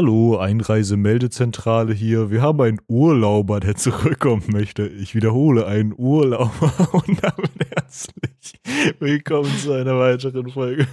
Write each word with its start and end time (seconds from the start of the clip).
Hallo, 0.00 0.36
Einreisemeldezentrale 0.38 1.92
hier. 1.92 2.30
Wir 2.30 2.40
haben 2.40 2.60
einen 2.60 2.80
Urlauber, 2.86 3.58
der 3.58 3.74
zurückkommen 3.74 4.44
möchte. 4.46 4.86
Ich 4.86 5.16
wiederhole, 5.16 5.66
einen 5.66 5.92
Urlauber 5.92 6.88
und 7.04 7.18
damit 7.20 7.50
herzlich 7.74 8.60
willkommen 9.00 9.50
zu 9.58 9.72
einer 9.72 9.98
weiteren 9.98 10.50
Folge 10.50 10.86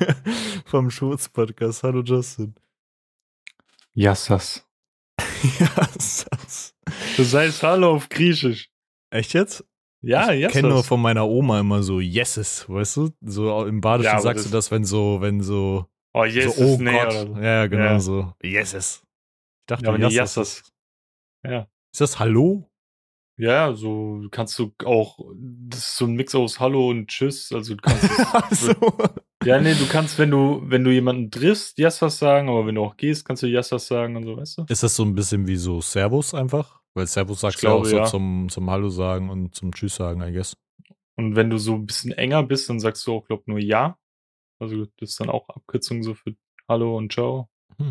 vom 0.66 0.90
Schurz-Podcast. 0.90 1.84
Hallo 1.84 2.02
Justin. 2.02 2.56
Yassas. 3.94 4.66
Yassas. 5.60 6.74
Das 7.16 7.32
heißt 7.32 7.62
Hallo 7.62 7.92
auf 7.92 8.10
Griechisch. 8.10 8.72
Echt 9.12 9.34
jetzt? 9.34 9.64
Ja, 10.02 10.32
ich 10.34 10.42
Yassas. 10.42 10.54
kenne 10.62 10.70
nur 10.70 10.84
von 10.84 11.00
meiner 11.00 11.28
Oma 11.28 11.60
immer 11.60 11.84
so 11.84 12.00
Yeses, 12.00 12.66
weißt 12.68 12.98
du? 12.98 13.10
So 13.22 13.66
im 13.68 13.82
Badischen 13.82 14.14
Ja, 14.14 14.20
sagst 14.20 14.46
das- 14.46 14.52
du 14.52 14.58
das, 14.58 14.72
wenn 14.72 14.84
so, 14.84 15.22
wenn 15.22 15.44
so, 15.44 15.86
Oh, 16.18 16.24
yes, 16.24 16.56
so 16.56 16.64
oh 16.64 16.78
nee, 16.80 16.92
Gott. 16.94 17.12
so. 17.12 17.36
Ja, 17.36 17.44
ja, 17.44 17.68
genau 17.68 17.84
Ja. 17.84 18.00
so. 18.00 18.34
Yeses. 18.42 19.04
Ich 19.04 19.66
dachte, 19.68 19.86
Ja, 19.86 19.98
Yassas. 19.98 20.14
Yassas. 20.16 20.74
Ja. 21.46 21.68
Ist 21.92 22.00
das 22.02 22.20
Hallo? 22.20 22.72
Ja, 23.38 23.74
so 23.74 24.24
kannst 24.32 24.58
du 24.58 24.72
auch, 24.86 25.20
das 25.36 25.80
ist 25.80 25.98
so 25.98 26.06
ein 26.06 26.14
Mix 26.14 26.34
aus 26.34 26.58
Hallo 26.62 26.90
und 26.90 27.08
Tschüss. 27.08 27.52
Also 27.52 27.76
du 27.76 27.82
kannst 27.82 28.04
so. 28.62 28.74
ja, 29.44 29.60
nee, 29.60 29.74
du 29.74 29.86
kannst, 29.88 30.18
wenn 30.18 30.32
du, 30.32 30.62
wenn 30.64 30.86
du 30.86 30.92
jemanden 30.92 31.30
triffst, 31.32 31.78
Yassas 31.78 32.18
sagen, 32.18 32.48
aber 32.48 32.66
wenn 32.66 32.76
du 32.76 32.84
auch 32.86 32.96
gehst, 32.96 33.26
kannst 33.26 33.44
du 33.44 33.48
Yassas 33.48 33.86
sagen 33.88 34.16
und 34.16 34.24
so, 34.24 34.38
weißt 34.38 34.60
du? 34.60 34.66
Ist 34.70 34.84
das 34.84 34.96
so 34.96 35.04
ein 35.04 35.16
bisschen 35.16 35.48
wie 35.48 35.58
so 35.58 35.82
Servus 35.82 36.34
einfach? 36.34 36.80
Weil 36.94 37.08
Servus 37.08 37.42
sagst 37.42 37.58
du 37.58 37.68
glaube, 37.68 37.82
auch 37.82 37.86
so 37.90 37.98
ja. 37.98 38.06
zum, 38.06 38.48
zum 38.50 38.70
Hallo 38.72 38.88
sagen 38.88 39.30
und 39.30 39.54
zum 39.54 39.74
Tschüss 39.74 39.96
sagen, 39.96 40.22
I 40.22 40.32
guess. 40.32 40.56
Und 41.18 41.36
wenn 41.36 41.50
du 41.50 41.58
so 41.58 41.74
ein 41.74 41.86
bisschen 41.86 42.14
enger 42.14 42.42
bist, 42.44 42.70
dann 42.70 42.80
sagst 42.80 43.06
du 43.06 43.14
auch, 43.16 43.26
glaub 43.28 43.46
nur 43.50 43.60
Ja. 43.60 43.98
Also 44.66 44.86
das 44.98 45.12
ist 45.12 45.20
dann 45.20 45.30
auch 45.30 45.48
Abkürzung 45.50 46.02
so 46.02 46.16
für 46.16 46.36
Hallo 46.68 46.98
und 46.98 47.14
Ciao. 47.14 47.50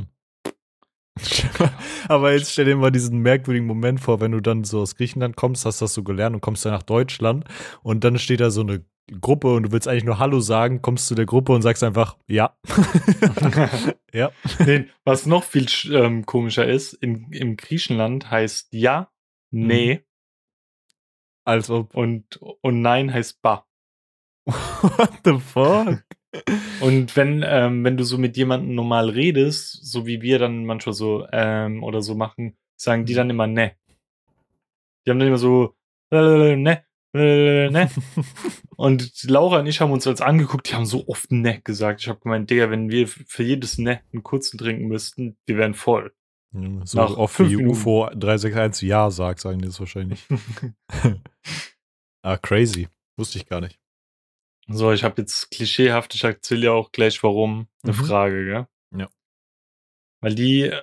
Aber 2.09 2.33
jetzt 2.33 2.51
stell 2.51 2.65
dir 2.65 2.77
mal 2.77 2.91
diesen 2.91 3.21
merkwürdigen 3.21 3.69
Moment 3.69 4.01
vor, 4.01 4.21
wenn 4.21 4.33
du 4.33 4.41
dann 4.41 4.65
so 4.65 4.81
aus 4.81 4.97
Griechenland 4.97 5.37
kommst, 5.37 5.65
hast 5.65 5.81
das 5.81 5.95
so 5.95 6.03
gelernt 6.03 6.35
und 6.35 6.41
kommst 6.41 6.65
dann 6.65 6.73
nach 6.73 6.83
Deutschland 6.83 7.45
und 7.85 8.03
dann 8.03 8.19
steht 8.19 8.41
da 8.41 8.51
so 8.51 8.63
eine 8.63 8.85
Gruppe 9.21 9.55
und 9.55 9.65
du 9.65 9.73
willst 9.73 9.87
eigentlich 9.87 10.05
nur 10.05 10.19
Hallo 10.19 10.41
sagen, 10.41 10.83
kommst 10.83 11.07
zu 11.07 11.15
der 11.15 11.27
Gruppe 11.27 11.53
und 11.53 11.63
sagst 11.63 11.85
einfach 11.85 12.17
Ja. 12.27 12.57
ja. 14.13 14.33
nee, 14.67 14.87
was 15.05 15.27
noch 15.27 15.45
viel 15.45 15.67
ähm, 15.93 16.27
komischer 16.27 16.67
ist, 16.67 16.95
in, 16.95 17.31
im 17.31 17.57
Griechenland 17.57 18.31
heißt 18.31 18.69
ja, 18.73 19.13
nee 19.53 20.03
Also, 21.45 21.89
und, 21.93 22.39
und 22.39 22.81
nein 22.81 23.13
heißt 23.13 23.41
ba. 23.43 23.67
what 24.47 25.13
the 25.25 25.39
fuck? 25.39 26.03
Und 26.81 27.17
wenn, 27.17 27.45
ähm, 27.47 27.85
wenn 27.85 27.97
du 27.97 28.05
so 28.05 28.19
mit 28.19 28.37
jemandem 28.37 28.75
normal 28.75 29.09
redest, 29.11 29.85
so 29.85 30.07
wie 30.07 30.23
wir 30.23 30.39
dann 30.39 30.67
manchmal 30.67 30.95
so 30.95 31.27
ähm, 31.33 31.83
oder 31.83 32.03
so 32.03 32.15
machen, 32.15 32.57
sagen 32.77 33.05
die 33.05 33.15
dann 33.15 33.31
immer 33.31 33.47
ne. 33.47 33.73
Die 35.05 35.11
haben 35.11 35.19
dann 35.19 35.29
immer 35.29 35.39
so 35.39 35.75
ne, 36.11 36.57
ne. 36.57 36.85
Und 38.77 39.23
Laura 39.31 39.61
und 39.61 39.67
ich 39.67 39.81
haben 39.81 39.93
uns 39.93 40.05
als 40.05 40.21
angeguckt, 40.21 40.69
die 40.69 40.75
haben 40.75 40.85
so 40.85 41.07
oft 41.07 41.31
ne 41.31 41.61
gesagt. 41.63 42.01
Ich 42.01 42.09
habe 42.09 42.19
gemeint, 42.19 42.51
Digga, 42.51 42.71
wenn 42.71 42.91
wir 42.91 43.07
für 43.07 43.45
jedes 43.45 43.79
ne 43.79 44.01
einen 44.13 44.25
kurzen 44.25 44.59
trinken 44.59 44.89
müssten, 44.89 45.37
wir 45.47 45.57
wären 45.57 45.75
voll. 45.75 46.13
So 46.85 46.99
Nach 46.99 47.17
oft 47.17 47.39
wie 47.41 47.57
Minuten. 47.57 47.69
UFO 47.69 48.09
361 48.15 48.89
Ja 48.89 49.11
sagt, 49.11 49.41
sagen 49.41 49.59
die 49.59 49.67
das 49.67 49.81
wahrscheinlich. 49.81 50.25
ah, 52.23 52.37
crazy. 52.37 52.89
Wusste 53.17 53.39
ich 53.39 53.47
gar 53.47 53.61
nicht. 53.61 53.79
So, 54.69 54.93
ich 54.93 55.05
habe 55.05 55.21
jetzt 55.23 55.51
klischeehaft, 55.51 56.15
ich 56.15 56.25
erzähle 56.25 56.67
ja 56.67 56.73
auch 56.73 56.91
gleich 56.93 57.23
warum, 57.23 57.69
eine 57.83 57.93
Mhm. 57.93 57.97
Frage, 57.97 58.45
gell? 58.47 58.67
Ja. 58.99 59.09
Weil 60.23 60.35
die, 60.35 60.63
äh, 60.63 60.83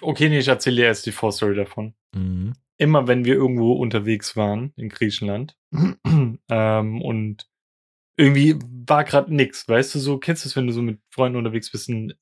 okay, 0.00 0.28
nee, 0.28 0.38
ich 0.38 0.48
erzähle 0.48 0.76
dir 0.76 0.84
erst 0.86 1.06
die 1.06 1.12
Vorstory 1.12 1.54
davon. 1.54 1.94
Mhm. 2.14 2.52
Immer 2.78 3.08
wenn 3.08 3.24
wir 3.24 3.34
irgendwo 3.34 3.72
unterwegs 3.72 4.36
waren 4.36 4.72
in 4.76 4.88
Griechenland 4.88 5.56
ähm, 6.48 7.02
und 7.02 7.48
irgendwie 8.16 8.56
war 8.86 9.04
gerade 9.04 9.34
nix, 9.34 9.68
weißt 9.68 9.94
du, 9.94 9.98
so 10.00 10.18
kennst 10.18 10.44
du 10.44 10.48
es, 10.48 10.56
wenn 10.56 10.66
du 10.66 10.72
so 10.72 10.82
mit 10.82 11.00
Freunden 11.10 11.38
unterwegs 11.38 11.70
bist 11.70 11.88
und 11.88 12.14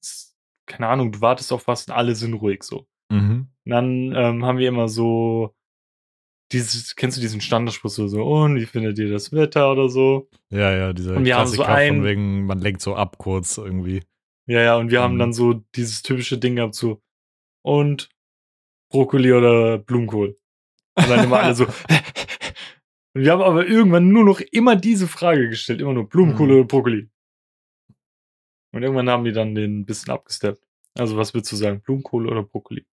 keine 0.66 0.88
Ahnung, 0.88 1.12
du 1.12 1.20
wartest 1.20 1.52
auf 1.52 1.66
was 1.68 1.86
und 1.86 1.94
alle 1.94 2.14
sind 2.14 2.34
ruhig 2.34 2.62
so. 2.62 2.86
Mhm. 3.10 3.48
Und 3.64 3.70
dann 3.70 4.12
ähm, 4.14 4.44
haben 4.44 4.58
wir 4.58 4.68
immer 4.68 4.88
so 4.88 5.55
dieses, 6.52 6.94
kennst 6.96 7.16
du 7.16 7.20
diesen 7.20 7.40
Standardspruch 7.40 7.90
so, 7.90 8.06
so, 8.08 8.22
und 8.24 8.56
wie 8.56 8.66
findet 8.66 8.98
ihr 8.98 9.10
das 9.10 9.32
Wetter 9.32 9.72
oder 9.72 9.88
so? 9.88 10.28
Ja, 10.50 10.72
ja, 10.72 10.92
dieser 10.92 11.16
Und 11.16 11.24
wir 11.24 11.36
haben 11.36 11.46
so 11.48 11.56
Klassiker 11.56 11.74
ein- 11.76 11.94
von 11.96 12.04
wegen, 12.04 12.46
man 12.46 12.58
lenkt 12.60 12.80
so 12.82 12.94
ab 12.94 13.18
kurz 13.18 13.58
irgendwie. 13.58 14.02
Ja, 14.46 14.60
ja, 14.62 14.76
und 14.76 14.90
wir 14.90 15.00
haben 15.02 15.14
Mhm. 15.14 15.18
dann 15.18 15.32
so 15.32 15.54
dieses 15.74 16.02
typische 16.02 16.38
Ding 16.38 16.56
gehabt, 16.56 16.74
so, 16.76 17.02
und 17.64 18.08
Brokkoli 18.92 19.32
oder 19.32 19.78
Blumenkohl. 19.78 20.38
Und 20.96 21.10
dann 21.10 21.24
immer 21.24 21.40
alle 21.40 21.54
so. 21.54 21.66
Und 23.14 23.22
wir 23.22 23.32
haben 23.32 23.42
aber 23.42 23.66
irgendwann 23.66 24.08
nur 24.10 24.24
noch 24.24 24.40
immer 24.40 24.76
diese 24.76 25.08
Frage 25.08 25.48
gestellt, 25.48 25.80
immer 25.80 25.94
nur 25.94 26.06
Blumenkohl 26.08 26.48
Mhm. 26.48 26.52
oder 26.54 26.64
Brokkoli. 26.64 27.08
Und 28.72 28.82
irgendwann 28.82 29.08
haben 29.08 29.24
die 29.24 29.32
dann 29.32 29.54
den 29.54 29.80
ein 29.80 29.86
bisschen 29.86 30.12
abgesteppt. 30.12 30.62
Also, 30.98 31.16
was 31.16 31.32
würdest 31.34 31.50
du 31.52 31.56
sagen, 31.56 31.80
Blumenkohl 31.80 32.26
oder 32.28 32.42
Brokkoli? 32.42 32.84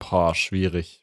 Boah, 0.00 0.34
schwierig. 0.34 1.02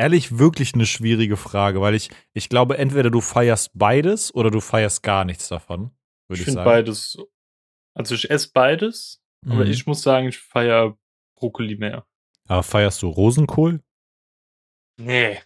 Ehrlich, 0.00 0.38
wirklich 0.38 0.72
eine 0.74 0.86
schwierige 0.86 1.36
Frage, 1.36 1.82
weil 1.82 1.94
ich, 1.94 2.08
ich 2.32 2.48
glaube, 2.48 2.78
entweder 2.78 3.10
du 3.10 3.20
feierst 3.20 3.70
beides 3.74 4.34
oder 4.34 4.50
du 4.50 4.60
feierst 4.60 5.02
gar 5.02 5.26
nichts 5.26 5.48
davon, 5.48 5.90
Ich 6.32 6.38
ich, 6.38 6.44
finde 6.46 6.64
beides. 6.64 7.18
Also, 7.94 8.14
ich 8.14 8.30
esse 8.30 8.50
beides, 8.54 9.20
aber 9.46 9.66
Mhm. 9.66 9.70
ich 9.70 9.86
muss 9.86 10.00
sagen, 10.00 10.28
ich 10.28 10.38
feiere 10.38 10.96
Brokkoli 11.38 11.76
mehr. 11.76 12.06
Aber 12.48 12.62
feierst 12.62 13.02
du 13.02 13.08
Rosenkohl? 13.08 13.82
Nee. 14.98 15.38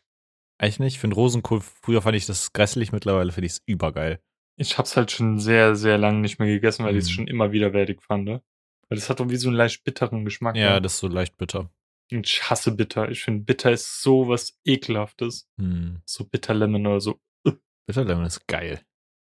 Echt 0.58 0.78
nicht? 0.78 0.94
Ich 0.94 1.00
finde 1.00 1.16
Rosenkohl, 1.16 1.60
früher 1.60 2.00
fand 2.02 2.16
ich 2.16 2.26
das 2.26 2.52
grässlich, 2.52 2.92
mittlerweile 2.92 3.32
finde 3.32 3.46
ich 3.46 3.54
es 3.54 3.62
übergeil. 3.66 4.20
Ich 4.56 4.78
hab's 4.78 4.96
halt 4.96 5.10
schon 5.10 5.40
sehr, 5.40 5.74
sehr 5.74 5.98
lange 5.98 6.20
nicht 6.20 6.38
mehr 6.38 6.46
gegessen, 6.48 6.84
weil 6.84 6.94
ich 6.96 7.02
es 7.04 7.08
Mhm. 7.10 7.14
schon 7.14 7.26
immer 7.26 7.50
widerwärtig 7.50 8.00
fand. 8.02 8.24
ne? 8.24 8.40
Weil 8.88 8.98
das 8.98 9.10
hat 9.10 9.18
doch 9.18 9.28
wie 9.30 9.36
so 9.36 9.48
einen 9.48 9.56
leicht 9.56 9.82
bitteren 9.82 10.24
Geschmack. 10.24 10.54
Ja, 10.54 10.74
ne? 10.74 10.82
das 10.82 10.94
ist 10.94 11.00
so 11.00 11.08
leicht 11.08 11.36
bitter. 11.38 11.70
Und 12.12 12.28
ich 12.28 12.48
hasse 12.48 12.72
bitter. 12.72 13.10
Ich 13.10 13.22
finde, 13.22 13.44
bitter 13.44 13.72
ist 13.72 14.02
so 14.02 14.28
was 14.28 14.58
Ekelhaftes. 14.64 15.48
Hm. 15.58 16.02
So 16.04 16.24
Bitterlemon 16.24 16.86
oder 16.86 17.00
so. 17.00 17.20
Bitterlemon 17.86 18.26
ist 18.26 18.46
geil. 18.46 18.80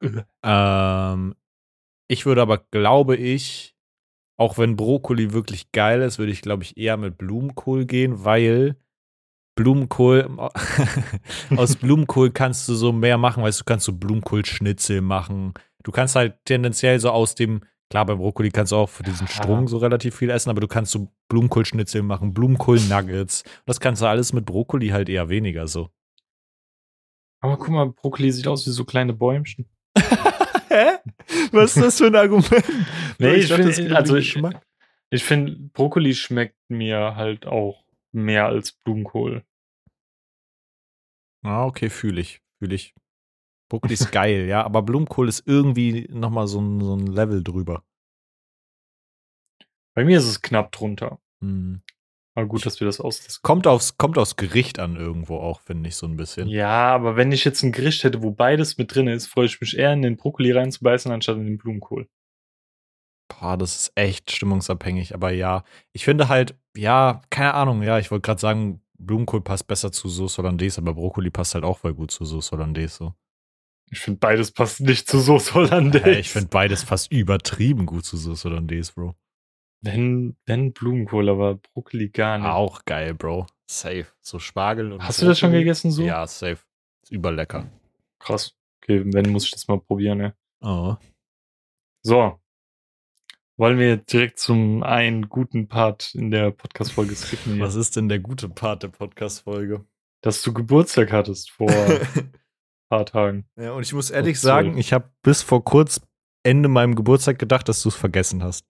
Äh. 0.02 0.24
Ähm, 0.44 1.36
ich 2.08 2.26
würde 2.26 2.42
aber, 2.42 2.58
glaube 2.58 3.16
ich, 3.16 3.76
auch 4.38 4.58
wenn 4.58 4.76
Brokkoli 4.76 5.34
wirklich 5.34 5.72
geil 5.72 6.02
ist, 6.02 6.20
würde 6.20 6.32
ich, 6.32 6.42
glaube 6.42 6.64
ich, 6.64 6.78
eher 6.78 6.98
mit 6.98 7.18
Blumenkohl 7.18 7.86
gehen, 7.86 8.26
weil 8.26 8.76
Blumenkohl, 9.56 10.28
aus 11.56 11.76
Blumenkohl 11.76 12.32
kannst 12.32 12.68
du 12.68 12.74
so 12.74 12.92
mehr 12.92 13.18
machen, 13.18 13.44
weißt 13.44 13.62
du, 13.62 13.64
kannst 13.66 13.86
so 13.86 13.94
Blumenkohlschnitzel 13.94 15.02
machen. 15.02 15.54
Du 15.84 15.92
kannst 15.92 16.16
halt 16.16 16.38
tendenziell 16.46 17.00
so 17.00 17.12
aus 17.12 17.36
dem, 17.36 17.62
klar, 17.90 18.06
bei 18.06 18.16
Brokkoli 18.16 18.50
kannst 18.50 18.72
du 18.72 18.78
auch 18.78 18.90
für 18.90 19.04
diesen 19.04 19.28
Strung 19.28 19.68
so 19.68 19.78
relativ 19.78 20.16
viel 20.16 20.30
essen, 20.30 20.50
aber 20.50 20.62
du 20.62 20.68
kannst 20.68 20.92
so 20.92 21.12
Blumenkohlschnitzel 21.30 22.02
machen, 22.04 22.34
Blumenkohl-Nuggets. 22.34 23.44
Das 23.66 23.80
kannst 23.80 24.02
du 24.02 24.06
alles 24.08 24.34
mit 24.34 24.46
Brokkoli 24.46 24.90
halt 24.90 25.10
eher 25.10 25.30
weniger 25.30 25.68
so. 25.68 25.90
Aber 27.42 27.58
guck 27.58 27.70
mal, 27.70 27.90
Brokkoli 27.92 28.32
sieht 28.32 28.48
aus 28.48 28.66
wie 28.66 28.72
so 28.72 28.86
kleine 28.86 29.14
Bäumchen. 29.14 29.70
Hä? 30.70 30.98
Was 31.52 31.76
ist 31.76 31.84
das 31.84 31.98
für 31.98 32.08
ein 32.08 32.16
Argument? 32.16 32.64
Nee, 33.20 33.36
ich 33.36 33.48
dachte, 33.50 33.64
find- 33.64 33.70
es 33.74 33.78
geht 33.78 33.92
um 33.92 33.96
also 33.96 34.16
ich-. 34.16 34.42
Ich 35.12 35.24
finde, 35.24 35.56
Brokkoli 35.74 36.16
schmeckt 36.16 36.58
mir 36.70 37.16
halt 37.16 37.46
auch 37.46 37.84
mehr 38.12 38.48
als 38.48 38.72
Blumenkohl. 38.72 39.44
Ah, 41.44 41.66
okay, 41.66 41.90
fühle 41.90 42.22
ich. 42.22 42.42
Fühle 42.58 42.76
ich. 42.76 42.96
Brokkoli 43.74 43.96
ist 43.96 44.12
geil, 44.12 44.46
ja, 44.48 44.64
aber 44.64 44.84
Blumenkohl 44.84 45.28
ist 45.28 45.48
irgendwie 45.48 46.08
nochmal 46.12 46.46
so 46.46 46.62
ein, 46.62 46.80
so 46.80 46.96
ein 46.96 47.08
Level 47.08 47.44
drüber. 47.44 47.84
Bei 49.96 50.06
mir 50.06 50.20
ist 50.20 50.28
es 50.28 50.44
knapp 50.44 50.72
drunter. 50.72 51.20
Hm. 51.42 51.82
Aber 52.36 52.46
gut, 52.46 52.68
dass 52.68 52.80
wir 52.80 52.86
das 52.86 53.00
ausdiskutieren. 53.00 53.42
Kommt, 53.42 53.66
aufs, 53.66 53.98
kommt 53.98 54.20
aufs 54.20 54.36
Gericht 54.36 54.78
an 54.78 54.96
irgendwo 54.96 55.38
auch, 55.38 55.60
finde 55.60 55.90
ich, 55.90 55.96
so 55.96 56.06
ein 56.06 56.18
bisschen. 56.18 56.50
Ja, 56.50 56.94
aber 56.94 57.16
wenn 57.16 57.32
ich 57.32 57.46
jetzt 57.46 57.64
ein 57.64 57.72
Gericht 57.72 58.04
hätte, 58.04 58.22
wo 58.22 58.30
beides 58.30 58.78
mit 58.78 58.94
drin 58.94 59.08
ist, 59.08 59.26
freue 59.26 59.48
ich 59.48 59.60
mich 59.60 59.76
eher 59.76 59.92
in 59.92 60.04
den 60.04 60.18
Brokkoli 60.18 60.52
reinzubeißen, 60.52 61.12
anstatt 61.12 61.38
in 61.38 61.48
den 61.48 61.58
Blumenkohl. 61.58 62.08
Boah, 63.28 63.58
das 63.58 63.76
ist 63.76 63.92
echt 63.96 64.30
stimmungsabhängig, 64.30 65.16
aber 65.16 65.32
ja. 65.32 65.64
Ich 65.94 66.06
finde 66.06 66.30
halt, 66.30 66.56
ja, 66.78 67.24
keine 67.32 67.56
Ahnung, 67.56 67.82
ja, 67.82 67.98
ich 67.98 68.12
wollte 68.12 68.22
gerade 68.28 68.40
sagen, 68.40 68.84
Blumenkohl 69.00 69.42
passt 69.42 69.66
besser 69.66 69.92
zu 69.92 70.10
Sauce 70.10 70.38
Hollandaise, 70.38 70.80
aber 70.80 70.94
Brokkoli 70.94 71.32
passt 71.32 71.56
halt 71.56 71.64
auch 71.64 71.80
voll 71.80 71.96
gut 71.96 72.12
zu 72.12 72.24
Sauce 72.24 72.52
Hollandaise. 72.52 72.96
So. 72.96 73.14
Ich 73.94 74.00
finde, 74.00 74.20
beides 74.20 74.52
passt 74.52 74.82
nicht 74.82 75.08
zu 75.08 75.20
Soße 75.20 75.54
Hollandaise. 75.54 76.04
Hey, 76.04 76.20
ich 76.20 76.30
finde 76.32 76.48
beides 76.48 76.82
fast 76.82 77.12
übertrieben 77.12 77.86
gut 77.86 78.04
zu 78.06 78.18
Sauce 78.18 78.44
Hollandaise, 78.46 78.92
Bro. 78.92 79.16
Wenn, 79.82 80.36
wenn 80.48 80.74
Blumenkohl, 80.74 81.30
aber 81.30 81.56
Brokkoli 81.58 82.10
gar 82.10 82.40
nicht. 82.40 82.48
Auch 82.48 82.86
geil, 82.86 83.14
Bro. 83.14 83.46
Safe. 83.70 84.08
So 84.20 84.40
Spargel 84.40 84.92
und 84.92 85.04
Hast 85.04 85.22
du 85.22 85.28
das 85.28 85.38
schon 85.38 85.50
Brokkoli. 85.52 85.64
gegessen 85.64 85.92
so? 85.92 86.02
Ja, 86.02 86.26
safe. 86.26 86.58
Ist 87.04 87.12
überlecker. 87.12 87.70
Krass. 88.18 88.56
Okay, 88.82 89.04
wenn 89.14 89.30
muss 89.32 89.46
ich 89.46 89.52
das 89.52 89.68
mal 89.68 89.80
probieren, 89.80 90.18
ne? 90.18 90.36
Oh. 90.62 90.96
So. 92.02 92.40
Wollen 93.58 93.78
wir 93.78 93.98
direkt 93.98 94.40
zum 94.40 94.82
einen 94.82 95.30
guten 95.30 95.68
Part 95.68 96.16
in 96.16 96.32
der 96.32 96.50
Podcast-Folge 96.50 97.16
skippen? 97.16 97.54
hier? 97.56 97.64
Was 97.64 97.76
ist 97.76 97.96
denn 97.96 98.10
der 98.10 98.20
gute 98.20 98.50
Part 98.50 98.82
der 98.82 98.88
Podcast-Folge? 98.88 99.86
Dass 100.22 100.42
du 100.42 100.52
Geburtstag 100.52 101.12
hattest 101.12 101.52
vor 101.52 101.70
paar 102.98 103.06
Tagen. 103.06 103.46
ja, 103.60 103.72
und 103.74 103.84
ich 103.84 103.94
muss 103.94 104.10
ehrlich 104.10 104.36
Und 104.38 104.42
sagen, 104.42 104.78
ich 104.78 104.94
habe 104.94 105.10
bis 105.24 105.42
vor 105.42 105.64
kurz 105.64 106.02
Ende 106.44 106.70
meinem 106.70 106.96
Geburtstag 106.96 107.40
gedacht, 107.40 107.68
dass 107.70 107.82
du 107.84 107.90
es 107.90 107.96
vergessen 107.96 108.44
hast. 108.44 108.66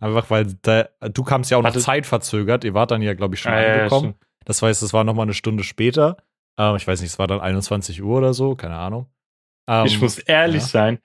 Einfach 0.00 0.28
weil 0.30 0.46
da, 0.62 0.88
du 1.00 1.24
kamst 1.24 1.50
ja 1.50 1.56
auch 1.58 1.62
noch 1.62 1.70
Hatte- 1.70 1.80
zeitverzögert. 1.80 2.64
Ihr 2.64 2.74
wart 2.74 2.90
dann 2.90 3.02
ja, 3.02 3.14
glaube 3.14 3.34
ich, 3.34 3.40
schon 3.40 3.52
Ah, 3.52 3.60
ja, 3.60 3.66
ja, 3.68 3.74
angekommen. 3.84 4.10
stimmt. 4.14 4.26
das 4.44 4.62
heißt, 4.62 4.82
es 4.82 4.92
war 4.92 5.04
noch 5.04 5.14
mal 5.14 5.22
eine 5.22 5.34
Stunde 5.34 5.64
später. 5.64 6.16
Ähm, 6.58 6.76
ich 6.76 6.86
weiß 6.86 7.00
nicht, 7.00 7.10
es 7.12 7.18
war 7.18 7.26
dann 7.26 7.40
21 7.40 8.02
Uhr 8.02 8.18
oder 8.18 8.34
so, 8.34 8.54
keine 8.54 8.76
Ahnung. 8.76 9.06
Ähm, 9.68 9.86
ich 9.86 10.00
muss 10.00 10.18
ehrlich 10.18 10.62
ja. 10.62 10.68
sein, 10.68 10.98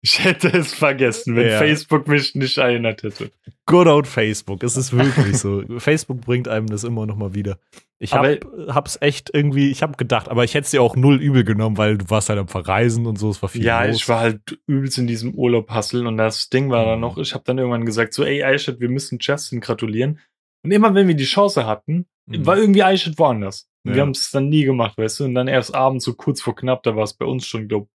ich 0.00 0.22
hätte 0.24 0.48
es 0.56 0.72
vergessen, 0.74 1.34
wenn 1.36 1.48
Ja. 1.48 1.58
Facebook 1.58 2.06
mich 2.08 2.34
nicht 2.34 2.56
erinnert 2.58 3.02
hätte. 3.02 3.30
Good 3.66 3.86
old 3.86 4.06
Facebook. 4.06 4.62
Es 4.62 4.76
ist 4.76 4.92
wirklich 4.96 5.38
so. 5.38 5.62
Facebook 5.78 6.20
bringt 6.20 6.48
einem 6.48 6.66
das 6.68 6.84
immer 6.84 7.04
noch 7.06 7.16
mal 7.16 7.34
wieder. 7.34 7.58
Ich 8.00 8.12
hab, 8.14 8.24
hab's 8.68 8.96
echt 9.00 9.30
irgendwie, 9.34 9.70
ich 9.72 9.82
habe 9.82 9.96
gedacht, 9.96 10.28
aber 10.28 10.44
ich 10.44 10.54
hätte 10.54 10.66
es 10.66 10.70
dir 10.70 10.80
auch 10.82 10.94
null 10.94 11.20
übel 11.20 11.42
genommen, 11.42 11.76
weil 11.76 11.98
du 11.98 12.08
warst 12.10 12.28
halt 12.28 12.38
am 12.38 12.46
Verreisen 12.46 13.06
und 13.06 13.18
so, 13.18 13.28
es 13.30 13.42
war 13.42 13.48
viel 13.48 13.64
ja, 13.64 13.84
los. 13.84 13.96
ich 13.96 14.08
war 14.08 14.20
halt 14.20 14.60
übelst 14.68 14.98
in 14.98 15.08
diesem 15.08 15.34
Urlaub 15.34 15.68
hasseln 15.70 16.06
und 16.06 16.16
das 16.16 16.48
Ding 16.48 16.70
war 16.70 16.84
dann 16.84 16.94
Mhm. 16.96 17.00
noch, 17.00 17.18
ich 17.18 17.34
habe 17.34 17.42
dann 17.44 17.58
irgendwann 17.58 17.84
gesagt, 17.84 18.14
so, 18.14 18.22
ey, 18.24 18.44
Aishat, 18.44 18.78
wir 18.78 18.88
müssen 18.88 19.18
Justin 19.20 19.60
gratulieren. 19.60 20.20
Und 20.64 20.70
immer 20.70 20.94
wenn 20.94 21.08
wir 21.08 21.16
die 21.16 21.24
Chance 21.24 21.66
hatten, 21.66 22.06
Mhm. 22.26 22.46
war 22.46 22.56
irgendwie 22.56 22.84
Aishat 22.84 23.18
woanders. 23.18 23.68
Und 23.84 23.90
Ja. 23.90 23.96
wir 23.96 24.02
haben 24.02 24.10
es 24.12 24.30
dann 24.30 24.48
nie 24.48 24.62
gemacht, 24.64 24.96
weißt 24.96 25.18
du? 25.18 25.24
Und 25.24 25.34
dann 25.34 25.48
erst 25.48 25.74
abends 25.74 26.04
so 26.04 26.14
kurz 26.14 26.40
vor 26.40 26.54
knapp, 26.54 26.84
da 26.84 26.94
war 26.94 27.02
es 27.02 27.14
bei 27.14 27.26
uns 27.26 27.46
schon, 27.48 27.66
glaub, 27.66 27.88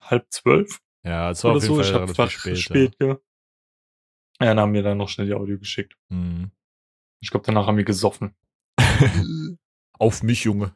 halb, 0.00 0.26
zwölf 0.30 0.80
ja, 1.04 1.30
es 1.30 1.42
war 1.44 1.52
oder 1.52 1.58
auf 1.58 1.62
jeden 1.64 1.74
so. 1.76 1.82
Fall 1.82 1.90
Ich 1.90 1.94
hab 2.10 2.18
relativ 2.18 2.38
spät. 2.38 2.58
spät, 2.58 2.96
ja. 3.00 3.06
ja. 3.08 3.18
Dann 4.40 4.60
haben 4.60 4.72
wir 4.74 4.82
dann 4.82 4.98
noch 4.98 5.08
schnell 5.08 5.26
die 5.26 5.34
Audio 5.34 5.58
geschickt. 5.58 5.96
Mhm. 6.10 6.50
Ich 7.20 7.30
glaube, 7.30 7.46
danach 7.46 7.66
haben 7.66 7.76
wir 7.76 7.84
gesoffen. 7.84 8.34
Auf 9.98 10.22
mich, 10.22 10.44
Junge. 10.44 10.74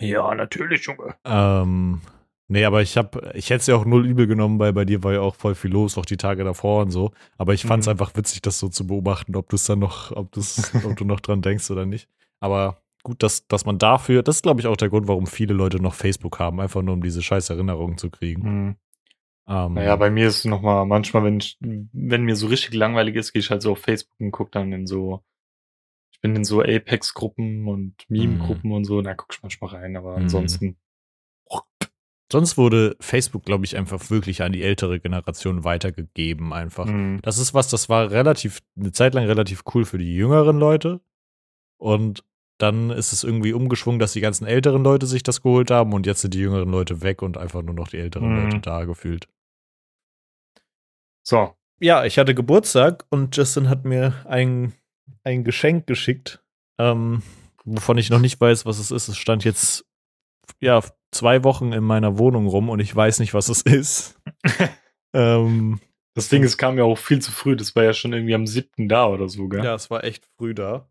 Ja, 0.00 0.34
natürlich, 0.34 0.84
Junge. 0.86 1.16
Ähm, 1.24 2.00
nee, 2.48 2.64
aber 2.64 2.82
ich 2.82 2.96
habe, 2.96 3.32
ich 3.34 3.50
hätte 3.50 3.60
es 3.60 3.66
ja 3.66 3.76
auch 3.76 3.84
null 3.84 4.06
übel 4.06 4.26
genommen, 4.26 4.58
weil 4.58 4.72
bei 4.72 4.84
dir 4.84 5.02
war 5.04 5.12
ja 5.12 5.20
auch 5.20 5.34
voll 5.34 5.54
viel 5.54 5.70
los, 5.72 5.98
auch 5.98 6.06
die 6.06 6.16
Tage 6.16 6.44
davor 6.44 6.82
und 6.82 6.90
so. 6.90 7.12
Aber 7.36 7.52
ich 7.54 7.64
fand 7.64 7.82
es 7.82 7.86
Mhm. 7.86 7.92
einfach 7.92 8.16
witzig, 8.16 8.42
das 8.42 8.58
so 8.58 8.68
zu 8.68 8.86
beobachten, 8.86 9.36
ob 9.36 9.48
du 9.48 9.56
es 9.56 9.64
dann 9.64 9.80
noch, 9.80 10.12
ob 10.12 10.32
du's, 10.32 10.72
ob 10.84 10.96
du 10.96 11.04
noch 11.04 11.20
dran 11.20 11.42
denkst 11.42 11.70
oder 11.70 11.84
nicht. 11.86 12.08
Aber 12.40 12.80
gut, 13.08 13.22
dass, 13.22 13.46
dass 13.48 13.64
man 13.64 13.78
dafür, 13.78 14.22
das 14.22 14.36
ist, 14.36 14.42
glaube 14.42 14.60
ich, 14.60 14.66
auch 14.66 14.76
der 14.76 14.88
Grund, 14.88 15.08
warum 15.08 15.26
viele 15.26 15.54
Leute 15.54 15.82
noch 15.82 15.94
Facebook 15.94 16.38
haben, 16.38 16.60
einfach 16.60 16.82
nur 16.82 16.94
um 16.94 17.02
diese 17.02 17.22
scheiß 17.22 17.50
Erinnerungen 17.50 17.98
zu 17.98 18.10
kriegen. 18.10 18.42
Hm. 18.42 18.76
Ähm, 19.48 19.74
Naja, 19.74 19.96
bei 19.96 20.10
mir 20.10 20.28
ist 20.28 20.38
es 20.38 20.44
nochmal, 20.44 20.86
manchmal, 20.86 21.24
wenn 21.24 21.38
ich, 21.38 21.58
wenn 21.60 22.22
mir 22.22 22.36
so 22.36 22.46
richtig 22.46 22.74
langweilig 22.74 23.16
ist, 23.16 23.32
gehe 23.32 23.40
ich 23.40 23.50
halt 23.50 23.62
so 23.62 23.72
auf 23.72 23.80
Facebook 23.80 24.20
und 24.20 24.30
gucke 24.30 24.50
dann 24.52 24.72
in 24.72 24.86
so, 24.86 25.24
ich 26.12 26.20
bin 26.20 26.36
in 26.36 26.44
so 26.44 26.60
Apex-Gruppen 26.62 27.66
und 27.66 27.94
Meme-Gruppen 28.08 28.72
und 28.72 28.84
so, 28.84 29.00
da 29.02 29.14
guck 29.14 29.28
ich 29.32 29.42
manchmal 29.42 29.70
rein, 29.70 29.96
aber 29.96 30.16
Mhm. 30.16 30.22
ansonsten, 30.22 30.76
Sonst 32.30 32.58
wurde 32.58 32.94
Facebook, 33.00 33.44
glaube 33.44 33.64
ich, 33.64 33.74
einfach 33.74 34.10
wirklich 34.10 34.42
an 34.42 34.52
die 34.52 34.62
ältere 34.62 35.00
Generation 35.00 35.64
weitergegeben, 35.64 36.52
einfach. 36.52 36.86
hm, 36.86 37.20
Das 37.22 37.38
ist 37.38 37.54
was, 37.54 37.68
das 37.70 37.88
war 37.88 38.10
relativ, 38.10 38.60
eine 38.76 38.92
Zeit 38.92 39.14
lang 39.14 39.24
relativ 39.24 39.62
cool 39.74 39.86
für 39.86 39.96
die 39.96 40.14
jüngeren 40.14 40.58
Leute. 40.58 41.00
Und 41.78 42.24
dann 42.58 42.90
ist 42.90 43.12
es 43.12 43.24
irgendwie 43.24 43.52
umgeschwungen, 43.52 43.98
dass 44.00 44.12
die 44.12 44.20
ganzen 44.20 44.46
älteren 44.46 44.82
Leute 44.82 45.06
sich 45.06 45.22
das 45.22 45.42
geholt 45.42 45.70
haben 45.70 45.92
und 45.92 46.06
jetzt 46.06 46.20
sind 46.22 46.34
die 46.34 46.40
jüngeren 46.40 46.68
Leute 46.70 47.02
weg 47.02 47.22
und 47.22 47.38
einfach 47.38 47.62
nur 47.62 47.74
noch 47.74 47.88
die 47.88 47.98
älteren 47.98 48.30
Mhm. 48.30 48.36
Leute 48.36 48.58
da 48.60 48.84
gefühlt. 48.84 49.28
so, 51.22 51.54
Ja, 51.80 52.04
ich 52.04 52.18
hatte 52.18 52.34
Geburtstag 52.34 53.04
und 53.10 53.36
Justin 53.36 53.68
hat 53.68 53.84
mir 53.84 54.14
ein, 54.26 54.72
ein 55.22 55.44
Geschenk 55.44 55.86
geschickt, 55.86 56.42
ähm, 56.78 57.22
wovon 57.64 57.98
ich 57.98 58.10
noch 58.10 58.18
nicht 58.18 58.40
weiß, 58.40 58.66
was 58.66 58.78
es 58.80 58.90
ist. 58.90 59.06
Es 59.08 59.16
stand 59.16 59.44
jetzt 59.44 59.84
ja 60.60 60.80
zwei 61.12 61.44
Wochen 61.44 61.72
in 61.72 61.84
meiner 61.84 62.18
Wohnung 62.18 62.46
rum 62.48 62.68
und 62.68 62.80
ich 62.80 62.94
weiß 62.94 63.20
nicht, 63.20 63.34
was 63.34 63.48
es 63.48 63.62
ist. 63.62 64.20
ähm, 65.12 65.80
das 66.14 66.28
Ding, 66.28 66.42
es 66.42 66.58
kam 66.58 66.78
ja 66.78 66.84
auch 66.84 66.98
viel 66.98 67.20
zu 67.22 67.30
früh, 67.30 67.54
das 67.54 67.76
war 67.76 67.84
ja 67.84 67.92
schon 67.92 68.12
irgendwie 68.12 68.34
am 68.34 68.46
siebten 68.48 68.88
da 68.88 69.06
oder 69.06 69.28
so, 69.28 69.46
gell? 69.48 69.64
Ja, 69.64 69.74
es 69.76 69.88
war 69.88 70.02
echt 70.02 70.26
früh 70.36 70.54
da. 70.54 70.88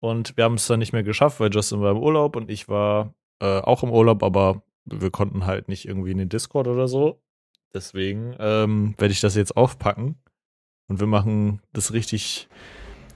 Und 0.00 0.36
wir 0.36 0.44
haben 0.44 0.54
es 0.54 0.66
dann 0.66 0.78
nicht 0.78 0.92
mehr 0.92 1.02
geschafft, 1.02 1.40
weil 1.40 1.52
Justin 1.52 1.80
war 1.80 1.92
im 1.92 2.02
Urlaub 2.02 2.36
und 2.36 2.50
ich 2.50 2.68
war 2.68 3.14
äh, 3.40 3.60
auch 3.60 3.82
im 3.82 3.90
Urlaub, 3.90 4.22
aber 4.22 4.62
wir 4.84 5.10
konnten 5.10 5.46
halt 5.46 5.68
nicht 5.68 5.86
irgendwie 5.86 6.12
in 6.12 6.18
den 6.18 6.28
Discord 6.28 6.68
oder 6.68 6.88
so. 6.88 7.20
Deswegen 7.74 8.34
ähm, 8.38 8.94
werde 8.98 9.12
ich 9.12 9.20
das 9.20 9.34
jetzt 9.34 9.56
aufpacken. 9.56 10.16
Und 10.88 11.00
wir 11.00 11.06
machen 11.06 11.60
das 11.72 11.92
richtig 11.92 12.48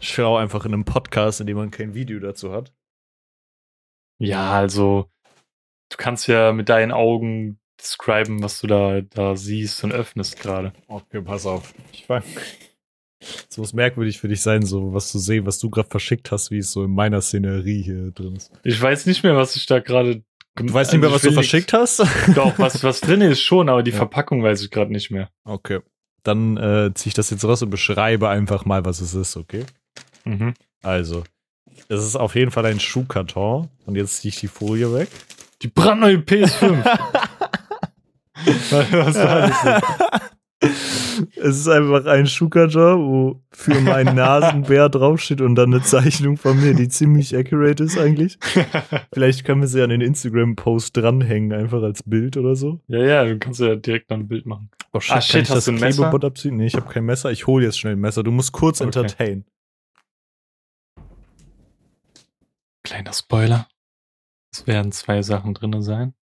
schlau 0.01 0.37
einfach 0.37 0.65
in 0.65 0.75
einem 0.75 0.85
Podcast, 0.85 1.41
in 1.41 1.47
dem 1.47 1.57
man 1.57 1.71
kein 1.71 1.95
Video 1.95 2.19
dazu 2.19 2.53
hat. 2.53 2.73
Ja, 4.19 4.53
also, 4.53 5.11
du 5.89 5.97
kannst 5.97 6.27
ja 6.27 6.53
mit 6.53 6.69
deinen 6.69 6.93
Augen 6.93 7.61
describen, 7.79 8.43
was 8.43 8.61
du 8.61 8.67
da, 8.67 9.01
da 9.01 9.37
siehst 9.37 9.83
und 9.85 9.93
öffnest 9.93 10.39
gerade. 10.39 10.73
Okay, 10.89 11.23
pass 11.23 11.47
auf. 11.47 11.73
Ich 11.93 12.07
fang. 12.07 12.23
Es 13.51 13.59
muss 13.59 13.73
merkwürdig 13.73 14.19
für 14.19 14.29
dich 14.29 14.41
sein, 14.41 14.63
so 14.63 14.95
was 14.95 15.09
zu 15.11 15.19
sehen, 15.19 15.47
was 15.47 15.59
du 15.59 15.69
gerade 15.71 15.89
verschickt 15.89 16.31
hast, 16.33 16.51
wie 16.51 16.59
es 16.59 16.73
so 16.73 16.85
in 16.85 16.91
meiner 16.91 17.21
Szenerie 17.21 17.83
hier 17.83 18.11
drin 18.13 18.37
ist. 18.37 18.51
Ich 18.65 18.81
weiß 18.81 19.07
nicht 19.07 19.23
mehr, 19.23 19.37
was 19.37 19.57
ich 19.57 19.67
da 19.67 19.79
gerade. 19.81 20.23
Du 20.57 20.73
weißt 20.73 20.93
nicht 20.93 21.01
mehr, 21.03 21.13
was 21.13 21.23
du 21.23 21.33
verschickt 21.33 21.73
hast? 21.73 22.01
Doch, 22.35 22.59
was, 22.59 22.83
was 22.83 23.01
drin 23.01 23.21
ist 23.21 23.41
schon, 23.43 23.69
aber 23.69 23.83
die 23.83 23.91
Ja. 23.93 23.99
Verpackung 23.99 24.43
weiß 24.43 24.63
ich 24.63 24.71
gerade 24.71 24.91
nicht 24.91 25.11
mehr. 25.11 25.31
Okay. 25.45 25.81
Dann 26.23 26.57
äh, 26.57 26.91
ziehe 26.95 27.09
ich 27.11 27.15
das 27.15 27.31
jetzt 27.31 27.45
raus 27.45 27.63
und 27.63 27.71
beschreibe 27.71 28.29
einfach 28.29 28.65
mal, 28.65 28.85
was 28.85 29.01
es 29.01 29.15
ist, 29.15 29.37
okay? 29.37 29.65
Mhm. 30.25 30.55
Also, 30.83 31.25
es 31.89 32.05
ist 32.05 32.17
auf 32.17 32.35
jeden 32.35 32.51
Fall 32.51 32.67
ein 32.67 32.81
Schuhkarton. 32.81 33.69
Und 33.87 33.97
jetzt 33.97 34.19
ziehe 34.19 34.31
ich 34.31 34.41
die 34.41 34.49
Folie 34.49 34.93
weg. 34.95 35.09
Die 35.63 35.69
brandneue 35.69 36.17
PS5. 36.17 36.85
was 38.93 39.15
da 39.15 39.25
alles 39.27 39.57
ist. 39.65 40.30
Es 40.63 41.57
ist 41.57 41.69
einfach 41.69 42.05
ein 42.07 42.27
Schuhkarton, 42.27 43.01
wo 43.01 43.43
für 43.51 43.81
meinen 43.81 44.15
Nasenbär 44.17 44.89
draufsteht 44.91 45.41
und 45.41 45.55
dann 45.55 45.73
eine 45.73 45.83
Zeichnung 45.83 46.37
von 46.37 46.61
mir, 46.61 46.75
die 46.75 46.89
ziemlich 46.89 47.35
accurate 47.37 47.83
ist 47.85 47.99
eigentlich. 47.99 48.39
Vielleicht 49.13 49.45
können 49.45 49.63
wir 49.63 49.69
sie 49.69 49.83
an 49.83 49.89
den 49.91 50.03
Instagram-Post 50.03 50.97
dranhängen, 50.97 51.53
einfach 51.53 51.83
als 51.83 52.03
Bild 52.03 52.37
oder 52.37 52.55
so. 52.57 52.81
ja, 52.89 52.99
ja, 52.99 53.25
du 53.25 53.39
kannst 53.39 53.61
ja 53.61 53.75
direkt 53.77 54.11
dann 54.11 54.21
ein 54.21 54.29
Bild 54.29 54.45
machen. 54.47 54.71
Oh 54.93 54.99
Ah, 55.09 55.21
shit, 55.21 55.49
hast 55.49 55.67
du 55.69 55.73
ein 55.73 55.79
Messer? 55.81 56.13
Abziehen? 56.13 56.57
Nee, 56.57 56.67
ich 56.67 56.75
habe 56.75 56.93
kein 56.93 57.05
Messer. 57.05 57.31
Ich 57.31 57.47
hole 57.47 57.65
jetzt 57.65 57.79
schnell 57.79 57.95
ein 57.95 58.01
Messer. 58.01 58.23
Du 58.23 58.31
musst 58.33 58.53
kurz 58.53 58.81
Okay. 58.81 58.87
entertain. 58.99 59.45
Kleiner 62.83 63.13
Spoiler. 63.13 63.69
Es 64.53 64.67
werden 64.67 64.91
zwei 64.91 65.23
Sachen 65.23 65.55
drin 65.55 65.81
sein. 65.81 66.15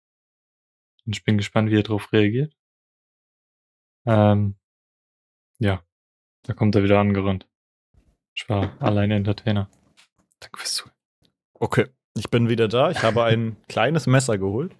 Und 1.05 1.15
ich 1.15 1.23
bin 1.23 1.37
gespannt, 1.37 1.71
wie 1.71 1.77
er 1.77 1.83
darauf 1.83 2.11
reagiert. 2.11 2.56
Ähm, 4.07 4.55
ja, 5.59 5.83
da 6.43 6.53
kommt 6.53 6.75
er 6.75 6.83
wieder 6.83 6.99
angerannt. 6.99 7.47
Ich 8.33 8.47
war 8.49 8.71
alleine 8.81 9.15
Entertainer. 9.15 9.69
Danke 10.39 10.59
fürs 10.59 10.75
Zuhören. 10.75 10.95
Okay, 11.53 11.87
ich 12.15 12.29
bin 12.29 12.49
wieder 12.49 12.67
da. 12.67 12.89
Ich 12.89 13.03
habe 13.03 13.23
ein 13.25 13.57
kleines 13.67 14.07
Messer 14.07 14.37
geholt. 14.37 14.75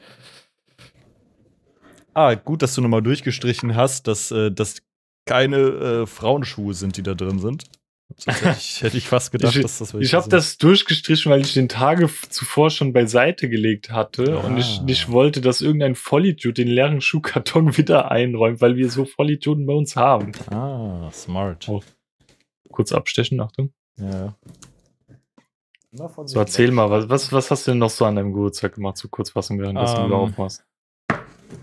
Ah, 2.14 2.34
gut, 2.36 2.62
dass 2.62 2.74
du 2.74 2.82
nochmal 2.82 3.04
durchgestrichen 3.04 3.76
hast, 3.76 4.08
dass 4.08 4.32
äh, 4.32 4.52
das 4.52 4.82
keine 5.26 5.58
äh, 5.58 6.06
Frauenschuhe 6.08 6.74
sind, 6.74 6.98
die 6.98 7.04
da 7.04 7.14
drin 7.14 7.40
sind. 7.40 7.66
Ich, 8.16 8.26
hätte 8.84 8.98
ich 8.98 9.08
fast 9.08 9.32
gedacht, 9.32 9.56
Ich- 9.56 9.62
dass 9.62 9.80
das 9.80 9.94
welche 9.94 10.06
Ich 10.06 10.14
habe 10.14 10.30
das 10.30 10.58
durchgestrichen, 10.58 11.32
weil 11.32 11.42
ich 11.42 11.54
den 11.54 11.68
Tage 11.70 12.10
zuvor 12.30 12.70
schon 12.70 12.94
beiseite 12.94 13.50
gelegt 13.50 13.92
hatte 13.92 14.40
Ah. 14.42 14.48
und 14.48 14.58
ich 14.58 14.82
nicht 14.82 15.12
wollte, 15.12 15.42
dass 15.42 15.62
irgendein 15.62 15.96
Vollidiot 15.96 16.58
den 16.58 16.68
leeren 16.70 17.02
Schuhkarton 17.02 17.78
wieder 17.78 18.10
einräumt, 18.12 18.62
weil 18.62 18.76
wir 18.78 18.90
so 18.90 19.06
Vollidioten 19.06 19.66
bei 19.66 19.74
uns 19.74 19.96
haben. 19.96 20.32
Ah, 20.50 21.10
smart. 21.12 21.68
Oh. 21.70 21.82
Kurz 22.72 22.92
abstechen, 22.94 23.40
Achtung. 23.42 23.72
Ja. 24.00 24.36
So, 26.26 26.40
erzähl 26.40 26.72
mal, 26.72 26.90
was, 26.92 27.10
was, 27.10 27.32
was 27.34 27.50
hast 27.50 27.66
du 27.68 27.72
denn 27.72 27.80
noch 27.80 27.90
so 27.90 28.06
an 28.06 28.16
deinem 28.16 28.32
Geburtstag 28.34 28.76
gemacht? 28.76 28.98
So 28.98 29.08
Kurzfassung, 29.08 29.60
während 29.60 29.80
du 29.80 29.84
Ähm, 29.84 30.06
wieder 30.08 30.16
aufmachst. 30.18 30.64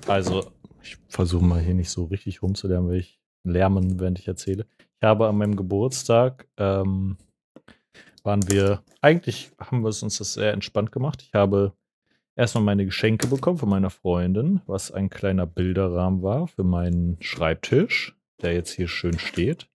Also, 0.06 0.50
ich 0.82 0.96
versuche 1.08 1.44
mal 1.44 1.60
hier 1.60 1.74
nicht 1.74 1.90
so 1.90 2.04
richtig 2.06 2.42
rumzulärmen, 2.42 2.90
weil 2.90 2.98
ich 3.00 3.20
lärmen, 3.44 4.00
während 4.00 4.18
ich 4.18 4.26
erzähle. 4.26 4.66
Habe 5.04 5.28
an 5.28 5.37
meinem 5.38 5.56
Geburtstag, 5.56 6.46
ähm, 6.56 7.16
waren 8.23 8.49
wir, 8.49 8.82
eigentlich 9.00 9.52
haben 9.58 9.82
wir 9.82 9.88
es 9.90 10.02
uns 10.02 10.18
das 10.18 10.34
sehr 10.34 10.52
entspannt 10.52 10.92
gemacht. 10.92 11.23
Ich 11.23 11.34
habe 11.34 11.73
erstmal 12.37 12.64
meine 12.64 12.84
Geschenke 12.84 13.26
bekommen 13.26 13.58
von 13.58 13.68
meiner 13.68 13.90
Freundin, 13.90 14.62
was 14.66 14.90
ein 14.90 15.11
kleiner 15.11 15.46
Bilderrahmen 15.46 16.23
war 16.23 16.46
für 16.49 16.64
meinen 16.64 17.16
Schreibtisch, 17.20 18.16
der 18.40 18.54
jetzt 18.54 18.73
hier 18.73 18.88
schön 18.88 19.18
steht. 19.18 19.68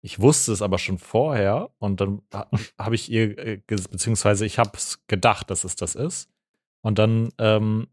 Ich 0.00 0.20
wusste 0.20 0.52
es 0.52 0.62
aber 0.62 0.78
schon 0.78 0.98
vorher 0.98 1.70
und 1.78 2.00
dann 2.00 2.22
ha- 2.32 2.48
habe 2.78 2.94
ich 2.94 3.10
ihr, 3.10 3.36
äh, 3.36 3.60
beziehungsweise 3.66 4.46
ich 4.46 4.58
habe 4.58 4.70
es 4.74 5.04
gedacht, 5.08 5.50
dass 5.50 5.64
es 5.64 5.74
das 5.74 5.96
ist. 5.96 6.30
Und 6.82 7.00
dann 7.00 7.30
ähm, 7.38 7.88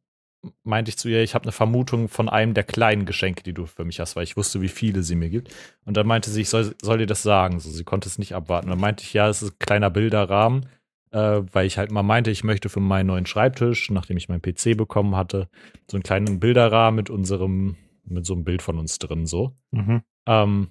meinte 0.63 0.89
ich 0.89 0.97
zu 0.97 1.09
ihr, 1.09 1.21
ich 1.23 1.33
habe 1.35 1.43
eine 1.43 1.51
Vermutung 1.51 2.07
von 2.09 2.29
einem 2.29 2.53
der 2.53 2.63
kleinen 2.63 3.05
Geschenke, 3.05 3.43
die 3.43 3.53
du 3.53 3.65
für 3.65 3.85
mich 3.85 3.99
hast, 3.99 4.15
weil 4.15 4.23
ich 4.23 4.37
wusste, 4.37 4.61
wie 4.61 4.67
viele 4.67 5.03
sie 5.03 5.15
mir 5.15 5.29
gibt. 5.29 5.53
Und 5.85 5.95
dann 5.97 6.07
meinte 6.07 6.29
sie, 6.29 6.41
ich 6.41 6.49
soll, 6.49 6.75
soll 6.81 6.97
dir 6.99 7.05
das 7.07 7.23
sagen. 7.23 7.59
So, 7.59 7.69
sie 7.69 7.83
konnte 7.83 8.07
es 8.09 8.17
nicht 8.17 8.33
abwarten. 8.33 8.69
dann 8.69 8.79
meinte 8.79 9.03
ich, 9.03 9.13
ja, 9.13 9.27
es 9.29 9.41
ist 9.41 9.51
ein 9.53 9.59
kleiner 9.59 9.89
Bilderrahmen, 9.89 10.65
äh, 11.11 11.41
weil 11.51 11.65
ich 11.67 11.77
halt 11.77 11.91
mal 11.91 12.03
meinte, 12.03 12.31
ich 12.31 12.43
möchte 12.43 12.69
für 12.69 12.79
meinen 12.79 13.07
neuen 13.07 13.25
Schreibtisch, 13.25 13.89
nachdem 13.91 14.17
ich 14.17 14.29
meinen 14.29 14.41
PC 14.41 14.75
bekommen 14.77 15.15
hatte, 15.15 15.47
so 15.89 15.97
einen 15.97 16.03
kleinen 16.03 16.39
Bilderrahmen 16.39 16.95
mit 16.95 17.09
unserem, 17.09 17.75
mit 18.03 18.25
so 18.25 18.33
einem 18.33 18.43
Bild 18.43 18.61
von 18.61 18.77
uns 18.79 18.99
drin, 18.99 19.25
so. 19.25 19.53
Mhm. 19.71 20.01
Ähm, 20.27 20.69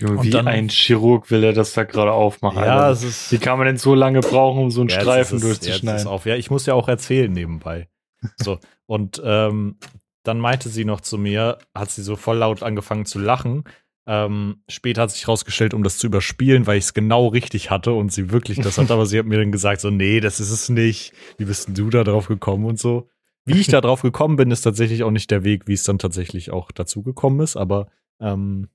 Junge, 0.00 0.24
wie 0.24 0.30
dann- 0.30 0.48
ein 0.48 0.68
Chirurg 0.70 1.30
will 1.30 1.44
er 1.44 1.52
das 1.52 1.72
da 1.72 1.84
gerade 1.84 2.12
aufmachen. 2.12 2.58
ja, 2.58 2.90
es 2.90 3.04
ist. 3.04 3.30
Wie 3.30 3.38
kann 3.38 3.58
man 3.58 3.66
denn 3.68 3.76
so 3.76 3.94
lange 3.94 4.20
brauchen, 4.20 4.64
um 4.64 4.70
so 4.72 4.80
einen 4.80 4.90
Ja, 4.90 5.00
Streifen 5.00 5.36
ist 5.36 5.42
es- 5.44 5.48
jetzt 5.50 5.56
ist 5.58 5.66
durchzuschneiden? 5.68 6.06
auf. 6.08 6.26
Ja, 6.26 6.34
ich 6.34 6.50
muss 6.50 6.66
ja 6.66 6.74
auch 6.74 6.88
erzählen 6.88 7.30
nebenbei. 7.32 7.88
So, 8.36 8.58
und 8.86 9.20
ähm, 9.24 9.76
dann 10.22 10.40
meinte 10.40 10.68
sie 10.68 10.84
noch 10.84 11.00
zu 11.00 11.18
mir, 11.18 11.58
hat 11.74 11.90
sie 11.90 12.02
so 12.02 12.16
voll 12.16 12.38
laut 12.38 12.62
angefangen 12.62 13.06
zu 13.06 13.18
lachen. 13.18 13.64
Ähm, 14.06 14.62
später 14.68 15.02
hat 15.02 15.10
sich 15.10 15.28
rausgestellt, 15.28 15.72
um 15.72 15.82
das 15.82 15.98
zu 15.98 16.06
überspielen, 16.06 16.66
weil 16.66 16.78
ich 16.78 16.84
es 16.84 16.94
genau 16.94 17.28
richtig 17.28 17.70
hatte 17.70 17.92
und 17.92 18.12
sie 18.12 18.30
wirklich 18.30 18.58
das 18.60 18.76
hat, 18.76 18.90
aber 18.90 19.06
sie 19.06 19.18
hat 19.18 19.26
mir 19.26 19.38
dann 19.38 19.52
gesagt, 19.52 19.80
so, 19.80 19.90
nee, 19.90 20.20
das 20.20 20.40
ist 20.40 20.50
es 20.50 20.68
nicht. 20.68 21.12
Wie 21.38 21.46
bist 21.46 21.68
denn 21.68 21.74
du 21.74 21.88
da 21.90 22.04
drauf 22.04 22.28
gekommen 22.28 22.66
und 22.66 22.78
so? 22.78 23.08
Wie 23.46 23.60
ich 23.60 23.66
da 23.66 23.80
drauf 23.80 24.02
gekommen 24.02 24.36
bin, 24.36 24.50
ist 24.50 24.62
tatsächlich 24.62 25.02
auch 25.04 25.10
nicht 25.10 25.30
der 25.30 25.44
Weg, 25.44 25.66
wie 25.66 25.74
es 25.74 25.84
dann 25.84 25.98
tatsächlich 25.98 26.50
auch 26.50 26.70
dazu 26.70 27.02
gekommen 27.02 27.40
ist, 27.40 27.56
aber 27.56 27.88
ähm, 28.20 28.68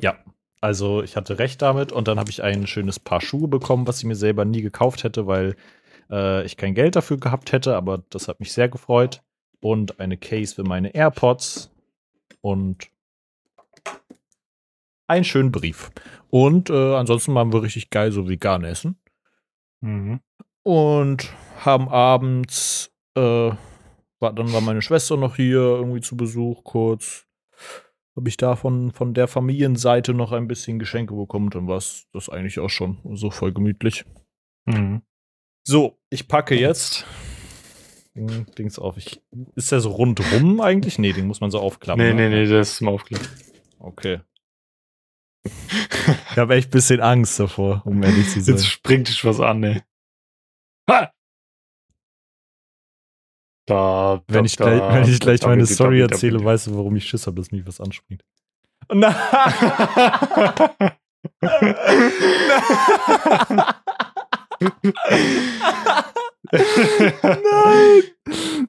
ja, 0.00 0.18
also 0.60 1.02
ich 1.02 1.16
hatte 1.16 1.38
recht 1.38 1.62
damit 1.62 1.92
und 1.92 2.08
dann 2.08 2.18
habe 2.18 2.30
ich 2.30 2.42
ein 2.42 2.66
schönes 2.66 2.98
Paar 2.98 3.20
Schuhe 3.20 3.48
bekommen, 3.48 3.86
was 3.86 3.98
ich 3.98 4.04
mir 4.04 4.16
selber 4.16 4.44
nie 4.44 4.62
gekauft 4.62 5.04
hätte, 5.04 5.26
weil 5.26 5.56
äh, 6.10 6.44
ich 6.44 6.56
kein 6.56 6.74
Geld 6.74 6.96
dafür 6.96 7.18
gehabt 7.18 7.52
hätte, 7.52 7.76
aber 7.76 8.04
das 8.10 8.28
hat 8.28 8.40
mich 8.40 8.52
sehr 8.52 8.68
gefreut. 8.68 9.22
Und 9.60 9.98
eine 9.98 10.16
Case 10.16 10.54
für 10.54 10.62
meine 10.62 10.94
AirPods 10.94 11.72
und 12.40 12.90
einen 15.08 15.24
schönen 15.24 15.50
Brief. 15.50 15.90
Und 16.30 16.70
äh, 16.70 16.94
ansonsten 16.94 17.34
waren 17.34 17.52
wir 17.52 17.62
richtig 17.62 17.90
geil 17.90 18.12
so 18.12 18.28
vegan 18.28 18.64
essen. 18.64 19.00
Mhm. 19.80 20.20
Und 20.62 21.32
haben 21.64 21.88
abends, 21.88 22.92
äh, 23.14 23.20
war, 23.20 24.32
dann 24.32 24.52
war 24.52 24.60
meine 24.60 24.82
Schwester 24.82 25.16
noch 25.16 25.36
hier 25.36 25.60
irgendwie 25.60 26.00
zu 26.00 26.16
Besuch 26.16 26.62
kurz. 26.62 27.26
Habe 28.14 28.28
ich 28.28 28.36
da 28.36 28.56
von, 28.56 28.92
von 28.92 29.14
der 29.14 29.28
Familienseite 29.28 30.12
noch 30.12 30.32
ein 30.32 30.48
bisschen 30.48 30.78
Geschenke 30.78 31.14
bekommen. 31.14 31.50
Dann 31.50 31.68
war 31.68 31.78
es 31.78 32.06
das 32.12 32.28
eigentlich 32.28 32.58
auch 32.58 32.70
schon 32.70 32.98
so 33.14 33.30
voll 33.30 33.52
gemütlich. 33.52 34.04
Mhm. 34.66 35.02
So, 35.68 35.98
ich 36.08 36.28
packe 36.28 36.58
jetzt 36.58 37.04
Ding, 38.14 38.46
Dings 38.56 38.78
auf. 38.78 38.96
Ich, 38.96 39.20
ist 39.54 39.70
der 39.70 39.80
so 39.80 39.90
rundrum 39.90 40.60
eigentlich? 40.62 40.98
Nee, 40.98 41.12
den 41.12 41.26
muss 41.26 41.42
man 41.42 41.50
so 41.50 41.60
aufklappen. 41.60 42.02
Nee, 42.02 42.14
ne? 42.14 42.30
nee, 42.30 42.46
nee, 42.46 42.50
das 42.50 42.70
ist 42.72 42.80
mal 42.80 42.92
aufgelegt. 42.92 43.28
Okay. 43.78 44.22
Ich 45.44 46.38
habe 46.38 46.54
echt 46.54 46.68
ein 46.68 46.70
bisschen 46.70 47.02
Angst 47.02 47.38
davor, 47.38 47.82
um 47.84 48.02
ehrlich 48.02 48.30
zu 48.30 48.40
sein. 48.40 48.54
Jetzt 48.54 48.66
springt 48.66 49.08
dich 49.08 49.22
was 49.26 49.40
an, 49.40 49.62
ey. 49.62 49.82
Ha! 50.88 51.12
Da, 53.66 54.22
Wenn 54.26 54.44
da, 54.44 54.46
ich 54.46 54.56
gleich, 54.56 54.78
da, 54.78 54.94
wenn 54.94 55.04
ich 55.04 55.20
gleich 55.20 55.42
meine 55.42 55.66
Story 55.66 56.00
erzähle, 56.00 56.42
weißt 56.42 56.68
du, 56.68 56.76
warum 56.76 56.96
ich 56.96 57.06
Schiss 57.06 57.26
habe, 57.26 57.36
dass 57.36 57.50
mich 57.50 57.66
was 57.66 57.78
anspringt. 57.78 58.24
Nein! 58.90 59.14
Nein! 64.60 64.72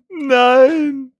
Nein! 0.09 1.11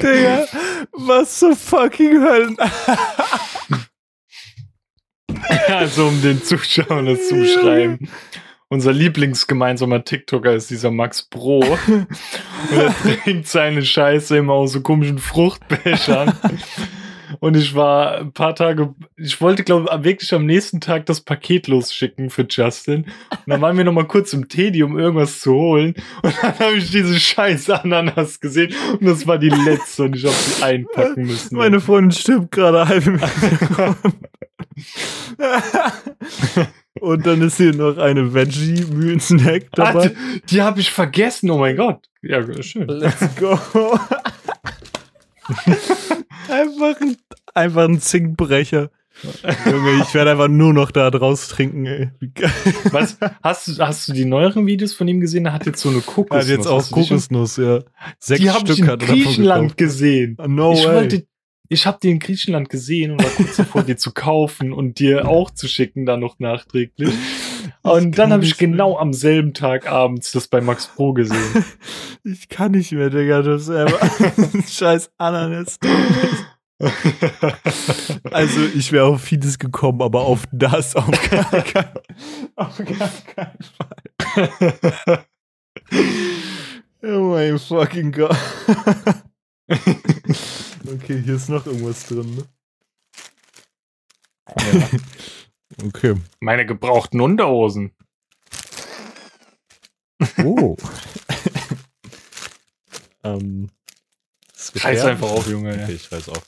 Digga, 0.00 0.46
was 0.92 1.38
zur 1.38 1.56
fucking 1.56 2.22
Hölle? 2.22 2.56
also 5.68 6.08
um 6.08 6.20
den 6.22 6.42
Zuschauern 6.42 7.06
das 7.06 7.28
zu 7.28 7.36
beschreiben. 7.36 8.08
Unser 8.68 8.92
Lieblingsgemeinsamer 8.92 10.04
TikToker 10.04 10.52
ist 10.52 10.70
dieser 10.70 10.90
Max 10.90 11.22
Bro. 11.22 11.78
Und 12.70 12.78
er 12.78 12.94
trinkt 13.22 13.48
seine 13.48 13.84
Scheiße 13.84 14.36
immer 14.36 14.54
aus 14.54 14.72
so 14.72 14.80
komischen 14.80 15.18
Fruchtbechern. 15.18 16.32
Und 17.40 17.56
ich 17.56 17.74
war 17.74 18.18
ein 18.18 18.32
paar 18.32 18.54
Tage, 18.54 18.94
ich 19.16 19.40
wollte, 19.40 19.62
glaube 19.62 19.88
ich, 19.92 20.04
wirklich 20.04 20.32
am 20.34 20.46
nächsten 20.46 20.80
Tag 20.80 21.06
das 21.06 21.20
Paket 21.20 21.68
losschicken 21.68 22.30
für 22.30 22.46
Justin. 22.48 23.04
Und 23.04 23.42
dann 23.46 23.60
waren 23.60 23.76
wir 23.76 23.84
noch 23.84 23.92
mal 23.92 24.06
kurz 24.06 24.32
im 24.32 24.48
Teddy, 24.48 24.82
um 24.82 24.98
irgendwas 24.98 25.40
zu 25.40 25.52
holen. 25.52 25.94
Und 26.22 26.34
dann 26.42 26.58
habe 26.58 26.76
ich 26.76 26.90
diese 26.90 27.20
scheiß 27.20 27.70
Ananas 27.70 28.40
gesehen. 28.40 28.72
Und 28.92 29.04
das 29.04 29.26
war 29.26 29.38
die 29.38 29.50
letzte. 29.50 30.04
Und 30.04 30.16
ich 30.16 30.24
habe 30.24 30.34
sie 30.34 30.62
einpacken 30.62 31.26
müssen. 31.26 31.56
Meine 31.56 31.80
Freundin 31.80 32.12
stirbt 32.12 32.50
gerade 32.52 32.88
halb 32.88 33.06
im. 33.06 33.20
Und 37.00 37.26
dann 37.26 37.42
ist 37.42 37.56
hier 37.56 37.74
noch 37.74 37.96
eine 37.98 38.34
Veggie-Mühlen-Snack 38.34 39.66
Ah, 39.72 39.92
dabei. 39.92 40.08
die 40.08 40.40
die 40.50 40.62
habe 40.62 40.80
ich 40.80 40.90
vergessen. 40.90 41.50
Oh 41.50 41.58
mein 41.58 41.76
Gott. 41.76 42.06
Ja, 42.22 42.42
schön. 42.62 42.88
Let's 42.88 43.26
go. 43.36 43.58
einfach, 46.48 47.00
ein, 47.00 47.16
einfach 47.54 47.84
ein 47.88 48.00
Zinkbrecher. 48.00 48.90
Junge, 49.66 50.02
ich 50.02 50.14
werde 50.14 50.30
einfach 50.32 50.46
nur 50.46 50.72
noch 50.72 50.92
da 50.92 51.10
draus 51.10 51.48
trinken, 51.48 51.86
ey. 51.86 52.10
Wie 52.20 52.28
geil. 52.30 52.52
Was, 52.92 53.18
hast, 53.42 53.66
du, 53.66 53.78
hast 53.84 54.06
du 54.08 54.12
die 54.12 54.24
neueren 54.24 54.64
Videos 54.66 54.92
von 54.94 55.08
ihm 55.08 55.18
gesehen? 55.20 55.44
Er 55.46 55.52
hat 55.54 55.66
jetzt 55.66 55.80
so 55.80 55.88
eine 55.88 55.98
Er 55.98 56.02
Kokosnuss. 56.04 56.42
hat 56.44 56.48
jetzt 56.56 56.66
auch 56.68 56.88
Kokosnuss, 56.90 57.56
ja. 57.56 57.80
Sechs 58.20 58.40
Die 58.40 58.50
habe 58.50 58.60
Stück 58.60 58.70
ich 58.78 58.78
in 58.84 58.86
hat 58.88 59.02
er 59.02 59.08
Griechenland 59.08 59.76
gesehen. 59.76 60.36
No 60.46 60.72
ich 60.72 60.84
way. 60.86 60.94
wollte, 60.94 61.26
ich 61.68 61.86
habe 61.86 61.98
die 62.02 62.10
in 62.10 62.18
Griechenland 62.18 62.68
gesehen 62.68 63.12
und 63.12 63.22
war 63.22 63.30
kurz 63.30 63.56
davor, 63.56 63.82
die 63.82 63.96
zu 63.96 64.12
kaufen 64.12 64.72
und 64.72 64.98
dir 64.98 65.28
auch 65.28 65.50
zu 65.50 65.68
schicken, 65.68 66.06
dann 66.06 66.20
noch 66.20 66.38
nachträglich. 66.38 67.12
Und 67.82 68.18
dann 68.18 68.32
habe 68.32 68.44
ich 68.44 68.58
mehr. 68.58 68.70
genau 68.70 68.98
am 68.98 69.12
selben 69.12 69.52
Tag 69.54 69.90
abends 69.90 70.32
das 70.32 70.48
bei 70.48 70.60
Max 70.60 70.86
Pro 70.86 71.12
gesehen. 71.12 71.64
Ich 72.24 72.48
kann 72.50 72.72
nicht 72.72 72.92
mehr, 72.92 73.08
Digga. 73.08 73.40
Das 73.40 73.62
ist 73.62 73.70
einfach 73.70 74.20
ein 74.36 74.64
scheiß 74.68 75.12
Ananas. 75.16 75.78
Also, 78.30 78.60
ich 78.74 78.92
wäre 78.92 79.06
auf 79.06 79.22
vieles 79.22 79.58
gekommen, 79.58 80.02
aber 80.02 80.22
auf 80.22 80.44
das 80.52 80.94
auf 80.94 81.10
gar, 81.30 81.62
kein, 81.62 81.88
auf 82.56 82.76
gar 82.78 83.10
keinen 83.34 83.58
Fall. 83.78 85.24
Oh 87.02 87.30
mein 87.30 87.58
fucking 87.58 88.12
Gott. 88.12 88.36
Okay, 90.86 91.22
hier 91.22 91.34
ist 91.34 91.48
noch 91.48 91.66
irgendwas 91.66 92.06
drin, 92.06 92.36
ne? 92.36 92.44
ja. 94.56 94.88
Okay. 95.84 96.16
Meine 96.40 96.64
gebrauchten 96.66 97.20
Unterhosen. 97.20 97.92
Oh. 100.42 100.76
ähm. 103.22 103.70
Scheiß 104.74 105.04
einfach 105.04 105.30
auf, 105.30 105.46
Junge. 105.46 105.74
Okay, 105.74 105.92
ich 105.92 106.10
weiß 106.10 106.30
auch. 106.30 106.42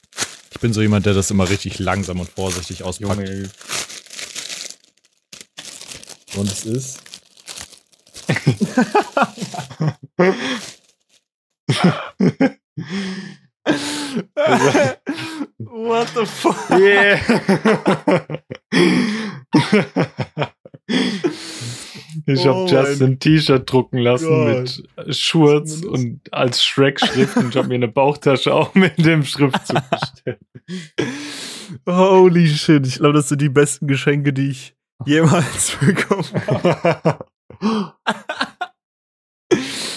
Ich 0.50 0.58
bin 0.58 0.72
so 0.72 0.80
jemand, 0.80 1.06
der 1.06 1.14
das 1.14 1.30
immer 1.30 1.48
richtig 1.48 1.78
langsam 1.78 2.18
und 2.18 2.30
vorsichtig 2.30 2.82
auspackt. 2.82 3.20
Junge. 3.20 3.50
Und 6.34 6.50
es 6.50 6.64
ist. 6.64 7.02
What 15.58 16.08
the 16.14 16.26
fuck? 16.26 16.70
Yeah. 16.78 17.20
Ich 22.26 22.40
Oh 22.46 22.66
habe 22.66 22.70
Justin 22.70 23.12
ein 23.12 23.18
T-Shirt 23.18 23.70
drucken 23.70 23.98
lassen 23.98 24.26
Gott. 24.28 24.82
mit 25.06 25.16
Schurz 25.16 25.82
und 25.82 26.20
als 26.32 26.64
Shrek-Schrift 26.64 27.36
und 27.36 27.50
ich 27.50 27.56
habe 27.56 27.68
mir 27.68 27.74
eine 27.74 27.88
Bauchtasche 27.88 28.54
auch 28.56 28.74
mit 28.74 28.98
dem 28.98 29.24
Schriftzug 29.24 29.78
bestellt. 29.90 30.40
Holy 31.88 32.48
shit, 32.48 32.86
ich 32.86 32.96
glaube, 32.96 33.14
das 33.14 33.28
sind 33.28 33.40
die 33.40 33.48
besten 33.48 33.86
Geschenke, 33.86 34.32
die 34.32 34.50
ich 34.50 34.74
jemals 35.06 35.76
bekommen 35.80 36.24
habe. 36.46 37.26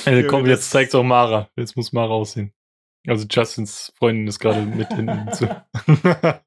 Ey, 0.05 0.27
komm, 0.27 0.45
jetzt 0.45 0.69
zeig's 0.69 0.93
auch 0.93 1.03
Mara. 1.03 1.49
Jetzt 1.55 1.75
muss 1.75 1.93
Mara 1.93 2.11
aussehen. 2.13 2.53
Also 3.07 3.25
Justins 3.29 3.91
Freundin 3.97 4.27
ist 4.27 4.39
gerade 4.39 4.61
mit 4.61 4.87
hinten 4.93 5.31
zu. 5.33 5.47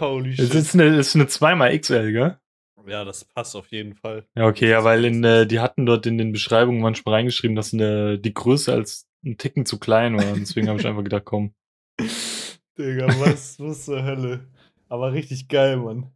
Holy 0.00 0.32
Es 0.32 0.54
ist 0.54 0.74
eine, 0.74 0.96
ist 0.96 1.14
eine 1.14 1.26
2 1.28 1.78
XL, 1.78 2.12
gell? 2.12 2.38
Ja, 2.86 3.04
das 3.04 3.24
passt 3.24 3.56
auf 3.56 3.68
jeden 3.68 3.94
Fall. 3.94 4.26
Ja, 4.34 4.46
okay, 4.46 4.68
ja, 4.68 4.84
weil 4.84 5.04
in, 5.04 5.24
äh, 5.24 5.46
die 5.46 5.60
hatten 5.60 5.86
dort 5.86 6.06
in 6.06 6.18
den 6.18 6.32
Beschreibungen 6.32 6.82
manchmal 6.82 7.14
reingeschrieben, 7.16 7.56
dass 7.56 7.72
eine, 7.72 8.18
die 8.18 8.34
Größe 8.34 8.72
als 8.72 9.08
ein 9.24 9.38
Ticken 9.38 9.64
zu 9.64 9.78
klein 9.78 10.16
war. 10.16 10.34
Deswegen 10.36 10.68
habe 10.68 10.78
ich 10.78 10.86
einfach 10.86 11.04
gedacht, 11.04 11.24
komm. 11.24 11.54
Digga, 12.78 13.06
was, 13.20 13.58
was 13.60 13.84
zur 13.86 14.02
Hölle. 14.04 14.48
Aber 14.88 15.12
richtig 15.12 15.48
geil, 15.48 15.78
Mann. 15.78 16.10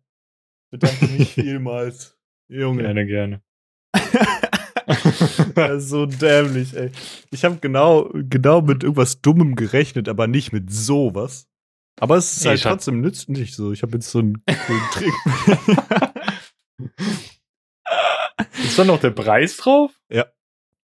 Bedanke 0.70 1.06
mich 1.06 1.28
vielmals. 1.34 2.18
Junge. 2.48 2.82
Gerne, 2.82 3.06
gerne. 3.06 3.42
so 5.78 6.06
dämlich, 6.06 6.74
ey. 6.74 6.90
Ich 7.30 7.44
habe 7.44 7.58
genau, 7.60 8.10
genau 8.14 8.62
mit 8.62 8.82
irgendwas 8.82 9.20
Dummem 9.20 9.54
gerechnet, 9.54 10.08
aber 10.08 10.26
nicht 10.26 10.52
mit 10.52 10.72
sowas. 10.72 11.46
Aber 12.00 12.16
es 12.16 12.36
ist 12.36 12.44
Nee, 12.44 12.50
halt 12.50 12.62
trotzdem 12.62 13.00
nützlich 13.00 13.54
so. 13.54 13.72
Ich 13.72 13.82
habe 13.82 13.94
jetzt 13.94 14.10
so 14.10 14.20
einen 14.20 14.42
coolen 14.66 14.82
Trick. 14.92 15.12
Ist 18.64 18.78
da 18.78 18.84
noch 18.84 19.00
der 19.00 19.10
Preis 19.10 19.56
drauf? 19.56 19.92
Ja. 20.10 20.26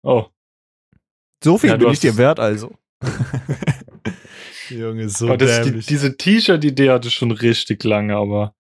Oh. 0.02 0.26
so 1.43 1.57
viel 1.59 1.71
Ja, 1.71 1.76
bin 1.76 1.90
ich 1.90 2.00
dir 2.00 2.17
wert, 2.17 2.40
also. 2.40 2.76
Junge, 4.69 5.09
so 5.09 5.26
aber 5.28 5.38
das, 5.38 5.62
die, 5.62 5.81
diese 5.81 6.17
T-Shirt-Idee 6.17 6.90
hatte 6.90 7.11
schon 7.11 7.31
richtig 7.31 7.83
lange, 7.85 8.17
aber 8.17 8.55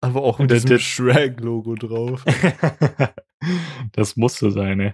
aber 0.00 0.22
auch 0.22 0.38
mit 0.38 0.50
diesem 0.50 0.70
der- 0.70 0.78
Shrek-Logo 0.78 1.74
drauf. 1.76 2.24
das 3.92 4.16
musste 4.16 4.50
sein, 4.50 4.80
ey. 4.80 4.92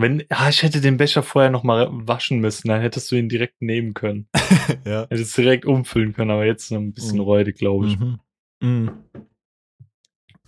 Wenn, 0.00 0.24
ah, 0.28 0.48
ich 0.48 0.62
hätte 0.62 0.80
den 0.80 0.96
Becher 0.96 1.24
vorher 1.24 1.50
noch 1.50 1.64
mal 1.64 1.88
waschen 1.90 2.38
müssen, 2.38 2.68
dann 2.68 2.80
hättest 2.80 3.10
du 3.10 3.16
ihn 3.16 3.28
direkt 3.28 3.60
nehmen 3.60 3.94
können. 3.94 4.28
ja. 4.84 5.06
Hättest 5.10 5.36
direkt 5.36 5.64
umfüllen 5.64 6.12
können, 6.12 6.30
aber 6.30 6.46
jetzt 6.46 6.70
noch 6.70 6.78
ein 6.78 6.92
bisschen 6.92 7.16
Mhm. 7.16 7.24
räudig, 7.24 7.56
glaube 7.58 7.88
ich. 7.88 7.98
Mhm. 7.98 8.20
Mhm. 8.62 9.04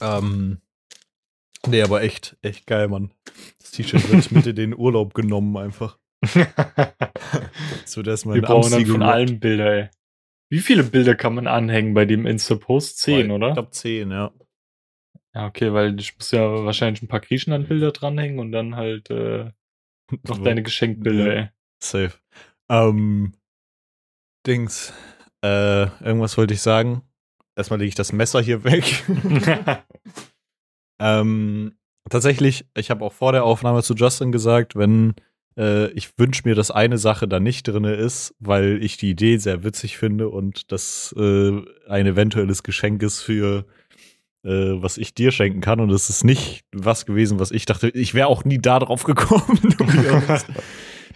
Ähm, 0.01 0.59
nee, 1.67 1.83
aber 1.83 2.03
echt, 2.03 2.37
echt 2.43 2.67
geil, 2.67 2.87
Mann. 2.89 3.11
Das 3.59 3.73
T-Shirt 3.73 4.11
wird 4.13 4.31
mit 4.31 4.47
in 4.47 4.55
den 4.57 4.75
Urlaub 4.77 5.15
genommen 5.15 5.57
einfach. 5.57 5.99
So, 7.85 8.03
dass 8.03 8.25
man 8.25 8.37
Wir 8.37 8.43
brauchen 8.43 8.71
dann 8.71 8.87
von 8.87 9.03
allen 9.03 9.41
Bilder, 9.41 9.73
ey. 9.73 9.91
Wie 10.51 10.59
viele 10.59 10.83
Bilder 10.83 11.15
kann 11.15 11.35
man 11.35 11.47
anhängen 11.47 11.95
bei 11.95 12.05
dem 12.05 12.27
Insta-Post? 12.27 12.99
Zehn, 12.99 13.31
oder? 13.31 13.49
Ich 13.49 13.55
glaube 13.55 13.71
zehn, 13.71 14.11
ja. 14.11 14.33
Ja, 15.33 15.47
okay, 15.47 15.73
weil 15.73 15.99
ich 16.01 16.17
muss 16.17 16.33
ja 16.33 16.65
wahrscheinlich 16.65 17.03
ein 17.03 17.09
paar 17.09 17.21
Griechenland-Bilder 17.21 17.93
dranhängen 17.93 18.41
und 18.41 18.51
dann 18.51 18.75
halt 18.75 19.11
äh, 19.11 19.53
noch 20.27 20.39
deine 20.43 20.63
Geschenkbilder, 20.63 21.37
Ja. 21.37 21.49
Safe. 21.83 22.13
Ähm, 22.69 23.33
Dings. 24.47 24.93
Äh, 25.43 25.85
irgendwas 26.05 26.37
wollte 26.37 26.55
ich 26.55 26.63
sagen. 26.63 27.03
Erstmal 27.57 27.79
lege 27.79 27.91
ich 27.91 27.95
das 27.95 28.13
Messer 28.13 28.41
hier 28.41 28.65
weg. 28.65 29.05
ey. 29.09 29.77
Ähm, 31.01 31.79
tatsächlich, 32.11 32.67
ich 32.77 32.91
habe 32.91 33.05
auch 33.05 33.13
vor 33.15 33.33
der 33.33 33.45
Aufnahme 33.45 33.83
zu 33.83 33.95
Justin 33.95 34.33
gesagt, 34.33 34.77
wenn 34.77 35.15
äh, 35.57 35.89
ich 35.93 36.11
wünsche 36.19 36.43
mir, 36.45 36.55
dass 36.55 36.71
eine 36.71 36.99
Sache 36.99 37.27
da 37.29 37.41
nicht 37.41 37.67
drin 37.69 37.85
ist, 37.85 38.35
weil 38.39 38.83
ich 38.83 38.97
die 38.97 39.11
Idee 39.11 39.37
sehr 39.39 39.65
witzig 39.65 39.97
finde 39.99 40.29
und 40.29 40.71
das 40.73 41.15
äh, 41.19 41.61
ein 41.89 42.07
eventuelles 42.07 42.63
Geschenk 42.63 43.03
ist 43.03 43.21
für 43.21 43.65
äh, 44.43 44.49
was 44.83 44.97
ich 44.97 45.13
dir 45.15 45.33
schenken 45.33 45.61
kann 45.61 45.81
und 45.81 45.91
es 45.91 46.09
ist 46.09 46.25
nicht 46.25 46.63
was 46.73 47.05
gewesen, 47.05 47.39
was 47.39 47.51
ich 47.51 47.67
dachte, 47.67 47.89
ich 47.91 48.15
wäre 48.15 48.29
auch 48.29 48.45
nie 48.45 48.59
da 48.59 48.79
drauf 48.79 49.05
gekommen. 49.05 49.59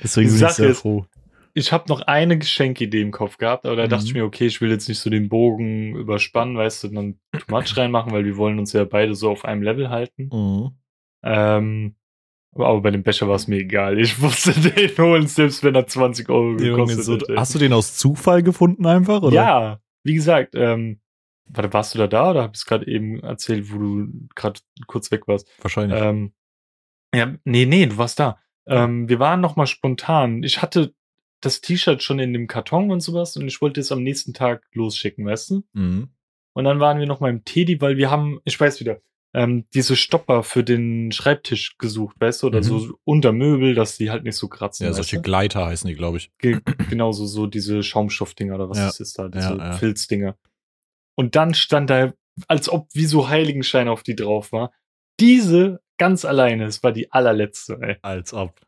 Deswegen 0.02 0.28
bin 0.28 0.42
ich 0.46 0.48
sehr 0.52 0.68
ist- 0.70 0.80
froh. 0.80 1.06
ich 1.54 1.72
habe 1.72 1.84
noch 1.88 2.02
eine 2.02 2.36
Geschenkidee 2.38 3.00
im 3.00 3.12
Kopf 3.12 3.38
gehabt, 3.38 3.64
aber 3.64 3.76
da 3.76 3.86
dachte 3.86 4.02
Mhm. 4.04 4.08
ich 4.08 4.14
mir, 4.14 4.24
okay, 4.24 4.46
ich 4.46 4.60
will 4.60 4.70
jetzt 4.70 4.88
nicht 4.88 4.98
so 4.98 5.08
den 5.08 5.28
Bogen 5.28 5.96
überspannen, 5.96 6.56
weißt 6.56 6.84
du, 6.84 6.88
dann 6.88 7.18
too 7.32 7.40
much 7.50 7.76
reinmachen, 7.76 8.12
weil 8.12 8.24
wir 8.24 8.36
wollen 8.36 8.58
uns 8.58 8.72
ja 8.72 8.84
beide 8.84 9.14
so 9.14 9.30
auf 9.30 9.44
einem 9.44 9.62
Level 9.62 9.88
halten. 9.88 10.28
Mhm. 10.32 10.70
Ähm, 11.22 11.94
aber, 12.54 12.80
bei 12.80 12.90
dem 12.90 13.02
Becher 13.02 13.28
war 13.28 13.36
es 13.36 13.48
mir 13.48 13.58
egal. 13.58 13.98
Ich 13.98 14.18
musste 14.18 14.52
den 14.70 14.96
holen, 14.98 15.26
selbst 15.26 15.62
wenn 15.64 15.74
er 15.74 15.86
20 15.86 16.28
Euro 16.28 16.52
Junge, 16.52 16.70
gekostet 16.70 17.04
so, 17.04 17.14
hätte. 17.14 17.34
hast 17.36 17.54
du 17.54 17.58
den 17.58 17.72
aus 17.72 17.96
Zufall 17.96 18.42
gefunden 18.42 18.86
einfach? 18.86 19.22
Oder? 19.22 19.34
Ja, 19.34 19.80
wie 20.02 20.14
gesagt, 20.14 20.54
ähm, 20.54 21.00
warte, 21.46 21.72
warst 21.72 21.94
du 21.94 21.98
da 21.98 22.06
da 22.06 22.30
oder 22.30 22.42
hab 22.42 22.54
ich 22.54 22.60
es 22.60 22.66
gerade 22.66 22.86
eben 22.86 23.20
erzählt, 23.20 23.72
wo 23.72 23.78
du 23.78 24.08
gerade 24.34 24.60
kurz 24.86 25.10
weg 25.10 25.26
warst? 25.26 25.48
Wahrscheinlich. 25.60 26.00
Ähm, 26.00 26.32
ja, 27.14 27.34
nee, 27.44 27.66
nee, 27.66 27.86
du 27.86 27.96
warst 27.98 28.20
da. 28.20 28.38
Ähm, 28.66 29.08
wir 29.08 29.18
waren 29.18 29.40
noch 29.40 29.56
mal 29.56 29.66
spontan. 29.66 30.42
Ich 30.42 30.62
hatte 30.62 30.94
das 31.40 31.60
T-Shirt 31.60 32.02
schon 32.02 32.18
in 32.18 32.32
dem 32.32 32.46
Karton 32.46 32.90
und 32.90 33.00
sowas 33.00 33.36
und 33.36 33.46
ich 33.46 33.60
wollte 33.60 33.80
es 33.80 33.92
am 33.92 34.02
nächsten 34.02 34.32
Tag 34.32 34.64
losschicken, 34.72 35.26
weißt 35.26 35.50
du? 35.50 35.62
mhm. 35.72 36.08
Und 36.54 36.64
dann 36.64 36.78
waren 36.78 37.00
wir 37.00 37.06
noch 37.06 37.18
mal 37.18 37.30
im 37.30 37.44
Teddy, 37.44 37.80
weil 37.80 37.96
wir 37.96 38.12
haben, 38.12 38.40
ich 38.44 38.58
weiß 38.58 38.78
wieder, 38.78 39.00
ähm, 39.34 39.66
diese 39.74 39.96
Stopper 39.96 40.42
für 40.44 40.62
den 40.64 41.10
Schreibtisch 41.12 41.76
gesucht, 41.78 42.16
weißt 42.20 42.42
du, 42.42 42.46
oder 42.46 42.58
Mhm. 42.60 42.62
so 42.62 42.98
unter 43.04 43.32
Möbel, 43.32 43.74
dass 43.74 43.96
die 43.96 44.10
halt 44.10 44.22
nicht 44.24 44.36
so 44.36 44.48
kratzen. 44.48 44.86
Ja, 44.86 44.92
solche? 44.92 45.20
Gleiter 45.20 45.66
heißen 45.66 45.88
die, 45.88 45.94
glaube 45.96 46.18
ich. 46.18 46.30
Ge 46.38 46.60
genauso 46.88 47.26
so 47.26 47.46
diese 47.46 47.82
Schaumstoffdinger 47.82 48.54
oder 48.54 48.70
was 48.70 48.78
Ja. 48.78 48.86
das 48.86 49.00
ist 49.00 49.18
da, 49.18 49.28
diese 49.28 49.48
Ja, 49.50 49.56
ja. 49.56 49.72
Filzdinger. 49.72 50.36
Und 51.16 51.34
dann 51.36 51.54
stand 51.54 51.90
da, 51.90 52.14
als 52.48 52.68
ob 52.68 52.88
wie 52.94 53.06
so 53.06 53.28
Heiligenschein 53.28 53.88
auf 53.88 54.02
die 54.02 54.16
drauf 54.16 54.52
war. 54.52 54.72
Diese 55.20 55.80
ganz 55.98 56.24
alleine, 56.24 56.64
es 56.64 56.82
war 56.82 56.92
die 56.92 57.12
allerletzte, 57.12 57.78
ey. 57.80 57.96
Als 58.02 58.32
ob. 58.34 58.60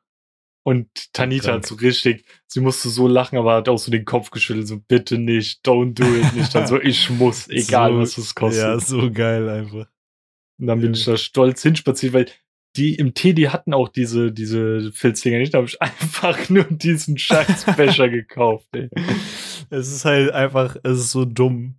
Und 0.64 0.88
Tanita 1.12 1.52
hat 1.52 1.66
so 1.66 1.76
richtig, 1.76 2.24
sie 2.48 2.60
musste 2.60 2.88
so 2.88 3.06
lachen, 3.06 3.38
aber 3.38 3.54
hat 3.54 3.68
auch 3.68 3.78
so 3.78 3.90
den 3.92 4.04
Kopf 4.04 4.30
geschüttelt, 4.30 4.66
so 4.66 4.80
bitte 4.80 5.16
nicht, 5.18 5.64
don't 5.64 5.94
do 5.94 6.04
it 6.04 6.34
nicht. 6.34 6.52
Dann 6.54 6.66
so, 6.66 6.80
ich 6.80 7.08
muss, 7.10 7.48
egal 7.48 7.92
So- 7.92 7.98
was 8.00 8.18
es 8.18 8.34
kostet. 8.34 8.62
Ja, 8.64 8.80
so 8.80 9.10
geil 9.12 9.48
einfach. 9.48 9.86
Und 10.58 10.66
dann 10.68 10.80
bin 10.80 10.92
ich 10.94 11.04
da 11.04 11.16
stolz 11.16 11.62
hinspaziert, 11.62 12.12
weil 12.12 12.26
die 12.76 12.94
im 12.94 13.14
Teddy 13.14 13.44
hatten 13.44 13.72
auch 13.72 13.88
diese, 13.88 14.32
diese 14.32 14.92
Filzdinger 14.92 15.38
nicht. 15.38 15.54
Da 15.54 15.58
habe 15.58 15.68
ich 15.68 15.80
einfach 15.82 16.48
nur 16.50 16.64
diesen 16.64 17.18
scheiß 17.18 17.66
Becher 17.76 18.08
gekauft, 18.08 18.68
ey. 18.72 18.88
Es 19.70 19.90
ist 19.90 20.04
halt 20.04 20.30
einfach, 20.32 20.76
es 20.84 20.98
ist 21.00 21.10
so 21.10 21.24
dumm. 21.24 21.74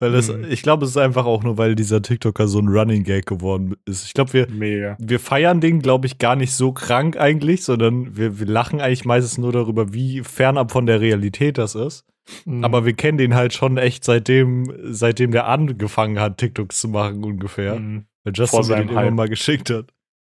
Weil 0.00 0.12
das, 0.12 0.28
Mhm. 0.28 0.46
ich 0.48 0.62
glaube, 0.62 0.84
es 0.84 0.92
ist 0.92 0.96
einfach 0.96 1.26
auch 1.26 1.42
nur, 1.42 1.58
weil 1.58 1.74
dieser 1.74 2.02
TikToker 2.02 2.46
so 2.48 2.60
ein 2.60 2.68
Running 2.68 3.02
Gag 3.04 3.26
geworden 3.26 3.74
ist. 3.84 4.06
Ich 4.06 4.14
glaube, 4.14 4.32
wir, 4.32 4.48
Mega. 4.48 4.96
wir 5.00 5.18
feiern 5.20 5.60
den, 5.60 5.80
glaube 5.82 6.06
ich, 6.06 6.18
gar 6.18 6.36
nicht 6.36 6.52
so 6.52 6.72
krank 6.72 7.16
eigentlich, 7.16 7.64
sondern 7.64 8.16
wir, 8.16 8.38
wir 8.38 8.46
lachen 8.46 8.80
eigentlich 8.80 9.04
meistens 9.04 9.38
nur 9.38 9.52
darüber, 9.52 9.92
wie 9.92 10.22
fernab 10.22 10.70
von 10.70 10.86
der 10.86 11.00
Realität 11.00 11.58
das 11.58 11.74
ist. 11.74 12.04
Mhm. 12.44 12.64
Aber 12.64 12.84
wir 12.86 12.92
kennen 12.92 13.18
den 13.18 13.34
halt 13.34 13.54
schon 13.54 13.76
echt 13.76 14.04
seitdem, 14.04 14.72
seitem 14.84 15.32
der 15.32 15.46
angefangen 15.48 16.20
hat, 16.20 16.38
TikToks 16.38 16.80
zu 16.80 16.88
machen 16.88 17.24
ungefähr. 17.24 17.78
Mhm. 17.80 18.04
Weil 18.36 18.46
Justin 18.46 18.60
mir 18.68 18.76
den 18.76 18.88
immer 18.90 19.00
Hype. 19.02 19.12
mal 19.14 19.28
geschickt 19.28 19.70
hat. 19.70 19.92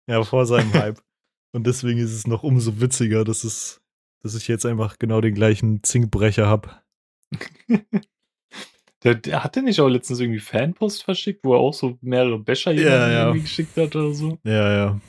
Ja, 0.09 0.23
vor 0.25 0.47
seinem 0.47 0.73
Hype. 0.75 1.01
Und 1.53 1.67
deswegen 1.67 1.99
ist 1.99 2.13
es 2.13 2.27
noch 2.27 2.43
umso 2.43 2.81
witziger, 2.81 3.25
dass 3.25 3.45
es, 3.45 3.81
dass 4.23 4.35
ich 4.35 4.49
jetzt 4.49 4.65
einfach 4.67 4.99
genau 4.99 5.21
den 5.21 5.35
gleichen 5.35 5.83
Zinkbrecher 5.83 6.47
habe. 6.47 6.71
Der, 9.05 9.17
der 9.17 9.43
hat 9.43 9.57
der 9.57 9.65
nicht 9.65 9.81
auch 9.81 9.89
letztens 9.89 10.21
irgendwie 10.21 10.39
Fanpost 10.39 11.03
verschickt, 11.03 11.41
wo 11.45 11.55
er 11.55 11.59
auch 11.59 11.75
so 11.75 11.99
mehrere 12.03 12.39
Becher 12.39 12.71
Ja, 12.71 13.11
ja. 13.11 13.23
irgendwie 13.27 13.41
geschickt 13.43 13.77
hat 13.77 13.97
oder 13.97 14.15
so? 14.15 14.39
Ja, 14.45 14.73
ja. 14.73 15.01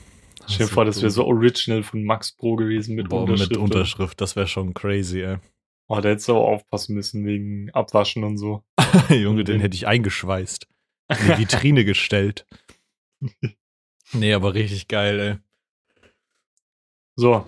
Stell 0.48 0.66
dir 0.66 0.72
vor, 0.72 0.84
das 0.84 1.00
wäre 1.00 1.10
so 1.10 1.24
original 1.24 1.84
von 1.84 2.02
Max 2.02 2.32
Pro 2.32 2.56
gewesen 2.56 2.96
mit 2.96 3.08
Boah, 3.08 3.20
Unterschrift. 3.22 3.50
mit 3.52 3.58
Unterschrift, 3.60 4.20
das 4.20 4.34
wäre 4.34 4.48
schon 4.48 4.74
crazy, 4.74 5.20
ey. 5.22 5.36
Oh, 5.86 6.00
da 6.00 6.08
hättest 6.08 6.28
du 6.28 6.32
auch 6.34 6.48
aufpassen 6.54 6.94
müssen 6.96 7.24
wegen 7.24 7.70
Abwaschen 7.70 8.24
und 8.24 8.36
so. 8.36 8.64
Junge, 9.10 9.44
den 9.44 9.60
hätte 9.60 9.76
ich 9.76 9.86
eingeschweißt. 9.86 10.66
In 11.10 11.16
die 11.36 11.38
Vitrine 11.42 11.84
gestellt. 11.84 12.46
Nee, 14.12 14.32
aber 14.34 14.54
richtig 14.54 14.88
geil, 14.88 15.20
ey. 15.20 16.04
So. 17.16 17.44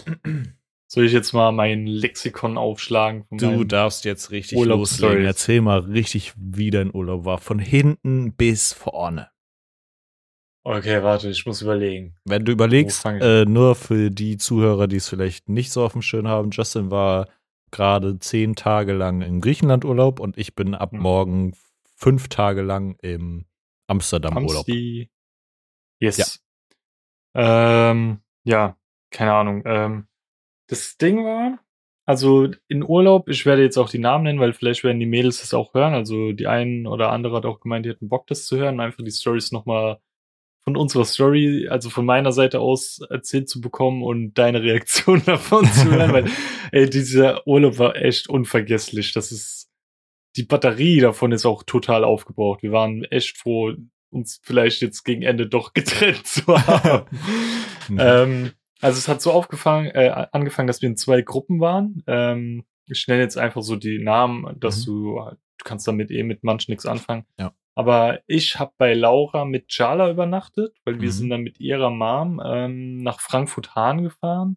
Soll 0.88 1.04
ich 1.04 1.12
jetzt 1.12 1.32
mal 1.32 1.50
mein 1.50 1.86
Lexikon 1.86 2.56
aufschlagen? 2.56 3.26
Du 3.30 3.64
darfst 3.64 4.04
jetzt 4.04 4.30
richtig 4.30 4.58
loslegen. 4.64 5.24
Erzähl 5.24 5.60
mal 5.60 5.80
richtig, 5.80 6.32
wie 6.36 6.70
dein 6.70 6.94
Urlaub 6.94 7.24
war. 7.24 7.38
Von 7.38 7.58
hinten 7.58 8.32
bis 8.34 8.72
vorne. 8.72 9.28
Okay, 10.62 11.02
warte, 11.02 11.28
ich 11.30 11.44
muss 11.46 11.62
überlegen. 11.62 12.16
Wenn 12.24 12.44
du 12.44 12.52
überlegst, 12.52 13.04
äh, 13.04 13.44
nur 13.44 13.74
für 13.74 14.10
die 14.10 14.36
Zuhörer, 14.36 14.86
die 14.88 14.96
es 14.96 15.08
vielleicht 15.08 15.48
nicht 15.48 15.70
so 15.70 15.84
auf 15.84 15.92
dem 15.92 16.02
Schirm 16.02 16.26
haben, 16.26 16.50
Justin 16.50 16.90
war 16.90 17.28
gerade 17.70 18.18
zehn 18.18 18.54
Tage 18.56 18.92
lang 18.92 19.22
im 19.22 19.40
Griechenland-Urlaub 19.40 20.18
und 20.20 20.38
ich 20.38 20.54
bin 20.54 20.74
ab 20.74 20.92
Hm. 20.92 21.00
morgen 21.00 21.54
fünf 21.96 22.28
Tage 22.28 22.62
lang 22.62 22.96
im 23.00 23.44
Amsterdam-Urlaub. 23.88 24.68
Amsti. 24.68 25.10
Yes. 26.00 26.42
Ja. 27.34 27.90
Ähm, 27.90 28.20
ja, 28.44 28.76
keine 29.10 29.34
Ahnung. 29.34 29.62
Ähm, 29.66 30.06
das 30.68 30.96
Ding 30.96 31.24
war, 31.24 31.58
also 32.06 32.48
in 32.68 32.84
Urlaub, 32.84 33.28
ich 33.28 33.46
werde 33.46 33.62
jetzt 33.62 33.76
auch 33.76 33.88
die 33.88 33.98
Namen 33.98 34.24
nennen, 34.24 34.40
weil 34.40 34.52
vielleicht 34.52 34.84
werden 34.84 35.00
die 35.00 35.06
Mädels 35.06 35.40
das 35.40 35.54
auch 35.54 35.74
hören. 35.74 35.92
Also 35.92 36.32
die 36.32 36.46
einen 36.46 36.86
oder 36.86 37.10
andere 37.10 37.36
hat 37.36 37.46
auch 37.46 37.60
gemeint, 37.60 37.84
die 37.84 37.90
hätten 37.90 38.08
Bock, 38.08 38.26
das 38.28 38.46
zu 38.46 38.56
hören, 38.56 38.80
einfach 38.80 39.02
die 39.02 39.10
Stories 39.10 39.52
nochmal 39.52 39.98
von 40.64 40.76
unserer 40.76 41.04
Story, 41.04 41.68
also 41.68 41.90
von 41.90 42.04
meiner 42.04 42.32
Seite 42.32 42.60
aus 42.60 43.00
erzählt 43.10 43.48
zu 43.48 43.60
bekommen 43.60 44.02
und 44.02 44.34
deine 44.34 44.62
Reaktion 44.62 45.22
davon 45.26 45.64
zu 45.66 45.90
hören, 45.90 46.12
weil 46.12 46.30
ey, 46.72 46.90
dieser 46.90 47.46
Urlaub 47.46 47.78
war 47.78 47.96
echt 47.96 48.28
unvergesslich. 48.28 49.12
Das 49.12 49.32
ist, 49.32 49.68
die 50.36 50.44
Batterie 50.44 51.00
davon 51.00 51.32
ist 51.32 51.46
auch 51.46 51.62
total 51.64 52.04
aufgebraucht. 52.04 52.62
Wir 52.62 52.72
waren 52.72 53.04
echt 53.04 53.36
froh, 53.38 53.74
uns 54.16 54.40
vielleicht 54.42 54.82
jetzt 54.82 55.04
gegen 55.04 55.22
Ende 55.22 55.46
doch 55.48 55.72
getrennt 55.74 56.26
zu 56.26 56.42
haben. 56.66 57.06
Ähm, 57.96 58.52
also 58.80 58.98
es 58.98 59.08
hat 59.08 59.22
so 59.22 59.32
aufgefangen, 59.32 59.90
äh, 59.92 60.26
angefangen, 60.32 60.66
dass 60.66 60.82
wir 60.82 60.88
in 60.88 60.96
zwei 60.96 61.22
Gruppen 61.22 61.60
waren. 61.60 62.02
Ähm, 62.06 62.64
ich 62.86 63.06
nenne 63.08 63.22
jetzt 63.22 63.38
einfach 63.38 63.62
so 63.62 63.76
die 63.76 63.98
Namen, 64.02 64.58
dass 64.60 64.80
Mhm. 64.80 64.84
du, 64.92 65.20
du 65.58 65.64
kannst 65.64 65.88
damit 65.88 66.10
eh 66.10 66.22
mit 66.22 66.44
manchen 66.44 66.70
nichts 66.72 66.86
anfangen. 66.86 67.24
Ja. 67.38 67.52
Aber 67.74 68.20
ich 68.26 68.58
habe 68.58 68.72
bei 68.78 68.94
Laura 68.94 69.44
mit 69.44 69.66
Jala 69.68 70.10
übernachtet, 70.10 70.76
weil 70.84 71.00
wir 71.00 71.08
Mhm. 71.08 71.12
sind 71.12 71.30
dann 71.30 71.40
mit 71.42 71.60
ihrer 71.60 71.90
Mom 71.90 72.40
ähm, 72.44 73.02
nach 73.02 73.20
Frankfurt-Hahn 73.20 74.02
gefahren. 74.02 74.56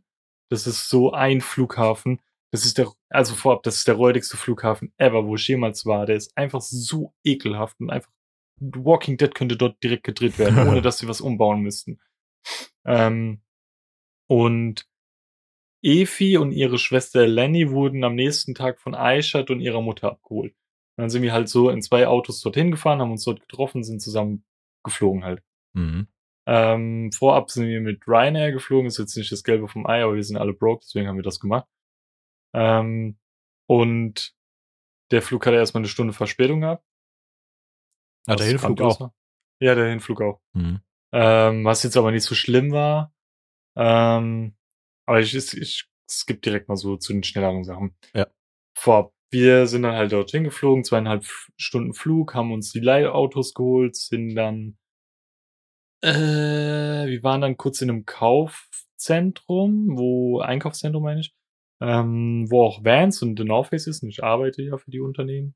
Das 0.50 0.68
ist 0.68 0.90
so 0.90 1.12
ein 1.12 1.42
Flughafen. 1.42 2.20
Das 2.52 2.66
ist 2.66 2.78
der, 2.78 2.92
also 3.10 3.36
vorab, 3.36 3.62
das 3.64 3.76
ist 3.78 3.88
der 3.88 3.96
räudigste 3.96 4.36
Flughafen 4.38 4.92
ever, 4.98 5.26
wo 5.28 5.36
ich 5.36 5.48
jemals 5.48 5.86
war. 5.86 6.06
Der 6.06 6.16
ist 6.16 6.36
einfach 6.38 6.62
so 6.62 7.14
ekelhaft 7.24 7.80
und 7.80 7.90
einfach 7.92 8.10
Walking 8.60 9.18
Dead 9.18 9.34
könnte 9.34 9.58
dort 9.58 9.82
direkt 9.84 10.04
gedreht 10.04 10.38
werden, 10.40 10.58
ohne 10.68 10.82
dass 10.82 11.00
sie 11.00 11.08
was 11.08 11.22
umbauen 11.22 11.62
müssten. 11.62 12.00
Ähm, 12.86 13.42
und 14.28 14.88
Efi 15.82 16.38
und 16.38 16.52
ihre 16.52 16.78
Schwester 16.78 17.26
Lenny 17.26 17.72
wurden 17.72 18.04
am 18.04 18.16
nächsten 18.16 18.54
Tag 18.54 18.80
von 18.80 18.96
Aishat 18.96 19.50
und 19.50 19.62
ihrer 19.62 19.82
Mutter 19.82 20.12
abgeholt. 20.12 20.54
Und 20.98 21.04
dann 21.04 21.10
sind 21.10 21.22
wir 21.22 21.32
halt 21.32 21.48
so 21.48 21.70
in 21.70 21.82
zwei 21.82 22.08
Autos 22.08 22.42
dorthin 22.42 22.72
gefahren, 22.72 23.00
haben 23.00 23.12
uns 23.12 23.24
dort 23.24 23.40
getroffen, 23.40 23.84
sind 23.84 24.02
zusammen 24.02 24.44
geflogen 24.84 25.24
halt. 25.24 25.42
Mhm. 25.74 26.08
Ähm, 26.46 27.12
vorab 27.12 27.52
sind 27.52 27.68
wir 27.68 27.80
mit 27.80 28.08
Ryanair 28.08 28.52
geflogen, 28.52 28.88
ist 28.88 28.98
jetzt 28.98 29.16
nicht 29.16 29.32
das 29.32 29.44
Gelbe 29.44 29.68
vom 29.68 29.86
Ei, 29.86 30.04
aber 30.04 30.16
wir 30.16 30.24
sind 30.24 30.38
alle 30.38 30.54
broke, 30.54 30.84
deswegen 30.84 31.08
haben 31.08 31.16
wir 31.16 31.24
das 31.24 31.40
gemacht. 31.40 31.68
Ähm, 32.54 33.18
und 33.68 34.34
der 35.12 35.22
Flug 35.22 35.46
hatte 35.46 35.58
erstmal 35.58 35.82
eine 35.82 35.90
Stunde 35.90 36.14
Verspätung 36.14 36.62
gehabt. 36.62 36.84
Ah, 38.28 38.36
der 38.36 38.48
Hinflug 38.48 38.82
auch. 38.82 39.12
Ja, 39.62 39.76
der 39.76 39.90
Hinflug 39.90 40.22
auch. 40.22 40.42
Mhm. 40.54 40.82
Ähm, 41.12 41.66
was 41.66 41.84
jetzt 41.84 41.98
aber 41.98 42.12
nicht 42.12 42.24
so 42.24 42.36
schlimm 42.36 42.72
war. 42.72 43.14
Ähm, 43.76 44.56
aber 45.06 45.20
ich, 45.20 45.36
ich, 45.36 45.58
ich 45.58 45.90
skippe 46.10 46.42
direkt 46.42 46.68
mal 46.68 46.76
so 46.76 46.98
zu 46.98 47.14
den 47.14 47.24
schnelleren 47.24 47.64
Sachen. 47.64 47.96
Ja. 48.14 48.28
Vorab, 48.78 49.14
wir 49.32 49.68
sind 49.68 49.84
dann 49.84 49.96
halt 49.96 50.12
dorthin 50.12 50.44
geflogen, 50.44 50.84
zweieinhalb 50.84 51.26
Stunden 51.58 51.94
Flug, 51.94 52.34
haben 52.34 52.52
uns 52.52 52.72
die 52.72 52.80
Leihautos 52.80 53.54
geholt, 53.54 53.96
sind 53.96 54.36
dann, 54.36 54.78
äh, 56.04 56.10
wir 56.12 57.24
waren 57.24 57.42
dann 57.42 57.58
kurz 57.58 57.82
in 57.82 57.90
einem 57.90 58.06
Kaufzentrum, 58.06 59.98
wo, 59.98 60.40
Einkaufszentrum 60.40 61.04
meine 61.04 61.22
ich, 61.22 61.36
ähm, 61.82 62.48
wo 62.50 62.64
auch 62.64 62.84
Vans 62.84 63.22
und 63.22 63.38
The 63.38 63.46
North 63.46 63.68
Face 63.68 63.88
ist 63.88 64.04
und 64.04 64.10
ich 64.10 64.24
arbeite 64.24 64.64
ja 64.64 64.78
für 64.78 64.92
die 64.92 65.00
Unternehmen. 65.00 65.56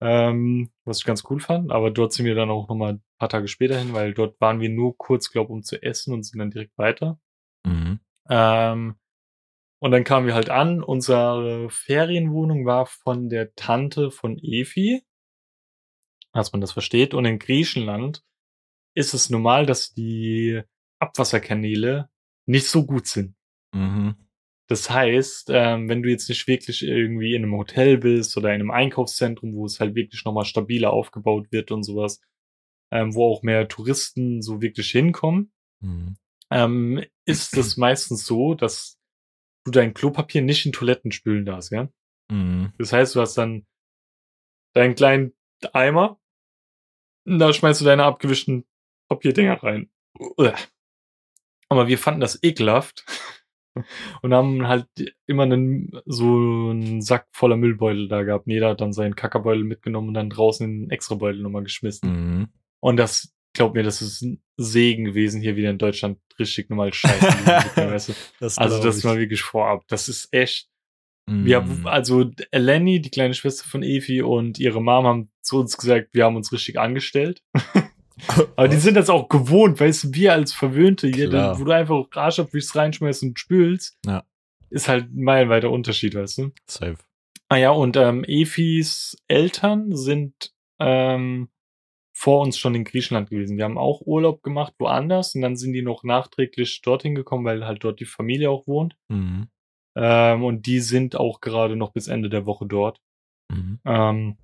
Ähm, 0.00 0.70
was 0.84 0.98
ich 0.98 1.04
ganz 1.04 1.24
cool 1.30 1.40
fand, 1.40 1.72
aber 1.72 1.90
dort 1.90 2.12
sind 2.12 2.26
wir 2.26 2.34
dann 2.34 2.50
auch 2.50 2.68
nochmal 2.68 2.94
ein 2.94 3.02
paar 3.18 3.30
Tage 3.30 3.48
später 3.48 3.78
hin, 3.78 3.94
weil 3.94 4.12
dort 4.12 4.38
waren 4.40 4.60
wir 4.60 4.68
nur 4.68 4.96
kurz, 4.98 5.30
glaube 5.30 5.52
um 5.52 5.62
zu 5.62 5.82
essen 5.82 6.12
und 6.12 6.22
sind 6.22 6.38
dann 6.38 6.50
direkt 6.50 6.76
weiter. 6.76 7.18
Mhm. 7.64 8.00
Ähm, 8.28 8.96
und 9.78 9.90
dann 9.90 10.04
kamen 10.04 10.26
wir 10.26 10.34
halt 10.34 10.50
an. 10.50 10.82
Unsere 10.82 11.70
Ferienwohnung 11.70 12.66
war 12.66 12.86
von 12.86 13.28
der 13.28 13.54
Tante 13.54 14.10
von 14.10 14.38
Efi, 14.38 15.02
dass 16.32 16.52
man 16.52 16.60
das 16.60 16.72
versteht. 16.72 17.14
Und 17.14 17.24
in 17.24 17.38
Griechenland 17.38 18.22
ist 18.94 19.14
es 19.14 19.30
normal, 19.30 19.66
dass 19.66 19.92
die 19.94 20.62
Abwasserkanäle 20.98 22.08
nicht 22.46 22.68
so 22.68 22.86
gut 22.86 23.06
sind. 23.06 23.34
Mhm. 23.72 24.25
Das 24.68 24.90
heißt, 24.90 25.50
ähm, 25.52 25.88
wenn 25.88 26.02
du 26.02 26.10
jetzt 26.10 26.28
nicht 26.28 26.46
wirklich 26.48 26.82
irgendwie 26.82 27.34
in 27.34 27.44
einem 27.44 27.56
Hotel 27.56 27.98
bist 27.98 28.36
oder 28.36 28.48
in 28.48 28.56
einem 28.60 28.70
Einkaufszentrum, 28.72 29.54
wo 29.54 29.64
es 29.66 29.78
halt 29.78 29.94
wirklich 29.94 30.24
nochmal 30.24 30.44
stabiler 30.44 30.92
aufgebaut 30.92 31.52
wird 31.52 31.70
und 31.70 31.84
sowas, 31.84 32.20
ähm, 32.92 33.14
wo 33.14 33.30
auch 33.30 33.42
mehr 33.42 33.68
Touristen 33.68 34.42
so 34.42 34.60
wirklich 34.62 34.90
hinkommen, 34.90 35.52
Mhm. 35.80 36.16
ähm, 36.50 37.04
ist 37.26 37.56
es 37.56 37.76
meistens 37.76 38.24
so, 38.26 38.54
dass 38.54 38.98
du 39.64 39.70
dein 39.70 39.94
Klopapier 39.94 40.42
nicht 40.42 40.64
in 40.66 40.72
Toiletten 40.72 41.12
spülen 41.12 41.44
darfst, 41.44 41.70
ja? 41.70 41.88
Mhm. 42.30 42.72
Das 42.78 42.92
heißt, 42.92 43.14
du 43.14 43.20
hast 43.20 43.34
dann 43.36 43.66
deinen 44.74 44.94
kleinen 44.94 45.32
Eimer, 45.72 46.20
und 47.26 47.38
da 47.38 47.52
schmeißt 47.52 47.80
du 47.80 47.84
deine 47.84 48.04
abgewischten 48.04 48.64
Papierdinger 49.08 49.62
rein. 49.62 49.90
Aber 51.68 51.88
wir 51.88 51.98
fanden 51.98 52.20
das 52.20 52.42
ekelhaft 52.42 53.04
und 54.22 54.34
haben 54.34 54.66
halt 54.66 54.86
immer 55.26 55.44
einen, 55.44 55.90
so 56.06 56.70
einen 56.70 57.02
Sack 57.02 57.26
voller 57.32 57.56
Müllbeutel 57.56 58.08
da 58.08 58.22
gehabt. 58.22 58.46
Und 58.46 58.52
Jeder 58.52 58.70
hat 58.70 58.80
dann 58.80 58.92
seinen 58.92 59.16
Kackerbeutel 59.16 59.64
mitgenommen 59.64 60.08
und 60.08 60.14
dann 60.14 60.30
draußen 60.30 60.66
in 60.66 60.82
einen 60.82 60.90
extra 60.90 61.14
Beutel 61.16 61.42
nochmal 61.42 61.64
geschmissen. 61.64 62.10
Mhm. 62.10 62.48
Und 62.80 62.96
das, 62.96 63.34
glaub 63.54 63.74
mir, 63.74 63.82
das 63.82 64.02
ist 64.02 64.22
ein 64.22 64.42
Segen 64.56 65.04
gewesen, 65.04 65.40
hier 65.40 65.56
wieder 65.56 65.70
in 65.70 65.78
Deutschland 65.78 66.18
richtig 66.38 66.70
normal 66.70 66.92
Scheiße. 66.92 68.14
Das 68.40 68.58
Also 68.58 68.82
das 68.82 68.98
ich. 68.98 69.04
war 69.04 69.16
wirklich 69.18 69.42
vorab. 69.42 69.84
Das 69.88 70.08
ist 70.08 70.32
echt. 70.32 70.68
Mhm. 71.28 71.44
Wir 71.44 71.56
haben, 71.56 71.86
also 71.86 72.30
Eleni, 72.50 73.00
die 73.00 73.10
kleine 73.10 73.34
Schwester 73.34 73.68
von 73.68 73.82
Evi 73.82 74.22
und 74.22 74.58
ihre 74.58 74.80
Mom 74.80 75.06
haben 75.06 75.30
zu 75.42 75.58
uns 75.58 75.76
gesagt, 75.76 76.10
wir 76.12 76.24
haben 76.24 76.36
uns 76.36 76.52
richtig 76.52 76.78
angestellt. 76.78 77.42
Aber 78.56 78.68
die 78.68 78.76
sind 78.78 78.94
das 78.94 79.10
auch 79.10 79.28
gewohnt, 79.28 79.78
weißt 79.80 80.04
du, 80.04 80.14
wir 80.14 80.32
als 80.32 80.52
Verwöhnte, 80.52 81.08
hier, 81.08 81.28
Klar. 81.28 81.58
wo 81.60 81.64
du 81.64 81.72
einfach 81.72 82.04
Arschabwischst 82.14 82.74
reinschmeißt 82.74 83.22
und 83.24 83.38
spülst, 83.38 83.98
Ja. 84.06 84.24
ist 84.70 84.88
halt 84.88 85.12
ein 85.14 85.22
meilenweiter 85.22 85.70
Unterschied, 85.70 86.14
weißt 86.14 86.38
du. 86.38 86.52
Safe. 86.66 86.96
Ah 87.48 87.56
ja, 87.56 87.70
und 87.70 87.96
ähm, 87.96 88.24
Efis 88.26 89.16
Eltern 89.28 89.94
sind 89.94 90.52
ähm, 90.80 91.48
vor 92.12 92.40
uns 92.40 92.58
schon 92.58 92.74
in 92.74 92.84
Griechenland 92.84 93.28
gewesen. 93.30 93.56
Wir 93.58 93.64
haben 93.64 93.78
auch 93.78 94.00
Urlaub 94.00 94.42
gemacht 94.42 94.72
woanders 94.78 95.34
und 95.34 95.42
dann 95.42 95.56
sind 95.56 95.74
die 95.74 95.82
noch 95.82 96.02
nachträglich 96.02 96.80
dorthin 96.82 97.14
gekommen, 97.14 97.44
weil 97.44 97.66
halt 97.66 97.84
dort 97.84 98.00
die 98.00 98.06
Familie 98.06 98.50
auch 98.50 98.66
wohnt. 98.66 98.96
Mhm. 99.08 99.48
Ähm, 99.94 100.42
und 100.44 100.66
die 100.66 100.80
sind 100.80 101.16
auch 101.16 101.40
gerade 101.40 101.76
noch 101.76 101.92
bis 101.92 102.08
Ende 102.08 102.28
der 102.30 102.46
Woche 102.46 102.66
dort. 102.66 103.00
Mhm. 103.52 103.78
Ähm, 103.84 104.36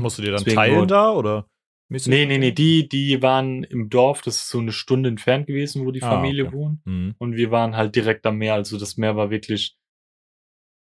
Musst 0.00 0.18
du 0.18 0.22
dir 0.22 0.32
dann 0.32 0.44
teilen 0.44 0.86
da 0.88 1.12
oder? 1.12 1.46
Mäßig? 1.88 2.10
nee, 2.10 2.26
nee, 2.26 2.38
nee, 2.38 2.52
die, 2.52 2.88
die 2.88 3.22
waren 3.22 3.64
im 3.64 3.88
Dorf, 3.90 4.22
das 4.22 4.36
ist 4.36 4.48
so 4.48 4.58
eine 4.58 4.72
Stunde 4.72 5.08
entfernt 5.08 5.46
gewesen, 5.46 5.84
wo 5.86 5.90
die 5.90 6.02
Ah, 6.02 6.10
Familie 6.10 6.46
okay. 6.46 6.56
wohnt. 6.56 6.86
Mhm. 6.86 7.14
Und 7.18 7.36
wir 7.36 7.50
waren 7.50 7.76
halt 7.76 7.94
direkt 7.96 8.26
am 8.26 8.38
Meer, 8.38 8.54
also 8.54 8.78
das 8.78 8.96
Meer 8.96 9.16
war 9.16 9.30
wirklich 9.30 9.76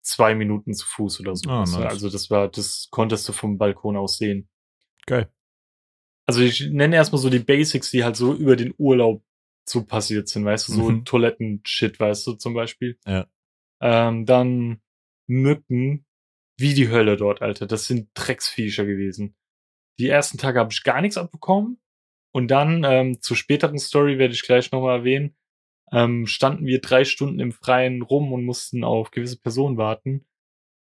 zwei 0.02 0.36
Minuten 0.36 0.74
zu 0.74 0.86
Fuß 0.88 1.20
oder 1.22 1.36
so. 1.36 1.50
Ah, 1.50 1.60
nice. 1.62 1.76
Also 1.76 2.10
das 2.10 2.30
war, 2.30 2.48
das 2.50 2.88
konntest 2.92 3.28
du 3.28 3.34
vom 3.34 3.58
Balkon 3.58 3.98
aus 3.98 4.18
sehen. 4.18 4.48
Geil. 5.06 5.32
Also 6.26 6.42
ich 6.42 6.68
nenne 6.70 6.96
erstmal 6.96 7.22
so 7.22 7.30
die 7.30 7.40
Basics, 7.40 7.92
die 7.92 8.04
halt 8.04 8.16
so 8.16 8.34
über 8.34 8.56
den 8.56 8.74
Urlaub 8.78 9.24
so 9.66 9.84
passiert 9.86 10.30
sind, 10.30 10.46
weißt 10.46 10.70
du, 10.70 10.74
so 10.74 10.92
Mhm. 10.92 11.06
Toiletten-Shit, 11.06 12.00
weißt 12.00 12.26
du, 12.28 12.34
zum 12.34 12.54
Beispiel. 12.54 12.98
Ja. 13.06 13.28
Ähm, 13.82 14.26
dann 14.26 14.82
Mücken, 15.28 16.06
wie 16.58 16.74
die 16.74 16.90
Hölle 16.90 17.18
dort, 17.18 17.42
Alter. 17.42 17.68
Das 17.68 17.86
sind 17.86 18.10
Drecksviecher 18.14 18.86
gewesen. 18.86 19.36
Die 20.00 20.10
ersten 20.10 20.38
Tage 20.38 20.60
habe 20.60 20.72
ich 20.72 20.84
gar 20.84 21.02
nichts 21.02 21.18
abbekommen. 21.18 21.80
Und 22.34 22.50
dann, 22.50 22.84
ähm, 22.84 23.22
zur 23.22 23.36
späteren 23.36 23.80
Story 23.80 24.20
werde 24.20 24.34
ich 24.34 24.44
gleich 24.44 24.72
nochmal 24.72 25.00
erwähnen, 25.00 25.36
ähm, 25.92 26.28
standen 26.28 26.66
wir 26.66 26.82
drei 26.82 27.04
Stunden 27.06 27.40
im 27.40 27.52
Freien 27.52 28.02
rum 28.02 28.34
und 28.34 28.44
mussten 28.44 28.84
auf 28.84 29.12
gewisse 29.12 29.40
Personen 29.40 29.78
warten. 29.78 30.28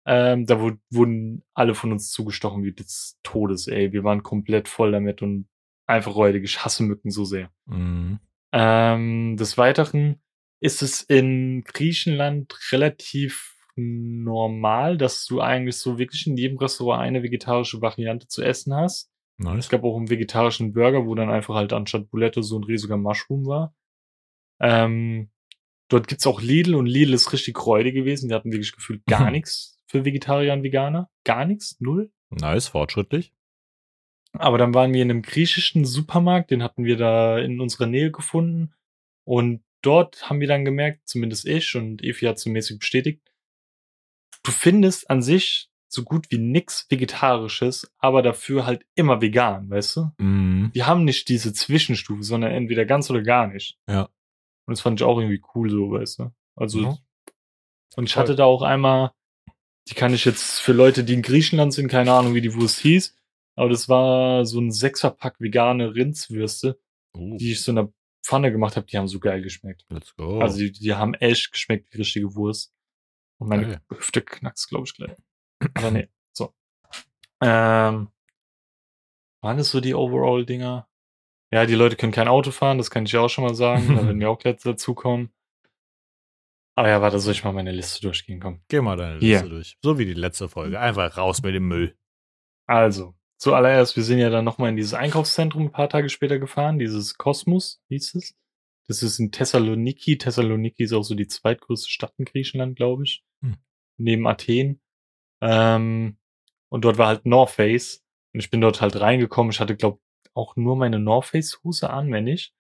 Ähm, 0.07 0.47
da 0.47 0.61
wu- 0.61 0.79
wurden 0.91 1.45
alle 1.55 1.75
von 1.75 1.93
uns 1.93 2.11
zugestochen 2.11 2.65
wie 2.65 2.73
des 2.73 3.19
Todes, 3.23 3.67
ey. 3.69 3.93
Wir 3.93 4.05
waren 4.05 4.23
komplett 4.23 4.69
voll 4.69 4.93
damit 4.93 5.23
und 5.23 5.49
einfach 5.87 6.15
räudig. 6.15 6.45
Ich 6.45 6.65
hasse 6.65 6.83
Mücken 6.85 7.11
so 7.11 7.25
sehr. 7.25 7.51
Mhm. 7.67 8.19
Ähm, 8.53 9.37
des 9.37 9.59
Weiteren 9.59 10.21
ist 10.61 10.83
es 10.83 11.03
in 11.03 11.65
Griechenland 11.65 12.57
relativ 12.73 13.52
normal, 13.77 14.99
dass 14.99 15.27
du 15.27 15.41
eigentlich 15.41 15.77
so 15.77 15.99
wirklich 15.99 16.27
in 16.27 16.37
jedem 16.37 16.59
Restaurant 16.59 17.03
eine 17.03 17.23
vegetarische 17.23 17.81
Variante 17.81 18.29
zu 18.29 18.43
essen 18.43 18.75
hast. 18.75 19.11
Es 19.39 19.45
Nice. 19.45 19.69
gab 19.69 19.83
auch 19.85 19.97
einen 19.97 20.11
vegetarischen 20.11 20.73
Burger, 20.73 21.07
wo 21.07 21.15
dann 21.15 21.31
einfach 21.31 21.55
halt 21.55 21.73
anstatt 21.73 22.11
Bulette 22.11 22.43
so 22.43 22.59
ein 22.59 22.65
riesiger 22.65 22.97
Mushroom 22.97 23.47
war. 23.47 23.75
Ähm, 24.61 25.31
dort 25.89 26.07
gibt's 26.07 26.27
auch 26.27 26.41
Lidl 26.41 26.75
und 26.75 26.87
Lidl 26.87 27.15
ist 27.15 27.33
richtig 27.33 27.65
räudig 27.67 27.95
gewesen. 27.95 28.29
Die 28.29 28.35
hatten 28.35 28.53
wirklich 28.53 28.73
gefühlt 28.73 29.05
gar 29.07 29.31
nichts 29.31 29.81
für 29.87 30.05
Vegetarier 30.05 30.53
und 30.53 30.63
Veganer. 30.63 31.11
Gar 31.25 31.47
nichts, 31.47 31.81
null. 31.81 32.13
Nice, 32.31 32.69
fortschrittlich. 32.69 33.33
Aber 34.33 34.57
dann 34.59 34.75
waren 34.75 34.95
wir 34.95 35.03
in 35.03 35.11
einem 35.11 35.23
griechischen 35.23 35.85
Supermarkt, 35.85 36.51
den 36.51 36.63
hatten 36.63 36.85
wir 36.85 36.97
da 36.97 37.39
in 37.39 37.61
unserer 37.61 37.87
Nähe 37.87 38.11
gefunden. 38.11 38.73
Und 39.25 39.63
dort 39.83 40.31
haben 40.31 40.41
wir 40.41 40.49
dann 40.49 40.65
gemerkt, 40.65 41.07
zumindest 41.09 41.47
ich 41.47 41.75
und 41.75 42.03
Evi 42.03 42.27
hat 42.27 42.39
so 42.39 42.49
mäßig 42.49 42.79
bestätigt, 42.79 43.32
du 44.43 44.51
findest 44.51 45.09
an 45.11 45.23
sich 45.23 45.69
so 45.89 46.03
gut 46.05 46.31
wie 46.31 46.39
nix 46.39 46.87
Vegetarisches, 46.89 47.93
aber 47.99 48.23
dafür 48.23 48.65
halt 48.67 48.85
immer 48.95 49.21
vegan, 49.21 49.69
weißt 49.69 49.97
du? 49.97 50.11
Mhm. 50.19 50.73
Die 50.75 50.85
haben 50.85 51.05
nicht 51.05 51.29
diese 51.29 51.53
Zwischenstufe, 51.53 52.23
sondern 52.23 52.53
entweder 52.53 52.85
ganz 52.87 53.11
oder 53.11 53.23
gar 53.23 53.47
nicht. 53.47 53.79
Ja. 53.89 54.05
Und 54.67 54.73
das 54.73 54.81
fand 54.81 55.01
ich 55.01 55.05
auch 55.05 55.19
irgendwie 55.19 55.43
cool 55.55 55.69
so, 55.71 55.91
weißt 55.91 56.21
du? 56.21 56.31
Also, 56.57 56.81
Ja. 56.81 56.99
und 57.97 58.09
ich 58.09 58.17
hatte 58.17 58.35
da 58.37 58.45
auch 58.45 58.63
einmal, 58.63 59.13
die 59.89 59.95
kann 59.95 60.15
ich 60.15 60.25
jetzt 60.25 60.61
für 60.61 60.73
Leute, 60.73 61.05
die 61.05 61.15
in 61.15 61.23
Griechenland 61.23 61.75
sind, 61.75 61.89
keine 61.89 62.13
Ahnung, 62.13 62.35
wie 62.35 62.41
die 62.41 62.55
Wurst 62.55 62.79
hieß, 62.81 63.15
aber 63.57 63.69
das 63.69 63.89
war 63.89 64.47
so 64.47 64.61
ein 64.61 64.71
Sechserpack 64.71 65.41
vegane 65.41 65.95
Rindswürste, 65.95 66.79
Uh, 67.15 67.37
die 67.37 67.53
ich 67.53 67.61
so 67.61 67.73
in 67.73 67.77
der 67.77 67.93
Pfanne 68.25 68.51
gemacht 68.51 68.77
habe, 68.77 68.87
die 68.87 68.97
haben 68.97 69.07
so 69.09 69.21
geil 69.21 69.43
geschmeckt. 69.43 69.85
let's 69.91 70.15
go. 70.17 70.39
Also 70.41 70.57
die, 70.61 70.73
die 70.73 70.95
haben 70.95 71.13
echt 71.13 71.53
geschmeckt 71.53 71.93
wie 71.93 71.99
richtige 71.99 72.35
Wurst. 72.35 72.73
Und 73.43 73.49
meine 73.49 73.67
Geil. 73.67 73.81
Hüfte 73.91 74.23
knackst, 74.23 74.69
glaube 74.69 74.85
ich, 74.87 74.95
gleich. 74.95 75.17
Aber 75.75 75.91
nee, 75.91 76.09
so. 76.33 76.55
Ähm, 77.41 78.09
waren 79.41 79.57
das 79.57 79.71
so 79.71 79.81
die 79.81 79.95
Overall-Dinger? 79.95 80.89
Ja, 81.53 81.67
die 81.67 81.75
Leute 81.75 81.97
können 81.97 82.13
kein 82.13 82.29
Auto 82.29 82.53
fahren, 82.53 82.79
das 82.79 82.91
kann 82.91 83.05
ich 83.05 83.17
auch 83.17 83.29
schon 83.29 83.45
mal 83.45 83.55
sagen. 83.55 83.89
da 83.89 84.07
werden 84.07 84.21
wir 84.21 84.31
auch 84.31 84.39
gleich 84.39 84.63
dazukommen. 84.63 85.33
Aber 86.77 86.89
ja, 86.89 87.03
warte, 87.03 87.19
soll 87.19 87.33
ich 87.33 87.43
mal 87.43 87.53
meine 87.53 87.73
Liste 87.73 88.01
durchgehen? 88.01 88.39
Komm. 88.39 88.63
Geh 88.69 88.81
mal 88.81 88.97
deine. 88.97 89.19
Liste 89.19 89.49
durch. 89.49 89.77
So 89.83 89.99
wie 89.99 90.07
die 90.07 90.15
letzte 90.15 90.49
Folge. 90.49 90.79
Einfach 90.79 91.17
raus 91.19 91.43
mit 91.43 91.55
dem 91.55 91.67
Müll. 91.67 91.99
Also, 92.67 93.17
zuallererst, 93.39 93.97
wir 93.97 94.05
sind 94.05 94.21
ja 94.21 94.31
dann 94.31 94.45
nochmal 94.45 94.71
in 94.71 94.77
dieses 94.77 94.95
Einkaufszentrum 94.95 95.65
ein 95.65 95.73
paar 95.73 95.89
Tage 95.89 96.09
später 96.09 96.39
gefahren, 96.39 96.79
dieses 96.79 97.19
Kosmos 97.19 97.83
hieß 97.89 98.15
es. 98.15 98.37
Das 98.87 99.03
ist 99.03 99.19
in 99.19 99.33
Thessaloniki. 99.33 100.17
Thessaloniki 100.17 100.85
ist 100.85 100.93
auch 100.93 101.03
so 101.03 101.15
die 101.15 101.27
zweitgrößte 101.27 101.91
Stadt 101.91 102.15
in 102.19 102.25
Griechenland, 102.25 102.77
glaube 102.77 103.05
ich. 103.05 103.25
Neben 104.03 104.27
Athen. 104.27 104.81
Ähm, 105.41 106.17
und 106.69 106.85
dort 106.85 106.99
war 106.99 107.09
halt 107.09 107.27
North 107.27 107.51
Face. 107.51 108.03
Und 108.35 108.41
ich 108.41 108.51
bin 108.51 108.61
dort 108.61 108.81
halt 108.81 109.01
reingekommen. 109.01 109.51
Ich 109.53 109.61
hatte, 109.61 109.77
glaube 109.77 110.01
auch 110.35 110.57
nur 110.57 110.77
meine 110.77 110.99
North 110.99 111.27
Face 111.27 111.61
Hose 111.63 111.91
an, 111.91 112.11
wenn 112.13 112.25
nicht. 112.25 112.55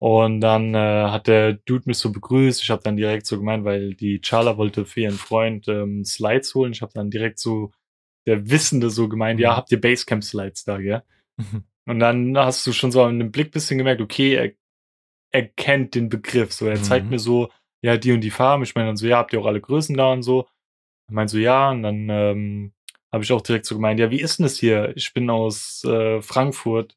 Und 0.00 0.40
dann 0.40 0.74
äh, 0.74 0.78
hat 1.10 1.26
der 1.26 1.54
Dude 1.54 1.84
mich 1.86 1.98
so 1.98 2.10
begrüßt. 2.12 2.62
Ich 2.62 2.70
habe 2.70 2.82
dann 2.82 2.96
direkt 2.96 3.26
so 3.26 3.38
gemeint, 3.38 3.64
weil 3.64 3.94
die 3.94 4.20
Charla 4.24 4.56
wollte 4.56 4.86
für 4.86 5.00
ihren 5.00 5.18
Freund 5.18 5.68
ähm, 5.68 6.04
Slides 6.04 6.54
holen. 6.54 6.72
Ich 6.72 6.80
habe 6.82 6.92
dann 6.94 7.10
direkt 7.10 7.38
so 7.38 7.72
der 8.26 8.48
Wissende 8.50 8.90
so 8.90 9.08
gemeint, 9.08 9.40
ja, 9.40 9.50
Mhm. 9.52 9.56
habt 9.56 9.72
ihr 9.72 9.80
Basecamp 9.80 10.22
Slides 10.24 10.64
da, 10.64 10.78
gell? 10.78 11.02
Und 11.86 11.98
dann 11.98 12.36
hast 12.38 12.66
du 12.66 12.72
schon 12.72 12.92
so 12.92 13.02
an 13.02 13.18
dem 13.18 13.32
Blick 13.32 13.50
bisschen 13.50 13.76
gemerkt, 13.78 14.00
okay, 14.00 14.34
er, 14.34 14.52
er 15.32 15.48
kennt 15.48 15.94
den 15.94 16.08
Begriff. 16.08 16.52
So, 16.52 16.66
er 16.66 16.80
zeigt 16.82 17.06
Mhm. 17.06 17.10
mir 17.12 17.18
so, 17.18 17.50
ja, 17.82 17.96
die 17.96 18.12
und 18.12 18.20
die 18.20 18.30
Farben. 18.30 18.62
Ich 18.62 18.74
meine 18.74 18.88
dann 18.88 18.96
so, 18.96 19.06
ja, 19.06 19.18
habt 19.18 19.32
ihr 19.32 19.40
auch 19.40 19.46
alle 19.46 19.60
Größen 19.60 19.96
da 19.96 20.12
und 20.12 20.22
so? 20.22 20.46
Er 21.10 21.14
meint 21.14 21.30
so, 21.30 21.38
ja, 21.38 21.70
und 21.70 21.82
dann 21.82 22.08
ähm, 22.08 22.72
habe 23.12 23.24
ich 23.24 23.32
auch 23.32 23.40
direkt 23.40 23.66
so 23.66 23.74
gemeint, 23.74 23.98
ja, 24.00 24.10
wie 24.10 24.20
ist 24.20 24.38
denn 24.38 24.44
das 24.44 24.56
hier? 24.56 24.92
Ich 24.96 25.12
bin 25.12 25.28
aus 25.30 25.84
äh, 25.84 26.22
Frankfurt, 26.22 26.96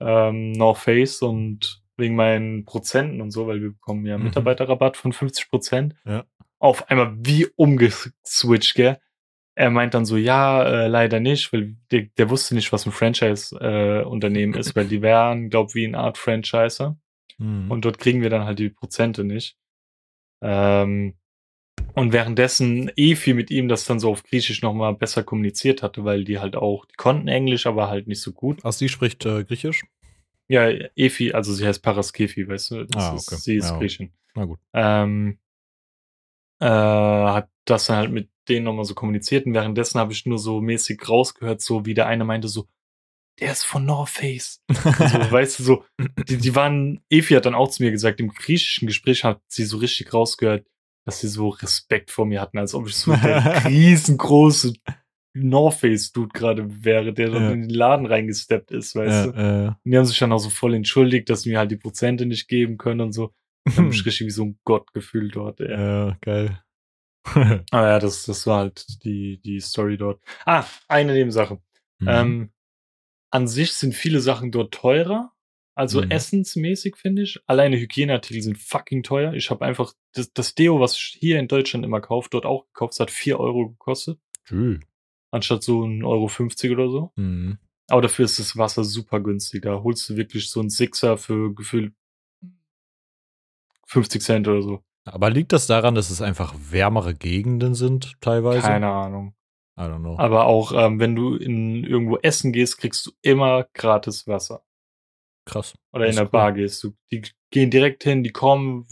ähm, 0.00 0.52
North 0.52 0.78
Face 0.78 1.22
und 1.22 1.82
wegen 1.96 2.16
meinen 2.16 2.64
Prozenten 2.64 3.20
und 3.20 3.30
so, 3.30 3.46
weil 3.46 3.62
wir 3.62 3.70
bekommen 3.70 4.04
ja 4.04 4.18
Mhm. 4.18 4.24
Mitarbeiterrabatt 4.24 4.96
von 4.96 5.12
50 5.12 5.48
Prozent. 5.48 5.94
Ja. 6.04 6.24
Auf 6.58 6.90
einmal 6.90 7.14
wie 7.18 7.46
umgeswitcht, 7.56 8.74
gell? 8.74 8.98
Er 9.54 9.70
meint 9.70 9.94
dann 9.94 10.04
so, 10.04 10.16
ja, 10.16 10.64
äh, 10.64 10.88
leider 10.88 11.20
nicht, 11.20 11.52
weil 11.52 11.76
der, 11.92 12.06
der 12.18 12.28
wusste 12.30 12.56
nicht, 12.56 12.72
was 12.72 12.86
ein 12.86 12.92
Franchise-Unternehmen 12.92 14.00
äh, 14.00 14.04
Unternehmen 14.04 14.54
ist, 14.54 14.74
weil 14.74 14.88
die 14.88 15.00
wären, 15.00 15.48
glaub 15.48 15.76
wie 15.76 15.86
eine 15.86 15.98
Art 15.98 16.18
Franchiser. 16.18 16.98
Mhm. 17.38 17.70
Und 17.70 17.84
dort 17.84 17.98
kriegen 17.98 18.20
wir 18.20 18.30
dann 18.30 18.44
halt 18.44 18.58
die 18.58 18.70
Prozente 18.70 19.22
nicht. 19.22 19.56
Ähm, 20.42 21.14
und 21.94 22.12
währenddessen 22.12 22.90
Efi 22.96 23.34
mit 23.34 23.50
ihm 23.50 23.68
das 23.68 23.84
dann 23.84 24.00
so 24.00 24.10
auf 24.10 24.22
Griechisch 24.24 24.62
nochmal 24.62 24.94
besser 24.94 25.22
kommuniziert 25.22 25.82
hatte, 25.82 26.04
weil 26.04 26.24
die 26.24 26.38
halt 26.38 26.56
auch, 26.56 26.84
die 26.86 26.96
konnten 26.96 27.28
Englisch, 27.28 27.66
aber 27.66 27.88
halt 27.88 28.08
nicht 28.08 28.20
so 28.20 28.32
gut. 28.32 28.60
Ach, 28.64 28.72
sie 28.72 28.88
spricht 28.88 29.24
äh, 29.26 29.44
Griechisch? 29.44 29.82
Ja, 30.48 30.68
Efi, 30.96 31.32
also 31.32 31.54
sie 31.54 31.66
heißt 31.66 31.82
Paraskefi, 31.82 32.46
weißt 32.48 32.70
du? 32.72 32.84
Das 32.84 33.04
Ah, 33.12 33.14
ist, 33.16 33.28
okay. 33.32 33.40
sie 33.40 33.56
ist 33.56 33.70
Ja. 33.70 33.78
Griechin. 33.78 34.12
Na 34.34 34.44
gut. 34.44 34.58
Ähm, 34.72 35.38
äh, 36.60 36.66
hat 36.66 37.48
das 37.64 37.86
dann 37.86 37.96
halt 37.96 38.10
mit 38.12 38.28
denen 38.48 38.64
nochmal 38.64 38.84
so 38.84 38.94
kommuniziert 38.94 39.46
und 39.46 39.54
währenddessen 39.54 39.98
habe 39.98 40.12
ich 40.12 40.26
nur 40.26 40.38
so 40.38 40.60
mäßig 40.60 41.08
rausgehört, 41.08 41.60
so 41.62 41.86
wie 41.86 41.94
der 41.94 42.06
eine 42.06 42.24
meinte 42.24 42.48
so, 42.48 42.68
der 43.40 43.52
ist 43.52 43.64
von 43.64 43.84
North 43.84 44.10
Face. 44.10 44.62
so, 44.68 44.76
weißt 45.30 45.58
du, 45.58 45.62
so, 45.62 45.84
die, 46.28 46.36
die 46.36 46.54
waren, 46.54 47.02
Efi 47.08 47.34
hat 47.34 47.46
dann 47.46 47.54
auch 47.54 47.68
zu 47.70 47.82
mir 47.82 47.90
gesagt, 47.90 48.20
im 48.20 48.28
griechischen 48.28 48.86
Gespräch 48.86 49.24
hat 49.24 49.40
sie 49.48 49.64
so 49.64 49.78
richtig 49.78 50.12
rausgehört, 50.12 50.66
dass 51.04 51.20
sie 51.20 51.28
so 51.28 51.48
Respekt 51.50 52.10
vor 52.10 52.26
mir 52.26 52.40
hatten, 52.40 52.58
als 52.58 52.74
ob 52.74 52.88
ich 52.88 52.96
so 52.96 53.14
der 53.16 53.64
riesengroße 53.66 54.72
North 55.36 55.74
Face 55.80 56.12
Dude 56.12 56.30
gerade 56.32 56.84
wäre, 56.84 57.12
der 57.12 57.30
dann 57.30 57.42
Ja. 57.44 57.50
in 57.52 57.62
den 57.62 57.70
Laden 57.70 58.06
reingesteppt 58.06 58.70
ist, 58.70 58.94
weißt 58.94 59.26
du. 59.26 59.30
äh, 59.30 59.66
Und 59.68 59.90
die 59.92 59.98
haben 59.98 60.04
sich 60.04 60.18
dann 60.18 60.32
auch 60.32 60.38
so 60.38 60.48
voll 60.50 60.74
entschuldigt, 60.74 61.28
dass 61.28 61.42
sie 61.42 61.50
mir 61.50 61.58
halt 61.58 61.70
die 61.72 61.76
Prozente 61.76 62.24
nicht 62.26 62.46
geben 62.48 62.78
können 62.78 63.00
und 63.00 63.12
so. 63.12 63.34
Ich 63.66 63.76
habe 63.76 63.88
mich 63.88 64.04
richtig 64.06 64.26
wie 64.28 64.30
so 64.30 64.44
ein 64.44 64.58
Gott 64.64 64.92
gefühlt 64.92 65.34
dort. 65.36 65.60
Ey. 65.60 65.72
ja, 65.72 66.16
geil. 66.20 66.62
Aber 67.24 67.64
ja, 67.72 67.98
das, 67.98 68.24
das 68.26 68.46
war 68.46 68.58
halt 68.58 68.86
die, 69.04 69.40
die 69.42 69.58
Story 69.60 69.96
dort. 69.96 70.20
Ah, 70.44 70.64
eine 70.88 71.14
Nebensache. 71.14 71.58
Mhm. 71.98 72.08
Ähm, 72.08 72.50
an 73.32 73.48
sich 73.48 73.72
sind 73.72 73.94
viele 73.94 74.20
Sachen 74.20 74.52
dort 74.52 74.72
teurer. 74.74 75.32
Also 75.76 76.02
Mhm. 76.02 76.10
essensmäßig, 76.12 76.96
finde 76.96 77.22
ich. 77.22 77.40
Alleine 77.46 77.76
Hygieneartikel 77.76 78.42
sind 78.42 78.58
fucking 78.58 79.02
teuer. 79.02 79.32
Ich 79.34 79.50
habe 79.50 79.64
einfach 79.64 79.92
das, 80.12 80.32
das 80.32 80.54
Deo, 80.54 80.78
was 80.80 80.94
ich 80.94 81.16
hier 81.18 81.38
in 81.40 81.48
Deutschland 81.48 81.84
immer 81.84 82.00
kaufe, 82.00 82.28
dort 82.30 82.46
auch 82.46 82.66
gekauft. 82.66 82.92
Es 82.94 83.00
hat 83.00 83.10
4 83.10 83.40
Euro 83.40 83.70
gekostet. 83.70 84.18
Tschüss. 84.44 84.80
Anstatt 85.32 85.64
so 85.64 85.84
ein 85.84 86.04
Euro 86.04 86.28
50 86.28 86.70
oder 86.70 86.88
so. 86.88 87.12
Mhm. 87.16 87.58
Aber 87.88 88.02
dafür 88.02 88.24
ist 88.24 88.38
das 88.38 88.56
Wasser 88.56 88.84
super 88.84 89.18
günstig. 89.20 89.62
Da 89.62 89.82
holst 89.82 90.08
du 90.08 90.16
wirklich 90.16 90.48
so 90.48 90.60
einen 90.60 90.70
Sixer 90.70 91.18
für 91.18 91.52
gefühlt 91.54 91.92
50 93.86 94.22
Cent 94.22 94.48
oder 94.48 94.62
so. 94.62 94.84
Aber 95.04 95.28
liegt 95.30 95.52
das 95.52 95.66
daran, 95.66 95.94
dass 95.94 96.10
es 96.10 96.22
einfach 96.22 96.54
wärmere 96.70 97.14
Gegenden 97.14 97.74
sind, 97.74 98.14
teilweise? 98.20 98.60
Keine 98.62 98.90
Ahnung. 98.90 99.34
I 99.76 99.82
don't 99.82 99.98
know. 99.98 100.16
Aber 100.18 100.46
auch, 100.46 100.72
ähm, 100.72 101.00
wenn 101.00 101.14
du 101.16 101.34
in 101.34 101.84
irgendwo 101.84 102.16
essen 102.18 102.52
gehst, 102.52 102.78
kriegst 102.78 103.04
du 103.06 103.10
immer 103.22 103.66
gratis 103.74 104.26
Wasser. 104.26 104.64
Krass. 105.46 105.74
Oder 105.92 106.06
in 106.06 106.14
der 106.14 106.24
cool. 106.24 106.30
Bar 106.30 106.52
gehst 106.52 106.82
du. 106.82 106.94
Die 107.10 107.22
gehen 107.50 107.70
direkt 107.70 108.02
hin, 108.04 108.22
die 108.24 108.30
kommen, 108.30 108.86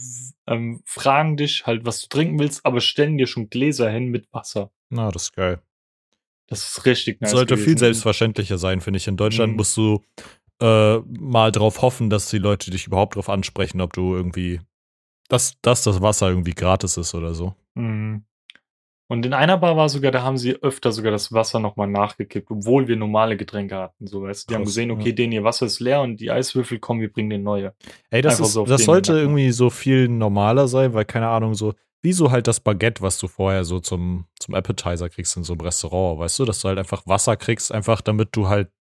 ähm, 0.47 0.81
fragen 0.85 1.35
dich 1.37 1.65
halt, 1.65 1.85
was 1.85 2.01
du 2.01 2.07
trinken 2.07 2.39
willst, 2.39 2.65
aber 2.65 2.79
stellen 2.79 3.17
dir 3.17 3.27
schon 3.27 3.49
Gläser 3.49 3.89
hin 3.89 4.09
mit 4.09 4.31
Wasser. 4.31 4.71
Na, 4.89 5.09
das 5.11 5.23
ist 5.23 5.33
geil. 5.35 5.61
Das 6.47 6.63
ist 6.69 6.85
richtig 6.85 7.21
nice. 7.21 7.31
Sollte 7.31 7.55
viel 7.55 7.65
gewesen. 7.65 7.79
selbstverständlicher 7.79 8.57
sein, 8.57 8.81
finde 8.81 8.97
ich. 8.97 9.07
In 9.07 9.17
Deutschland 9.17 9.51
Mhm. 9.53 9.57
musst 9.57 9.75
du 9.77 10.03
äh, 10.61 10.97
mal 10.99 11.51
drauf 11.51 11.81
hoffen, 11.81 12.09
dass 12.09 12.29
die 12.29 12.37
Leute 12.37 12.69
dich 12.71 12.85
überhaupt 12.87 13.15
drauf 13.15 13.27
ansprechen, 13.29 13.81
ob 13.81 13.91
du 13.93 14.13
irgendwie, 14.15 14.61
dass, 15.27 15.59
dass 15.61 15.83
das 15.83 16.01
Wasser 16.01 16.29
irgendwie 16.29 16.53
gratis 16.53 16.95
ist 16.97 17.15
oder 17.15 17.33
so. 17.33 17.55
Mhm. 17.73 18.23
Und 19.09 19.25
in 19.25 19.33
einer 19.33 19.57
Bar 19.57 19.75
war 19.75 19.89
sogar, 19.89 20.11
da 20.11 20.23
haben 20.23 20.37
sie 20.37 20.55
öfter 20.55 20.91
sogar 20.91 21.11
das 21.11 21.31
Wasser 21.31 21.59
nochmal 21.59 21.87
nachgekippt, 21.87 22.49
obwohl 22.49 22.87
wir 22.87 22.95
normale 22.95 23.37
Getränke 23.37 23.75
hatten. 23.75 24.07
So, 24.07 24.23
weißt 24.23 24.47
du? 24.47 24.51
Die 24.51 24.55
haben 24.55 24.63
Krass, 24.63 24.69
gesehen, 24.71 24.91
okay, 24.91 25.09
ja. 25.09 25.15
den 25.15 25.31
ihr 25.31 25.43
Wasser 25.43 25.65
ist 25.65 25.79
leer 25.79 26.01
und 26.01 26.17
die 26.17 26.31
Eiswürfel 26.31 26.79
kommen, 26.79 27.01
wir 27.01 27.11
bringen 27.11 27.29
den 27.29 27.43
neue. 27.43 27.73
Ey, 28.09 28.21
das, 28.21 28.39
ist, 28.39 28.53
so 28.53 28.65
das 28.65 28.83
sollte 28.83 29.13
irgendwie 29.13 29.51
so 29.51 29.69
viel 29.69 30.07
normaler 30.07 30.67
sein, 30.67 30.93
weil 30.93 31.05
keine 31.05 31.27
Ahnung, 31.27 31.53
so, 31.53 31.73
wie 32.01 32.13
so 32.13 32.31
halt 32.31 32.47
das 32.47 32.59
Baguette, 32.59 33.01
was 33.01 33.17
du 33.19 33.27
vorher 33.27 33.65
so 33.65 33.79
zum, 33.79 34.25
zum 34.39 34.55
Appetizer 34.55 35.09
kriegst 35.09 35.37
in 35.37 35.43
so 35.43 35.53
einem 35.53 35.61
Restaurant, 35.61 36.19
weißt 36.19 36.39
du, 36.39 36.45
dass 36.45 36.61
du 36.61 36.69
halt 36.69 36.79
einfach 36.79 37.05
Wasser 37.05 37.35
kriegst, 37.35 37.71
einfach 37.71 38.01
damit 38.01 38.29
du 38.35 38.47
halt 38.47 38.71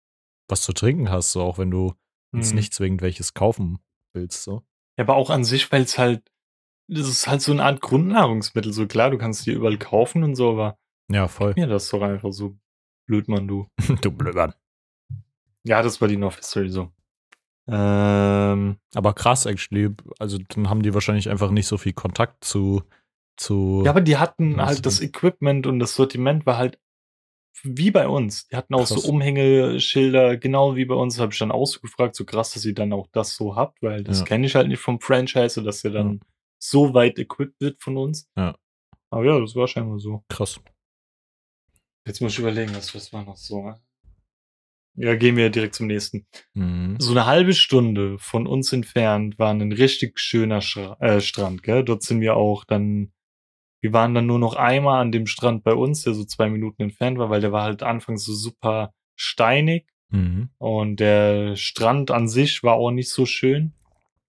was 0.48 0.62
zu 0.62 0.72
trinken 0.72 1.10
hast, 1.10 1.32
so 1.32 1.42
auch 1.42 1.58
wenn 1.58 1.70
du 1.70 1.94
jetzt 2.34 2.50
Mhm. 2.52 2.56
nicht 2.56 2.74
zwingend 2.74 3.02
welches 3.02 3.34
kaufen 3.34 3.78
willst, 4.14 4.42
so. 4.44 4.62
Ja, 4.98 5.04
aber 5.04 5.16
auch 5.16 5.30
an 5.30 5.44
sich, 5.44 5.70
weil 5.70 5.82
es 5.82 5.98
halt, 5.98 6.31
das 6.92 7.08
ist 7.08 7.26
halt 7.28 7.42
so 7.42 7.52
eine 7.52 7.64
Art 7.64 7.80
Grundnahrungsmittel. 7.80 8.72
So 8.72 8.86
klar, 8.86 9.10
du 9.10 9.18
kannst 9.18 9.46
die 9.46 9.52
überall 9.52 9.78
kaufen 9.78 10.22
und 10.24 10.34
so, 10.34 10.50
aber 10.50 10.78
Ja, 11.10 11.28
voll. 11.28 11.54
mir 11.56 11.66
das 11.66 11.88
doch 11.88 12.02
einfach 12.02 12.32
so 12.32 12.56
blöd, 13.06 13.28
Mann, 13.28 13.48
du. 13.48 13.66
du 14.00 14.10
Blödmann. 14.10 14.54
Ja, 15.64 15.82
das 15.82 16.00
war 16.00 16.08
die 16.08 16.16
North 16.16 16.36
History 16.36 16.68
so. 16.68 16.90
Ähm, 17.68 18.76
Aber 18.94 19.12
krass, 19.14 19.46
actually. 19.46 19.90
Also 20.18 20.38
dann 20.48 20.68
haben 20.68 20.82
die 20.82 20.94
wahrscheinlich 20.94 21.30
einfach 21.30 21.50
nicht 21.50 21.66
so 21.66 21.78
viel 21.78 21.92
Kontakt 21.92 22.44
zu. 22.44 22.82
zu 23.36 23.82
ja, 23.84 23.90
aber 23.92 24.00
die 24.00 24.16
hatten 24.16 24.60
halt 24.60 24.84
das? 24.84 25.00
Equipment 25.00 25.66
und 25.66 25.78
das 25.78 25.94
Sortiment 25.94 26.44
war 26.46 26.56
halt 26.56 26.78
wie 27.62 27.92
bei 27.92 28.08
uns. 28.08 28.48
Die 28.48 28.56
hatten 28.56 28.74
auch 28.74 28.88
Krass. 28.88 29.02
so 29.02 29.08
Umhängeschilder, 29.08 30.36
genau 30.36 30.74
wie 30.74 30.84
bei 30.84 30.96
uns. 30.96 31.20
Habe 31.20 31.32
ich 31.32 31.38
dann 31.38 31.52
auch 31.52 31.66
so 31.66 31.78
gefragt, 31.80 32.16
so 32.16 32.24
krass, 32.24 32.52
dass 32.54 32.64
ihr 32.64 32.74
dann 32.74 32.92
auch 32.92 33.06
das 33.12 33.36
so 33.36 33.54
habt, 33.54 33.80
weil 33.82 34.02
das 34.02 34.20
Ja. 34.20 34.24
kenne 34.24 34.46
ich 34.46 34.56
halt 34.56 34.66
nicht 34.66 34.80
vom 34.80 35.00
Franchise, 35.00 35.62
dass 35.62 35.82
der 35.82 35.92
dann 35.92 36.20
so 36.62 36.94
weit 36.94 37.18
equipped 37.18 37.60
wird 37.60 37.82
von 37.82 37.96
uns. 37.96 38.28
Ja. 38.36 38.56
Aber 39.10 39.24
ja, 39.24 39.38
das 39.40 39.56
war 39.56 39.66
scheinbar 39.68 39.98
so. 39.98 40.24
krass. 40.28 40.60
Jetzt 42.06 42.20
muss 42.20 42.32
ich 42.32 42.38
überlegen, 42.38 42.74
was, 42.74 42.94
was 42.94 43.12
war 43.12 43.24
noch 43.24 43.36
so. 43.36 43.62
ne? 43.62 43.80
Ja, 44.94 45.14
gehen 45.16 45.36
wir 45.36 45.50
direkt 45.50 45.74
zum 45.74 45.86
nächsten. 45.86 46.26
Mhm. 46.54 46.96
So 46.98 47.12
eine 47.12 47.26
halbe 47.26 47.54
Stunde 47.54 48.18
von 48.18 48.46
uns 48.46 48.72
entfernt 48.72 49.38
war 49.38 49.50
ein 49.52 49.72
richtig 49.72 50.18
schöner 50.20 50.60
Schra 50.60 50.96
äh, 51.00 51.20
Strand, 51.20 51.62
gell? 51.62 51.84
Dort 51.84 52.02
sind 52.02 52.20
wir 52.20 52.36
auch 52.36 52.64
dann, 52.64 53.12
wir 53.80 53.92
waren 53.92 54.14
dann 54.14 54.26
nur 54.26 54.38
noch 54.38 54.54
einmal 54.56 55.00
an 55.00 55.12
dem 55.12 55.26
Strand 55.26 55.64
bei 55.64 55.74
uns, 55.74 56.02
der 56.02 56.14
so 56.14 56.24
zwei 56.24 56.48
Minuten 56.50 56.82
entfernt 56.82 57.18
war, 57.18 57.30
weil 57.30 57.40
der 57.40 57.52
war 57.52 57.62
halt 57.64 57.82
anfangs 57.82 58.24
so 58.24 58.34
super 58.34 58.92
steinig 59.16 59.86
Mhm. 60.14 60.50
und 60.58 60.96
der 61.00 61.56
Strand 61.56 62.10
an 62.10 62.28
sich 62.28 62.62
war 62.62 62.74
auch 62.74 62.90
nicht 62.90 63.08
so 63.08 63.24
schön. 63.24 63.72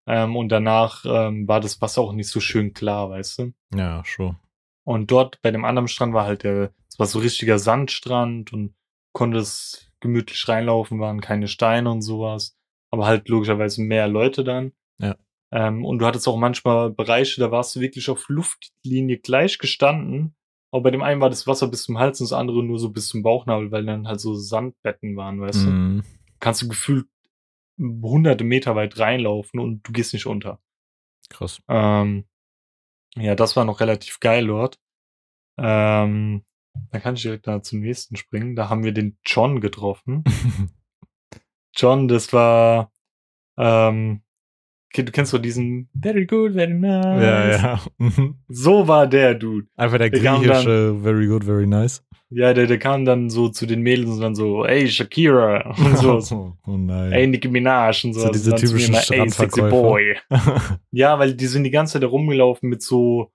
Ähm, 0.05 0.35
und 0.35 0.49
danach 0.49 1.05
ähm, 1.05 1.47
war 1.47 1.59
das 1.59 1.81
Wasser 1.81 2.01
auch 2.01 2.13
nicht 2.13 2.29
so 2.29 2.39
schön 2.39 2.73
klar, 2.73 3.09
weißt 3.09 3.39
du? 3.39 3.53
Ja, 3.73 4.03
schon. 4.05 4.37
Und 4.85 5.11
dort 5.11 5.41
bei 5.41 5.51
dem 5.51 5.63
anderen 5.65 5.87
Strand 5.87 6.13
war 6.13 6.25
halt 6.25 6.43
der, 6.43 6.73
es 6.89 6.99
war 6.99 7.05
so 7.05 7.19
richtiger 7.19 7.57
Sandstrand 7.57 8.51
und 8.51 8.75
konntest 9.13 9.91
gemütlich 10.01 10.47
reinlaufen, 10.47 10.99
waren 10.99 11.21
keine 11.21 11.47
Steine 11.47 11.89
und 11.89 12.01
sowas. 12.01 12.57
Aber 12.91 13.05
halt 13.05 13.29
logischerweise 13.29 13.81
mehr 13.81 14.07
Leute 14.07 14.43
dann. 14.43 14.73
Ja. 14.99 15.15
Ähm, 15.51 15.85
und 15.85 15.99
du 15.99 16.05
hattest 16.05 16.27
auch 16.27 16.37
manchmal 16.37 16.89
Bereiche, 16.91 17.39
da 17.39 17.51
warst 17.51 17.75
du 17.75 17.79
wirklich 17.79 18.09
auf 18.09 18.27
Luftlinie 18.27 19.19
gleich 19.19 19.57
gestanden 19.59 20.35
Aber 20.71 20.83
bei 20.83 20.91
dem 20.91 21.03
einen 21.03 21.21
war 21.21 21.29
das 21.29 21.47
Wasser 21.47 21.67
bis 21.67 21.83
zum 21.83 21.99
Hals 21.99 22.19
und 22.19 22.29
das 22.29 22.37
andere 22.37 22.63
nur 22.63 22.79
so 22.79 22.89
bis 22.89 23.07
zum 23.07 23.23
Bauchnabel, 23.23 23.71
weil 23.71 23.85
dann 23.85 24.07
halt 24.07 24.19
so 24.19 24.33
Sandbetten 24.35 25.15
waren, 25.15 25.39
weißt 25.39 25.65
du? 25.65 25.69
Mhm. 25.69 26.03
Kannst 26.39 26.63
du 26.63 26.67
gefühlt 26.67 27.07
hunderte 27.77 28.43
Meter 28.43 28.75
weit 28.75 28.97
reinlaufen 28.99 29.59
und 29.59 29.87
du 29.87 29.91
gehst 29.91 30.13
nicht 30.13 30.25
unter. 30.25 30.59
Krass. 31.29 31.61
Ähm, 31.67 32.25
ja, 33.15 33.35
das 33.35 33.55
war 33.55 33.65
noch 33.65 33.79
relativ 33.79 34.19
geil 34.19 34.47
dort. 34.47 34.79
Ähm, 35.57 36.43
dann 36.91 37.01
kann 37.01 37.15
ich 37.15 37.21
direkt 37.21 37.47
da 37.47 37.61
zum 37.61 37.81
nächsten 37.81 38.15
springen. 38.15 38.55
Da 38.55 38.69
haben 38.69 38.83
wir 38.83 38.91
den 38.91 39.17
John 39.25 39.61
getroffen. 39.61 40.23
John, 41.75 42.07
das 42.07 42.33
war, 42.33 42.91
ähm, 43.57 44.22
du 44.93 45.11
kennst 45.11 45.31
so 45.31 45.37
diesen 45.37 45.89
very 45.99 46.25
good, 46.25 46.53
very 46.53 46.73
nice. 46.73 47.21
ja, 47.21 47.49
ja. 47.51 47.79
Mhm. 47.97 48.35
So 48.47 48.87
war 48.87 49.07
der 49.07 49.33
Dude. 49.35 49.67
Einfach 49.75 49.97
der 49.97 50.09
griechische 50.11 50.95
Very 51.01 51.27
good, 51.27 51.43
very 51.43 51.65
nice. 51.67 52.03
Ja, 52.29 52.53
der, 52.53 52.65
der 52.65 52.79
kam 52.79 53.05
dann 53.05 53.29
so 53.29 53.49
zu 53.49 53.67
den 53.67 53.81
Mädels 53.81 54.09
und 54.09 54.21
dann 54.21 54.33
so, 54.33 54.65
ey, 54.65 54.87
Shakira 54.87 55.75
und 55.77 55.97
so. 56.23 56.53
oh 56.65 56.77
nein. 56.77 57.11
Ey, 57.11 57.27
Nicki 57.27 57.47
Minaj 57.47 58.03
und 58.05 58.13
so. 58.13 58.21
So 58.21 58.29
diese 58.31 58.51
Und 58.51 58.59
dann 58.61 58.69
typischen 58.69 58.95
immer, 58.95 59.23
ey, 59.23 59.29
sexy 59.29 59.61
boy. 59.61 60.15
Ja, 60.91 61.19
weil 61.19 61.35
die 61.35 61.45
sind 61.45 61.63
die 61.63 61.69
ganze 61.71 61.99
Zeit 61.99 62.09
rumgelaufen 62.09 62.69
mit 62.69 62.81
so 62.81 63.31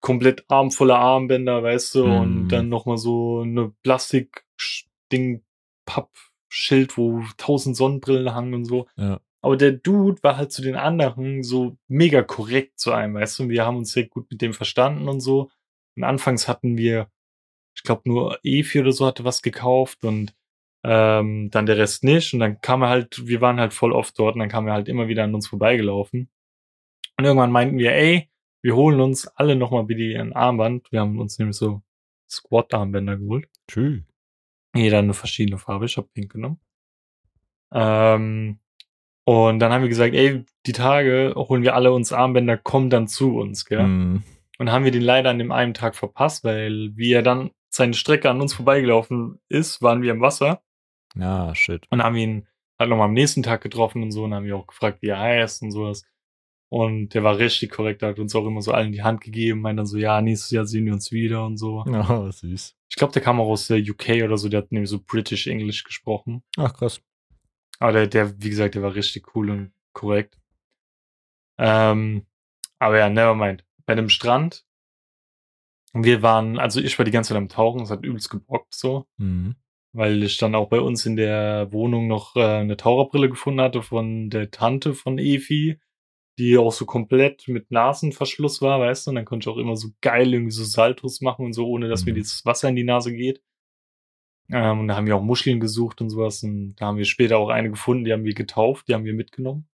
komplett 0.00 0.44
armvoller 0.48 0.98
Armbänder, 0.98 1.62
weißt 1.62 1.94
du, 1.96 2.06
Mm. 2.06 2.20
und 2.20 2.48
dann 2.48 2.68
nochmal 2.68 2.98
so 2.98 3.40
eine 3.40 3.72
Plastik-Ding, 3.82 5.42
Pappschild, 5.86 6.96
wo 6.96 7.22
tausend 7.36 7.76
Sonnenbrillen 7.76 8.34
hangen 8.34 8.54
und 8.54 8.64
so. 8.64 8.86
Ja. 8.96 9.20
Aber 9.44 9.58
der 9.58 9.72
Dude 9.72 10.22
war 10.22 10.38
halt 10.38 10.52
zu 10.52 10.62
den 10.62 10.74
anderen 10.74 11.42
so 11.42 11.76
mega 11.86 12.22
korrekt 12.22 12.80
zu 12.80 12.92
einem, 12.92 13.12
weißt 13.12 13.40
du, 13.40 13.50
wir 13.50 13.66
haben 13.66 13.76
uns 13.76 13.92
sehr 13.92 14.06
gut 14.06 14.30
mit 14.30 14.40
dem 14.40 14.54
verstanden 14.54 15.06
und 15.06 15.20
so. 15.20 15.50
Und 15.96 16.04
anfangs 16.04 16.48
hatten 16.48 16.78
wir, 16.78 17.10
ich 17.76 17.82
glaube, 17.82 18.08
nur 18.08 18.38
Efi 18.42 18.80
oder 18.80 18.92
so 18.92 19.04
hatte 19.04 19.24
was 19.24 19.42
gekauft 19.42 20.02
und 20.02 20.34
ähm, 20.82 21.50
dann 21.50 21.66
der 21.66 21.76
Rest 21.76 22.04
nicht. 22.04 22.32
Und 22.32 22.40
dann 22.40 22.62
kam 22.62 22.80
er 22.80 22.88
halt, 22.88 23.26
wir 23.26 23.42
waren 23.42 23.60
halt 23.60 23.74
voll 23.74 23.92
oft 23.92 24.18
dort 24.18 24.34
und 24.34 24.40
dann 24.40 24.48
kam 24.48 24.66
er 24.66 24.72
halt 24.72 24.88
immer 24.88 25.08
wieder 25.08 25.24
an 25.24 25.34
uns 25.34 25.48
vorbeigelaufen. 25.48 26.30
Und 27.18 27.24
irgendwann 27.26 27.52
meinten 27.52 27.76
wir, 27.76 27.92
ey, 27.92 28.30
wir 28.62 28.74
holen 28.74 28.98
uns 28.98 29.26
alle 29.26 29.56
nochmal 29.56 29.88
wieder 29.88 30.22
ein 30.22 30.32
Armband. 30.32 30.90
Wir 30.90 31.00
haben 31.00 31.20
uns 31.20 31.38
nämlich 31.38 31.58
so 31.58 31.82
Squat-Armbänder 32.30 33.18
geholt. 33.18 33.50
Tschüss. 33.68 34.04
Jeder 34.74 35.00
eine 35.00 35.12
verschiedene 35.12 35.58
Farbe. 35.58 35.84
Ich 35.84 35.98
habe 35.98 36.08
pink 36.14 36.32
genommen. 36.32 36.60
Ähm, 37.74 38.58
und 39.24 39.58
dann 39.58 39.72
haben 39.72 39.82
wir 39.82 39.88
gesagt, 39.88 40.14
ey, 40.14 40.44
die 40.66 40.72
Tage 40.72 41.32
holen 41.36 41.62
wir 41.62 41.74
alle 41.74 41.92
uns 41.92 42.12
Armbänder, 42.12 42.58
komm 42.58 42.90
dann 42.90 43.08
zu 43.08 43.36
uns, 43.36 43.64
gell? 43.64 43.86
Mhm. 43.86 44.22
Und 44.58 44.70
haben 44.70 44.84
wir 44.84 44.92
den 44.92 45.02
leider 45.02 45.30
an 45.30 45.38
dem 45.38 45.50
einen 45.50 45.74
Tag 45.74 45.96
verpasst, 45.96 46.44
weil 46.44 46.92
wie 46.94 47.12
er 47.12 47.22
dann 47.22 47.50
seine 47.70 47.94
Strecke 47.94 48.30
an 48.30 48.40
uns 48.40 48.54
vorbeigelaufen 48.54 49.40
ist, 49.48 49.82
waren 49.82 50.02
wir 50.02 50.12
im 50.12 50.20
Wasser. 50.20 50.62
Ja, 51.16 51.54
shit. 51.54 51.86
Und 51.90 52.02
haben 52.02 52.16
ihn 52.16 52.46
halt 52.78 52.90
nochmal 52.90 53.06
am 53.08 53.14
nächsten 53.14 53.42
Tag 53.42 53.62
getroffen 53.62 54.02
und 54.02 54.12
so 54.12 54.24
und 54.24 54.34
haben 54.34 54.44
wir 54.44 54.56
auch 54.56 54.66
gefragt, 54.66 54.98
wie 55.00 55.08
er 55.08 55.18
heißt 55.18 55.62
und 55.62 55.70
sowas. 55.70 56.04
Und 56.70 57.14
der 57.14 57.22
war 57.22 57.38
richtig 57.38 57.70
korrekt, 57.70 58.02
hat 58.02 58.18
uns 58.18 58.34
auch 58.34 58.46
immer 58.46 58.60
so 58.60 58.72
allen 58.72 58.92
die 58.92 59.02
Hand 59.02 59.20
gegeben, 59.20 59.60
meint 59.60 59.78
dann 59.78 59.86
so, 59.86 59.96
ja, 59.96 60.20
nächstes 60.20 60.50
Jahr 60.50 60.66
sehen 60.66 60.86
wir 60.86 60.92
uns 60.92 61.12
wieder 61.12 61.46
und 61.46 61.56
so. 61.56 61.84
Oh, 62.08 62.30
süß. 62.30 62.76
Ich 62.88 62.96
glaube, 62.96 63.12
der 63.12 63.22
kam 63.22 63.40
auch 63.40 63.48
aus 63.48 63.68
der 63.68 63.78
UK 63.78 64.24
oder 64.24 64.36
so, 64.36 64.48
der 64.48 64.62
hat 64.62 64.72
nämlich 64.72 64.90
so 64.90 65.00
British 65.04 65.46
English 65.46 65.84
gesprochen. 65.84 66.42
Ach, 66.56 66.72
krass. 66.74 67.00
Aber 67.78 67.92
der, 67.92 68.06
der, 68.06 68.40
wie 68.42 68.50
gesagt, 68.50 68.74
der 68.74 68.82
war 68.82 68.94
richtig 68.94 69.34
cool 69.34 69.50
und 69.50 69.72
korrekt. 69.92 70.38
Ähm, 71.58 72.26
aber 72.78 72.98
ja, 72.98 73.08
nevermind. 73.08 73.64
Bei 73.86 73.94
dem 73.94 74.08
Strand, 74.08 74.64
wir 75.92 76.22
waren, 76.22 76.58
also 76.58 76.80
ich 76.80 76.98
war 76.98 77.04
die 77.04 77.10
ganze 77.12 77.28
Zeit 77.28 77.38
am 77.38 77.48
Tauchen, 77.48 77.82
es 77.82 77.90
hat 77.90 78.04
übelst 78.04 78.30
gebockt 78.30 78.74
so, 78.74 79.06
Mhm. 79.18 79.54
weil 79.92 80.22
ich 80.24 80.38
dann 80.38 80.54
auch 80.54 80.68
bei 80.68 80.80
uns 80.80 81.06
in 81.06 81.16
der 81.16 81.70
Wohnung 81.72 82.08
noch 82.08 82.34
äh, 82.36 82.40
eine 82.44 82.76
Taucherbrille 82.76 83.28
gefunden 83.28 83.60
hatte 83.60 83.82
von 83.82 84.30
der 84.30 84.50
Tante 84.50 84.94
von 84.94 85.18
Efi, 85.18 85.78
die 86.38 86.58
auch 86.58 86.72
so 86.72 86.84
komplett 86.84 87.46
mit 87.46 87.70
Nasenverschluss 87.70 88.60
war, 88.60 88.80
weißt 88.80 89.06
du, 89.06 89.10
und 89.10 89.14
dann 89.16 89.24
konnte 89.24 89.48
ich 89.48 89.54
auch 89.54 89.58
immer 89.58 89.76
so 89.76 89.90
geil 90.00 90.32
irgendwie 90.34 90.50
so 90.50 90.64
Saltos 90.64 91.20
machen 91.20 91.46
und 91.46 91.52
so, 91.52 91.68
ohne 91.68 91.88
dass 91.88 92.06
mir 92.06 92.12
Mhm. 92.14 92.18
das 92.18 92.44
Wasser 92.44 92.68
in 92.68 92.76
die 92.76 92.82
Nase 92.84 93.14
geht. 93.14 93.40
Ähm, 94.50 94.80
und 94.80 94.88
da 94.88 94.96
haben 94.96 95.06
wir 95.06 95.16
auch 95.16 95.22
Muscheln 95.22 95.60
gesucht 95.60 96.00
und 96.00 96.10
sowas. 96.10 96.42
Und 96.42 96.76
da 96.76 96.86
haben 96.86 96.98
wir 96.98 97.04
später 97.04 97.38
auch 97.38 97.48
eine 97.48 97.70
gefunden, 97.70 98.04
die 98.04 98.12
haben 98.12 98.24
wir 98.24 98.34
getauft, 98.34 98.88
die 98.88 98.94
haben 98.94 99.04
wir 99.04 99.14
mitgenommen. 99.14 99.68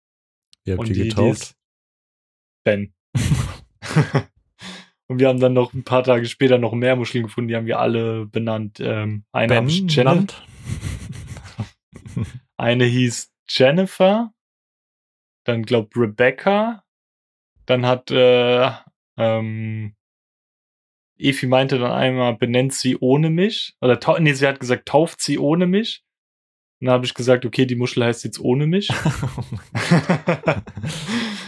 Ihr 0.65 0.73
habt 0.73 0.81
und 0.81 0.89
die 0.89 0.93
die, 0.93 1.03
die 1.03 1.09
getauft. 1.09 1.41
ist 1.41 1.55
Ben. 2.63 2.93
und 5.07 5.19
wir 5.19 5.27
haben 5.27 5.39
dann 5.39 5.53
noch 5.53 5.73
ein 5.73 5.83
paar 5.83 6.03
Tage 6.03 6.25
später 6.25 6.57
noch 6.57 6.73
mehr 6.73 6.95
Muscheln 6.95 7.23
gefunden, 7.23 7.47
die 7.47 7.55
haben 7.55 7.65
wir 7.65 7.79
alle 7.79 8.25
benannt. 8.25 8.79
Ähm, 8.79 9.25
eine, 9.31 9.55
hab 9.55 9.67
ich 9.67 9.81
Jenna- 9.89 10.15
Nannt? 10.15 10.45
eine 12.57 12.85
hieß 12.85 13.31
Jennifer, 13.47 14.33
dann 15.45 15.63
glaub 15.63 15.95
Rebecca, 15.95 16.83
dann 17.65 17.85
hat 17.85 18.11
äh, 18.11 18.69
ähm, 19.17 19.95
Efi 21.19 21.47
meinte 21.47 21.77
dann 21.79 21.91
einmal, 21.91 22.35
benennt 22.37 22.73
sie 22.73 22.97
ohne 22.97 23.29
mich. 23.29 23.75
Oder 23.81 23.99
nee, 24.19 24.33
sie 24.33 24.47
hat 24.47 24.59
gesagt, 24.59 24.87
tauft 24.87 25.21
sie 25.21 25.37
ohne 25.37 25.67
mich. 25.67 26.03
Und 26.79 26.85
dann 26.87 26.93
habe 26.93 27.05
ich 27.05 27.13
gesagt, 27.13 27.45
okay, 27.45 27.65
die 27.65 27.75
Muschel 27.75 28.05
heißt 28.05 28.23
jetzt 28.23 28.39
ohne 28.39 28.65
mich. 28.65 28.87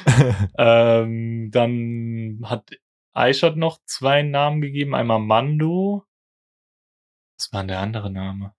ähm, 0.57 1.51
dann 1.51 2.41
hat 2.43 2.69
Aishat 3.13 3.55
noch 3.57 3.79
zwei 3.85 4.23
Namen 4.23 4.61
gegeben. 4.61 4.95
Einmal 4.95 5.19
Mando. 5.19 6.03
Was 7.37 7.51
war 7.53 7.61
denn 7.61 7.69
der 7.69 7.79
andere 7.79 8.11
Name? 8.11 8.53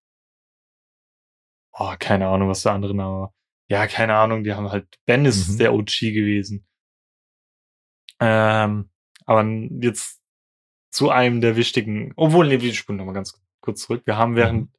Oh, 1.75 1.95
keine 1.99 2.29
Ahnung, 2.29 2.49
was 2.49 2.63
der 2.63 2.73
andere 2.73 2.95
Name 2.95 3.21
war. 3.21 3.35
Ja, 3.69 3.87
keine 3.87 4.15
Ahnung, 4.17 4.45
die 4.45 4.53
haben 4.55 4.71
halt, 4.71 4.99
Ben 5.07 5.25
ist 5.25 5.49
Mhm. 5.49 5.59
der 5.59 5.73
OG 5.75 6.13
gewesen. 6.13 6.67
Ähm, 8.21 8.91
aber 9.25 9.45
jetzt 9.81 10.22
zu 10.93 11.11
einem 11.11 11.41
der 11.41 11.57
wichtigen, 11.57 12.13
obwohl, 12.17 12.47
nee, 12.47 12.61
wir 12.61 12.73
spulen 12.75 12.99
nochmal 12.99 13.15
ganz 13.15 13.43
kurz 13.61 13.83
zurück. 13.83 14.03
Wir 14.05 14.17
haben 14.17 14.37
während, 14.37 14.71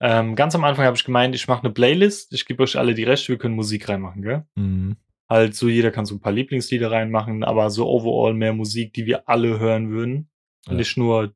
ähm, 0.00 0.34
ganz 0.34 0.54
am 0.54 0.64
Anfang 0.64 0.86
habe 0.86 0.96
ich 0.96 1.04
gemeint, 1.04 1.34
ich 1.34 1.46
mache 1.46 1.62
eine 1.62 1.72
Playlist, 1.72 2.32
ich 2.32 2.46
gebe 2.46 2.62
euch 2.62 2.76
alle 2.76 2.94
die 2.94 3.04
Rechte, 3.04 3.28
wir 3.28 3.38
können 3.38 3.54
Musik 3.54 3.88
reinmachen, 3.88 4.22
gell? 4.22 4.46
Mhm. 4.56 4.96
Halt 5.28 5.54
so, 5.54 5.68
jeder 5.68 5.90
kann 5.90 6.06
so 6.06 6.14
ein 6.14 6.20
paar 6.20 6.32
Lieblingslieder 6.32 6.90
reinmachen, 6.90 7.44
aber 7.44 7.70
so 7.70 7.86
overall 7.88 8.34
mehr 8.34 8.52
Musik, 8.52 8.92
die 8.94 9.06
wir 9.06 9.28
alle 9.28 9.58
hören 9.58 9.90
würden. 9.90 10.28
Ja. 10.66 10.74
nicht 10.74 10.96
nur 10.96 11.34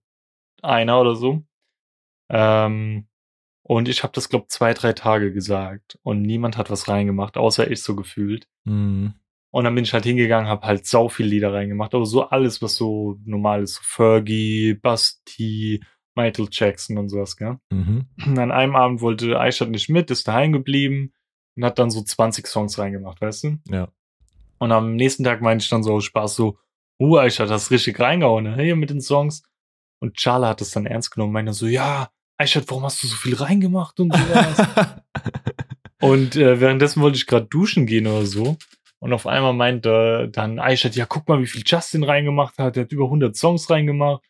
einer 0.62 1.01
oder 1.01 1.14
so. 1.14 1.44
Ähm, 2.31 3.07
und 3.62 3.88
ich 3.88 4.03
habe 4.03 4.12
das, 4.14 4.29
glaub, 4.29 4.51
zwei, 4.51 4.73
drei 4.73 4.94
Tage 4.94 5.33
gesagt. 5.33 5.99
Und 6.03 6.23
niemand 6.23 6.57
hat 6.57 6.71
was 6.71 6.88
reingemacht, 6.88 7.37
außer 7.37 7.71
ich 7.71 7.83
so 7.83 7.94
gefühlt. 7.94 8.49
Mhm. 8.64 9.14
Und 9.50 9.64
dann 9.64 9.74
bin 9.74 9.84
ich 9.84 9.94
halt 9.94 10.04
hingegangen, 10.04 10.48
habe 10.48 10.66
halt 10.66 10.87
sau 10.87 11.08
viel 11.08 11.26
Lieder 11.26 11.52
reingemacht, 11.52 11.94
aber 11.94 12.04
so 12.04 12.24
alles, 12.24 12.61
was 12.61 12.74
so 12.74 13.18
normal 13.24 13.62
ist. 13.62 13.74
So 13.74 13.80
Fergie, 13.82 14.74
Basti, 14.74 15.82
Michael 16.14 16.48
Jackson 16.50 16.98
und 16.98 17.08
sowas, 17.08 17.37
gell? 17.37 17.58
Mhm. 17.70 18.06
Und 18.26 18.38
an 18.38 18.52
einem 18.52 18.76
Abend 18.76 19.00
wollte 19.00 19.40
Aishat 19.40 19.70
nicht 19.70 19.88
mit, 19.88 20.11
ist 20.11 20.28
daheim 20.28 20.52
geblieben 20.52 21.12
und 21.56 21.64
hat 21.64 21.78
dann 21.78 21.90
so 21.90 22.02
20 22.02 22.46
Songs 22.46 22.78
reingemacht, 22.78 23.20
weißt 23.20 23.44
du? 23.44 23.58
Ja. 23.70 23.88
Und 24.58 24.72
am 24.72 24.96
nächsten 24.96 25.24
Tag 25.24 25.40
meinte 25.40 25.62
ich 25.62 25.70
dann 25.70 25.82
so 25.82 25.94
aus 25.94 26.04
Spaß 26.04 26.34
so, 26.34 26.58
uh, 27.00 27.16
Aishat, 27.18 27.50
hast 27.50 27.70
richtig 27.70 27.98
reingehauen, 28.00 28.44
ne? 28.44 28.62
Hier 28.62 28.76
mit 28.76 28.90
den 28.90 29.00
Songs. 29.00 29.44
Und 30.00 30.16
Charla 30.18 30.48
hat 30.50 30.61
das 30.61 30.72
dann 30.72 30.87
ernst 30.87 31.12
genommen, 31.12 31.32
meinte 31.32 31.52
so, 31.52 31.66
ja, 31.66 32.11
Aishat, 32.37 32.68
warum 32.68 32.84
hast 32.84 33.02
du 33.02 33.06
so 33.06 33.16
viel 33.16 33.34
reingemacht 33.34 33.98
und 33.98 34.12
sowas? 34.12 34.66
Und 36.00 36.37
äh, 36.37 36.61
währenddessen 36.61 37.02
wollte 37.02 37.16
ich 37.16 37.27
gerade 37.27 37.46
duschen 37.46 37.87
gehen 37.87 38.06
oder 38.06 38.25
so. 38.25 38.56
Und 39.01 39.13
auf 39.13 39.27
einmal 39.27 39.53
meinte 39.53 40.29
dann 40.33 40.59
Aishat, 40.59 40.96
ja, 40.96 41.07
guck 41.07 41.29
mal, 41.29 41.40
wie 41.40 41.46
viel 41.46 41.63
Justin 41.65 42.03
reingemacht 42.03 42.59
hat. 42.59 42.77
Der 42.77 42.85
hat 42.85 42.92
über 42.92 43.05
100 43.05 43.37
Songs 43.37 43.71
reingemacht. 43.71 44.23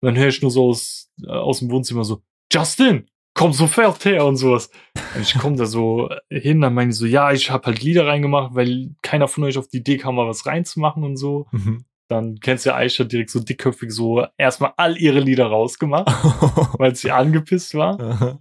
Und 0.00 0.06
dann 0.06 0.16
höre 0.16 0.28
ich 0.28 0.42
nur 0.42 0.50
so 0.50 0.68
aus, 0.68 1.10
äh, 1.22 1.30
aus 1.30 1.58
dem 1.58 1.70
Wohnzimmer 1.70 2.04
so, 2.04 2.22
Justin, 2.52 3.08
komm 3.34 3.52
sofort 3.52 4.04
her 4.04 4.24
und 4.24 4.36
sowas. 4.36 4.70
Und 5.14 5.22
ich 5.22 5.34
komme 5.38 5.56
da 5.56 5.66
so 5.66 6.08
hin, 6.30 6.60
dann 6.60 6.74
meine 6.74 6.90
ich 6.90 6.96
so, 6.96 7.06
ja, 7.06 7.32
ich 7.32 7.50
habe 7.50 7.66
halt 7.66 7.82
Lieder 7.82 8.06
reingemacht, 8.06 8.54
weil 8.54 8.94
keiner 9.02 9.28
von 9.28 9.44
euch 9.44 9.58
auf 9.58 9.68
die 9.68 9.78
Idee 9.78 9.98
kam, 9.98 10.14
mal 10.14 10.28
was 10.28 10.46
reinzumachen 10.46 11.04
und 11.04 11.16
so. 11.16 11.46
Mhm. 11.50 11.84
Dann 12.08 12.38
kennst 12.40 12.64
du 12.64 12.70
ja 12.70 12.76
Aishat 12.76 13.12
direkt 13.12 13.30
so 13.30 13.40
dickköpfig 13.40 13.90
so 13.90 14.26
erstmal 14.36 14.74
all 14.76 14.96
ihre 14.98 15.20
Lieder 15.20 15.46
rausgemacht, 15.46 16.06
weil 16.78 16.94
sie 16.94 17.10
angepisst 17.10 17.74
war. 17.74 18.40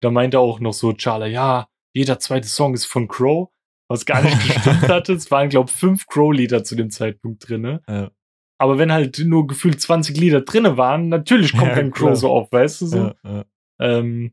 Da 0.00 0.10
meinte 0.10 0.38
auch 0.38 0.60
noch 0.60 0.72
so 0.72 0.92
Charla, 0.92 1.26
ja, 1.26 1.68
jeder 1.94 2.18
zweite 2.18 2.48
Song 2.48 2.74
ist 2.74 2.86
von 2.86 3.08
Crow, 3.08 3.50
was 3.88 4.06
gar 4.06 4.22
nicht 4.22 4.40
gestimmt 4.40 4.82
hatte. 4.88 5.12
Es 5.12 5.30
waren, 5.30 5.48
glaube 5.48 5.70
ich, 5.70 5.76
fünf 5.76 6.06
Crow-Lieder 6.06 6.64
zu 6.64 6.74
dem 6.76 6.90
Zeitpunkt 6.90 7.48
drinne. 7.48 7.82
Ja. 7.88 8.10
Aber 8.58 8.78
wenn 8.78 8.92
halt 8.92 9.18
nur 9.24 9.46
gefühlt 9.46 9.80
20 9.80 10.16
Lieder 10.16 10.40
drinne 10.42 10.76
waren, 10.76 11.08
natürlich 11.08 11.52
kommt 11.52 11.68
Ja, 11.70 11.74
dann 11.76 11.90
Crow 11.90 12.06
klar. 12.06 12.16
so 12.16 12.30
auf, 12.30 12.52
weißt 12.52 12.80
du 12.82 12.86
so. 12.86 13.12
Ja. 13.24 13.44
Ähm, 13.80 14.32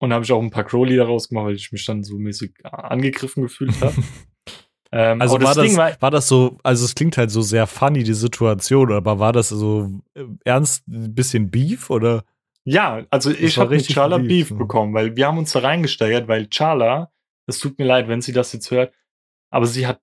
und 0.00 0.10
da 0.10 0.14
habe 0.14 0.24
ich 0.24 0.32
auch 0.32 0.42
ein 0.42 0.50
paar 0.50 0.64
Crow-Lieder 0.64 1.04
rausgemacht, 1.06 1.46
weil 1.46 1.54
ich 1.54 1.72
mich 1.72 1.86
dann 1.86 2.04
so 2.04 2.18
mäßig 2.18 2.52
angegriffen 2.64 3.42
gefühlt 3.42 3.80
habe. 3.80 3.94
Ähm, 4.92 5.20
Also 5.20 5.40
war 5.42 5.54
das, 5.54 5.64
Ding 5.64 5.76
war, 5.76 5.90
war 6.00 6.12
das 6.12 6.28
so, 6.28 6.56
also 6.62 6.84
es 6.84 6.94
klingt 6.94 7.16
halt 7.18 7.32
so 7.32 7.42
sehr 7.42 7.66
funny, 7.66 8.04
die 8.04 8.14
Situation, 8.14 8.92
aber 8.92 9.18
war 9.18 9.32
das 9.32 9.48
so 9.48 9.90
äh, 10.14 10.22
ernst 10.44 10.86
ein 10.86 11.12
bisschen 11.12 11.50
Beef 11.50 11.90
oder? 11.90 12.22
Ja, 12.64 13.02
also 13.10 13.32
ich 13.32 13.58
habe 13.58 13.70
mit 13.70 13.80
richtig 13.80 13.96
Charla 13.96 14.18
Beef, 14.18 14.50
Beef 14.50 14.56
bekommen, 14.56 14.94
weil 14.94 15.16
wir 15.16 15.26
haben 15.26 15.38
uns 15.38 15.50
da 15.50 15.58
reingesteigert, 15.60 16.28
weil 16.28 16.46
Charla, 16.48 17.10
es 17.46 17.58
tut 17.58 17.78
mir 17.78 17.84
leid, 17.86 18.08
wenn 18.08 18.20
sie 18.22 18.32
das 18.32 18.52
jetzt 18.52 18.70
hört, 18.70 18.94
aber 19.50 19.66
sie 19.66 19.86
hat 19.86 20.00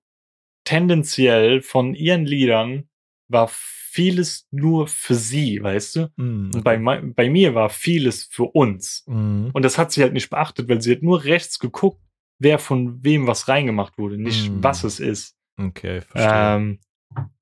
tendenziell 0.64 1.60
von 1.62 1.94
ihren 1.94 2.24
Liedern 2.24 2.88
war 3.28 3.48
vieles 3.50 4.46
nur 4.50 4.86
für 4.88 5.14
sie, 5.14 5.62
weißt 5.62 5.96
du? 5.96 6.12
Mhm, 6.16 6.50
Und 6.54 6.64
bei, 6.64 6.76
bei 6.78 7.28
mir 7.30 7.54
war 7.54 7.68
vieles 7.70 8.24
für 8.24 8.44
uns. 8.44 9.04
Mhm. 9.06 9.50
Und 9.52 9.62
das 9.64 9.76
hat 9.78 9.92
sie 9.92 10.02
halt 10.02 10.12
nicht 10.12 10.30
beachtet, 10.30 10.68
weil 10.68 10.80
sie 10.80 10.92
hat 10.92 11.02
nur 11.02 11.24
rechts 11.24 11.58
geguckt, 11.58 12.00
wer 12.38 12.58
von 12.58 13.02
wem 13.04 13.26
was 13.26 13.48
reingemacht 13.48 13.98
wurde, 13.98 14.18
nicht 14.18 14.50
Mm. 14.50 14.62
was 14.62 14.82
es 14.84 14.98
ist. 15.00 15.36
Okay, 15.58 16.00
verstehe. 16.00 16.56
Ähm, 16.56 16.80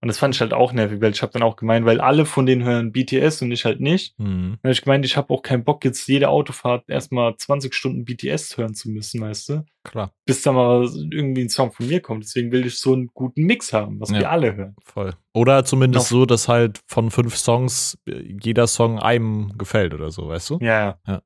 und 0.03 0.09
das 0.09 0.19
fand 0.19 0.35
ich 0.35 0.41
halt 0.41 0.53
auch 0.55 0.73
nervig, 0.73 1.01
weil 1.01 1.13
ich 1.13 1.21
habe 1.23 1.33
dann 1.33 1.43
auch 1.43 1.57
gemeint, 1.57 1.85
weil 1.87 2.01
alle 2.01 2.25
von 2.27 2.47
denen 2.47 2.65
hören 2.65 2.91
BTS 2.93 3.43
und 3.43 3.53
ich 3.53 3.65
halt 3.65 3.81
nicht. 3.81 4.19
Mhm. 4.19 4.59
Dann 4.63 4.71
hab 4.71 4.73
ich 4.73 4.83
gemeint, 4.83 5.05
ich 5.05 5.17
habe 5.17 5.33
auch 5.33 5.43
keinen 5.43 5.65
Bock, 5.65 5.85
jetzt 5.85 6.07
jede 6.09 6.29
Autofahrt 6.31 6.85
erstmal 6.89 7.37
20 7.37 7.75
Stunden 7.75 8.05
BTS 8.05 8.57
hören 8.57 8.75
zu 8.75 8.91
müssen, 8.91 9.21
weißt 9.21 9.49
du? 9.51 9.65
Klar, 9.85 10.13
Bis 10.27 10.43
da 10.43 10.53
mal 10.53 10.89
irgendwie 11.11 11.43
ein 11.43 11.49
Song 11.49 11.73
von 11.73 11.87
mir 11.87 12.01
kommt. 12.01 12.25
Deswegen 12.25 12.51
will 12.53 12.67
ich 12.67 12.79
so 12.79 12.93
einen 12.95 13.09
guten 13.15 13.43
Mix 13.45 13.73
haben, 13.73 14.01
was 14.01 14.11
Ja. 14.11 14.21
wir 14.21 14.31
alle 14.31 14.55
hören. 14.57 14.77
voll. 14.85 15.15
Oder 15.35 15.65
zumindest 15.65 16.07
Noch- 16.13 16.19
so, 16.21 16.27
dass 16.27 16.49
halt 16.49 16.81
von 16.87 17.11
fünf 17.11 17.37
Songs 17.37 17.99
äh, 18.07 18.23
jeder 18.43 18.67
Song 18.67 18.99
einem 18.99 19.53
gefällt 19.59 19.95
oder 19.95 20.11
so, 20.11 20.29
weißt 20.29 20.51
du? 20.51 20.59
Ja, 20.61 20.99
Ja. 21.07 21.23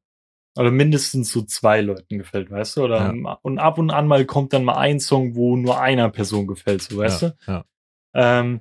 Oder 0.57 0.71
mindestens 0.71 1.33
so 1.33 1.43
zwei 1.43 1.81
Leuten 1.81 2.19
gefällt, 2.19 2.49
weißt 2.49 2.77
du? 2.77 2.85
Oder 2.85 3.13
und 3.43 3.59
ab 3.59 3.77
und 3.77 3.91
an 3.91 4.07
mal 4.07 4.25
kommt 4.25 4.53
dann 4.53 4.63
mal 4.63 4.77
ein 4.77 5.01
Song, 5.01 5.35
wo 5.35 5.57
nur 5.57 5.81
einer 5.81 6.09
Person 6.11 6.47
gefällt, 6.47 6.81
so 6.83 6.99
weißt 6.99 7.23
ja, 7.23 7.29
du? 7.31 7.35
Ja. 7.51 7.65
Ähm, 8.15 8.61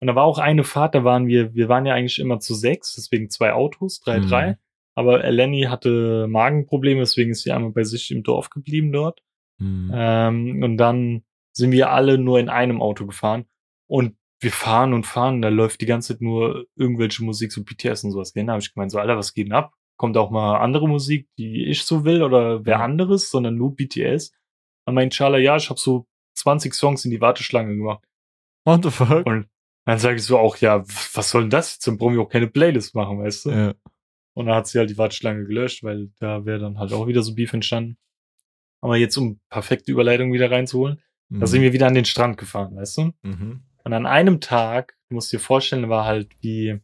und 0.00 0.06
da 0.08 0.14
war 0.14 0.24
auch 0.24 0.38
eine 0.38 0.64
Fahrt, 0.64 0.94
da 0.94 1.04
waren 1.04 1.26
wir, 1.26 1.54
wir 1.54 1.68
waren 1.68 1.86
ja 1.86 1.94
eigentlich 1.94 2.18
immer 2.18 2.38
zu 2.40 2.54
sechs, 2.54 2.94
deswegen 2.94 3.30
zwei 3.30 3.52
Autos, 3.52 4.00
drei, 4.00 4.20
Mhm. 4.20 4.26
drei. 4.28 4.58
Aber 4.94 5.24
Eleni 5.24 5.62
hatte 5.62 6.26
Magenprobleme, 6.28 7.00
deswegen 7.00 7.30
ist 7.32 7.42
sie 7.42 7.52
einmal 7.52 7.72
bei 7.72 7.84
sich 7.84 8.10
im 8.10 8.22
Dorf 8.22 8.50
geblieben 8.50 8.92
dort. 8.92 9.22
Mhm. 9.58 9.90
Ähm, 9.94 10.62
und 10.62 10.76
dann 10.76 11.22
sind 11.52 11.72
wir 11.72 11.90
alle 11.90 12.18
nur 12.18 12.38
in 12.40 12.48
einem 12.48 12.80
Auto 12.82 13.06
gefahren. 13.06 13.46
Und 13.88 14.16
wir 14.40 14.50
fahren 14.52 14.92
und 14.92 15.06
fahren, 15.06 15.40
da 15.40 15.48
läuft 15.48 15.80
die 15.80 15.86
ganze 15.86 16.12
Zeit 16.14 16.20
nur 16.20 16.66
irgendwelche 16.76 17.24
Musik, 17.24 17.52
so 17.52 17.62
BTS 17.64 18.04
und 18.04 18.10
sowas. 18.12 18.32
Da 18.34 18.46
habe 18.46 18.58
ich 18.60 18.74
gemeint, 18.74 18.90
so, 18.90 18.98
Alter, 18.98 19.16
was 19.16 19.32
geht 19.32 19.46
denn 19.46 19.54
ab? 19.54 19.72
Kommt 19.98 20.18
auch 20.18 20.30
mal 20.30 20.58
andere 20.58 20.86
Musik, 20.88 21.26
die 21.38 21.64
ich 21.64 21.84
so 21.84 22.04
will 22.04 22.22
oder 22.22 22.66
wer 22.66 22.74
Ja. 22.78 22.84
anderes, 22.84 23.30
sondern 23.30 23.56
nur 23.56 23.74
BTS. 23.74 24.32
Dann 24.84 24.94
meint 24.94 25.14
Charla, 25.14 25.38
ja, 25.38 25.56
ich 25.56 25.70
habe 25.70 25.80
so 25.80 26.06
20 26.34 26.74
Songs 26.74 27.04
in 27.06 27.10
die 27.10 27.20
Warteschlange 27.22 27.74
gemacht. 27.74 28.04
What 28.66 28.84
the 28.84 28.90
fuck? 28.90 29.24
Und 29.24 29.46
dann 29.84 29.98
sage 29.98 30.16
ich 30.16 30.24
so 30.24 30.38
auch, 30.38 30.56
ja, 30.56 30.82
was 31.14 31.30
soll 31.30 31.42
denn 31.42 31.50
das 31.50 31.74
jetzt? 31.74 31.86
Dann 31.86 31.96
brauchen 31.96 32.14
wir 32.14 32.20
auch 32.20 32.28
keine 32.28 32.48
Playlist 32.48 32.94
machen, 32.94 33.20
weißt 33.20 33.46
du? 33.46 33.50
Ja. 33.50 33.74
Und 34.34 34.46
dann 34.46 34.56
hat 34.56 34.66
sie 34.66 34.78
halt 34.78 34.90
die 34.90 34.98
Warteschlange 34.98 35.44
gelöscht, 35.44 35.84
weil 35.84 36.10
da 36.18 36.44
wäre 36.44 36.58
dann 36.58 36.78
halt 36.78 36.92
auch 36.92 37.06
wieder 37.06 37.22
so 37.22 37.34
Beef 37.34 37.52
entstanden. 37.52 37.96
Aber 38.80 38.96
jetzt, 38.96 39.16
um 39.16 39.40
perfekte 39.48 39.90
Überleitung 39.92 40.32
wieder 40.32 40.50
reinzuholen, 40.50 41.00
da 41.28 41.46
sind 41.46 41.62
wir 41.62 41.72
wieder 41.72 41.86
an 41.86 41.94
den 41.94 42.04
Strand 42.04 42.36
gefahren, 42.36 42.76
weißt 42.76 42.98
du? 42.98 43.12
Mhm. 43.22 43.62
Und 43.84 43.92
an 43.92 44.06
einem 44.06 44.40
Tag, 44.40 44.94
du 45.08 45.14
musst 45.14 45.32
dir 45.32 45.40
vorstellen, 45.40 45.88
war 45.88 46.04
halt 46.04 46.28
wie, 46.40 46.80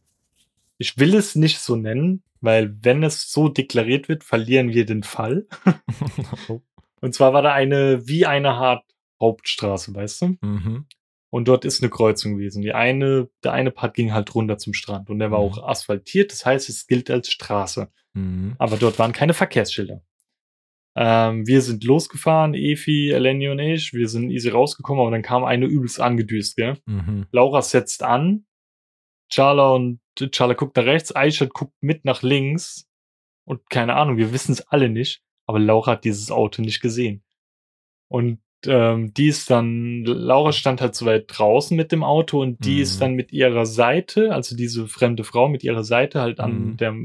ich 0.77 0.97
will 0.97 1.15
es 1.15 1.35
nicht 1.35 1.59
so 1.59 1.75
nennen, 1.75 2.23
weil 2.41 2.75
wenn 2.81 3.03
es 3.03 3.31
so 3.31 3.47
deklariert 3.47 4.09
wird, 4.09 4.23
verlieren 4.23 4.69
wir 4.69 4.85
den 4.85 5.03
Fall. 5.03 5.47
Und 7.01 7.13
zwar 7.13 7.33
war 7.33 7.41
da 7.41 7.53
eine, 7.53 8.07
wie 8.07 8.25
eine 8.25 8.51
Art 8.51 8.83
Hauptstraße, 9.19 9.93
weißt 9.93 10.21
du? 10.21 10.37
mhm. 10.41 10.85
Und 11.33 11.47
dort 11.47 11.65
ist 11.65 11.81
eine 11.81 11.89
Kreuzung 11.89 12.37
gewesen. 12.37 12.61
Die 12.61 12.73
eine, 12.73 13.27
der 13.43 13.53
eine 13.53 13.71
Part 13.71 13.95
ging 13.95 14.13
halt 14.13 14.35
runter 14.35 14.59
zum 14.59 14.73
Strand 14.75 15.09
und 15.09 15.17
der 15.17 15.31
war 15.31 15.39
Mhm. 15.39 15.45
auch 15.45 15.63
asphaltiert. 15.67 16.31
Das 16.31 16.45
heißt, 16.45 16.69
es 16.69 16.85
gilt 16.85 17.09
als 17.09 17.31
Straße. 17.31 17.89
Mhm. 18.13 18.53
Aber 18.59 18.77
dort 18.77 18.99
waren 18.99 19.13
keine 19.13 19.33
Verkehrsschilder. 19.33 20.03
Ähm, 20.95 21.47
wir 21.47 21.61
sind 21.63 21.83
losgefahren, 21.85 22.53
Efi, 22.53 23.09
Eleni 23.09 23.49
und 23.49 23.57
ich. 23.57 23.93
Wir 23.93 24.07
sind 24.09 24.29
easy 24.29 24.49
rausgekommen, 24.49 25.01
aber 25.01 25.09
dann 25.09 25.23
kam 25.23 25.43
eine 25.43 25.65
übelst 25.65 25.99
angedüst, 25.99 26.55
gell? 26.55 26.77
Mhm. 26.85 27.25
Laura 27.31 27.63
setzt 27.63 28.03
an. 28.03 28.45
Charla 29.31 29.71
und 29.71 30.01
Charla 30.31 30.53
guckt 30.53 30.77
nach 30.77 30.85
rechts, 30.85 31.15
Aisha 31.15 31.45
guckt 31.51 31.73
mit 31.81 32.05
nach 32.05 32.21
links. 32.21 32.87
Und 33.45 33.67
keine 33.71 33.95
Ahnung, 33.95 34.17
wir 34.17 34.31
wissen 34.33 34.51
es 34.51 34.61
alle 34.67 34.87
nicht. 34.87 35.23
Aber 35.47 35.57
Laura 35.57 35.93
hat 35.93 36.03
dieses 36.03 36.29
Auto 36.29 36.61
nicht 36.61 36.79
gesehen. 36.79 37.23
Und 38.07 38.39
ähm, 38.67 39.13
die 39.13 39.27
ist 39.27 39.49
dann, 39.49 40.03
Laura 40.05 40.51
stand 40.51 40.81
halt 40.81 40.95
so 40.95 41.05
weit 41.05 41.25
draußen 41.27 41.75
mit 41.75 41.91
dem 41.91 42.03
Auto 42.03 42.41
und 42.41 42.63
die 42.65 42.75
Mhm. 42.75 42.81
ist 42.81 43.01
dann 43.01 43.13
mit 43.13 43.31
ihrer 43.31 43.65
Seite, 43.65 44.33
also 44.33 44.55
diese 44.55 44.87
fremde 44.87 45.23
Frau 45.23 45.47
mit 45.49 45.63
ihrer 45.63 45.83
Seite 45.83 46.21
halt 46.21 46.39
an 46.39 46.71
Mhm. 46.71 46.77
der 46.77 46.95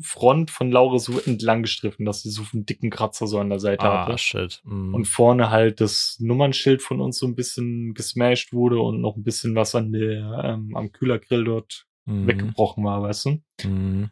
Front 0.00 0.52
von 0.52 0.70
Laura 0.70 0.98
so 1.00 1.18
entlang 1.18 1.62
gestriffen, 1.62 2.04
dass 2.06 2.22
sie 2.22 2.30
so 2.30 2.42
einen 2.52 2.64
dicken 2.64 2.88
Kratzer 2.90 3.26
so 3.26 3.40
an 3.40 3.48
der 3.50 3.58
Seite 3.58 3.84
hatte 3.84 4.12
Ah, 4.12 4.18
shit. 4.18 4.60
Mhm. 4.64 4.94
und 4.94 5.06
vorne 5.08 5.50
halt 5.50 5.80
das 5.80 6.18
Nummernschild 6.20 6.82
von 6.82 7.00
uns 7.00 7.18
so 7.18 7.26
ein 7.26 7.34
bisschen 7.34 7.94
gesmashed 7.94 8.52
wurde 8.52 8.78
und 8.80 9.00
noch 9.00 9.16
ein 9.16 9.24
bisschen 9.24 9.56
was 9.56 9.74
an 9.74 9.90
der 9.90 10.40
ähm, 10.44 10.76
am 10.76 10.92
Kühlergrill 10.92 11.42
dort 11.44 11.84
Mhm. 12.06 12.26
weggebrochen 12.28 12.84
war, 12.84 13.02
weißt 13.02 13.24
du? 13.26 13.38
Mhm. 13.68 14.10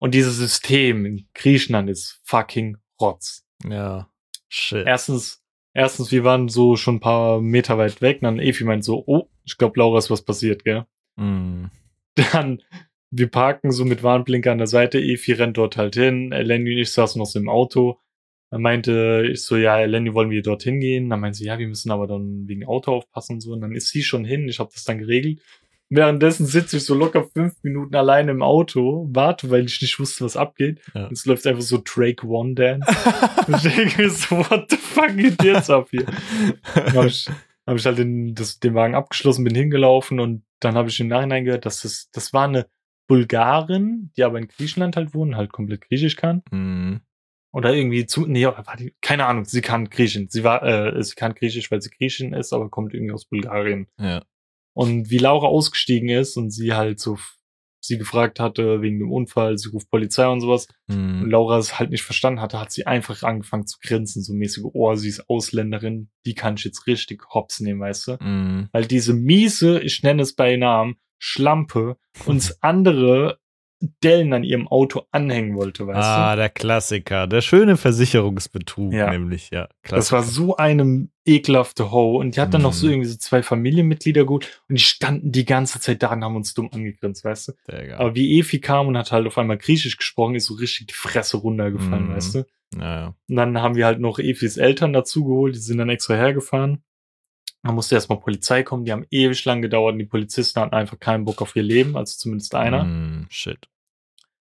Und 0.00 0.14
dieses 0.14 0.36
System 0.36 1.06
in 1.06 1.28
Griechenland 1.32 1.88
ist 1.88 2.20
fucking 2.24 2.76
Rotz. 3.00 3.44
Ja. 3.68 4.08
Shit. 4.48 4.86
Erstens, 4.86 5.37
erstens, 5.74 6.12
wir 6.12 6.24
waren 6.24 6.48
so 6.48 6.76
schon 6.76 6.96
ein 6.96 7.00
paar 7.00 7.40
Meter 7.40 7.78
weit 7.78 8.00
weg, 8.02 8.18
und 8.18 8.24
dann 8.24 8.38
Efi 8.38 8.64
meint 8.64 8.84
so, 8.84 9.04
oh, 9.06 9.28
ich 9.44 9.56
glaube, 9.56 9.78
Laura 9.78 9.98
ist 9.98 10.10
was 10.10 10.22
passiert, 10.22 10.64
gell? 10.64 10.84
Mhm. 11.16 11.70
Dann, 12.32 12.62
wir 13.10 13.28
parken 13.28 13.70
so 13.70 13.84
mit 13.84 14.02
Warnblinker 14.02 14.52
an 14.52 14.58
der 14.58 14.66
Seite, 14.66 14.98
Efi 14.98 15.32
rennt 15.32 15.56
dort 15.56 15.76
halt 15.76 15.94
hin, 15.94 16.30
Lenny 16.30 16.72
und 16.72 16.78
ich 16.78 16.92
saßen 16.92 17.18
noch 17.18 17.26
so 17.26 17.38
im 17.38 17.48
Auto. 17.48 17.98
Dann 18.50 18.62
meinte 18.62 19.28
ich 19.30 19.42
so, 19.42 19.56
ja, 19.56 19.78
Lenny, 19.84 20.14
wollen 20.14 20.30
wir 20.30 20.42
dorthin 20.42 20.80
gehen? 20.80 21.10
Dann 21.10 21.20
meinte 21.20 21.38
sie, 21.38 21.44
ja, 21.44 21.58
wir 21.58 21.68
müssen 21.68 21.90
aber 21.90 22.06
dann 22.06 22.48
wegen 22.48 22.64
Auto 22.64 22.92
aufpassen 22.92 23.34
und 23.34 23.40
so. 23.40 23.52
Und 23.52 23.60
dann 23.60 23.74
ist 23.74 23.88
sie 23.88 24.02
schon 24.02 24.24
hin, 24.24 24.48
ich 24.48 24.58
habe 24.58 24.70
das 24.72 24.84
dann 24.84 24.98
geregelt. 24.98 25.42
Währenddessen 25.90 26.44
sitze 26.44 26.76
ich 26.76 26.84
so 26.84 26.94
locker 26.94 27.24
fünf 27.24 27.54
Minuten 27.62 27.96
alleine 27.96 28.32
im 28.32 28.42
Auto, 28.42 29.08
warte, 29.10 29.50
weil 29.50 29.64
ich 29.64 29.80
nicht 29.80 29.98
wusste, 29.98 30.24
was 30.24 30.36
abgeht. 30.36 30.80
Ja. 30.94 31.06
Und 31.06 31.12
es 31.12 31.24
läuft 31.24 31.46
einfach 31.46 31.62
so 31.62 31.82
Drake 31.82 32.26
One 32.26 32.54
Dance. 32.54 32.86
und 33.46 33.56
ich 33.56 33.74
denke 33.74 34.02
mir 34.02 34.10
so, 34.10 34.36
what 34.36 34.66
the 34.70 34.76
fuck 34.76 35.16
geht 35.16 35.42
jetzt 35.42 35.70
ab 35.70 35.88
hier? 35.90 36.04
Habe 36.74 37.06
ich, 37.06 37.28
hab 37.66 37.76
ich 37.76 37.86
halt 37.86 37.98
den, 37.98 38.34
das, 38.34 38.60
den 38.60 38.74
Wagen 38.74 38.94
abgeschlossen, 38.94 39.44
bin 39.44 39.54
hingelaufen 39.54 40.20
und 40.20 40.44
dann 40.60 40.74
habe 40.74 40.90
ich 40.90 41.00
im 41.00 41.08
Nachhinein 41.08 41.44
gehört, 41.44 41.64
dass 41.64 41.82
das, 41.82 42.10
das 42.12 42.34
war 42.34 42.46
eine 42.48 42.66
Bulgarin, 43.06 44.10
die 44.16 44.24
aber 44.24 44.38
in 44.38 44.48
Griechenland 44.48 44.96
halt 44.96 45.14
wohnt, 45.14 45.36
halt 45.36 45.52
komplett 45.52 45.80
Griechisch 45.88 46.16
kann. 46.16 46.42
Mhm. 46.50 47.00
Oder 47.50 47.72
irgendwie 47.72 48.04
zu, 48.04 48.26
nee, 48.26 48.46
die, 48.78 48.94
keine 49.00 49.24
Ahnung, 49.24 49.46
sie 49.46 49.62
kann 49.62 49.88
Griechisch. 49.88 50.26
Sie 50.28 50.44
war, 50.44 50.62
äh, 50.62 51.02
sie 51.02 51.14
kann 51.14 51.34
Griechisch, 51.34 51.70
weil 51.70 51.80
sie 51.80 51.88
Griechin 51.88 52.34
ist, 52.34 52.52
aber 52.52 52.68
kommt 52.68 52.92
irgendwie 52.92 53.14
aus 53.14 53.24
Bulgarien. 53.24 53.86
Ja. 53.98 54.22
Und 54.78 55.10
wie 55.10 55.18
Laura 55.18 55.48
ausgestiegen 55.48 56.08
ist 56.08 56.36
und 56.36 56.50
sie 56.52 56.72
halt 56.72 57.00
so, 57.00 57.18
sie 57.80 57.98
gefragt 57.98 58.38
hatte 58.38 58.80
wegen 58.80 59.00
dem 59.00 59.10
Unfall, 59.10 59.58
sie 59.58 59.70
ruft 59.70 59.90
Polizei 59.90 60.28
und 60.28 60.40
sowas. 60.40 60.68
Und 60.88 61.22
Mhm. 61.22 61.30
Laura 61.32 61.58
es 61.58 61.80
halt 61.80 61.90
nicht 61.90 62.04
verstanden 62.04 62.40
hatte, 62.40 62.60
hat 62.60 62.70
sie 62.70 62.86
einfach 62.86 63.24
angefangen 63.24 63.66
zu 63.66 63.78
grinsen, 63.82 64.22
so 64.22 64.32
mäßig, 64.34 64.62
oh, 64.64 64.94
sie 64.94 65.08
ist 65.08 65.28
Ausländerin, 65.28 66.10
die 66.24 66.34
kann 66.34 66.54
ich 66.54 66.62
jetzt 66.62 66.86
richtig 66.86 67.24
hops 67.34 67.58
nehmen, 67.58 67.80
weißt 67.80 68.06
du? 68.06 68.18
Mhm. 68.20 68.68
Weil 68.70 68.86
diese 68.86 69.14
miese, 69.14 69.80
ich 69.80 70.04
nenne 70.04 70.22
es 70.22 70.36
bei 70.36 70.54
Namen, 70.54 70.94
Schlampe 71.18 71.96
uns 72.26 72.62
andere 72.62 73.40
Dellen 74.02 74.32
an 74.32 74.42
ihrem 74.44 74.66
Auto 74.66 75.02
anhängen 75.12 75.56
wollte, 75.56 75.86
weißt 75.86 75.98
Ah, 75.98 76.34
der 76.36 76.48
Klassiker. 76.48 77.26
Der 77.28 77.40
schöne 77.42 77.76
Versicherungsbetrug, 77.76 78.92
Ja. 78.92 79.10
nämlich, 79.10 79.50
ja. 79.50 79.66
du? 79.84 79.94
Das 79.94 80.10
war 80.12 80.20
Klassiker. 80.22 80.22
so 80.46 80.56
eine 80.56 81.08
ekelhafte 81.24 81.90
Ho 81.92 82.16
und 82.18 82.36
die 82.36 82.40
hat 82.40 82.54
dann 82.54 82.62
noch 82.62 82.72
so 82.72 82.86
Mhm. 82.86 82.92
irgendwie 82.94 83.08
so 83.10 83.18
zwei 83.18 83.42
Familienmitglieder 83.42 84.24
gut 84.24 84.62
und 84.68 84.76
die 84.78 84.82
standen 84.82 85.30
die 85.30 85.44
ganze 85.44 85.78
Zeit 85.80 86.02
da 86.02 86.12
und 86.12 86.24
haben 86.24 86.36
uns 86.36 86.54
dumm 86.54 86.70
angegrinst, 86.72 87.24
weißt 87.24 87.48
du? 87.48 87.52
Digga. 87.70 87.98
Aber 87.98 88.14
wie 88.14 88.38
Efi 88.40 88.60
kam 88.60 88.88
und 88.88 88.96
hat 88.96 89.12
halt 89.12 89.26
auf 89.26 89.38
einmal 89.38 89.58
Griechisch 89.58 89.96
gesprochen, 89.96 90.34
ist 90.34 90.46
so 90.46 90.54
richtig 90.54 90.88
die 90.88 90.94
Fresse 90.94 91.36
runtergefallen, 91.36 92.08
Mhm. 92.08 92.14
weißt 92.14 92.34
du? 92.36 92.46
Naja. 92.76 93.14
Und 93.28 93.36
dann 93.36 93.62
haben 93.62 93.76
wir 93.76 93.86
halt 93.86 94.00
noch 94.00 94.18
Efis 94.18 94.56
Eltern 94.56 94.92
dazu 94.92 95.24
geholt, 95.24 95.54
die 95.54 95.60
sind 95.60 95.78
dann 95.78 95.88
extra 95.88 96.14
hergefahren. 96.14 96.82
Da 97.62 97.72
musste 97.72 97.96
erstmal 97.96 98.20
Polizei 98.20 98.62
kommen, 98.62 98.84
die 98.84 98.92
haben 98.92 99.06
ewig 99.10 99.44
lang 99.44 99.62
gedauert 99.62 99.94
und 99.94 99.98
die 99.98 100.06
Polizisten 100.06 100.60
hatten 100.60 100.74
einfach 100.74 100.98
keinen 100.98 101.24
Bock 101.24 101.42
auf 101.42 101.56
ihr 101.56 101.62
Leben, 101.62 101.96
also 101.96 102.16
zumindest 102.16 102.54
einer. 102.54 102.84
Mhm. 102.84 103.26
Shit. 103.30 103.68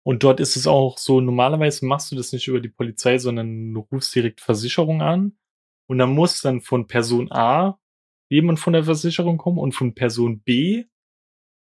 Und 0.03 0.24
dort 0.24 0.39
ist 0.39 0.55
es 0.55 0.68
auch 0.68 0.97
so, 0.97 1.20
normalerweise 1.20 1.86
machst 1.86 2.12
du 2.12 2.16
das 2.16 2.32
nicht 2.32 2.47
über 2.47 2.62
die 2.62 2.70
Polizei, 2.70 3.18
sondern 3.18 3.74
du 3.74 3.82
rufst 3.91 4.16
direkt 4.16 4.41
Versicherung 4.41 5.01
an 5.01 5.38
und 5.88 5.97
dann 5.97 6.14
muss 6.14 6.41
dann 6.41 6.62
von 6.62 6.88
Person 6.88 7.32
A 7.32 7.80
jemand 8.30 8.60
von 8.60 8.74
der 8.74 8.84
Versicherung 8.84 9.38
kommen 9.38 9.58
und 9.58 9.74
von 9.74 9.95
Person 9.95 10.41
B, 10.41 10.86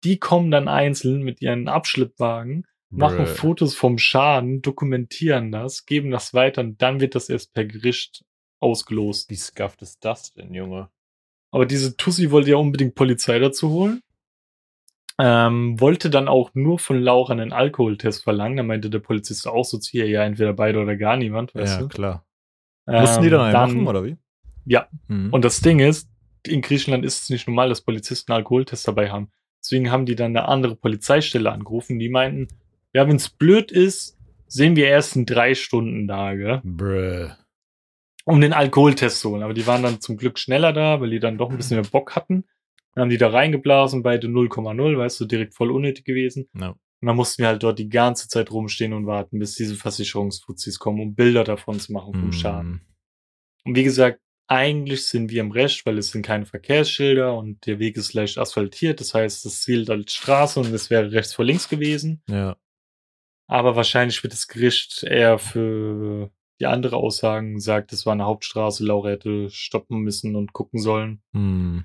die 0.05 0.19
kommen 0.19 0.51
dann 0.51 0.69
einzeln 0.69 1.23
mit 1.23 1.43
ihren 1.43 1.69
Abschleppwagen, 1.69 2.67
machen 2.91 3.25
Bruh. 3.25 3.27
Fotos 3.27 3.75
vom 3.75 3.99
Schaden, 3.99 4.63
dokumentieren 4.63 5.53
das, 5.53 5.87
geben 5.87 6.11
das 6.11 6.35
weiter 6.35 6.63
und 6.63 6.81
dann 6.83 7.01
wird 7.01 7.15
das 7.15 7.29
erst 7.29 7.53
per 7.53 7.65
Gericht 7.65 8.25
ausgelost. 8.59 9.31
Wie 9.31 9.37
scuffed 9.37 9.83
ist 9.83 10.05
das 10.05 10.33
denn, 10.33 10.55
Junge? 10.55 10.91
Aber 11.51 11.67
diese 11.67 11.97
Tussi 11.97 12.31
wollte 12.31 12.51
ja 12.51 12.57
unbedingt 12.57 12.95
Polizei 12.95 13.39
dazu 13.39 13.71
holen. 13.71 14.03
Ähm, 15.19 15.79
wollte 15.79 16.09
dann 16.09 16.29
auch 16.29 16.51
nur 16.55 16.79
von 16.79 17.01
Laura 17.01 17.33
einen 17.33 17.53
Alkoholtest 17.53 18.25
verlangen. 18.25 18.57
Da 18.57 18.63
meinte 18.63 18.89
der 18.89 19.01
Polizist 19.01 19.47
auch 19.47 19.65
so, 19.65 19.79
hier, 19.79 20.09
ja, 20.09 20.25
entweder 20.25 20.55
beide 20.55 20.81
oder 20.81 20.97
gar 20.97 21.17
niemand, 21.17 21.55
weißt 21.55 21.75
Ja, 21.75 21.81
du? 21.81 21.89
klar. 21.89 22.25
Ähm, 22.87 23.03
Mussten 23.03 23.23
die 23.23 23.31
dann 23.31 23.43
einen 23.43 23.53
machen, 23.53 23.87
oder 23.87 24.05
wie? 24.05 24.17
Ja. 24.65 24.89
Mhm. 25.09 25.33
Und 25.33 25.45
das 25.45 25.61
Ding 25.61 25.79
ist, 25.79 26.09
in 26.47 26.63
Griechenland 26.63 27.05
ist 27.05 27.25
es 27.25 27.31
nicht 27.31 27.47
normal, 27.47 27.69
dass 27.69 27.83
Polizisten 27.83 28.33
einen 28.33 28.39
Alkoholtest 28.39 28.89
dabei 28.89 29.11
haben. 29.11 29.31
Deswegen 29.63 29.91
haben 29.91 30.07
die 30.07 30.17
dann 30.17 30.35
eine 30.35 30.49
andere 30.49 30.75
Polizeistelle 30.75 31.53
angerufen. 31.53 31.99
Die 31.99 32.09
meinten, 32.09 32.49
ja, 32.95 33.07
wenn 33.07 33.17
es 33.17 33.29
blöd 33.29 33.71
ist, 33.71 34.17
sehen 34.47 34.75
wir 34.75 34.87
erst 34.89 35.17
in 35.17 35.27
drei 35.27 35.55
Stunden 35.55 36.09
da, 36.09 36.35
gell? 36.35 36.61
Brr. 36.65 37.37
Um 38.25 38.41
den 38.41 38.53
Alkoholtest 38.53 39.21
zu 39.21 39.31
holen. 39.31 39.43
Aber 39.43 39.55
die 39.55 39.67
waren 39.67 39.83
dann 39.83 40.01
zum 40.01 40.17
Glück 40.17 40.39
schneller 40.39 40.73
da, 40.73 41.01
weil 41.01 41.11
die 41.11 41.21
dann 41.21 41.39
doch 41.39 41.51
ein 41.51 41.57
bisschen 41.57 41.81
mehr 41.81 41.91
Bock 41.91 42.17
hatten. 42.17 42.45
Dann 42.95 43.03
haben 43.03 43.11
die 43.11 43.19
da 43.19 43.29
reingeblasen, 43.29 44.03
beide 44.03 44.27
0,0, 44.27 44.99
weißt 44.99 45.21
du, 45.21 45.25
direkt 45.25 45.55
voll 45.55 45.71
unnötig 45.71 46.05
gewesen. 46.05 46.49
Ja. 46.59 46.71
Und 47.03 47.07
dann 47.07 47.17
mussten 47.17 47.43
wir 47.43 47.49
halt 47.49 47.63
dort 47.63 47.79
die 47.79 47.89
ganze 47.89 48.29
Zeit 48.29 48.51
rumstehen 48.51 48.93
und 48.93 49.07
warten, 49.07 49.39
bis 49.39 49.55
diese 49.55 49.75
Versicherungsfuzis 49.77 50.79
kommen, 50.79 51.01
um 51.01 51.15
Bilder 51.15 51.45
davon 51.45 51.81
zu 51.81 51.93
machen 51.93 52.13
vom 52.13 52.27
Mhm. 52.27 52.33
Schaden. 52.33 52.81
Und 53.65 53.75
wie 53.77 53.85
gesagt, 53.85 54.21
eigentlich 54.49 55.07
sind 55.07 55.31
wir 55.31 55.41
im 55.41 55.53
Recht, 55.53 55.87
weil 55.87 55.97
es 55.97 56.11
sind 56.11 56.27
keine 56.27 56.45
Verkehrsschilder 56.45 57.35
und 57.37 57.65
der 57.67 57.79
Weg 57.79 57.97
ist 57.97 58.13
leicht 58.13 58.37
asphaltiert. 58.37 59.01
Das 59.01 59.15
heißt, 59.15 59.47
es 59.47 59.63
zielt 59.63 59.89
als 59.89 60.13
Straße 60.13 60.59
und 60.61 60.75
es 60.75 60.91
wäre 60.91 61.13
rechts 61.13 61.33
vor 61.33 61.45
links 61.45 61.69
gewesen. 61.69 62.23
Ja. 62.29 62.57
Aber 63.47 63.77
wahrscheinlich 63.77 64.23
wird 64.23 64.33
das 64.33 64.49
Gericht 64.49 65.05
eher 65.05 65.39
für 65.39 66.31
die 66.61 66.67
andere 66.67 66.97
Aussagen 66.97 67.59
sagt, 67.59 67.93
es 67.93 68.07
war 68.07 68.13
eine 68.13 68.27
Hauptstraße, 68.27 68.85
Laura 68.85 69.11
hätte 69.11 69.49
stoppen 69.51 70.01
müssen 70.01 70.37
und 70.37 70.53
gucken 70.53 70.79
sollen. 70.79 71.23
Mhm. 71.33 71.85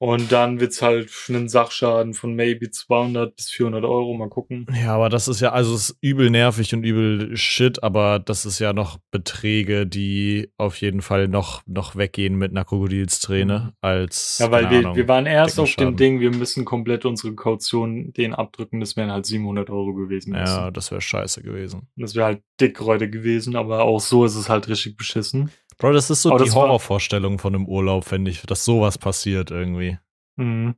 Und 0.00 0.30
dann 0.30 0.60
wird's 0.60 0.80
halt 0.80 1.10
einen 1.28 1.48
Sachschaden 1.48 2.14
von 2.14 2.36
maybe 2.36 2.70
200 2.70 3.34
bis 3.34 3.50
400 3.50 3.84
Euro. 3.84 4.14
Mal 4.14 4.28
gucken. 4.28 4.66
Ja, 4.72 4.94
aber 4.94 5.08
das 5.08 5.26
ist 5.26 5.40
ja, 5.40 5.50
also 5.50 5.74
es 5.74 5.90
ist 5.90 5.98
übel 6.00 6.30
nervig 6.30 6.72
und 6.72 6.84
übel 6.84 7.36
shit, 7.36 7.82
aber 7.82 8.20
das 8.20 8.46
ist 8.46 8.60
ja 8.60 8.72
noch 8.72 8.98
Beträge, 9.10 9.88
die 9.88 10.52
auf 10.56 10.80
jeden 10.80 11.02
Fall 11.02 11.26
noch, 11.26 11.62
noch 11.66 11.96
weggehen 11.96 12.36
mit 12.36 12.52
einer 12.52 12.64
Krokodilsträne 12.64 13.74
als. 13.80 14.38
Mhm. 14.38 14.44
Ja, 14.44 14.52
weil 14.52 14.70
wir, 14.70 14.78
Ahnung, 14.78 14.96
wir 14.96 15.08
waren 15.08 15.26
erst 15.26 15.58
auf 15.58 15.74
dem 15.74 15.96
Ding, 15.96 16.20
wir 16.20 16.30
müssen 16.30 16.64
komplett 16.64 17.04
unsere 17.04 17.34
Kaution 17.34 18.12
den 18.12 18.34
abdrücken. 18.34 18.78
Das 18.78 18.96
wären 18.96 19.10
halt 19.10 19.26
700 19.26 19.68
Euro 19.68 19.94
gewesen. 19.94 20.32
Ja, 20.32 20.70
das 20.70 20.92
wäre 20.92 21.00
scheiße 21.00 21.42
gewesen. 21.42 21.88
Das 21.96 22.14
wäre 22.14 22.26
halt 22.26 22.42
dickräude 22.60 23.10
gewesen, 23.10 23.56
aber 23.56 23.82
auch 23.82 24.00
so 24.00 24.24
ist 24.24 24.36
es 24.36 24.48
halt 24.48 24.68
richtig 24.68 24.96
beschissen. 24.96 25.50
Bro, 25.78 25.92
das 25.92 26.10
ist 26.10 26.22
so 26.22 26.30
Aber 26.34 26.44
die 26.44 26.50
war- 26.50 26.62
Horrorvorstellung 26.62 27.38
von 27.38 27.54
einem 27.54 27.66
Urlaub, 27.66 28.04
finde 28.04 28.30
ich, 28.30 28.42
dass 28.42 28.64
sowas 28.64 28.98
passiert 28.98 29.50
irgendwie. 29.50 29.98
Mhm. 30.36 30.74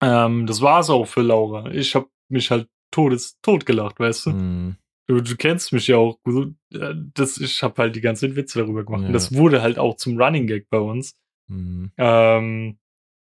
Ähm, 0.00 0.46
das 0.46 0.60
war's 0.60 0.90
auch 0.90 1.06
für 1.06 1.22
Laura. 1.22 1.70
Ich 1.72 1.94
habe 1.94 2.08
mich 2.28 2.50
halt 2.50 2.68
todes 2.90 3.38
tot 3.40 3.66
gelacht, 3.66 3.98
weißt 3.98 4.26
du? 4.26 4.30
Mhm. 4.30 4.76
Du, 5.08 5.20
du 5.20 5.36
kennst 5.36 5.72
mich 5.72 5.86
ja 5.88 5.96
auch. 5.96 6.20
gut. 6.22 6.54
Das, 6.70 7.38
ich 7.38 7.62
habe 7.62 7.82
halt 7.82 7.96
die 7.96 8.00
ganze 8.00 8.26
Zeit 8.28 8.36
Witze 8.36 8.58
darüber 8.60 8.84
gemacht. 8.84 9.02
Ja. 9.02 9.06
Und 9.08 9.12
das 9.14 9.34
wurde 9.34 9.62
halt 9.62 9.78
auch 9.78 9.96
zum 9.96 10.20
Running 10.20 10.46
Gag 10.46 10.68
bei 10.70 10.78
uns. 10.78 11.16
Mhm. 11.48 11.90
Ähm, 11.96 12.78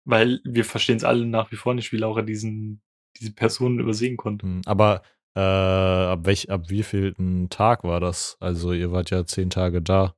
weil 0.06 0.40
wir 0.44 0.64
verstehen 0.64 0.96
es 0.96 1.04
alle 1.04 1.26
nach 1.26 1.50
wie 1.50 1.56
vor 1.56 1.74
nicht, 1.74 1.92
wie 1.92 1.96
Laura 1.96 2.22
diesen, 2.22 2.80
diese 3.18 3.32
Person 3.32 3.78
übersehen 3.80 4.16
konnte. 4.16 4.46
Mhm. 4.46 4.62
Aber 4.66 5.02
äh, 5.36 5.40
ab, 5.40 6.20
welch, 6.24 6.50
ab 6.50 6.68
wievielten 6.70 7.48
Tag 7.50 7.84
war 7.84 8.00
das? 8.00 8.36
Also, 8.40 8.72
ihr 8.72 8.92
wart 8.92 9.10
ja 9.10 9.24
zehn 9.26 9.50
Tage 9.50 9.82
da. 9.82 10.14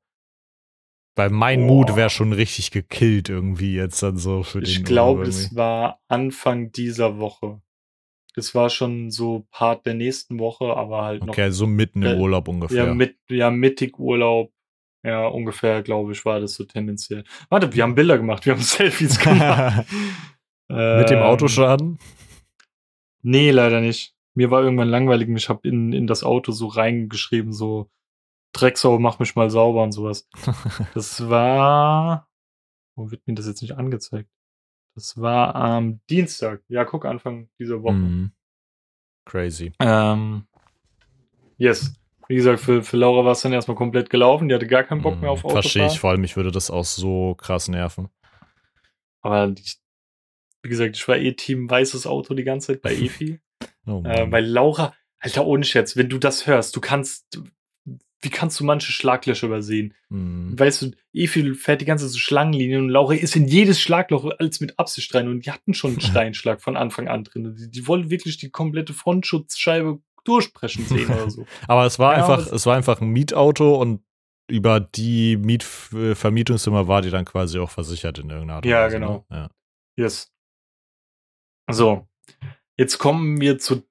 Weil 1.19 1.31
mein 1.31 1.61
Boah. 1.67 1.67
Mut 1.87 1.97
wäre 1.97 2.11
schon 2.11 2.33
richtig 2.35 2.71
gekillt 2.71 3.31
irgendwie 3.31 3.75
jetzt 3.75 4.03
dann 4.03 4.19
so 4.19 4.43
für 4.43 4.61
den 4.61 4.69
Ich 4.69 4.77
Urlaub 4.81 4.87
glaube, 4.89 5.25
das 5.25 5.57
war 5.57 6.01
Anfang 6.09 6.73
dieser 6.73 7.19
Woche. 7.19 7.61
Das 8.35 8.55
war 8.55 8.69
schon 8.69 9.11
so 9.11 9.47
Part 9.51 9.87
der 9.87 9.95
nächsten 9.95 10.39
Woche, 10.39 10.77
aber 10.77 11.05
halt 11.05 11.23
noch 11.23 11.31
Okay, 11.31 11.51
so 11.51 11.67
mitten 11.67 12.03
im 12.03 12.19
Äh, 12.19 12.21
Urlaub 12.21 12.49
ungefähr. 12.49 12.85
Ja, 12.85 12.93
mit, 12.95 13.17
ja, 13.31 13.51
mittig 13.51 13.99
Urlaub. 13.99 14.53
Ja, 15.03 15.27
ungefähr, 15.29 15.83
glaube 15.83 16.12
ich, 16.12 16.23
war 16.27 16.41
das 16.41 16.53
so 16.55 16.64
tendenziell. 16.64 17.25
Warte, 17.49 17.73
wir 17.73 17.83
haben 17.83 17.95
Bilder 17.95 18.19
gemacht, 18.19 18.45
wir 18.45 18.53
haben 18.53 18.61
Selfies 18.62 19.19
gemacht. 19.21 19.87
Mit 20.69 21.09
dem 21.09 21.19
Ähm, 21.19 21.23
Autoschaden? 21.23 21.99
Nee, 23.23 23.53
leider 23.53 23.81
nicht. 23.81 24.16
Mir 24.37 24.51
war 24.51 24.62
irgendwann 24.62 24.89
langweilig 24.89 25.28
und 25.28 25.37
ich 25.37 25.49
habe 25.49 25.66
in, 25.66 25.93
in 25.93 26.07
das 26.07 26.22
Auto 26.22 26.53
so 26.53 26.66
reingeschrieben, 26.68 27.53
so 27.53 27.91
Drecksau, 28.53 28.99
mach 28.99 29.18
mich 29.18 29.34
mal 29.34 29.51
sauber 29.51 29.82
und 29.82 29.93
sowas. 29.93 30.28
Das 30.95 31.28
war. 31.28 32.28
Wo 32.95 33.11
wird 33.11 33.26
mir 33.26 33.34
das 33.34 33.47
jetzt 33.47 33.62
nicht 33.62 33.76
angezeigt? 33.76 34.30
Das 34.95 35.20
war 35.20 35.55
am 35.55 36.01
Dienstag. 36.09 36.62
Ja, 36.68 36.84
guck, 36.84 37.05
Anfang 37.05 37.49
dieser 37.59 37.82
Woche. 37.82 37.95
Mhm. 37.95 38.32
Crazy. 39.26 39.72
Ähm, 39.80 40.47
yes. 41.59 41.95
Wie 42.28 42.37
gesagt, 42.37 42.61
für, 42.61 42.82
für 42.82 42.97
Laura 42.97 43.24
war 43.24 43.32
es 43.32 43.43
dann 43.43 43.53
erstmal 43.53 43.76
komplett 43.76 44.09
gelaufen. 44.11 44.49
Die 44.49 44.55
hatte 44.55 44.66
gar 44.66 44.84
keinen 44.84 45.03
Bock 45.03 45.20
mehr 45.20 45.30
auf 45.30 45.45
Mhm. 45.45 45.51
Verstehe 45.51 45.82
Autofahren. 45.82 45.95
ich, 45.95 46.01
vor 46.01 46.11
allem 46.11 46.20
mich 46.22 46.37
würde 46.37 46.51
das 46.51 46.70
auch 46.70 46.84
so 46.84 47.34
krass 47.37 47.68
nerven. 47.68 48.09
Aber 49.20 49.53
ich, 49.59 49.76
wie 50.62 50.68
gesagt, 50.68 50.97
ich 50.97 51.07
war 51.09 51.16
eh 51.16 51.32
Team 51.32 51.68
weißes 51.68 52.07
Auto 52.07 52.34
die 52.34 52.45
ganze 52.45 52.68
Zeit 52.74 52.82
bei 52.82 52.95
Efi. 52.95 53.41
Oh, 53.87 54.03
äh, 54.05 54.30
weil 54.30 54.45
Laura, 54.45 54.95
Alter, 55.18 55.47
ohne 55.47 55.64
Scherz, 55.64 55.97
wenn 55.97 56.09
du 56.09 56.18
das 56.18 56.47
hörst, 56.47 56.74
du 56.76 56.80
kannst, 56.80 57.41
wie 58.20 58.30
kannst 58.30 58.59
du 58.59 58.64
manche 58.64 58.93
Schlaglöcher 58.93 59.47
übersehen? 59.47 59.95
Mhm. 60.09 60.59
Weißt 60.59 60.82
du, 60.82 60.91
Efi 61.12 61.55
fährt 61.55 61.80
die 61.80 61.84
ganze 61.84 62.09
so 62.09 62.18
Schlangenlinien 62.18 62.82
und 62.82 62.89
Laura 62.89 63.14
ist 63.14 63.37
in 63.37 63.47
jedes 63.47 63.80
Schlagloch 63.80 64.30
als 64.39 64.61
mit 64.61 64.78
Absicht 64.78 65.14
rein 65.14 65.28
und 65.28 65.47
die 65.47 65.51
hatten 65.51 65.74
schon 65.74 65.93
einen 65.93 66.01
Steinschlag 66.32 66.61
von 66.61 66.76
Anfang 66.76 67.09
an 67.09 67.24
drin. 67.24 67.55
Die, 67.57 67.70
die 67.70 67.87
wollen 67.87 68.11
wirklich 68.11 68.37
die 68.39 68.51
komplette 68.51 68.95
Frontschutzscheibe 68.95 70.01
durchbrechen 70.24 70.87
sehen 70.87 71.07
oder 71.07 71.30
so. 71.30 71.47
Aber 71.68 71.87
es 71.87 71.99
war 71.99 72.16
Ja, 72.16 72.26
einfach, 72.26 72.51
es 72.51 72.66
war 72.66 72.76
einfach 72.76 73.01
ein 73.01 73.09
Mietauto 73.09 73.80
und 73.80 74.03
über 74.49 74.80
die 74.80 75.37
Mietvermietungsnummer 75.37 76.87
war 76.89 77.03
die 77.03 77.11
dann 77.11 77.24
quasi 77.24 77.59
auch 77.59 77.70
versichert 77.70 78.18
in 78.18 78.30
irgendeiner 78.30 78.57
Art 78.57 78.66
Ja, 78.66 78.84
Weise, 78.84 78.99
genau. 78.99 79.26
Ne? 79.28 79.37
Ja. 79.37 79.51
Yes. 79.97 80.32
So, 81.70 82.07
jetzt 82.77 82.99
kommen 82.99 83.41
wir 83.41 83.59
zur 83.59 83.83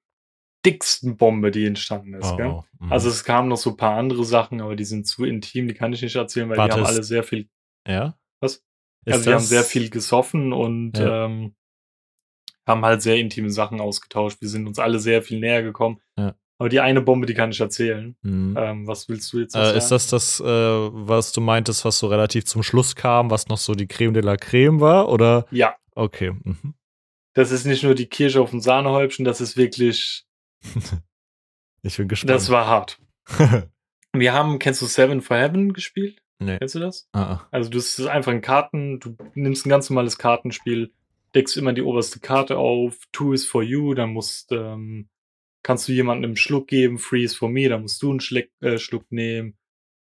dicksten 0.64 1.16
Bombe, 1.16 1.50
die 1.50 1.64
entstanden 1.66 2.14
ist. 2.14 2.32
Oh, 2.32 2.36
gell? 2.36 2.60
Mhm. 2.80 2.92
Also 2.92 3.08
es 3.08 3.22
kamen 3.24 3.48
noch 3.48 3.56
so 3.56 3.70
ein 3.70 3.76
paar 3.76 3.96
andere 3.96 4.24
Sachen, 4.24 4.60
aber 4.60 4.74
die 4.76 4.84
sind 4.84 5.06
zu 5.06 5.24
intim, 5.24 5.68
die 5.68 5.74
kann 5.74 5.92
ich 5.92 6.02
nicht 6.02 6.16
erzählen, 6.16 6.48
weil 6.48 6.56
Warte, 6.58 6.74
die 6.74 6.80
haben 6.80 6.86
alle 6.86 7.02
sehr 7.04 7.22
viel, 7.22 7.48
ja? 7.86 8.16
Was? 8.40 8.56
Ist 9.04 9.14
also 9.14 9.30
die 9.30 9.34
haben 9.34 9.42
sehr 9.44 9.62
viel 9.62 9.90
gesoffen 9.90 10.52
und 10.52 10.98
Ja. 10.98 11.26
ähm, 11.26 11.54
haben 12.66 12.84
halt 12.84 13.00
sehr 13.02 13.16
intime 13.16 13.50
Sachen 13.50 13.80
ausgetauscht. 13.80 14.40
Wir 14.40 14.48
sind 14.48 14.66
uns 14.66 14.80
alle 14.80 14.98
sehr 14.98 15.22
viel 15.22 15.38
näher 15.38 15.62
gekommen. 15.62 16.00
Ja. 16.18 16.34
Aber 16.58 16.68
die 16.68 16.80
eine 16.80 17.00
Bombe, 17.02 17.26
die 17.26 17.34
kann 17.34 17.50
ich 17.52 17.60
erzählen. 17.60 18.16
Mhm. 18.22 18.56
Ähm, 18.58 18.86
was 18.88 19.08
willst 19.08 19.32
du 19.32 19.38
jetzt 19.40 19.54
Äh, 19.54 19.66
sagen? 19.66 19.78
ist 19.78 19.88
das 19.90 20.08
das, 20.08 20.40
äh, 20.40 20.44
was 20.44 21.30
du 21.32 21.40
meintest, 21.40 21.84
was 21.84 21.98
so 22.00 22.08
relativ 22.08 22.44
zum 22.46 22.64
Schluss 22.64 22.96
kam, 22.96 23.30
was 23.30 23.46
noch 23.48 23.58
so 23.58 23.74
die 23.76 23.86
Creme 23.86 24.14
de 24.14 24.22
la 24.24 24.36
Creme 24.36 24.80
war? 24.80 25.08
Oder? 25.08 25.46
ja, 25.52 25.76
Okay. 25.94 26.32
Mhm. 26.42 26.74
Das 27.36 27.50
ist 27.50 27.66
nicht 27.66 27.82
nur 27.82 27.94
die 27.94 28.06
Kirsche 28.06 28.40
auf 28.40 28.50
dem 28.50 28.60
Sahnehäubchen, 28.60 29.24
das 29.24 29.40
ist 29.40 29.56
wirklich, 29.56 30.24
Ich 31.82 31.96
bin 31.98 32.08
gespannt. 32.08 32.30
das 32.30 32.50
war 32.50 32.66
hart. 32.66 32.98
Wir 34.12 34.32
haben, 34.32 34.58
kennst 34.58 34.80
du 34.82 34.86
Seven 34.86 35.20
for 35.20 35.36
Heaven 35.36 35.72
gespielt? 35.72 36.20
nee. 36.38 36.58
Kennst 36.58 36.74
du 36.74 36.80
das? 36.80 37.08
Ah, 37.12 37.22
ah. 37.22 37.48
Also 37.50 37.70
das 37.70 37.98
ist 37.98 38.06
einfach 38.06 38.32
ein 38.32 38.40
Karten, 38.40 38.98
du 39.00 39.16
nimmst 39.34 39.66
ein 39.66 39.70
ganz 39.70 39.88
normales 39.90 40.18
Kartenspiel, 40.18 40.92
deckst 41.34 41.56
immer 41.56 41.72
die 41.74 41.82
oberste 41.82 42.20
Karte 42.20 42.56
auf, 42.56 42.98
Two 43.12 43.32
is 43.34 43.46
for 43.46 43.62
you, 43.62 43.92
dann 43.94 44.10
musst, 44.10 44.50
ähm, 44.52 45.08
kannst 45.62 45.86
du 45.88 45.92
jemandem 45.92 46.30
einen 46.30 46.36
Schluck 46.36 46.68
geben, 46.68 46.98
Three 46.98 47.24
is 47.24 47.36
for 47.36 47.48
me, 47.50 47.68
dann 47.68 47.82
musst 47.82 48.02
du 48.02 48.10
einen 48.10 48.20
Schleck, 48.20 48.50
äh, 48.60 48.78
Schluck 48.78 49.04
nehmen. 49.10 49.56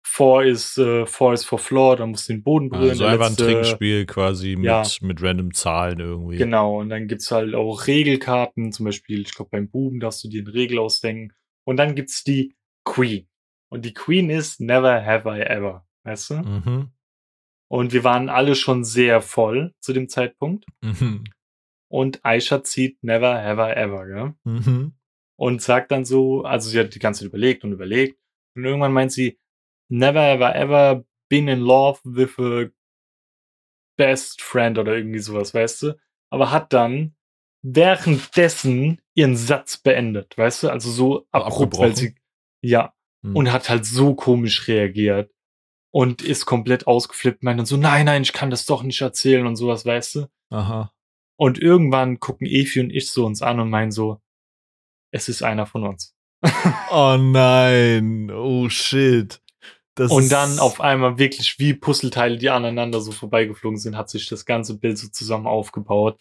Four 0.09 0.45
is, 0.45 0.79
äh, 0.79 1.05
four 1.05 1.35
is 1.35 1.45
for 1.45 1.59
floor, 1.59 1.97
dann 1.97 2.11
musst 2.11 2.29
du 2.29 2.33
den 2.33 2.43
Boden 2.43 2.69
berühren. 2.71 2.91
Also 2.91 3.05
einfach 3.07 3.27
ein 3.27 3.33
letzte- 3.33 3.45
Trinkspiel 3.45 4.07
quasi 4.07 4.55
mit, 4.57 4.65
ja. 4.65 4.83
mit 5.03 5.21
random 5.23 5.53
Zahlen 5.53 5.99
irgendwie. 5.99 6.37
Genau, 6.37 6.79
und 6.81 6.89
dann 6.89 7.09
gibt's 7.09 7.31
halt 7.31 7.55
auch 7.55 7.87
Regelkarten, 7.87 8.73
zum 8.73 8.87
Beispiel, 8.87 9.23
ich 9.23 9.35
glaube, 9.35 9.51
beim 9.51 9.69
Buben 9.69 10.01
darfst 10.01 10.23
du 10.25 10.29
dir 10.29 10.43
eine 10.43 10.55
Regel 10.55 10.79
ausdenken. 10.79 11.33
Und 11.65 11.77
dann 11.77 11.95
gibt's 11.97 12.23
die 12.25 12.55
Queen. 12.85 13.29
Und 13.69 13.85
die 13.85 13.93
Queen 13.95 14.31
ist 14.31 14.61
Never 14.61 15.05
Have 15.05 15.29
I 15.29 15.41
Ever, 15.41 15.85
weißt 16.05 16.31
du? 16.31 16.35
Mhm. 16.37 16.91
Und 17.69 17.93
wir 17.93 18.05
waren 18.05 18.29
alle 18.29 18.55
schon 18.55 18.85
sehr 18.85 19.21
voll 19.21 19.75
zu 19.81 19.93
dem 19.93 20.09
Zeitpunkt. 20.09 20.65
Mhm. 20.83 21.25
Und 21.89 22.25
Aisha 22.25 22.63
zieht 22.63 23.03
Never 23.03 23.43
Have 23.43 23.61
I 23.61 23.73
Ever, 23.77 24.07
gell? 24.07 24.35
Mhm. 24.45 24.93
Und 25.37 25.61
sagt 25.63 25.91
dann 25.91 26.05
so, 26.05 26.43
also 26.45 26.71
sie 26.71 26.79
hat 26.79 26.95
die 26.95 27.01
ganze 27.01 27.21
Zeit 27.21 27.29
überlegt 27.29 27.65
und 27.65 27.73
überlegt. 27.73 28.19
Und 28.55 28.65
irgendwann 28.65 28.93
meint 28.93 29.13
sie, 29.13 29.39
Never 29.89 30.21
I 30.41 30.53
ever 30.55 31.05
been 31.29 31.49
in 31.49 31.61
love 31.61 32.01
with 32.05 32.39
a 32.39 32.71
best 33.97 34.43
friend 34.43 34.79
oder 34.79 34.97
irgendwie 34.97 35.21
sowas, 35.21 35.55
weißt 35.55 35.83
du? 35.83 35.99
Aber 36.31 36.51
hat 36.51 36.73
dann 36.73 37.15
währenddessen 37.63 39.01
ihren 39.15 39.37
Satz 39.37 39.77
beendet, 39.79 40.37
weißt 40.37 40.65
du? 40.65 40.71
Also 40.71 40.91
so 40.91 41.27
abrupt, 41.33 41.79
weil 41.79 41.97
sie, 41.97 42.15
ja. 42.63 42.95
Mhm. 43.23 43.37
Und 43.37 43.53
hat 43.53 43.69
halt 43.69 43.85
so 43.87 44.15
komisch 44.15 44.69
reagiert. 44.69 45.33
und 45.97 46.21
ist 46.21 46.45
komplett 46.45 46.87
ausgeflippt, 46.87 47.43
meint 47.43 47.59
dann 47.59 47.65
so, 47.65 47.79
nein, 47.79 48.05
nein, 48.05 48.21
ich 48.21 48.35
kann 48.35 48.51
das 48.51 48.67
doch 48.67 48.83
nicht 48.83 49.01
erzählen 49.01 49.47
und 49.47 49.57
sowas, 49.57 49.87
weißt 49.87 50.17
du? 50.17 50.27
Aha. 50.51 50.93
Und 51.39 51.59
irgendwann 51.59 52.21
gucken 52.21 52.47
Efi 52.47 52.81
und 52.81 52.91
ich 52.91 53.11
so 53.11 53.25
uns 53.25 53.41
an 53.41 53.61
und 53.61 53.71
meinen 53.71 53.91
so, 53.93 54.21
es 55.11 55.31
ist 55.31 55.43
einer 55.43 55.65
von 55.65 55.85
uns. 55.85 56.15
Oh 56.91 57.17
nein. 57.19 58.31
Oh 58.31 58.69
shit. 58.69 59.41
Das 59.97 60.13
und 60.13 60.31
dann 60.31 60.59
auf 60.59 60.81
einmal 60.81 61.19
wirklich 61.19 61.59
wie 61.59 61.73
Puzzleteile, 61.75 62.37
die 62.37 62.51
aneinander 62.51 63.01
so 63.01 63.13
vorbeigeflogen 63.13 63.79
sind, 63.79 63.97
hat 63.97 64.11
sich 64.11 64.29
das 64.29 64.45
ganze 64.47 64.79
Bild 64.79 64.99
so 64.99 65.09
zusammen 65.09 65.47
aufgebaut. 65.47 66.19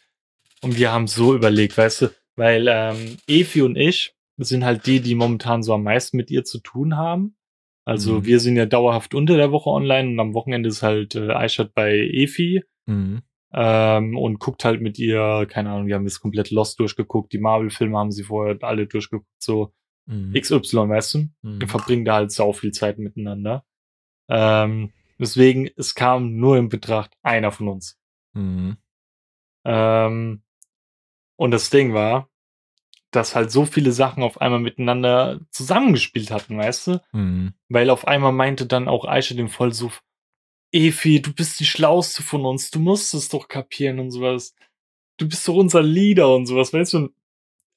Und 0.62 0.78
wir 0.78 0.92
haben 0.92 1.08
so 1.08 1.36
überlegt, 1.36 1.78
weißt 1.78 2.02
du, 2.04 2.08
weil 2.38 2.68
ähm, 2.70 3.18
Efi 3.28 3.62
und 3.62 3.76
ich 3.76 4.16
sind 4.38 4.64
halt 4.66 4.86
die, 4.86 5.02
die 5.02 5.14
momentan 5.16 5.62
so 5.62 5.74
am 5.74 5.84
meisten 5.84 6.18
mit 6.18 6.32
ihr 6.32 6.44
zu 6.46 6.60
tun 6.60 6.98
haben. 6.98 7.36
Also 7.86 8.16
Mhm. 8.16 8.26
wir 8.26 8.40
sind 8.40 8.56
ja 8.56 8.66
dauerhaft 8.66 9.14
unter 9.14 9.36
der 9.38 9.52
Woche 9.52 9.70
online 9.70 10.10
und 10.10 10.20
am 10.20 10.34
Wochenende 10.34 10.70
ist 10.70 10.82
halt 10.82 11.16
äh, 11.16 11.32
Aishat 11.32 11.74
bei 11.74 11.94
Efi 11.98 12.64
Mhm. 12.88 13.22
ähm, 13.54 14.18
und 14.18 14.40
guckt 14.40 14.64
halt 14.66 14.82
mit 14.82 14.98
ihr, 15.00 15.46
keine 15.50 15.70
Ahnung, 15.72 15.88
wir 15.88 15.96
haben 15.96 16.06
jetzt 16.08 16.20
komplett 16.22 16.50
Lost 16.50 16.80
durchgeguckt, 16.80 17.32
die 17.34 17.40
Marvel-Filme 17.40 17.98
haben 17.98 18.12
sie 18.12 18.24
vorher 18.24 18.58
alle 18.62 18.88
durchgeguckt, 18.88 19.28
so 19.38 19.74
Mhm. 20.06 20.34
XY, 20.34 20.90
weißt 20.90 21.14
du? 21.16 21.18
Mhm. 21.42 21.62
Wir 21.62 21.68
verbringen 21.68 22.06
da 22.06 22.16
halt 22.16 22.32
sau 22.32 22.54
viel 22.54 22.72
Zeit 22.72 23.00
miteinander. 23.00 23.66
Ähm, 24.30 24.92
deswegen, 25.20 25.70
es 25.76 25.96
kam 25.96 26.36
nur 26.36 26.58
in 26.58 26.70
Betracht 26.70 27.16
einer 27.22 27.52
von 27.52 27.68
uns. 27.68 27.98
Mhm. 28.34 28.78
Ähm, 29.66 30.42
und 31.36 31.52
das 31.52 31.70
Ding 31.70 31.94
war, 31.94 32.30
dass 33.12 33.36
halt 33.36 33.52
so 33.52 33.66
viele 33.66 33.92
Sachen 33.92 34.24
auf 34.24 34.42
einmal 34.42 34.60
miteinander 34.60 35.40
zusammengespielt 35.52 36.32
hatten, 36.32 36.58
weißt 36.58 36.88
du? 36.88 37.02
Mhm. 37.14 37.54
Weil 37.70 37.90
auf 37.90 38.08
einmal 38.08 38.32
meinte 38.32 38.66
dann 38.66 38.88
auch 38.88 39.06
Aisha 39.06 39.36
dem 39.36 39.50
Vollsuff, 39.50 40.04
Efi, 40.72 41.22
du 41.22 41.34
bist 41.34 41.60
die 41.60 41.66
Schlauste 41.66 42.22
von 42.22 42.46
uns, 42.46 42.70
du 42.72 42.80
musst 42.80 43.14
es 43.14 43.30
doch 43.30 43.48
kapieren 43.48 44.00
und 44.00 44.12
sowas. 44.12 44.54
Du 45.18 45.28
bist 45.28 45.48
doch 45.48 45.56
unser 45.56 45.82
Leader 45.82 46.36
und 46.36 46.46
sowas, 46.46 46.74
weißt 46.74 46.94
du? 46.94 47.10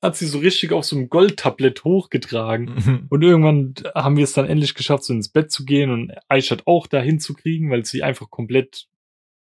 Hat 0.01 0.17
sie 0.17 0.27
so 0.27 0.39
richtig 0.39 0.73
auf 0.73 0.85
so 0.85 0.97
einem 0.97 1.09
Goldtablett 1.09 1.83
hochgetragen. 1.83 2.67
Mhm. 2.67 3.07
Und 3.09 3.23
irgendwann 3.23 3.75
haben 3.95 4.17
wir 4.17 4.25
es 4.25 4.33
dann 4.33 4.47
endlich 4.47 4.75
geschafft, 4.75 5.05
so 5.05 5.13
ins 5.13 5.29
Bett 5.29 5.51
zu 5.51 5.65
gehen 5.65 5.91
und 5.91 6.13
Aishat 6.29 6.67
auch 6.67 6.87
dahin 6.87 7.19
zu 7.19 7.35
kriegen, 7.35 7.71
weil 7.71 7.85
sie 7.85 8.03
einfach 8.05 8.31
komplett 8.31 8.87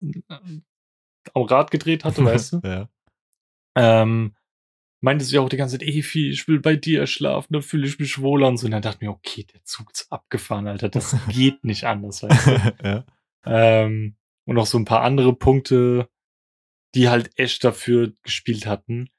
äh, 0.02 0.22
am 1.34 1.42
Rad 1.42 1.70
gedreht 1.70 2.04
hatte, 2.04 2.24
weißt 2.24 2.54
du? 2.54 2.60
Ja. 2.64 2.88
Ähm, 3.78 4.34
meinte 5.02 5.24
sie 5.24 5.38
auch 5.38 5.48
die 5.48 5.58
ganze 5.58 5.78
Zeit, 5.78 5.86
Efi, 5.86 6.30
ich 6.30 6.48
will 6.48 6.60
bei 6.60 6.76
dir 6.76 7.06
schlafen, 7.06 7.52
da 7.52 7.60
fühle 7.60 7.86
ich 7.86 7.98
mich 7.98 8.20
wohler 8.20 8.48
und 8.48 8.56
so. 8.56 8.66
Und 8.66 8.72
dann 8.72 8.82
dachte 8.82 8.96
ich 8.96 9.06
mir, 9.06 9.10
okay, 9.10 9.44
der 9.44 9.62
Zug 9.64 9.92
ist 9.92 10.10
abgefahren, 10.10 10.66
Alter, 10.66 10.88
das 10.88 11.14
geht 11.28 11.64
nicht 11.64 11.84
anders, 11.84 12.22
weißt 12.22 12.46
du? 12.46 12.76
ja. 12.82 13.04
Ähm, 13.44 14.16
und 14.46 14.56
noch 14.56 14.66
so 14.66 14.78
ein 14.78 14.84
paar 14.84 15.02
andere 15.02 15.34
Punkte, 15.34 16.08
die 16.94 17.08
halt 17.08 17.30
echt 17.38 17.62
dafür 17.64 18.12
gespielt 18.22 18.66
hatten. 18.66 19.10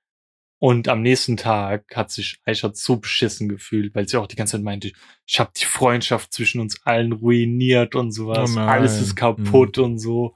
Und 0.60 0.88
am 0.88 1.03
nächsten 1.03 1.38
Tag 1.38 1.95
hat 1.95 2.10
sich 2.10 2.39
Aisha 2.43 2.72
so 2.74 2.97
beschissen 2.97 3.47
gefühlt, 3.47 3.93
weil 3.93 4.08
sie 4.08 4.18
auch 4.20 4.26
die 4.26 4.36
ganze 4.36 4.53
Zeit 4.53 4.64
meinte, 4.64 4.91
ich 5.26 5.39
habe 5.39 5.51
die 5.55 5.66
Freundschaft 5.66 6.34
zwischen 6.34 6.60
uns 6.62 6.82
allen 6.84 7.12
ruiniert 7.12 7.93
und 7.93 8.12
sowas. 8.12 8.55
Oh 8.58 8.60
alles 8.60 8.99
ist 8.99 9.16
kaputt 9.16 9.78
und 9.78 9.99
so. 9.99 10.36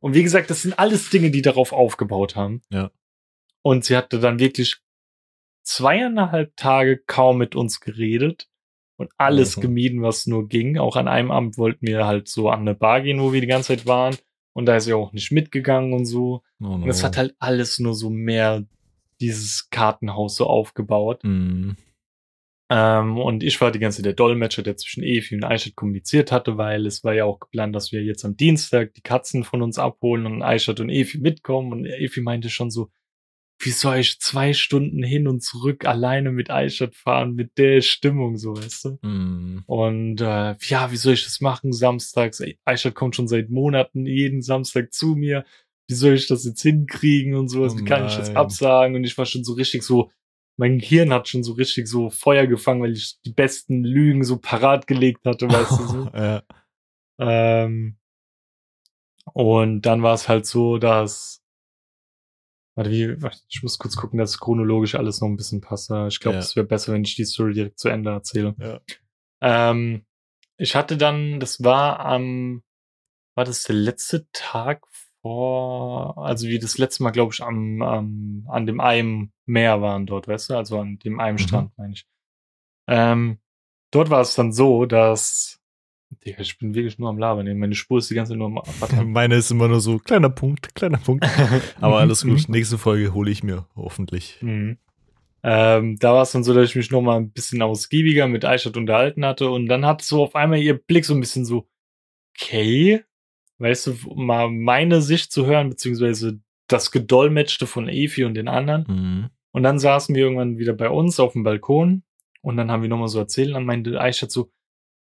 Und 0.00 0.14
wie 0.14 0.24
gesagt, 0.24 0.50
das 0.50 0.62
sind 0.62 0.76
alles 0.78 1.10
Dinge, 1.10 1.30
die 1.30 1.42
darauf 1.42 1.72
aufgebaut 1.72 2.34
haben. 2.34 2.62
Ja. 2.70 2.90
Und 3.62 3.84
sie 3.84 3.96
hatte 3.96 4.18
dann 4.18 4.40
wirklich 4.40 4.78
zweieinhalb 5.62 6.56
Tage 6.56 6.98
kaum 7.06 7.38
mit 7.38 7.54
uns 7.54 7.80
geredet 7.80 8.48
und 8.96 9.10
alles 9.16 9.56
Mhm. 9.56 9.60
gemieden, 9.60 10.02
was 10.02 10.26
nur 10.26 10.48
ging. 10.48 10.78
Auch 10.78 10.96
an 10.96 11.06
einem 11.06 11.30
Abend 11.30 11.56
wollten 11.56 11.86
wir 11.86 12.04
halt 12.06 12.28
so 12.28 12.50
an 12.50 12.60
eine 12.60 12.74
Bar 12.74 13.02
gehen, 13.02 13.20
wo 13.20 13.32
wir 13.32 13.40
die 13.40 13.46
ganze 13.46 13.68
Zeit 13.68 13.86
waren. 13.86 14.16
Und 14.54 14.66
da 14.66 14.76
ist 14.76 14.84
sie 14.84 14.92
auch 14.92 15.12
nicht 15.12 15.30
mitgegangen 15.30 15.92
und 15.92 16.04
so. 16.04 16.42
Oh 16.60 16.64
no. 16.64 16.74
Und 16.74 16.88
es 16.88 17.04
hat 17.04 17.16
halt 17.16 17.34
alles 17.38 17.78
nur 17.78 17.94
so 17.94 18.10
mehr 18.10 18.64
dieses 19.22 19.70
Kartenhaus 19.70 20.36
so 20.36 20.46
aufgebaut. 20.46 21.24
Mhm. 21.24 21.76
Ähm, 22.70 23.18
und 23.18 23.42
ich 23.42 23.60
war 23.60 23.70
die 23.70 23.78
ganze 23.78 23.98
Zeit 23.98 24.06
der 24.06 24.12
Dolmetscher, 24.14 24.62
der 24.62 24.76
zwischen 24.78 25.02
Efi 25.02 25.34
und 25.34 25.44
Aishat 25.44 25.76
kommuniziert 25.76 26.32
hatte, 26.32 26.56
weil 26.56 26.86
es 26.86 27.04
war 27.04 27.12
ja 27.12 27.26
auch 27.26 27.38
geplant, 27.38 27.74
dass 27.76 27.92
wir 27.92 28.02
jetzt 28.02 28.24
am 28.24 28.36
Dienstag 28.36 28.94
die 28.94 29.02
Katzen 29.02 29.44
von 29.44 29.60
uns 29.60 29.78
abholen 29.78 30.24
und 30.24 30.42
Aishat 30.42 30.80
und 30.80 30.88
Efi 30.88 31.18
mitkommen. 31.18 31.72
Und 31.72 31.84
Efi 31.86 32.22
meinte 32.22 32.48
schon 32.48 32.70
so, 32.70 32.90
wie 33.64 33.70
soll 33.70 33.98
ich 33.98 34.20
zwei 34.20 34.54
Stunden 34.54 35.02
hin 35.02 35.28
und 35.28 35.42
zurück 35.42 35.84
alleine 35.84 36.32
mit 36.32 36.50
Aishat 36.50 36.94
fahren, 36.94 37.34
mit 37.34 37.58
der 37.58 37.80
Stimmung, 37.80 38.36
so 38.36 38.56
weißt 38.56 38.84
du? 38.86 38.98
Mhm. 39.02 39.62
Und 39.66 40.20
äh, 40.20 40.56
ja, 40.58 40.90
wie 40.90 40.96
soll 40.96 41.12
ich 41.12 41.24
das 41.24 41.40
machen 41.40 41.72
samstags? 41.72 42.42
Aishat 42.64 42.94
kommt 42.94 43.16
schon 43.16 43.28
seit 43.28 43.50
Monaten 43.50 44.06
jeden 44.06 44.42
Samstag 44.42 44.92
zu 44.92 45.14
mir. 45.14 45.44
Wie 45.88 45.94
soll 45.94 46.14
ich 46.14 46.28
das 46.28 46.44
jetzt 46.44 46.62
hinkriegen 46.62 47.34
und 47.34 47.48
sowas? 47.48 47.74
Oh 47.74 47.78
Wie 47.78 47.84
kann 47.84 48.06
ich 48.06 48.16
das 48.16 48.34
absagen? 48.36 48.96
Und 48.96 49.04
ich 49.04 49.16
war 49.18 49.26
schon 49.26 49.44
so 49.44 49.54
richtig 49.54 49.82
so, 49.82 50.10
mein 50.56 50.78
Gehirn 50.78 51.12
hat 51.12 51.28
schon 51.28 51.42
so 51.42 51.52
richtig 51.52 51.88
so 51.88 52.10
Feuer 52.10 52.46
gefangen, 52.46 52.82
weil 52.82 52.92
ich 52.92 53.20
die 53.24 53.32
besten 53.32 53.84
Lügen 53.84 54.24
so 54.24 54.38
parat 54.38 54.86
gelegt 54.86 55.24
hatte, 55.24 55.48
weißt 55.48 55.70
du 55.80 55.86
so. 55.86 56.10
ja. 56.14 56.42
Ähm, 57.18 57.96
und 59.34 59.82
dann 59.82 60.02
war 60.02 60.14
es 60.14 60.28
halt 60.28 60.46
so, 60.46 60.78
dass. 60.78 61.42
Warte, 62.74 62.90
wie, 62.90 63.16
ich 63.48 63.62
muss 63.62 63.78
kurz 63.78 63.96
gucken, 63.96 64.18
dass 64.18 64.38
chronologisch 64.38 64.94
alles 64.94 65.20
noch 65.20 65.28
ein 65.28 65.36
bisschen 65.36 65.60
passt. 65.60 65.90
Ich 66.08 66.20
glaube, 66.20 66.36
Ja. 66.36 66.40
es 66.40 66.56
wäre 66.56 66.66
besser, 66.66 66.92
wenn 66.94 67.04
ich 67.04 67.16
die 67.16 67.26
Story 67.26 67.52
direkt 67.52 67.78
zu 67.78 67.88
Ende 67.90 68.10
erzähle. 68.10 68.54
Ja. 68.58 68.80
Ähm, 69.42 70.06
ich 70.56 70.74
hatte 70.74 70.96
dann, 70.96 71.38
das 71.38 71.62
war 71.62 72.00
am, 72.00 72.62
war 73.34 73.44
das 73.44 73.64
der 73.64 73.76
letzte 73.76 74.26
Tag 74.32 74.86
vor, 75.22 76.18
also 76.18 76.48
wie 76.48 76.58
das 76.58 76.78
letzte 76.78 77.02
Mal, 77.02 77.10
glaube 77.12 77.32
ich, 77.32 77.42
am, 77.42 77.80
am, 77.80 78.44
an 78.48 78.66
dem 78.66 78.80
einem 78.80 79.30
Meer 79.46 79.80
waren 79.80 80.06
dort, 80.06 80.28
weißt 80.28 80.50
du, 80.50 80.56
also 80.56 80.78
an 80.78 80.98
dem 80.98 81.20
einen 81.20 81.34
Mhm. 81.34 81.38
Strand, 81.38 81.70
meine 81.78 81.94
ich. 81.94 82.06
Ähm, 82.88 83.38
dort 83.90 84.10
war 84.10 84.20
es 84.20 84.34
dann 84.34 84.52
so, 84.52 84.84
dass, 84.84 85.60
Digga, 86.24 86.40
ich 86.40 86.58
bin 86.58 86.74
wirklich 86.74 86.98
nur 86.98 87.08
am 87.08 87.18
Labern, 87.18 87.56
meine 87.58 87.74
Spur 87.74 87.98
ist 87.98 88.10
die 88.10 88.14
ganze 88.14 88.32
Zeit 88.32 88.38
nur 88.38 88.48
am 88.48 88.58
Abrattern. 88.58 89.10
Meine 89.12 89.36
ist 89.36 89.50
immer 89.50 89.68
nur 89.68 89.80
so, 89.80 89.98
kleiner 89.98 90.28
Punkt, 90.28 90.74
kleiner 90.74 90.98
Punkt. 90.98 91.24
Aber 91.80 91.98
alles 92.00 92.24
gut. 92.24 92.48
Nächste 92.48 92.76
Folge 92.76 93.14
hole 93.14 93.30
ich 93.30 93.42
mir, 93.42 93.66
hoffentlich. 93.76 94.36
Mhm. 94.40 94.76
Ähm, 95.44 95.98
da 95.98 96.12
war 96.14 96.22
es 96.22 96.32
dann 96.32 96.44
so, 96.44 96.54
dass 96.54 96.68
ich 96.68 96.76
mich 96.76 96.90
noch 96.90 97.00
mal 97.00 97.16
ein 97.16 97.30
bisschen 97.32 97.62
ausgiebiger 97.62 98.28
mit 98.28 98.44
Aishat 98.44 98.76
unterhalten 98.76 99.24
hatte 99.24 99.50
und 99.50 99.66
dann 99.66 99.84
hat 99.86 100.02
so 100.02 100.22
auf 100.22 100.36
einmal 100.36 100.58
ihr 100.58 100.78
Blick 100.78 101.04
so 101.04 101.14
ein 101.14 101.20
bisschen 101.20 101.44
so, 101.44 101.66
okay, 102.36 103.02
weißt 103.62 103.86
du, 103.86 103.94
mal 104.14 104.50
meine 104.50 105.00
Sicht 105.02 105.32
zu 105.32 105.46
hören, 105.46 105.70
beziehungsweise 105.70 106.40
das 106.68 106.90
Gedolmetschte 106.90 107.66
von 107.66 107.88
Efi 107.88 108.24
und 108.24 108.34
den 108.34 108.48
anderen. 108.48 108.84
Mhm. 108.88 109.30
Und 109.52 109.62
dann 109.62 109.78
saßen 109.78 110.14
wir 110.14 110.22
irgendwann 110.24 110.58
wieder 110.58 110.72
bei 110.72 110.88
uns 110.88 111.20
auf 111.20 111.32
dem 111.34 111.42
Balkon 111.42 112.02
und 112.40 112.56
dann 112.56 112.70
haben 112.70 112.82
wir 112.82 112.88
nochmal 112.88 113.08
so 113.08 113.18
erzählt 113.18 113.48
und 113.48 113.54
dann 113.54 113.64
meinte 113.66 114.00
Aishat 114.00 114.30
so, 114.30 114.50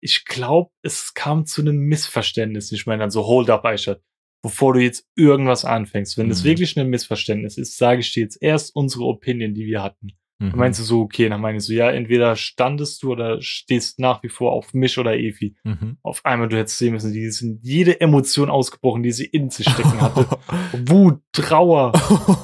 ich 0.01 0.25
glaube, 0.25 0.71
es 0.81 1.13
kam 1.13 1.45
zu 1.45 1.61
einem 1.61 1.77
Missverständnis. 1.77 2.71
Ich 2.73 2.85
meine 2.85 2.99
dann 3.03 3.11
so, 3.11 3.25
hold 3.25 3.49
up, 3.49 3.63
Aishat, 3.63 4.01
bevor 4.41 4.73
du 4.73 4.81
jetzt 4.81 5.07
irgendwas 5.15 5.63
anfängst. 5.63 6.17
Wenn 6.17 6.29
es 6.29 6.43
Mhm. 6.43 6.47
wirklich 6.49 6.77
ein 6.77 6.89
Missverständnis 6.89 7.57
ist, 7.57 7.77
sage 7.77 8.01
ich 8.01 8.11
dir 8.11 8.23
jetzt 8.23 8.41
erst 8.41 8.75
unsere 8.75 9.05
Opinion, 9.05 9.53
die 9.53 9.65
wir 9.65 9.81
hatten. 9.81 10.11
Mhm. 10.45 10.49
Dann 10.51 10.59
meinst 10.59 10.79
du 10.79 10.83
so, 10.83 11.01
okay, 11.01 11.29
dann 11.29 11.41
meine 11.41 11.57
ich 11.57 11.63
so, 11.63 11.73
ja, 11.73 11.89
entweder 11.91 12.35
standest 12.35 13.01
du 13.03 13.11
oder 13.11 13.41
stehst 13.41 13.99
nach 13.99 14.21
wie 14.23 14.29
vor 14.29 14.51
auf 14.53 14.73
mich 14.73 14.97
oder 14.97 15.15
Efi. 15.15 15.55
Mhm. 15.63 15.97
Auf 16.03 16.25
einmal, 16.25 16.49
du 16.49 16.57
hättest 16.57 16.77
sehen 16.77 16.93
müssen, 16.93 17.13
die 17.13 17.29
sind 17.31 17.59
jede 17.63 18.01
Emotion 18.01 18.49
ausgebrochen, 18.49 19.03
die 19.03 19.11
sie 19.11 19.25
in 19.25 19.49
sich 19.49 19.69
stecken 19.69 20.01
hatte. 20.01 20.27
Wut, 20.87 21.21
Trauer, 21.31 21.93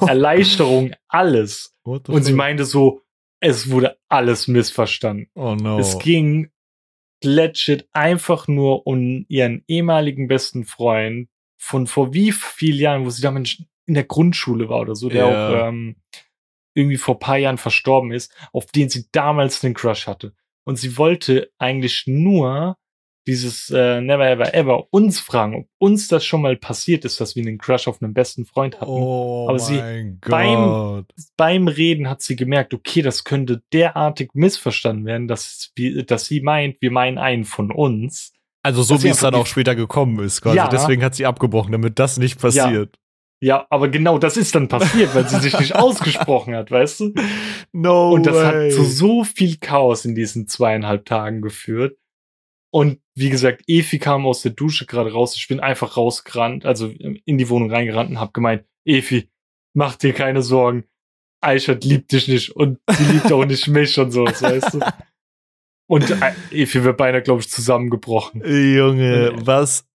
Erleichterung, 0.06 0.92
alles. 1.08 1.74
Und 1.82 2.22
sie 2.24 2.30
fuck? 2.32 2.36
meinte 2.38 2.64
so, 2.64 3.02
es 3.40 3.70
wurde 3.70 3.96
alles 4.08 4.48
missverstanden. 4.48 5.28
Oh 5.34 5.54
no. 5.54 5.78
Es 5.78 5.98
ging 5.98 6.50
legit 7.22 7.88
einfach 7.92 8.48
nur 8.48 8.86
um 8.86 9.24
ihren 9.28 9.62
ehemaligen 9.68 10.28
besten 10.28 10.64
Freund 10.64 11.28
von 11.58 11.86
vor 11.86 12.14
wie 12.14 12.32
vielen 12.32 12.78
Jahren, 12.78 13.04
wo 13.04 13.10
sie 13.10 13.22
damals 13.22 13.62
in 13.86 13.94
der 13.94 14.04
Grundschule 14.04 14.68
war 14.68 14.80
oder 14.80 14.94
so, 14.94 15.08
der 15.08 15.26
Ja. 15.28 15.48
auch 15.48 15.68
ähm, 15.68 15.96
irgendwie 16.80 16.96
vor 16.96 17.18
paar 17.18 17.36
Jahren 17.38 17.58
verstorben 17.58 18.10
ist, 18.12 18.32
auf 18.52 18.66
den 18.66 18.88
sie 18.88 19.06
damals 19.12 19.62
einen 19.64 19.74
Crush 19.74 20.06
hatte. 20.06 20.32
Und 20.64 20.76
sie 20.76 20.96
wollte 20.98 21.50
eigentlich 21.58 22.04
nur 22.06 22.76
dieses 23.26 23.70
äh, 23.70 24.00
Never 24.00 24.28
Ever 24.28 24.54
Ever 24.54 24.86
uns 24.90 25.20
fragen, 25.20 25.54
ob 25.54 25.66
uns 25.78 26.08
das 26.08 26.24
schon 26.24 26.40
mal 26.40 26.56
passiert 26.56 27.04
ist, 27.04 27.20
dass 27.20 27.36
wir 27.36 27.42
einen 27.46 27.58
Crush 27.58 27.86
auf 27.86 28.02
einen 28.02 28.14
besten 28.14 28.46
Freund 28.46 28.80
hatten. 28.80 28.90
oh 28.90 29.46
Aber 29.48 29.58
sie 29.58 29.78
beim- 30.26 31.04
beim 31.36 31.68
Reden 31.68 32.08
hat 32.08 32.22
sie 32.22 32.34
gemerkt, 32.34 32.72
okay, 32.74 33.02
das 33.02 33.24
könnte 33.24 33.62
derartig 33.72 34.30
missverstanden 34.34 35.04
werden, 35.04 35.28
dass, 35.28 35.72
dass 36.06 36.24
sie 36.26 36.40
meint, 36.40 36.76
wir 36.80 36.90
meinen 36.90 37.18
einen 37.18 37.44
von 37.44 37.70
uns. 37.70 38.32
Also 38.62 38.82
so 38.82 39.02
wie 39.02 39.08
es 39.08 39.20
dann 39.20 39.34
auch 39.34 39.46
später 39.46 39.74
gekommen 39.74 40.18
ist, 40.24 40.40
quasi. 40.42 40.56
Ja. 40.56 40.68
Deswegen 40.68 41.02
hat 41.04 41.14
sie 41.14 41.26
abgebrochen, 41.26 41.72
damit 41.72 41.98
das 41.98 42.18
nicht 42.18 42.40
passiert. 42.40 42.96
Ja, 42.96 43.00
aber 43.70 43.88
genau 43.88 44.18
das 44.18 44.36
ist 44.36 44.54
dann 44.54 44.68
passiert, 44.68 45.14
weil 45.14 45.28
sie 45.28 45.40
sich 45.40 45.58
nicht 45.58 45.74
ausgesprochen 45.76 46.54
hat, 46.54 46.70
weißt 46.70 47.00
du? 47.00 47.14
No 47.72 48.12
Und 48.12 48.26
das 48.26 48.36
way. 48.36 48.70
hat 48.70 48.72
zu 48.72 48.84
so 48.84 49.24
viel 49.24 49.56
Chaos 49.58 50.04
in 50.04 50.14
diesen 50.14 50.46
zweieinhalb 50.46 51.06
Tagen 51.06 51.40
geführt. 51.40 51.96
Und 52.72 53.00
wie 53.14 53.30
gesagt, 53.30 53.62
Efi 53.66 53.98
kam 53.98 54.26
aus 54.26 54.42
der 54.42 54.52
Dusche 54.52 54.86
gerade 54.86 55.12
raus. 55.12 55.34
Ich 55.36 55.48
bin 55.48 55.58
einfach 55.58 55.96
rausgerannt, 55.96 56.64
also 56.64 56.88
in 56.88 57.38
die 57.38 57.48
Wohnung 57.48 57.70
reingerannt 57.70 58.10
und 58.10 58.20
hab 58.20 58.32
gemeint, 58.32 58.64
Efi, 58.84 59.28
mach 59.74 59.96
dir 59.96 60.12
keine 60.12 60.42
Sorgen. 60.42 60.84
Eichert 61.40 61.84
liebt 61.84 62.12
dich 62.12 62.28
nicht 62.28 62.50
und 62.50 62.78
sie 62.90 63.12
liebt 63.12 63.32
auch 63.32 63.46
nicht 63.46 63.66
mich 63.66 63.98
und 63.98 64.12
so, 64.12 64.26
weißt 64.26 64.74
du. 64.74 64.80
Und 65.90 66.08
äh, 66.08 66.32
Efi 66.52 66.84
wird 66.84 66.96
beinahe, 66.98 67.20
glaube 67.20 67.40
ich, 67.40 67.50
zusammengebrochen. 67.50 68.42
Junge, 68.44 69.32
was, 69.40 69.88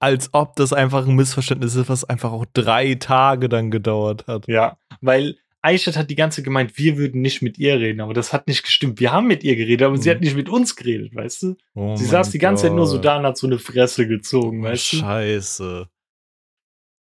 als 0.00 0.30
ob 0.32 0.56
das 0.56 0.72
einfach 0.72 1.06
ein 1.06 1.14
Missverständnis 1.14 1.74
ist, 1.74 1.90
was 1.90 2.04
einfach 2.04 2.32
auch 2.32 2.46
drei 2.54 2.94
Tage 2.94 3.50
dann 3.50 3.70
gedauert 3.70 4.26
hat. 4.26 4.48
Ja, 4.48 4.78
weil 5.02 5.36
Eichert 5.60 5.98
hat 5.98 6.08
die 6.08 6.14
ganze 6.14 6.42
gemeint, 6.42 6.78
wir 6.78 6.96
würden 6.96 7.20
nicht 7.20 7.42
mit 7.42 7.58
ihr 7.58 7.78
reden, 7.78 8.00
aber 8.00 8.14
das 8.14 8.32
hat 8.32 8.46
nicht 8.46 8.62
gestimmt. 8.62 8.98
Wir 8.98 9.12
haben 9.12 9.26
mit 9.26 9.44
ihr 9.44 9.54
geredet, 9.54 9.82
aber 9.82 9.96
mhm. 9.96 10.00
sie 10.00 10.10
hat 10.10 10.22
nicht 10.22 10.34
mit 10.34 10.48
uns 10.48 10.74
geredet, 10.74 11.14
weißt 11.14 11.42
du? 11.42 11.56
Oh 11.74 11.96
sie 11.96 12.06
saß 12.06 12.30
die 12.30 12.38
ganze 12.38 12.62
Gott. 12.62 12.70
Zeit 12.70 12.76
nur 12.76 12.86
so 12.86 12.96
da 12.96 13.18
und 13.18 13.26
hat 13.26 13.36
so 13.36 13.46
eine 13.46 13.58
Fresse 13.58 14.08
gezogen, 14.08 14.62
weißt 14.62 14.94
du? 14.94 14.96
Scheiße. 14.96 15.88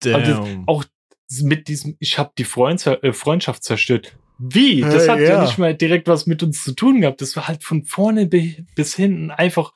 Damn. 0.00 0.64
auch 0.66 0.84
mit 1.40 1.68
diesem, 1.68 1.96
ich 2.00 2.18
habe 2.18 2.32
die 2.36 2.42
äh, 2.42 3.12
Freundschaft 3.12 3.62
zerstört. 3.62 4.16
Wie? 4.38 4.80
Das 4.80 5.08
hat 5.08 5.20
ja. 5.20 5.24
ja. 5.24 5.42
nicht 5.42 5.58
mal 5.58 5.74
direkt 5.74 6.08
was 6.08 6.26
mit 6.26 6.42
uns 6.42 6.64
zu 6.64 6.72
tun 6.72 7.00
gehabt. 7.00 7.20
Das 7.20 7.36
war 7.36 7.48
halt 7.48 7.62
von 7.62 7.84
vorne 7.84 8.26
bis 8.26 8.94
hinten 8.94 9.30
einfach 9.30 9.72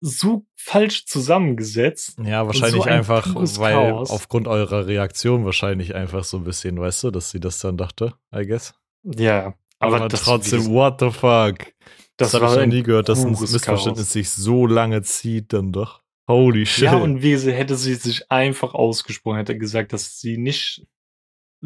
so 0.00 0.44
falsch 0.54 1.06
zusammengesetzt. 1.06 2.18
Ja, 2.22 2.46
wahrscheinlich 2.46 2.82
so 2.82 2.88
ein 2.88 2.98
einfach, 2.98 3.34
weil 3.34 3.74
Chaos. 3.74 4.10
aufgrund 4.10 4.48
eurer 4.48 4.86
Reaktion 4.86 5.46
wahrscheinlich 5.46 5.94
einfach 5.94 6.24
so 6.24 6.38
ein 6.38 6.44
bisschen, 6.44 6.78
weißt 6.78 7.04
du, 7.04 7.10
dass 7.10 7.30
sie 7.30 7.40
das 7.40 7.58
dann 7.60 7.78
dachte, 7.78 8.14
I 8.34 8.46
guess. 8.46 8.74
Ja, 9.02 9.54
aber, 9.78 9.96
aber 9.96 10.08
trotzdem, 10.10 10.66
what 10.66 11.00
the 11.00 11.10
fuck? 11.10 11.72
Das, 12.16 12.30
das 12.30 12.34
habe 12.34 12.52
ich 12.52 12.66
noch 12.66 12.74
nie 12.74 12.82
gehört, 12.82 13.08
dass 13.08 13.24
ein 13.24 13.30
Missverständnis 13.32 14.06
Chaos. 14.06 14.12
sich 14.12 14.30
so 14.30 14.66
lange 14.66 15.02
zieht, 15.02 15.52
dann 15.52 15.72
doch. 15.72 16.02
Holy 16.28 16.64
shit. 16.64 16.84
Ja, 16.84 16.96
und 16.96 17.22
wie 17.22 17.36
sie 17.36 17.52
hätte 17.52 17.76
sie 17.76 17.94
sich 17.94 18.30
einfach 18.30 18.74
ausgesprochen, 18.74 19.38
hätte 19.38 19.58
gesagt, 19.58 19.92
dass 19.92 20.20
sie 20.20 20.38
nicht 20.38 20.86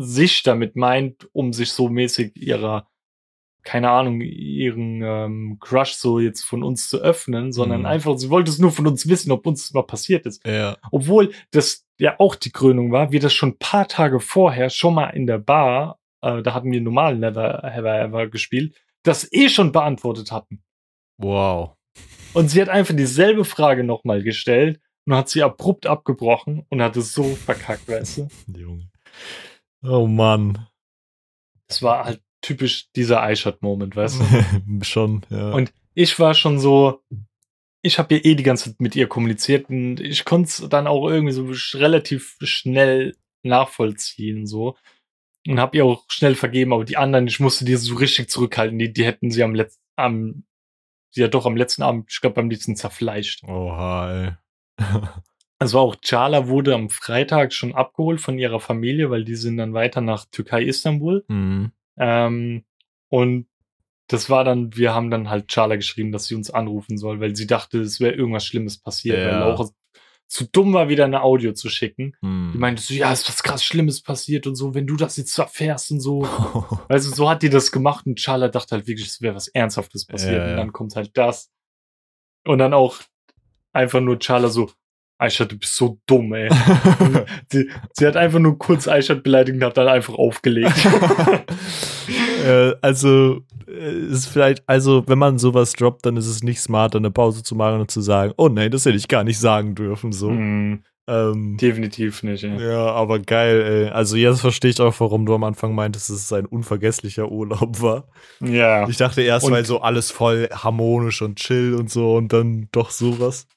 sich 0.01 0.45
damit 0.45 0.77
meint, 0.77 1.29
um 1.33 1.53
sich 1.53 1.73
so 1.73 1.89
mäßig 1.89 2.37
ihrer, 2.37 2.87
keine 3.65 3.91
Ahnung, 3.91 4.21
ihren 4.21 5.03
ähm, 5.03 5.59
Crush 5.61 5.95
so 5.95 6.21
jetzt 6.21 6.43
von 6.43 6.63
uns 6.63 6.89
zu 6.89 6.99
öffnen, 6.99 7.53
sondern 7.53 7.81
mhm. 7.81 7.87
einfach, 7.87 8.17
sie 8.17 8.31
wollte 8.31 8.51
es 8.51 8.61
nur 8.61 8.71
von 8.71 8.87
uns 8.87 9.09
wissen, 9.09 9.33
ob 9.33 9.45
uns 9.47 9.65
das 9.65 9.75
mal 9.75 9.83
passiert 9.83 10.25
ist. 10.25 10.47
Ja. 10.47 10.77
Obwohl 10.93 11.33
das 11.51 11.85
ja 11.99 12.15
auch 12.19 12.37
die 12.37 12.53
Krönung 12.53 12.93
war, 12.93 13.11
wir 13.11 13.19
das 13.19 13.35
schon 13.35 13.51
ein 13.51 13.59
paar 13.59 13.89
Tage 13.89 14.21
vorher 14.21 14.71
schon 14.71 14.95
mal 14.95 15.09
in 15.09 15.27
der 15.27 15.39
Bar, 15.39 15.99
äh, 16.23 16.43
da 16.43 16.55
hatten 16.55 16.71
wir 16.71 16.81
normal 16.81 17.19
Never 17.19 17.65
Ever 17.65 18.01
Ever 18.01 18.29
gespielt, 18.29 18.77
das 19.03 19.29
eh 19.33 19.49
schon 19.49 19.73
beantwortet 19.73 20.31
hatten. 20.31 20.63
Wow. 21.17 21.75
Und 22.35 22.51
sie 22.51 22.63
hat 22.63 22.69
einfach 22.69 22.95
dieselbe 22.95 23.45
Frage 23.45 23.83
nochmal 23.83 24.23
gestellt 24.23 24.81
und 25.07 25.17
hat 25.17 25.29
sie 25.29 25.43
abrupt 25.43 25.87
abgebrochen 25.87 26.65
und 26.69 26.83
hat 26.83 26.97
es 26.97 27.13
so 27.13 27.25
verkackt, 27.35 27.89
weißt 27.89 28.19
du? 28.19 28.29
Junge. 28.57 28.89
Oh 29.89 30.07
Mann. 30.07 30.67
Das 31.67 31.83
war 31.83 32.05
halt 32.05 32.23
typisch 32.43 32.91
dieser 32.93 33.23
Eichert-Moment, 33.23 33.97
weißt 33.97 34.21
du? 34.21 34.81
schon, 34.85 35.25
ja. 35.31 35.51
Und 35.51 35.73
ich 35.95 36.19
war 36.19 36.35
schon 36.35 36.59
so, 36.59 37.03
ich 37.83 37.99
habe 37.99 38.15
ja 38.15 38.21
eh 38.25 38.35
die 38.35 38.43
ganze 38.43 38.71
Zeit 38.71 38.81
mit 38.81 38.95
ihr 38.97 39.09
kommuniziert 39.09 39.69
und 39.71 40.01
ich 40.01 40.25
konnte 40.25 40.49
es 40.49 40.69
dann 40.69 40.87
auch 40.87 41.09
irgendwie 41.09 41.33
so 41.33 41.79
relativ 41.79 42.37
schnell 42.41 43.17
nachvollziehen, 43.43 44.47
so. 44.47 44.77
Und 45.47 45.61
habe 45.61 45.77
ihr 45.79 45.85
auch 45.85 46.05
schnell 46.09 46.35
vergeben, 46.35 46.73
aber 46.73 46.85
die 46.85 46.97
anderen, 46.97 47.27
ich 47.27 47.41
musste 47.41 47.65
die 47.65 47.77
so 47.77 47.95
richtig 47.97 48.29
zurückhalten, 48.29 48.79
die, 48.79 48.93
die 48.93 49.05
hätten 49.05 49.31
sie 49.31 49.43
am 49.43 49.55
letzten, 49.55 49.81
am, 49.97 50.45
sie 51.11 51.23
ja 51.23 51.29
doch 51.29 51.47
am 51.47 51.57
letzten 51.57 51.83
Abend, 51.83 52.11
ich 52.11 52.21
glaube, 52.21 52.41
am 52.41 52.51
liebsten 52.51 52.77
zerfleischt. 52.77 53.45
Oha, 53.45 54.13
ey. 54.13 54.33
Also 55.59 55.79
auch 55.81 55.97
Chala 55.97 56.47
wurde 56.47 56.75
am 56.75 56.89
Freitag 56.89 57.53
schon 57.53 57.75
abgeholt 57.75 58.21
von 58.21 58.39
ihrer 58.39 58.61
Familie, 58.61 59.11
weil 59.11 59.25
die 59.25 59.35
sind 59.35 59.57
dann 59.57 59.75
weiter 59.75 60.01
nach 60.01 60.25
Türkei, 60.31 60.63
Istanbul. 60.63 61.25
Mhm. 61.29 61.73
Ähm, 61.99 62.65
und 63.09 63.47
das 64.07 64.31
war 64.31 64.45
dann, 64.45 64.75
wir 64.77 64.95
haben 64.95 65.11
dann 65.11 65.29
halt 65.29 65.49
Chala 65.49 65.77
geschrieben, 65.77 66.13
dass 66.13 66.27
sie 66.27 66.35
uns 66.35 66.51
anrufen 66.51 66.97
soll, 66.97 67.21
weil 67.21 67.35
sie 67.37 67.47
dachte, 67.47 67.81
es 67.81 68.01
wäre 68.01 68.15
irgendwas 68.15 68.47
Schlimmes 68.47 68.79
passiert, 68.79 69.19
ja. 69.19 69.27
weil 69.27 69.39
Laura 69.41 69.69
zu 70.29 70.45
dumm 70.45 70.75
war, 70.75 70.89
wieder 70.89 71.07
eine 71.07 71.23
Audio 71.23 71.53
zu 71.55 71.69
schicken. 71.71 72.15
Mhm. 72.21 72.51
Die 72.53 72.59
meinte 72.59 72.83
so, 72.83 72.95
ja, 72.95 73.13
ist 73.13 73.29
was 73.29 73.43
krass 73.43 73.65
Schlimmes 73.65 74.03
passiert 74.03 74.47
und 74.47 74.55
so, 74.55 74.75
wenn 74.75 74.87
du 74.87 74.97
das 74.97 75.17
jetzt 75.17 75.37
erfährst 75.39 75.91
und 75.91 76.01
so. 76.01 76.23
also 76.89 77.11
so 77.15 77.29
hat 77.29 77.43
die 77.43 77.51
das 77.51 77.73
gemacht 77.73 78.07
und 78.07 78.19
Chala 78.19 78.49
dachte 78.49 78.77
halt 78.77 78.87
wirklich, 78.87 79.09
es 79.09 79.21
wäre 79.21 79.35
was 79.35 79.49
Ernsthaftes 79.49 80.07
passiert. 80.07 80.37
Ja. 80.37 80.51
Und 80.51 80.57
dann 80.57 80.73
kommt 80.73 80.97
halt 80.97 81.17
das. 81.17 81.51
Und 82.47 82.59
dann 82.59 82.75
auch 82.75 82.99
einfach 83.73 84.01
nur 84.01 84.19
Chala 84.19 84.49
so, 84.49 84.71
Aishat, 85.19 85.51
du 85.51 85.59
bist 85.59 85.75
so 85.75 85.99
dumm, 86.07 86.33
ey. 86.33 86.49
sie, 87.53 87.69
sie, 87.93 88.07
hat 88.07 88.17
einfach 88.17 88.39
nur 88.39 88.57
kurz 88.57 88.87
Aishat 88.87 89.25
beleidigt 89.25 89.57
und 89.57 89.65
hat 89.65 89.77
dann 89.77 89.89
einfach 89.89 90.15
aufgelegt. 90.15 90.73
äh, 92.47 92.73
also, 92.81 93.41
äh, 93.67 94.13
ist 94.13 94.27
vielleicht, 94.27 94.63
also, 94.69 95.03
wenn 95.09 95.19
man 95.19 95.39
sowas 95.39 95.73
droppt, 95.73 96.07
dann 96.07 96.17
ist 96.17 96.29
es 96.29 96.45
nicht 96.45 96.61
smart, 96.61 96.95
eine 96.95 97.11
Pause 97.11 97.43
zu 97.43 97.57
machen 97.57 97.81
und 97.81 97.91
zu 97.91 98.01
sagen, 98.01 98.33
oh 98.37 98.49
nein, 98.49 98.71
das 98.71 98.85
hätte 98.85 98.97
ich 98.97 99.09
gar 99.09 99.25
nicht 99.25 99.41
sagen 99.41 99.75
dürfen, 99.75 100.13
so. 100.13 100.31
Mm, 100.31 100.85
ähm, 101.09 101.57
definitiv 101.57 102.23
nicht, 102.23 102.45
ey. 102.45 102.63
Ja, 102.63 102.93
aber 102.93 103.19
geil, 103.19 103.63
ey. 103.63 103.89
Also, 103.89 104.15
jetzt 104.15 104.41
verstehe 104.41 104.71
ich 104.71 104.81
auch, 104.81 104.95
warum 105.01 105.27
du 105.27 105.35
am 105.35 105.43
Anfang 105.43 105.75
meintest, 105.75 106.11
dass 106.11 106.17
es 106.17 106.33
ein 106.33 106.47
unvergesslicher 106.47 107.29
Urlaub 107.29 107.83
war. 107.83 108.07
Ja. 108.39 108.89
Ich 108.89 108.99
dachte 108.99 109.23
erst, 109.23 109.47
und 109.47 109.53
weil 109.53 109.65
so 109.65 109.81
alles 109.81 110.13
voll 110.13 110.49
harmonisch 110.53 111.23
und 111.23 111.41
chill 111.41 111.75
und 111.75 111.91
so 111.91 112.15
und 112.15 112.33
dann 112.33 112.69
doch 112.71 112.91
sowas. 112.91 113.49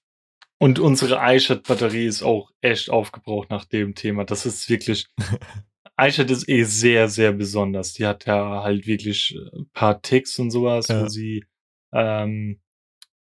Und 0.62 0.78
unsere 0.78 1.20
iShot-Batterie 1.20 2.06
ist 2.06 2.22
auch 2.22 2.52
echt 2.62 2.92
aufgebraucht 2.92 3.50
nach 3.50 3.66
dem 3.66 3.96
Thema. 3.96 4.26
Das 4.26 4.46
ist 4.46 4.70
wirklich. 4.70 5.08
iShot 6.00 6.30
ist 6.30 6.48
eh 6.48 6.66
sehr, 6.66 7.10
sehr 7.10 7.32
besonders. 7.32 7.94
Die 7.94 8.06
hat 8.06 8.28
ja 8.28 8.62
halt 8.62 8.86
wirklich 8.86 9.36
ein 9.54 9.72
paar 9.74 10.04
Ticks 10.04 10.38
und 10.38 10.52
sowas, 10.52 10.88
ja. 10.88 11.02
wo 11.02 11.08
sie, 11.08 11.46
ähm, 11.92 12.62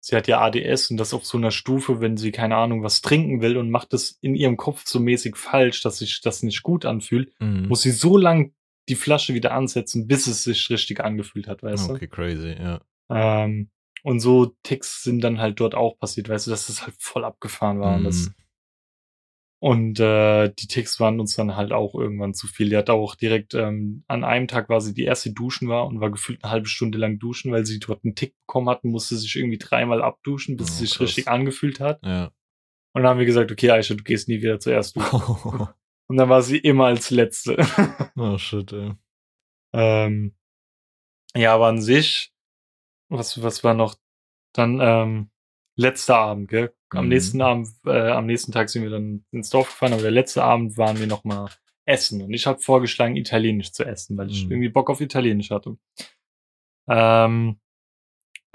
sie 0.00 0.16
hat 0.16 0.26
ja 0.26 0.40
ADS 0.40 0.90
und 0.90 0.96
das 0.96 1.14
auf 1.14 1.24
so 1.24 1.38
einer 1.38 1.52
Stufe, 1.52 2.00
wenn 2.00 2.16
sie, 2.16 2.32
keine 2.32 2.56
Ahnung, 2.56 2.82
was 2.82 3.02
trinken 3.02 3.40
will 3.40 3.56
und 3.56 3.70
macht 3.70 3.92
das 3.92 4.18
in 4.20 4.34
ihrem 4.34 4.56
Kopf 4.56 4.82
so 4.84 4.98
mäßig 4.98 5.36
falsch, 5.36 5.80
dass 5.82 5.98
sich 5.98 6.20
das 6.20 6.42
nicht 6.42 6.64
gut 6.64 6.84
anfühlt, 6.84 7.32
mhm. 7.38 7.68
muss 7.68 7.82
sie 7.82 7.92
so 7.92 8.16
lang 8.16 8.52
die 8.88 8.96
Flasche 8.96 9.34
wieder 9.34 9.52
ansetzen, 9.52 10.08
bis 10.08 10.26
es 10.26 10.42
sich 10.42 10.68
richtig 10.70 10.98
angefühlt 10.98 11.46
hat, 11.46 11.62
weißt 11.62 11.84
okay, 11.84 11.88
du? 11.88 11.94
Okay, 11.94 12.08
crazy, 12.08 12.56
ja. 12.60 12.80
Ähm, 13.10 13.70
und 14.08 14.20
so 14.20 14.56
Ticks 14.62 15.02
sind 15.02 15.20
dann 15.20 15.38
halt 15.38 15.60
dort 15.60 15.74
auch 15.74 15.98
passiert, 15.98 16.30
weißt 16.30 16.46
du, 16.46 16.50
dass 16.50 16.68
das 16.68 16.82
halt 16.82 16.94
voll 16.98 17.26
abgefahren 17.26 17.78
war. 17.78 17.90
Mhm. 17.90 17.96
Und, 17.98 18.04
das, 18.04 18.16
mhm. 18.16 18.34
und 19.60 20.00
äh, 20.00 20.48
die 20.58 20.66
Ticks 20.66 20.98
waren 20.98 21.20
uns 21.20 21.36
dann 21.36 21.56
halt 21.56 21.72
auch 21.72 21.94
irgendwann 21.94 22.32
zu 22.32 22.46
viel. 22.46 22.70
Die 22.70 22.76
hat 22.78 22.88
auch 22.88 23.14
direkt 23.16 23.52
ähm, 23.52 24.04
an 24.08 24.24
einem 24.24 24.48
Tag 24.48 24.70
war 24.70 24.80
sie 24.80 24.94
die 24.94 25.04
erste 25.04 25.30
duschen 25.30 25.68
war 25.68 25.86
und 25.86 26.00
war 26.00 26.10
gefühlt 26.10 26.42
eine 26.42 26.50
halbe 26.50 26.68
Stunde 26.68 26.96
lang 26.96 27.18
duschen, 27.18 27.52
weil 27.52 27.66
sie 27.66 27.80
dort 27.80 28.02
einen 28.02 28.14
Tick 28.14 28.34
bekommen 28.46 28.70
hat 28.70 28.82
und 28.82 28.92
musste 28.92 29.14
sich 29.14 29.36
irgendwie 29.36 29.58
dreimal 29.58 30.00
abduschen, 30.00 30.56
bis 30.56 30.68
oh, 30.68 30.70
es 30.70 30.78
sich 30.78 30.90
krass. 30.92 31.00
richtig 31.00 31.28
angefühlt 31.28 31.78
hat. 31.78 32.00
Ja. 32.02 32.32
Und 32.94 33.02
dann 33.02 33.10
haben 33.10 33.18
wir 33.18 33.26
gesagt, 33.26 33.52
okay, 33.52 33.72
Aisha, 33.72 33.94
du 33.94 34.04
gehst 34.04 34.26
nie 34.28 34.40
wieder 34.40 34.58
zuerst 34.58 34.96
duschen. 34.96 35.68
und 36.08 36.16
dann 36.16 36.30
war 36.30 36.40
sie 36.40 36.56
immer 36.56 36.86
als 36.86 37.10
Letzte. 37.10 37.58
oh 38.16 38.38
shit, 38.38 38.72
ey. 38.72 38.92
Ähm, 39.74 40.34
ja, 41.34 41.54
aber 41.54 41.66
an 41.66 41.82
sich 41.82 42.32
was, 43.08 43.42
was 43.42 43.64
war 43.64 43.74
noch? 43.74 43.96
Dann 44.52 44.80
ähm, 44.80 45.30
letzter 45.76 46.16
Abend, 46.16 46.48
gell? 46.48 46.74
Am 46.90 47.04
mhm. 47.04 47.10
nächsten 47.10 47.42
Abend, 47.42 47.68
äh, 47.86 48.10
am 48.10 48.26
nächsten 48.26 48.52
Tag 48.52 48.70
sind 48.70 48.82
wir 48.82 48.90
dann 48.90 49.24
ins 49.30 49.50
Dorf 49.50 49.68
gefahren, 49.68 49.92
aber 49.92 50.02
der 50.02 50.10
letzte 50.10 50.42
Abend 50.42 50.76
waren 50.78 50.98
wir 50.98 51.06
noch 51.06 51.24
mal 51.24 51.50
essen 51.84 52.22
und 52.22 52.32
ich 52.34 52.46
habe 52.46 52.58
vorgeschlagen, 52.58 53.16
Italienisch 53.16 53.72
zu 53.72 53.84
essen, 53.84 54.16
weil 54.16 54.30
ich 54.30 54.44
mhm. 54.44 54.52
irgendwie 54.52 54.68
Bock 54.68 54.90
auf 54.90 55.00
Italienisch 55.00 55.50
hatte. 55.50 55.78
Ähm, 56.88 57.58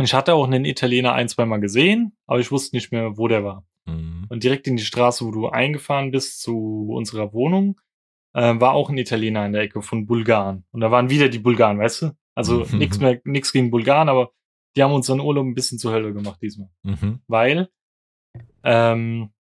ich 0.01 0.13
hatte 0.13 0.33
auch 0.33 0.45
einen 0.45 0.65
Italiener 0.65 1.13
ein, 1.13 1.29
zwei 1.29 1.45
Mal 1.45 1.59
gesehen, 1.59 2.15
aber 2.25 2.39
ich 2.39 2.51
wusste 2.51 2.75
nicht 2.75 2.91
mehr, 2.91 3.17
wo 3.17 3.27
der 3.27 3.43
war. 3.43 3.65
Mhm. 3.85 4.25
Und 4.29 4.43
direkt 4.43 4.67
in 4.67 4.77
die 4.77 4.85
Straße, 4.85 5.25
wo 5.25 5.31
du 5.31 5.47
eingefahren 5.49 6.11
bist 6.11 6.41
zu 6.41 6.89
unserer 6.91 7.33
Wohnung, 7.33 7.79
äh, 8.33 8.59
war 8.59 8.73
auch 8.73 8.89
ein 8.89 8.97
Italiener 8.97 9.45
in 9.45 9.53
der 9.53 9.61
Ecke 9.61 9.81
von 9.81 10.05
Bulgaren. 10.05 10.65
Und 10.71 10.81
da 10.81 10.91
waren 10.91 11.09
wieder 11.09 11.29
die 11.29 11.39
Bulgaren, 11.39 11.79
weißt 11.79 12.01
du? 12.03 12.11
Also 12.35 12.65
mhm. 12.65 12.77
nichts 12.77 12.99
mehr, 12.99 13.21
nichts 13.23 13.51
gegen 13.53 13.71
Bulgaren, 13.71 14.09
aber 14.09 14.31
die 14.75 14.83
haben 14.83 14.93
unseren 14.93 15.19
Urlaub 15.19 15.45
ein 15.45 15.55
bisschen 15.55 15.79
zur 15.79 15.93
Hölle 15.93 16.13
gemacht 16.13 16.41
diesmal. 16.41 16.69
Mhm. 16.83 17.21
Weil 17.27 17.69
ähm, 18.63 19.31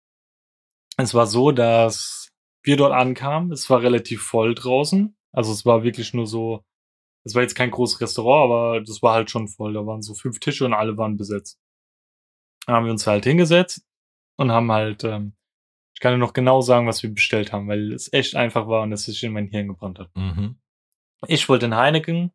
es 0.97 1.15
war 1.15 1.27
so, 1.27 1.53
dass 1.53 2.31
wir 2.63 2.77
dort 2.77 2.93
ankamen, 2.93 3.51
es 3.53 3.69
war 3.71 3.83
relativ 3.83 4.23
voll 4.23 4.55
draußen. 4.55 5.17
Also 5.33 5.53
es 5.53 5.65
war 5.65 5.83
wirklich 5.83 6.15
nur 6.15 6.27
so, 6.27 6.65
es 7.25 7.35
war 7.35 7.43
jetzt 7.43 7.55
kein 7.55 7.71
großes 7.71 8.01
Restaurant, 8.01 8.45
aber 8.45 8.81
das 8.81 9.03
war 9.03 9.15
halt 9.15 9.31
schon 9.31 9.49
voll. 9.49 9.73
Da 9.73 9.87
waren 9.87 10.03
so 10.03 10.15
fünf 10.15 10.39
Tische 10.41 10.65
und 10.65 10.75
alle 10.75 10.97
waren 10.97 11.17
besetzt. 11.17 11.61
Dann 12.67 12.77
haben 12.77 12.85
wir 12.85 12.93
uns 12.93 13.07
halt 13.07 13.25
hingesetzt 13.25 13.85
und 14.37 14.53
haben 14.53 14.71
halt, 14.71 15.05
ähm, 15.05 15.35
ich 15.95 16.01
kann 16.01 16.13
dir 16.13 16.19
noch 16.19 16.33
genau 16.33 16.61
sagen, 16.61 16.87
was 16.87 17.03
wir 17.03 17.13
bestellt 17.13 17.53
haben, 17.53 17.69
weil 17.69 17.93
es 17.93 18.13
echt 18.13 18.37
einfach 18.37 18.69
war 18.69 18.83
und 18.83 18.93
es 18.93 19.05
sich 19.05 19.23
in 19.23 19.33
mein 19.33 19.49
Hirn 19.49 19.69
gebrannt 19.69 19.99
hat. 19.99 20.11
Mhm. 20.15 20.61
Ich 21.27 21.49
wollte 21.49 21.67
einen 21.67 21.77
Heineken, 21.77 22.33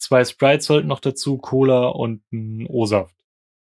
Zwei 0.00 0.24
Sprites 0.24 0.66
sollten 0.66 0.88
noch 0.88 1.00
dazu, 1.00 1.36
Cola 1.38 1.88
und 1.88 2.22
ein 2.32 2.66
O-Saft. 2.66 3.14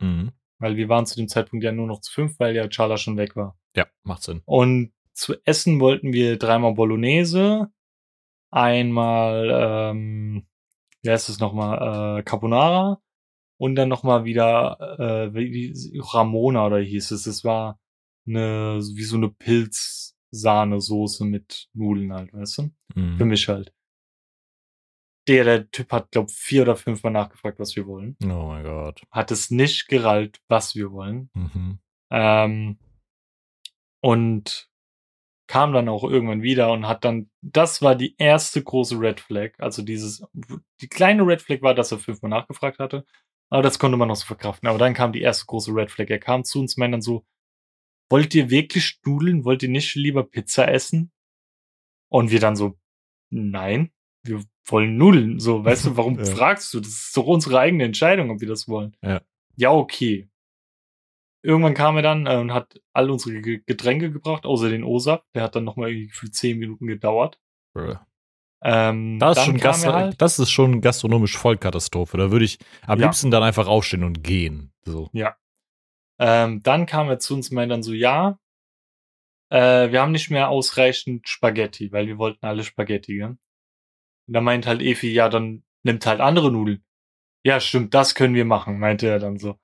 Mhm. 0.01 0.33
Weil 0.59 0.77
wir 0.77 0.89
waren 0.89 1.07
zu 1.07 1.17
dem 1.17 1.29
Zeitpunkt 1.29 1.65
ja 1.65 1.73
nur 1.73 1.87
noch 1.87 2.01
zu 2.01 2.13
fünf, 2.13 2.39
weil 2.39 2.55
ja 2.55 2.69
Charla 2.69 2.99
schon 2.99 3.17
weg 3.17 3.37
war. 3.37 3.59
Ja, 3.75 3.87
macht 4.03 4.23
Sinn. 4.23 4.43
Und 4.45 4.93
zu 5.15 5.35
essen 5.45 5.81
wollten 5.81 6.13
wir 6.13 6.39
dreimal 6.39 6.75
Bolognese, 6.75 7.71
einmal, 8.51 9.51
ähm, 9.51 10.47
wie 11.03 11.11
heißt 11.11 11.31
es 11.31 11.41
nochmal, 11.41 12.19
äh, 12.19 12.23
Carbonara 12.23 13.01
und 13.59 13.75
dann 13.77 13.89
nochmal 13.89 14.25
wieder 14.25 14.79
äh, 14.99 15.31
Ramona 15.99 16.67
oder 16.67 16.79
hieß 16.79 17.13
es. 17.13 17.27
Es 17.27 17.45
war 17.45 17.81
eine, 18.27 18.79
wie 18.95 19.05
so 19.05 19.17
eine 19.17 19.31
Pilz-Sahne-Soße 19.31 21.25
mit 21.25 21.69
Nudeln 21.73 22.13
halt, 22.13 22.33
weißt 22.35 22.59
du? 22.59 22.71
Mhm. 22.95 23.17
Für 23.17 23.25
mich 23.25 23.49
halt. 23.49 23.73
Der, 25.29 25.45
der 25.45 25.71
Typ 25.71 25.91
hat, 25.93 26.13
glaub, 26.13 26.31
vier 26.31 26.63
oder 26.63 26.77
fünfmal 26.77 27.13
nachgefragt, 27.13 27.59
was 27.59 27.75
wir 27.75 27.87
wollen. 27.87 28.17
Oh 28.23 28.49
mein 28.49 28.63
Gott. 28.63 29.03
Hat 29.11 29.31
es 29.31 29.51
nicht 29.51 29.89
gerallt, 29.89 30.41
was 30.49 30.75
wir 30.75 30.93
wollen. 30.93 31.31
Mhm. 31.35 31.79
Ähm, 32.11 32.79
und 34.01 34.71
kam 35.49 35.73
dann 35.73 35.89
auch 35.89 36.05
irgendwann 36.05 36.43
wieder 36.43 36.73
und 36.73 36.89
hat 36.89 37.05
dann, 37.05 37.31
das 37.41 37.83
war 37.83 37.95
die 37.95 38.17
erste 38.19 38.63
große 38.63 38.99
Red 38.99 39.21
Flag. 39.21 39.53
Also 39.59 39.83
dieses, 39.83 40.25
die 40.81 40.89
kleine 40.89 41.27
Red 41.27 41.43
Flag 41.43 41.63
war, 41.63 41.75
dass 41.75 41.93
er 41.93 41.99
fünfmal 41.99 42.31
nachgefragt 42.31 42.79
hatte. 42.79 43.05
Aber 43.49 43.63
das 43.63 43.79
konnte 43.79 43.97
man 43.97 44.09
noch 44.09 44.17
so 44.17 44.27
verkraften. 44.27 44.69
Aber 44.69 44.79
dann 44.79 44.95
kam 44.95 45.13
die 45.13 45.23
erste 45.23 45.47
große 45.47 45.73
Red 45.73 45.91
Flag. 45.91 46.11
Er 46.11 46.19
kam 46.19 46.45
zu 46.45 46.59
uns, 46.61 46.77
meint 46.77 46.95
dann 46.95 47.03
so, 47.03 47.25
wollt 48.11 48.35
ihr 48.35 48.51
wirklich 48.51 48.99
Nudeln? 49.05 49.45
Wollt 49.45 49.63
ihr 49.63 49.69
nicht 49.69 49.95
lieber 49.95 50.25
Pizza 50.25 50.69
essen? 50.69 51.13
Und 52.09 52.31
wir 52.31 52.41
dann 52.41 52.57
so, 52.57 52.79
nein, 53.31 53.93
wir 54.25 54.45
wollen 54.67 54.97
Nudeln. 54.97 55.39
So, 55.41 55.65
weißt 55.65 55.87
du, 55.87 55.97
warum 55.97 56.19
Ja. 56.19 56.25
fragst 56.25 56.73
du? 56.75 56.81
Das 56.81 56.89
ist 56.91 57.17
doch 57.17 57.27
unsere 57.27 57.59
eigene 57.61 57.85
Entscheidung, 57.85 58.31
ob 58.31 58.41
wir 58.41 58.49
das 58.49 58.69
wollen. 58.69 58.97
Ja. 59.03 59.21
Ja, 59.57 59.73
okay. 59.73 60.29
Irgendwann 61.43 61.75
kam 61.75 61.97
er 61.97 62.03
dann 62.03 62.27
äh, 62.27 62.37
und 62.37 62.53
hat 62.53 62.81
all 62.93 63.11
unsere 63.11 63.41
Ge- 63.41 63.63
Getränke 63.65 64.11
gebracht, 64.11 64.45
außer 64.45 64.69
den 64.69 64.83
OSAP. 64.85 65.25
Der 65.35 65.45
hat 65.45 65.55
dann 65.55 65.65
nochmal 65.65 65.91
irgendwie 65.91 66.11
für 66.11 66.31
zehn 66.31 66.59
Minuten 66.59 66.87
gedauert. 66.87 67.41
Ähm, 68.63 69.19
Das 69.21 69.47
ist, 69.47 69.61
Gastro 69.61 69.93
halt, 69.93 70.21
das 70.21 70.39
ist 70.39 70.51
schon 70.51 70.81
gastronomisch 70.81 71.37
Vollkatastrophe. 71.37 72.17
Da 72.17 72.33
würde 72.33 72.45
ich 72.45 72.59
am 72.87 72.99
Ja. 72.99 73.07
liebsten 73.07 73.31
dann 73.31 73.43
einfach 73.43 73.69
aufstehen 73.69 74.03
und 74.03 74.25
gehen. 74.25 74.73
So. 74.85 75.11
ähm, 76.19 76.63
dann 76.63 76.87
kam 76.87 77.09
er 77.09 77.19
zu 77.19 77.35
uns 77.35 77.51
und 77.51 77.55
meinte 77.57 77.75
dann 77.75 77.83
so, 77.83 77.93
ja, 77.93 78.39
äh, 79.51 79.93
wir 79.93 80.01
haben 80.01 80.13
nicht 80.13 80.31
mehr 80.31 80.49
ausreichend 80.49 81.29
Spaghetti, 81.29 81.93
weil 81.93 82.07
wir 82.07 82.19
wollten 82.19 82.45
alle 82.47 82.65
Spaghetti, 82.65 83.19
gell? 83.19 83.37
Und 84.27 84.35
da 84.35 84.41
meint 84.41 84.67
halt 84.67 84.83
Efi, 84.83 85.13
ja, 85.13 85.29
dann 85.29 85.63
nimmt 85.85 86.05
halt 86.07 86.21
andere 86.21 86.51
Nudeln. 86.51 86.85
Ja, 87.45 87.61
stimmt, 87.61 87.95
das 87.95 88.15
können 88.15 88.35
wir 88.35 88.45
machen, 88.45 88.79
meinte 88.79 89.07
er 89.09 89.19
dann 89.21 89.39
so. 89.39 89.59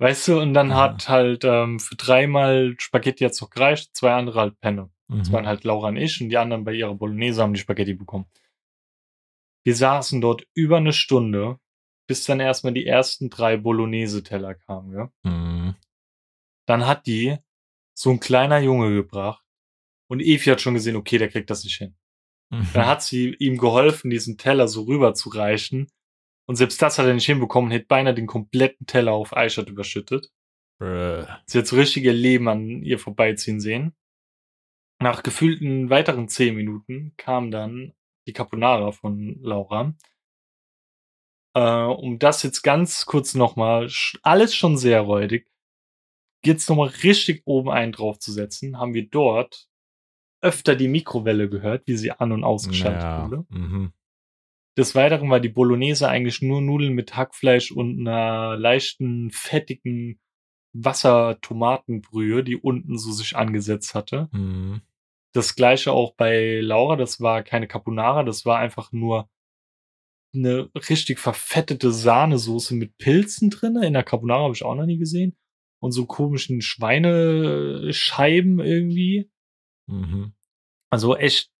Weißt 0.00 0.28
du, 0.28 0.40
und 0.40 0.54
dann 0.54 0.70
Ja. 0.70 0.76
hat 0.76 1.08
halt 1.08 1.44
ähm, 1.44 1.80
für 1.80 1.96
dreimal 1.96 2.74
Spaghetti 2.78 3.24
jetzt 3.24 3.40
noch 3.40 3.50
gereicht, 3.50 3.94
zwei 3.96 4.12
andere 4.12 4.40
halt 4.40 4.60
Penne. 4.60 4.90
Das 5.08 5.28
Mhm. 5.28 5.32
waren 5.32 5.46
halt 5.46 5.64
Laura 5.64 5.88
und 5.88 5.96
ich 5.96 6.20
und 6.20 6.28
die 6.28 6.36
anderen 6.38 6.64
bei 6.64 6.72
ihrer 6.72 6.94
Bolognese 6.94 7.42
haben 7.42 7.54
die 7.54 7.60
Spaghetti 7.60 7.94
bekommen. 7.94 8.26
Wir 9.64 9.74
saßen 9.74 10.20
dort 10.20 10.46
über 10.54 10.76
eine 10.78 10.92
Stunde, 10.92 11.58
bis 12.08 12.24
dann 12.24 12.40
erstmal 12.40 12.72
die 12.72 12.86
ersten 12.86 13.28
drei 13.28 13.56
Bolognese-Teller 13.56 14.54
kamen, 14.54 14.92
ja. 14.94 15.12
Mhm. 15.24 15.74
Dann 16.66 16.86
hat 16.86 17.06
die 17.06 17.36
so 17.94 18.10
ein 18.10 18.20
kleiner 18.20 18.58
Junge 18.60 18.94
gebracht 18.94 19.44
und 20.08 20.20
Evi 20.20 20.50
hat 20.50 20.60
schon 20.60 20.74
gesehen, 20.74 20.96
okay, 20.96 21.18
der 21.18 21.28
kriegt 21.28 21.50
das 21.50 21.64
nicht 21.64 21.76
hin. 21.76 21.96
Mhm. 22.50 22.68
Dann 22.72 22.86
hat 22.86 23.02
sie 23.02 23.34
ihm 23.38 23.58
geholfen, 23.58 24.10
diesen 24.10 24.38
Teller 24.38 24.68
so 24.68 24.82
rüber 24.82 25.14
zu 25.14 25.28
reichen. 25.28 25.90
Und 26.46 26.56
selbst 26.56 26.80
das 26.80 26.98
hat 26.98 27.06
er 27.06 27.14
nicht 27.14 27.26
hinbekommen, 27.26 27.70
hätte 27.70 27.86
beinahe 27.86 28.14
den 28.14 28.26
kompletten 28.26 28.86
Teller 28.86 29.12
auf 29.12 29.36
Eichert 29.36 29.68
überschüttet. 29.68 30.30
Bruh. 30.78 31.26
Sie 31.46 31.58
hat 31.58 31.66
so 31.66 31.76
richtig 31.76 32.04
ihr 32.04 32.12
Leben 32.12 32.48
an 32.48 32.82
ihr 32.82 32.98
vorbeiziehen 32.98 33.60
sehen. 33.60 33.94
Nach 35.00 35.22
gefühlten 35.22 35.90
weiteren 35.90 36.28
zehn 36.28 36.54
Minuten 36.54 37.12
kam 37.16 37.50
dann 37.50 37.92
die 38.26 38.32
Carbonara 38.32 38.92
von 38.92 39.38
Laura. 39.40 39.94
Äh, 41.54 41.60
um 41.60 42.18
das 42.18 42.42
jetzt 42.42 42.62
ganz 42.62 43.06
kurz 43.06 43.34
nochmal, 43.34 43.90
alles 44.22 44.54
schon 44.54 44.76
sehr 44.76 45.00
räudig, 45.00 45.50
jetzt 46.44 46.68
nochmal 46.68 46.88
richtig 47.02 47.42
oben 47.44 47.70
einen 47.70 47.92
draufzusetzen, 47.92 48.78
haben 48.78 48.94
wir 48.94 49.08
dort 49.08 49.68
öfter 50.40 50.76
die 50.76 50.88
Mikrowelle 50.88 51.48
gehört, 51.48 51.86
wie 51.86 51.96
sie 51.96 52.12
an- 52.12 52.32
und 52.32 52.44
ausgeschaltet 52.44 53.02
Ja. 53.02 53.24
wurde. 53.24 53.44
Mhm. 53.50 53.92
Des 54.76 54.94
Weiteren 54.94 55.28
war 55.30 55.40
die 55.40 55.48
Bolognese 55.48 56.08
eigentlich 56.08 56.40
nur 56.40 56.60
Nudeln 56.60 56.94
mit 56.94 57.16
Hackfleisch 57.16 57.72
und 57.72 57.98
einer 58.00 58.56
leichten, 58.56 59.30
fettigen 59.32 60.20
Wasser-Tomatenbrühe, 60.72 62.44
die 62.44 62.56
unten 62.56 62.98
so 62.98 63.10
sich 63.10 63.36
angesetzt 63.36 63.94
hatte. 63.94 64.28
Mhm. 64.32 64.82
Das 65.34 65.56
gleiche 65.56 65.92
auch 65.92 66.14
bei 66.14 66.60
Laura, 66.60 66.96
das 66.96 67.20
war 67.20 67.42
keine 67.42 67.66
Carbonara, 67.66 68.22
das 68.22 68.46
war 68.46 68.58
einfach 68.58 68.92
nur 68.92 69.28
eine 70.34 70.70
richtig 70.88 71.18
verfettete 71.18 71.92
Sahnesoße 71.92 72.74
mit 72.74 72.96
Pilzen 72.98 73.50
drinne. 73.50 73.86
In 73.86 73.94
der 73.94 74.04
Carbonara 74.04 74.44
habe 74.44 74.54
ich 74.54 74.62
auch 74.62 74.74
noch 74.74 74.86
nie 74.86 74.98
gesehen. 74.98 75.36
Und 75.80 75.92
so 75.92 76.06
komischen 76.06 76.60
Schweinescheiben 76.60 78.60
irgendwie. 78.60 79.30
Mhm. 79.88 80.32
Also 80.90 81.16
echt 81.16 81.50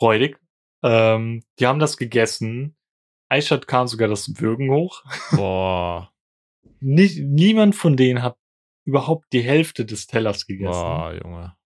räudig. 0.00 0.38
Ähm, 0.82 1.42
die 1.58 1.66
haben 1.66 1.78
das 1.78 1.96
gegessen. 1.96 2.76
Eichert 3.28 3.66
kam 3.66 3.86
sogar 3.86 4.08
das 4.08 4.40
Würgen 4.40 4.70
hoch. 4.70 5.02
Boah. 5.32 6.12
Nicht, 6.80 7.18
niemand 7.20 7.74
von 7.74 7.96
denen 7.96 8.22
hat 8.22 8.36
überhaupt 8.84 9.32
die 9.32 9.42
Hälfte 9.42 9.84
des 9.86 10.06
Tellers 10.06 10.46
gegessen. 10.46 10.72
Boah, 10.72 11.14
Junge. 11.14 11.56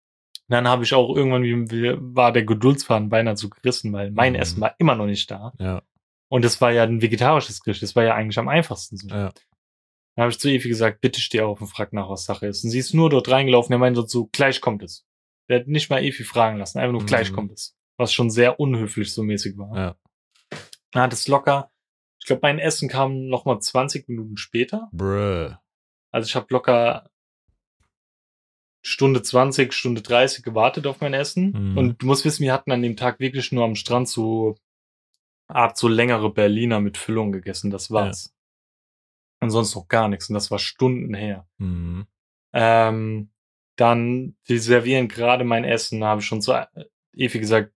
Dann 0.48 0.66
habe 0.68 0.84
ich 0.84 0.94
auch 0.94 1.14
irgendwann, 1.14 1.42
wie, 1.42 1.94
war 1.98 2.32
der 2.32 2.44
Geduldsfaden 2.44 3.08
beinahe 3.10 3.34
zu 3.34 3.50
gerissen, 3.50 3.92
weil 3.92 4.10
mein 4.12 4.32
Mhm. 4.34 4.38
Essen 4.38 4.60
war 4.60 4.74
immer 4.78 4.94
noch 4.94 5.06
nicht 5.06 5.30
da. 5.30 5.52
Ja. 5.58 5.82
Und 6.28 6.44
es 6.44 6.60
war 6.60 6.72
ja 6.72 6.84
ein 6.84 7.02
vegetarisches 7.02 7.60
Gericht. 7.62 7.82
Das 7.82 7.96
war 7.96 8.04
ja 8.04 8.14
eigentlich 8.14 8.38
am 8.38 8.48
einfachsten 8.48 8.96
so. 8.96 9.08
Ja. 9.08 9.32
Dann 10.14 10.22
habe 10.22 10.30
ich 10.30 10.38
zu 10.38 10.48
Evi 10.48 10.68
gesagt, 10.68 11.00
bitte 11.00 11.20
steh 11.20 11.40
auf 11.42 11.60
und 11.60 11.68
frag 11.68 11.92
nach, 11.92 12.08
was 12.08 12.24
Sache 12.24 12.46
ist. 12.46 12.64
Und 12.64 12.70
sie 12.70 12.78
ist 12.78 12.94
nur 12.94 13.10
dort 13.10 13.28
reingelaufen. 13.30 13.70
Der 13.70 13.78
meinte 13.78 14.06
so, 14.06 14.26
gleich 14.32 14.60
kommt 14.60 14.82
es. 14.82 15.06
Der 15.48 15.60
hat 15.60 15.68
nicht 15.68 15.90
mal 15.90 16.02
Evi 16.02 16.24
fragen 16.24 16.58
lassen. 16.58 16.78
Einfach 16.78 16.92
nur, 16.92 17.02
Mhm. 17.02 17.06
gleich 17.06 17.32
kommt 17.32 17.52
es. 17.52 17.76
Was 17.96 18.12
schon 18.12 18.30
sehr 18.30 18.60
unhöflich 18.60 19.12
so 19.12 19.22
mäßig 19.22 19.56
war. 19.58 19.76
Ja. 19.76 19.96
Dann 20.92 21.02
hat 21.02 21.12
es 21.12 21.26
locker, 21.28 21.70
ich 22.20 22.26
glaube, 22.26 22.40
mein 22.42 22.58
Essen 22.58 22.88
kam 22.88 23.26
noch 23.26 23.44
mal 23.44 23.58
20 23.60 24.08
Minuten 24.08 24.36
später. 24.36 24.88
Bruh. 24.92 25.54
Also 26.12 26.26
ich 26.26 26.36
habe 26.36 26.46
locker 26.50 27.10
Stunde 28.82 29.22
20, 29.22 29.72
Stunde 29.74 30.02
30 30.02 30.44
gewartet 30.44 30.86
auf 30.86 31.00
mein 31.00 31.12
Essen. 31.14 31.50
Mhm. 31.72 31.78
Und 31.78 32.02
du 32.02 32.06
musst 32.06 32.24
wissen, 32.24 32.42
wir 32.42 32.52
hatten 32.52 32.70
an 32.70 32.82
dem 32.82 32.96
Tag 32.96 33.18
wirklich 33.20 33.52
nur 33.52 33.64
am 33.64 33.74
Strand 33.74 34.08
so 34.08 34.56
Art 35.48 35.76
so 35.78 35.88
längere 35.88 36.30
Berliner 36.32 36.78
mit 36.80 36.96
Füllung 36.98 37.32
gegessen. 37.32 37.70
Das 37.70 37.90
war's. 37.90 38.34
Ansonsten 39.40 39.78
noch 39.78 39.88
gar 39.88 40.08
nichts. 40.08 40.28
Und 40.28 40.34
das 40.34 40.50
war 40.50 40.58
Stunden 40.58 41.14
her. 41.14 41.46
Mhm. 41.58 42.06
Ähm, 42.52 43.30
dann, 43.80 44.36
die 44.48 44.58
servieren 44.58 45.08
gerade 45.08 45.44
mein 45.44 45.64
Essen, 45.64 46.00
da 46.00 46.08
habe 46.08 46.20
ich 46.20 46.26
schon 46.26 46.40
so 46.40 46.52
äh, 46.52 46.66
Evi 47.16 47.38
gesagt, 47.38 47.72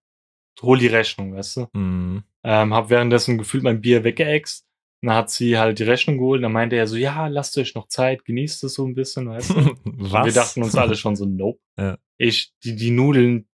hol 0.61 0.79
die 0.79 0.89
Rechnung, 0.89 1.35
weißt 1.35 1.57
du? 1.57 1.67
Mhm. 1.73 2.25
Ähm, 2.45 2.75
hab 2.75 2.91
währenddessen 2.91 3.39
gefühlt 3.39 3.63
mein 3.63 3.81
Bier 3.81 4.05
weggeext. 4.05 4.67
Dann 5.01 5.15
hat 5.17 5.31
sie 5.31 5.59
halt 5.59 5.79
die 5.79 5.85
Rechnung 5.85 6.19
geholt. 6.19 6.43
Dann 6.45 6.53
meinte 6.53 6.77
er 6.77 6.87
so, 6.87 6.97
ja, 6.97 7.27
lasst 7.27 7.57
euch 7.59 7.75
noch 7.75 7.89
Zeit, 7.89 8.25
genießt 8.25 8.63
es 8.65 8.75
so 8.75 8.87
ein 8.87 8.95
bisschen, 8.95 9.29
weißt 9.29 9.51
du? 9.51 9.55
Was? 9.85 10.27
Wir 10.27 10.33
dachten 10.33 10.63
uns 10.63 10.77
alle 10.77 10.95
schon 10.97 11.17
so, 11.17 11.25
nope. 11.25 11.61
Ja. 11.79 11.99
Ich, 12.19 12.53
die, 12.63 12.77
die 12.77 12.91
Nudeln, 12.91 13.49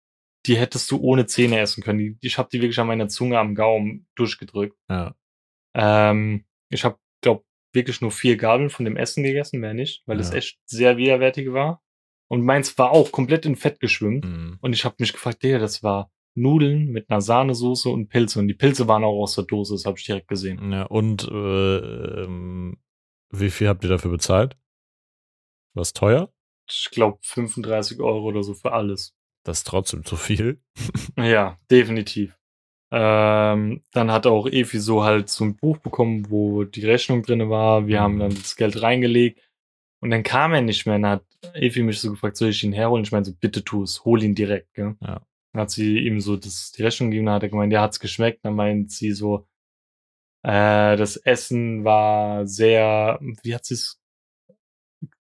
die 0.47 0.57
hättest 0.57 0.91
du 0.91 0.99
ohne 0.99 1.27
Zähne 1.27 1.59
essen 1.61 1.83
können. 1.83 1.99
Die, 1.99 2.17
ich 2.21 2.37
habe 2.39 2.49
die 2.53 2.61
wirklich 2.61 2.79
an 2.79 2.87
meiner 2.87 3.09
Zunge 3.09 3.39
am 3.39 3.55
Gaumen 3.55 4.07
durchgedrückt. 4.15 4.77
Ja. 4.91 5.15
Ähm, 5.75 6.45
ich 6.71 6.85
habe, 6.85 6.99
glaub, 7.23 7.47
wirklich 7.73 8.01
nur 8.01 8.11
vier 8.11 8.37
Gabeln 8.37 8.69
von 8.71 8.85
dem 8.85 8.97
Essen 8.97 9.23
gegessen, 9.23 9.61
mehr 9.61 9.75
nicht, 9.75 10.03
weil 10.07 10.19
es 10.21 10.31
Ja. 10.31 10.37
echt 10.37 10.59
sehr 10.67 10.97
widerwärtig 10.97 11.53
war. 11.53 11.83
Und 12.29 12.45
meins 12.45 12.77
war 12.79 12.91
auch 12.93 13.11
komplett 13.11 13.47
in 13.47 13.57
Fett 13.57 13.81
geschwimmt. 13.81 14.25
Mhm. 14.25 14.59
Und 14.61 14.73
ich 14.75 14.85
habe 14.85 14.97
mich 14.99 15.13
gefragt, 15.13 15.43
Digga, 15.43 15.59
das 15.59 15.83
war 15.83 16.11
Nudeln 16.35 16.89
mit 16.91 17.11
einer 17.11 17.21
Sahnesoße 17.21 17.89
und 17.89 18.09
Pilze. 18.09 18.39
Und 18.39 18.49
die 18.49 18.55
Pilze 18.55 18.87
waren 18.87 19.05
auch 19.05 19.23
aus 19.23 19.35
der 19.35 19.45
Dose, 19.45 19.75
das 19.75 19.85
habe 19.85 19.99
ich 19.99 20.05
direkt 20.05 20.29
gesehen. 20.29 20.73
Ja, 20.73 20.85
und 20.85 21.27
äh, 21.29 21.77
ähm, 22.25 22.79
wie 23.31 23.51
viel 23.51 23.69
habt 23.69 23.85
ihr 23.85 23.91
dafür 23.91 24.11
bezahlt? 24.11 24.57
Was 25.75 25.93
teuer? 25.93 26.33
Ich 26.69 26.91
glaube 26.91 27.19
35 27.23 28.01
Euro 28.01 28.25
oder 28.25 28.43
so 28.43 28.55
für 28.55 28.73
alles. 28.73 29.15
Das 29.45 29.59
ist 29.59 29.67
trotzdem 29.67 30.05
zu 30.05 30.17
viel. 30.17 30.63
Ja, 31.17 31.59
definitiv. 31.71 32.39
Ähm, 32.91 33.83
dann 33.93 34.11
hat 34.11 34.27
auch 34.27 34.47
Efi 34.47 34.79
so 34.79 35.05
halt 35.05 35.29
so 35.29 35.45
ein 35.45 35.57
Buch 35.57 35.79
bekommen, 35.79 36.31
wo 36.31 36.65
die 36.65 36.87
Rechnung 36.87 37.23
drinne 37.23 37.51
war. 37.51 37.87
Wir 37.87 38.01
haben 38.01 38.19
dann 38.19 38.35
das 38.35 38.57
Geld 38.57 38.81
reingelegt. 38.81 39.48
Und 40.01 40.11
dann 40.11 40.23
kam 40.23 40.53
er 40.55 40.61
nicht 40.63 40.87
mehr. 40.87 40.99
Dann 40.99 41.11
hat 41.11 41.25
Efi 41.55 41.83
mich 41.83 42.01
so 42.01 42.11
gefragt, 42.11 42.37
soll 42.37 42.51
ich 42.51 42.63
ihn 42.65 42.73
herholen? 42.73 43.05
Ich 43.05 43.13
meine 43.13 43.25
so, 43.25 43.33
bitte 43.35 43.65
tu 43.65 43.83
es, 43.83 44.05
hol 44.05 44.23
ihn 44.23 44.35
direkt. 44.35 44.75
Gell? 44.75 44.97
Ja. 45.01 45.21
Dann 45.53 45.63
hat 45.63 45.71
sie 45.71 45.99
ihm 45.99 46.21
so 46.21 46.37
das, 46.37 46.73
die 46.73 46.83
Rechnung 46.83 47.11
gegeben, 47.11 47.27
dann 47.27 47.37
hat 47.37 47.43
er 47.43 47.49
gemeint, 47.49 47.73
ja, 47.73 47.83
hat's 47.83 48.01
geschmeckt. 48.01 48.45
Dann 48.45 48.55
meint 48.55 48.93
sie 48.93 49.13
so, 49.13 49.47
äh, 50.45 50.97
das 50.97 51.17
Essen 51.17 51.85
war 51.85 52.47
sehr, 52.47 53.19
wie 53.43 53.55
hat 53.55 53.65
sie 53.65 53.75
es 53.75 54.01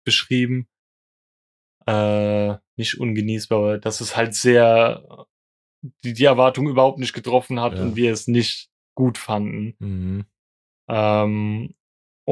beschrieben. 0.06 0.68
Äh, 1.88 2.56
nicht 2.78 3.00
ungenießbar, 3.00 3.58
aber 3.58 3.78
dass 3.80 4.02
es 4.02 4.16
halt 4.16 4.36
sehr 4.36 5.26
die, 6.04 6.14
die 6.14 6.26
Erwartung 6.26 6.68
überhaupt 6.70 7.00
nicht 7.00 7.14
getroffen 7.14 7.60
hat 7.60 7.74
Ja. 7.74 7.82
und 7.82 7.96
wir 7.96 8.12
es 8.12 8.28
nicht 8.28 8.70
gut 8.96 9.18
fanden. 9.18 9.76
Mhm. 9.80 10.26
Ähm, 10.88 11.74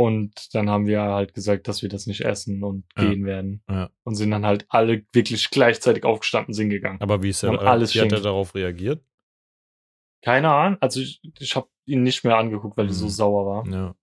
und 0.06 0.54
dann 0.56 0.70
haben 0.70 0.86
wir 0.88 1.02
halt 1.02 1.34
gesagt, 1.34 1.68
dass 1.68 1.82
wir 1.82 1.90
das 1.90 2.08
nicht 2.08 2.22
essen 2.22 2.64
und 2.64 2.86
Ja. 2.98 3.04
gehen 3.10 3.26
werden. 3.26 3.64
Ja. 3.70 3.90
Und 4.04 4.16
sind 4.16 4.32
dann 4.32 4.46
halt 4.46 4.66
alle 4.70 5.06
wirklich 5.14 5.50
gleichzeitig 5.50 6.04
aufgestanden, 6.04 6.54
sind 6.54 6.70
gegangen. 6.70 7.02
Aber 7.02 7.22
wie 7.24 7.30
ist 7.30 7.44
er, 7.44 7.52
Und 7.52 7.60
alles 7.60 7.94
wie 7.96 8.02
hat 8.02 8.12
er 8.12 8.22
darauf 8.22 8.56
reagiert? 8.56 9.04
Keine 10.22 10.50
Ahnung, 10.52 10.78
also 10.82 11.00
ich, 11.00 11.22
ich 11.40 11.56
habe 11.56 11.70
ihn 11.86 12.04
nicht 12.04 12.24
mehr 12.24 12.38
angeguckt, 12.38 12.78
weil 12.78 12.88
ich 12.88 12.94
so 12.94 13.06
Mhm. 13.06 13.10
sauer 13.10 13.46
war. 13.46 13.68
Ja. 13.74 13.96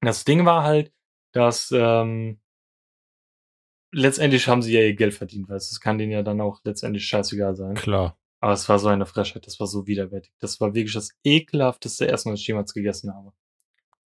Das 0.00 0.24
Ding 0.24 0.44
war 0.44 0.62
halt, 0.62 0.92
dass 1.32 1.72
ähm, 1.74 2.40
letztendlich 3.92 4.46
haben 4.48 4.62
sie 4.62 4.72
ja 4.74 4.80
ihr 4.80 4.94
Geld 4.94 5.14
verdient, 5.14 5.48
weil 5.48 5.56
es 5.56 5.80
kann 5.80 5.98
denen 5.98 6.12
ja 6.12 6.22
dann 6.22 6.40
auch 6.40 6.60
letztendlich 6.64 7.06
scheißegal 7.06 7.56
sein. 7.56 7.74
Klar. 7.74 8.18
Aber 8.40 8.52
es 8.52 8.68
war 8.68 8.78
so 8.78 8.88
eine 8.88 9.06
Frechheit, 9.06 9.46
das 9.46 9.58
war 9.58 9.66
so 9.66 9.86
widerwärtig. 9.86 10.32
Das 10.40 10.60
war 10.60 10.74
wirklich 10.74 10.92
das 10.92 11.10
ekelhafteste 11.24 12.06
Essen, 12.08 12.32
was 12.32 12.40
ich 12.40 12.46
jemals 12.46 12.74
gegessen 12.74 13.12
habe. 13.14 13.32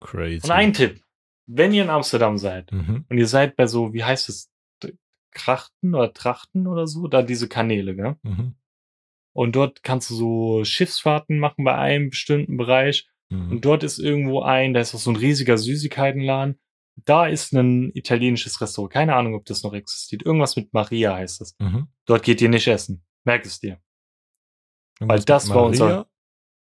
Crazy. 0.01 0.45
Und 0.45 0.51
ein 0.53 0.73
Tipp, 0.73 1.03
wenn 1.49 1.73
ihr 1.73 1.83
in 1.83 1.91
Amsterdam 1.91 2.39
seid 2.39 2.71
Mhm. 2.71 3.05
und 3.09 3.19
ihr 3.19 3.27
seid 3.27 3.57
bei 3.57 3.67
so, 3.67 3.93
wie 3.93 4.05
heißt 4.05 4.29
es, 4.29 4.51
Krachten 5.31 5.95
oder 5.95 6.13
Trachten 6.13 6.67
oder 6.67 6.87
so, 6.87 7.07
da 7.07 7.23
diese 7.23 7.49
Kanäle, 7.49 7.95
gell? 7.95 8.17
Mhm. 8.23 8.55
Und 9.35 9.55
dort 9.57 9.83
kannst 9.83 10.11
du 10.11 10.15
so 10.15 10.65
Schiffsfahrten 10.65 11.39
machen 11.39 11.65
bei 11.65 11.75
einem 11.77 12.11
bestimmten 12.11 12.57
Bereich. 12.57 13.09
Mhm. 13.29 13.51
Und 13.53 13.65
dort 13.65 13.83
ist 13.85 13.99
irgendwo 13.99 14.41
ein, 14.43 14.73
da 14.75 14.81
ist 14.81 14.95
auch 14.95 14.99
so 14.99 15.11
ein 15.11 15.17
riesiger 15.17 15.59
Süßigkeitenladen. 15.59 16.59
Da 17.05 17.27
ist 17.29 17.53
ein 17.53 17.93
italienisches 17.95 18.61
Restaurant. 18.61 18.93
Keine 18.93 19.15
Ahnung, 19.15 19.35
ob 19.35 19.45
das 19.45 19.63
noch 19.63 19.75
existiert. 19.75 20.25
Irgendwas 20.25 20.57
mit 20.57 20.73
Maria 20.73 21.15
heißt 21.15 21.41
das. 21.41 21.55
Mhm. 21.61 21.89
Dort 22.07 22.25
geht 22.25 22.41
ihr 22.41 22.49
nicht 22.49 22.67
essen. 22.67 23.05
Merk 23.25 23.45
es 23.45 23.61
dir. 23.61 23.79
Irgendwas 24.99 25.25
das 25.25 25.47
mit 25.47 25.55
war 25.55 25.65
unser-? 25.67 26.09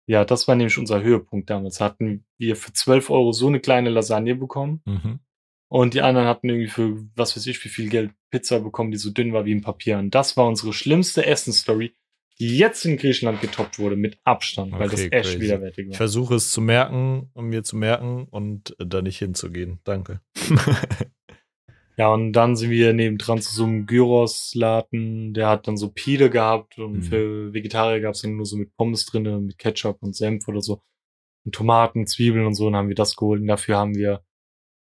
Ja, 0.08 0.24
das 0.26 0.48
war 0.48 0.56
nämlich 0.56 0.78
unser 0.78 1.02
Höhepunkt 1.02 1.50
damals. 1.50 1.82
Hatten 1.82 2.26
wir 2.38 2.56
für 2.56 2.72
12 2.74 3.10
Euro 3.10 3.32
so 3.32 3.48
eine 3.48 3.60
kleine 3.60 3.90
Lasagne 3.90 4.36
bekommen. 4.36 4.82
Mhm. 4.86 5.20
Und 5.68 5.94
die 5.96 6.02
anderen 6.02 6.28
hatten 6.28 6.48
irgendwie 6.48 6.68
für, 6.70 7.04
was 7.16 7.36
weiß 7.36 7.48
ich, 7.48 7.64
wie 7.66 7.70
viel 7.70 7.90
Geld 7.90 8.12
Pizza 8.30 8.60
bekommen, 8.60 8.92
die 8.92 8.98
so 8.98 9.10
dünn 9.10 9.34
war 9.34 9.46
wie 9.46 9.54
ein 9.56 9.62
Papier. 9.62 9.98
Und 9.98 10.14
das 10.14 10.38
war 10.38 10.48
unsere 10.48 10.74
schlimmste 10.74 11.26
Essensstory, 11.26 11.96
die 12.40 12.58
jetzt 12.58 12.86
in 12.86 12.98
Griechenland 12.98 13.42
getoppt 13.42 13.80
wurde, 13.80 13.96
mit 13.96 14.20
Abstand, 14.26 14.74
weil 14.74 14.90
das 14.90 15.00
Okay, 15.02 15.10
echt 15.12 15.30
crazy. 15.32 15.42
widerwärtig 15.42 15.86
Ich 15.86 15.92
war. 15.92 15.98
versuche 15.98 16.36
es 16.36 16.52
zu 16.52 16.62
merken, 16.62 17.30
um 17.34 17.48
mir 17.48 17.64
zu 17.64 17.78
merken 17.78 18.28
und 18.30 18.76
da 18.78 19.02
nicht 19.02 19.18
hinzugehen. 19.18 19.80
Danke. 19.86 20.22
Ja, 21.98 22.10
und 22.14 22.34
dann 22.34 22.56
sind 22.56 22.72
wir 22.72 22.92
nebendran 22.94 23.42
zu 23.42 23.54
so 23.56 23.64
einem 23.64 23.86
Gyros-Laden, 23.86 25.34
der 25.34 25.48
hat 25.48 25.68
dann 25.68 25.78
so 25.78 25.90
Pide 25.90 26.30
gehabt 26.30 26.78
und 26.78 26.98
Mhm. 26.98 27.02
für 27.04 27.54
Vegetarier 27.54 28.02
gab 28.02 28.14
es 28.16 28.22
dann 28.22 28.36
nur 28.36 28.46
so 28.46 28.58
mit 28.58 28.76
Pommes 28.76 29.06
drinne, 29.06 29.40
mit 29.40 29.58
Ketchup 29.58 29.98
und 30.02 30.16
Senf 30.16 30.48
oder 30.48 30.62
so. 30.62 30.82
Und 31.46 31.56
Tomaten, 31.56 32.08
Zwiebeln 32.08 32.46
und 32.46 32.56
so, 32.56 32.68
und 32.68 32.76
haben 32.76 32.88
wir 32.90 32.96
das 32.96 33.16
geholt. 33.16 33.42
Und 33.42 33.48
dafür 33.48 33.78
haben 33.78 33.96
wir 33.96 34.24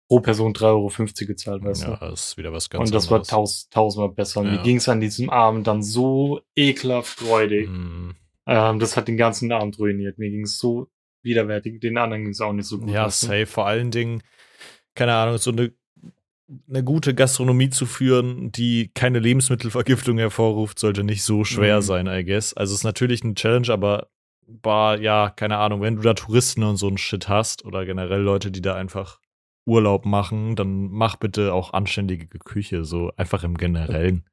pro 0.08 0.20
Person 0.20 0.52
3,50 0.54 1.22
Euro 1.22 1.26
gezahlt, 1.28 1.64
weißt 1.64 1.82
ja, 1.84 1.94
du? 1.96 2.00
das 2.06 2.28
ist 2.28 2.36
wieder 2.36 2.52
was 2.52 2.70
ganz 2.70 2.88
Und 2.88 2.94
das 2.94 3.06
war 3.10 3.16
anderes. 3.16 3.28
taus 3.28 3.68
tausendmal 3.70 4.14
besser. 4.14 4.40
Und 4.40 4.46
Ja. 4.46 4.52
mir 4.52 4.62
ging 4.62 4.76
es 4.76 4.88
an 4.88 5.00
diesem 5.00 5.28
Abend 5.30 5.66
dann 5.66 5.82
so 5.82 6.40
ekelhaft 6.56 7.18
freudig. 7.20 7.68
Mhm. 7.68 8.14
Ähm, 8.46 8.78
das 8.78 8.96
hat 8.96 9.08
den 9.08 9.16
ganzen 9.16 9.50
Abend 9.52 9.78
ruiniert. 9.78 10.18
Mir 10.18 10.30
ging 10.30 10.42
es 10.44 10.58
so 10.58 10.88
widerwärtig. 11.22 11.80
Den 11.80 11.96
anderen 11.98 12.22
ging 12.24 12.32
es 12.32 12.40
auch 12.40 12.52
nicht 12.52 12.66
so 12.66 12.78
gut. 12.78 12.90
Ja, 12.90 13.08
safe. 13.10 13.46
Vor 13.46 13.66
allen 13.66 13.90
Dingen, 13.90 14.22
keine 14.94 15.14
Ahnung, 15.14 15.38
so 15.38 15.50
eine, 15.52 15.72
eine 16.68 16.84
gute 16.84 17.14
Gastronomie 17.14 17.70
zu 17.70 17.86
führen, 17.86 18.52
die 18.52 18.90
keine 18.94 19.18
Lebensmittelvergiftung 19.20 20.18
hervorruft, 20.18 20.78
sollte 20.78 21.04
nicht 21.04 21.22
so 21.22 21.44
schwer 21.44 21.76
Mhm. 21.78 21.82
sein, 21.82 22.06
I 22.06 22.24
guess. 22.24 22.52
Also 22.54 22.72
es 22.74 22.80
ist 22.80 22.84
natürlich 22.84 23.22
eine 23.22 23.34
Challenge, 23.34 23.68
aber 23.70 24.08
war, 24.46 25.00
ja, 25.00 25.30
keine 25.30 25.58
Ahnung, 25.58 25.80
wenn 25.80 25.96
du 25.96 26.02
da 26.02 26.14
Touristen 26.14 26.62
und 26.62 26.76
so 26.76 26.88
ein 26.88 26.98
Shit 26.98 27.28
hast 27.28 27.64
oder 27.64 27.86
generell 27.86 28.20
Leute, 28.20 28.50
die 28.50 28.60
da 28.60 28.74
einfach 28.74 29.18
Urlaub 29.64 30.04
machen, 30.04 30.56
dann 30.56 30.88
mach 30.90 31.16
bitte 31.16 31.54
auch 31.54 31.72
anständige 31.72 32.26
Küche, 32.38 32.84
so 32.84 33.12
einfach 33.16 33.44
im 33.44 33.56
Generellen. 33.56 34.26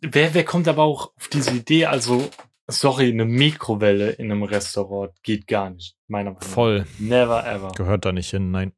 Wer, 0.00 0.32
wer 0.32 0.44
kommt 0.44 0.68
aber 0.68 0.84
auch 0.84 1.12
auf 1.16 1.28
diese 1.28 1.50
Idee? 1.56 1.86
Also, 1.86 2.30
sorry, 2.68 3.10
eine 3.10 3.24
Mikrowelle 3.24 4.10
in 4.10 4.30
einem 4.30 4.44
Restaurant 4.44 5.12
geht 5.24 5.48
gar 5.48 5.70
nicht, 5.70 5.96
meiner 6.06 6.30
Meinung 6.30 6.40
nach. 6.40 6.48
Voll. 6.54 6.86
Never 7.00 7.44
ever. 7.46 7.72
Gehört 7.76 8.04
da 8.04 8.12
nicht 8.12 8.30
hin, 8.30 8.52
nein. 8.52 8.72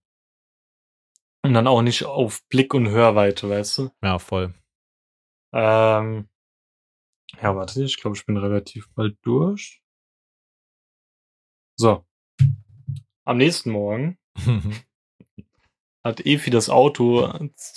Und 1.43 1.55
dann 1.55 1.67
auch 1.67 1.83
nicht 1.83 2.05
auf 2.05 2.47
Blick 2.49 2.75
und 2.75 2.89
Hörweite, 2.89 3.49
weißt 3.49 3.79
du? 3.79 3.91
Ja, 4.03 4.19
voll. 4.19 4.55
Ähm, 5.53 6.29
ja, 7.43 7.57
warte, 7.57 7.83
ich 7.83 7.99
glaube, 8.01 8.17
ich 8.17 8.27
bin 8.27 8.37
relativ 8.37 8.89
bald 8.95 9.17
durch. 9.23 9.83
So. 11.77 12.05
Am 13.25 13.39
nächsten 13.39 13.71
Morgen 13.71 14.19
hat 16.05 16.27
Efi 16.27 16.51
das 16.51 16.69
Auto 16.69 17.33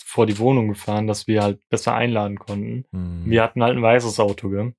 vor 0.06 0.26
die 0.26 0.40
Wohnung 0.40 0.68
gefahren, 0.70 1.08
dass 1.08 1.28
wir 1.28 1.42
halt 1.42 1.62
besser 1.70 1.94
einladen 1.94 2.38
konnten. 2.38 2.86
Mhm. 2.92 3.30
Wir 3.30 3.44
hatten 3.44 3.64
halt 3.64 3.78
ein 3.78 3.84
weißes 3.84 4.20
Auto, 4.20 4.50
gell? 4.50 4.76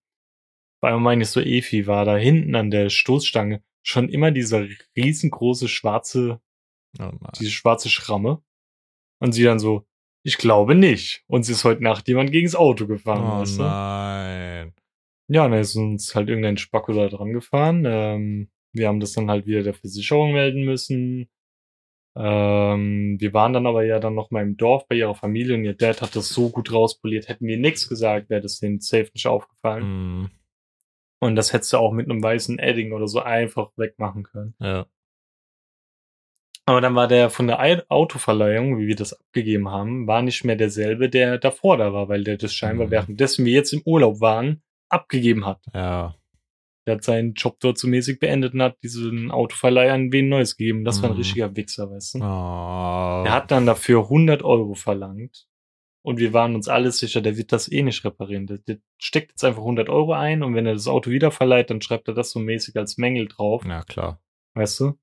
Bei 0.81 0.89
einmal 0.89 1.01
meine 1.15 1.23
ich 1.23 1.31
so, 1.31 1.41
Efi 1.41 1.87
war 1.87 2.05
da 2.05 2.17
hinten 2.17 2.55
an 2.55 2.71
der 2.71 2.91
Stoßstange 2.91 3.63
schon 3.83 4.09
immer 4.09 4.31
dieser 4.31 4.67
riesengroße 4.97 5.69
schwarze, 5.69 6.41
Oh 6.99 7.11
diese 7.39 7.51
schwarze 7.51 7.89
Schramme. 7.89 8.43
Und 9.21 9.33
sie 9.33 9.45
dann 9.45 9.59
so, 9.59 9.87
ich 10.23 10.39
glaube 10.39 10.75
nicht. 10.75 11.23
Und 11.27 11.45
sie 11.45 11.53
ist 11.53 11.65
heute 11.65 11.83
Nacht 11.83 12.09
jemand 12.09 12.33
gegen 12.33 12.47
das 12.47 12.55
Auto 12.55 12.87
gefahren, 12.87 13.23
Oh 13.25 13.41
weißt 13.41 13.59
du? 13.59 13.63
nein. 13.63 14.75
Ja, 15.29 15.45
und 15.45 15.53
dann 15.53 15.61
ist 15.61 15.77
uns 15.77 16.15
halt 16.15 16.29
irgendein 16.29 16.57
Spacko 16.59 16.93
da 16.93 17.09
dran 17.09 17.33
gefahren. 17.33 17.85
Ähm, 17.87 18.51
wir 18.73 18.89
haben 18.89 19.01
das 19.01 19.13
dann 19.13 19.31
halt 19.31 19.47
wieder 19.47 19.63
der 19.63 19.75
Versicherung 19.75 20.33
melden 20.33 20.65
müssen. 20.65 21.29
Ähm, 22.17 23.17
wir 23.19 23.33
waren 23.33 23.53
dann 23.53 23.67
aber 23.67 23.85
ja 23.85 23.99
dann 23.99 24.15
noch 24.15 24.31
mal 24.31 24.43
im 24.43 24.57
Dorf 24.57 24.87
bei 24.87 24.97
ihrer 24.97 25.15
Familie 25.15 25.57
und 25.57 25.65
ihr 25.65 25.75
Dad 25.75 26.01
hat 26.01 26.15
das 26.15 26.29
so 26.29 26.51
gut 26.51 26.73
rauspoliert. 26.73 27.29
Hätten 27.29 27.47
wir 27.47 27.57
nichts 27.57 27.89
gesagt, 27.89 28.31
wäre 28.31 28.41
das 28.41 28.61
denen 28.61 28.81
safe 28.81 29.11
nicht 29.15 29.27
aufgefallen. 29.27 29.85
Mhm. 30.21 30.31
Und 31.21 31.37
das 31.37 31.53
hättest 31.53 31.73
du 31.73 31.79
auch 31.79 31.93
mit 31.93 32.09
einem 32.11 32.23
weißen 32.23 32.59
Edding 32.59 32.93
oder 32.93 33.09
so 33.09 33.21
einfach 33.21 33.71
wegmachen 33.77 34.25
können. 34.25 34.55
Ja. 34.61 34.87
Aber 36.67 36.81
dann 36.81 36.95
war 36.95 37.09
der 37.09 37.29
von 37.31 37.47
der 37.47 37.61
Ei- 37.61 37.83
Autoverleihung, 37.91 38.79
wie 38.79 38.87
wir 38.87 38.97
das 38.97 39.13
abgegeben 39.13 39.69
haben, 39.69 40.07
war 40.07 40.23
nicht 40.23 40.45
mehr 40.45 40.57
derselbe, 40.57 41.11
der 41.11 41.39
davor 41.39 41.77
da 41.77 41.93
war, 41.93 42.09
weil 42.09 42.25
der 42.25 42.39
das 42.39 42.55
scheinbar 42.55 42.87
Mhm. 42.87 42.91
währenddessen 42.93 43.45
wir 43.45 43.53
jetzt 43.53 43.73
im 43.73 43.83
Urlaub 43.85 44.21
waren, 44.21 44.63
abgegeben 44.89 45.45
hat. 45.45 45.61
Ja. 45.75 46.15
Der 46.87 46.97
hat 46.97 47.05
seinen 47.05 47.35
Job 47.35 47.59
dort 47.61 47.79
so 47.79 47.87
mäßig 47.89 48.19
beendet 48.19 48.55
und 48.55 48.63
hat 48.63 48.83
diesen 48.83 49.31
Autoverleihern 49.31 50.13
wen 50.13 50.29
Neues 50.29 50.57
gegeben. 50.57 50.85
Das 50.85 51.03
war 51.03 51.11
ein 51.11 51.15
Mhm. 51.15 51.19
richtiger 51.19 51.55
Wichser, 51.57 51.91
weißt 51.91 52.15
du? 52.15 52.19
Oh. 52.21 53.25
Er 53.27 53.33
hat 53.33 53.51
dann 53.51 53.67
dafür 53.67 54.09
100 54.09 54.43
Euro 54.43 54.75
verlangt. 54.75 55.47
Und 56.03 56.19
wir 56.19 56.35
waren 56.35 56.55
uns 56.55 56.69
alle 56.69 56.93
sicher, 56.93 57.23
der 57.23 57.39
wird 57.39 57.53
das 57.53 57.71
eh 57.73 57.83
nicht 57.83 58.05
reparieren. 58.05 58.47
Der, 58.47 58.59
der 58.59 58.77
steckt 58.99 59.31
jetzt 59.31 59.45
einfach 59.45 59.63
100 59.63 59.89
Euro 59.89 60.13
ein 60.13 60.43
und 60.43 60.55
wenn 60.55 60.67
er 60.67 60.75
das 60.75 60.87
Auto 60.87 61.11
wieder 61.11 61.31
verleiht, 61.31 61.71
dann 61.71 61.81
schreibt 61.81 62.09
er 62.09 62.15
das 62.15 62.31
so 62.31 62.39
mäßig 62.41 62.77
als 62.77 62.99
Mängel 62.99 63.27
drauf. 63.29 63.65
Ja, 63.67 63.83
klar. 63.83 64.21
Weißt 64.55 64.81
du? 64.81 64.99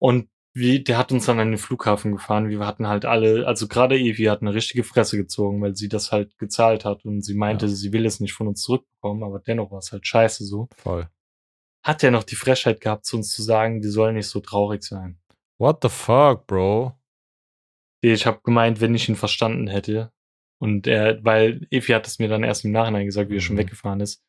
Und 0.00 0.28
wie, 0.54 0.82
der 0.84 0.98
hat 0.98 1.12
uns 1.12 1.26
dann 1.26 1.40
an 1.40 1.50
den 1.50 1.58
Flughafen 1.58 2.12
gefahren. 2.12 2.48
Wir 2.48 2.66
hatten 2.66 2.86
halt 2.86 3.04
alle, 3.04 3.46
also 3.46 3.68
gerade 3.68 3.96
Evi 3.98 4.24
hat 4.24 4.42
eine 4.42 4.52
richtige 4.54 4.84
Fresse 4.84 5.16
gezogen, 5.16 5.62
weil 5.62 5.74
sie 5.76 5.88
das 5.88 6.12
halt 6.12 6.36
gezahlt 6.38 6.84
hat 6.84 7.04
und 7.04 7.22
sie 7.22 7.34
meinte, 7.34 7.66
Ja. 7.66 7.72
sie 7.72 7.92
will 7.92 8.04
es 8.06 8.20
nicht 8.20 8.34
von 8.34 8.48
uns 8.48 8.60
zurückbekommen, 8.62 9.22
aber 9.22 9.38
dennoch 9.40 9.70
war 9.70 9.78
es 9.78 9.92
halt 9.92 10.06
scheiße 10.06 10.44
so. 10.44 10.68
Voll. 10.76 11.08
Hat 11.82 12.04
er 12.04 12.10
noch 12.10 12.22
die 12.24 12.36
Frechheit 12.36 12.80
gehabt, 12.80 13.06
zu 13.06 13.16
uns 13.16 13.32
zu 13.32 13.42
sagen, 13.42 13.82
wir 13.82 13.90
sollen 13.90 14.14
nicht 14.16 14.28
so 14.28 14.40
traurig 14.40 14.82
sein. 14.82 15.18
What 15.58 15.78
the 15.82 15.88
fuck, 15.88 16.46
Bro? 16.46 16.96
Ich 18.02 18.26
habe 18.26 18.40
gemeint, 18.44 18.80
wenn 18.80 18.94
ich 18.94 19.08
ihn 19.08 19.16
verstanden 19.16 19.68
hätte. 19.68 20.12
Und 20.58 20.86
er, 20.86 21.24
weil 21.24 21.66
Evi 21.70 21.92
hat 21.92 22.06
es 22.06 22.18
mir 22.18 22.28
dann 22.28 22.44
erst 22.44 22.64
im 22.64 22.70
Nachhinein 22.72 23.06
gesagt, 23.06 23.30
wie 23.30 23.36
er 23.36 23.40
schon 23.40 23.56
Mhm. 23.56 23.60
weggefahren 23.60 24.00
ist. 24.00 24.22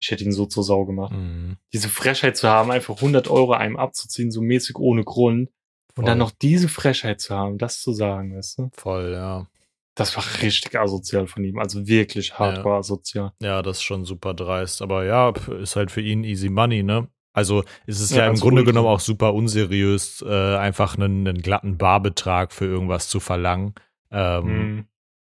Ich 0.00 0.10
hätte 0.10 0.24
ihn 0.24 0.32
so 0.32 0.46
zur 0.46 0.64
Sau 0.64 0.84
gemacht. 0.86 1.12
Mhm. 1.12 1.56
Diese 1.72 1.88
Frechheit 1.88 2.36
zu 2.36 2.48
haben, 2.48 2.70
einfach 2.70 2.96
100 2.96 3.28
Euro 3.28 3.52
einem 3.52 3.76
abzuziehen, 3.76 4.30
so 4.30 4.40
mäßig 4.40 4.76
ohne 4.78 5.04
Grund. 5.04 5.50
Und 5.96 6.06
dann 6.06 6.18
Voll. 6.18 6.26
noch 6.26 6.30
diese 6.30 6.68
Frechheit 6.68 7.20
zu 7.20 7.34
haben, 7.34 7.58
das 7.58 7.80
zu 7.82 7.92
sagen, 7.92 8.34
weißt 8.36 8.58
du? 8.58 8.70
Voll, 8.72 9.12
ja. 9.12 9.46
Das 9.94 10.16
war 10.16 10.24
richtig 10.42 10.78
asozial 10.78 11.26
von 11.26 11.44
ihm. 11.44 11.58
Also 11.58 11.86
wirklich 11.86 12.38
hardcore 12.38 12.76
asozial. 12.78 13.32
Ja, 13.42 13.60
das 13.60 13.78
ist 13.78 13.82
schon 13.82 14.04
super 14.04 14.32
dreist. 14.32 14.80
Aber 14.82 15.04
ja, 15.04 15.32
ist 15.60 15.76
halt 15.76 15.90
für 15.90 16.00
ihn 16.00 16.24
easy 16.24 16.48
money, 16.48 16.82
ne? 16.82 17.08
Also 17.32 17.64
ist 17.86 18.00
es 18.00 18.10
Ja, 18.10 18.18
ja, 18.18 18.24
im 18.26 18.30
also 18.30 18.42
Grunde 18.42 18.64
genommen 18.64 18.88
auch 18.88 19.00
super 19.00 19.34
unseriös, 19.34 20.22
äh, 20.26 20.56
einfach 20.56 20.96
einen, 20.96 21.26
einen 21.28 21.42
glatten 21.42 21.76
Barbetrag 21.76 22.52
für 22.52 22.64
irgendwas 22.64 23.08
zu 23.08 23.20
verlangen. 23.20 23.74
Ähm, 24.10 24.44
Mhm. 24.46 24.84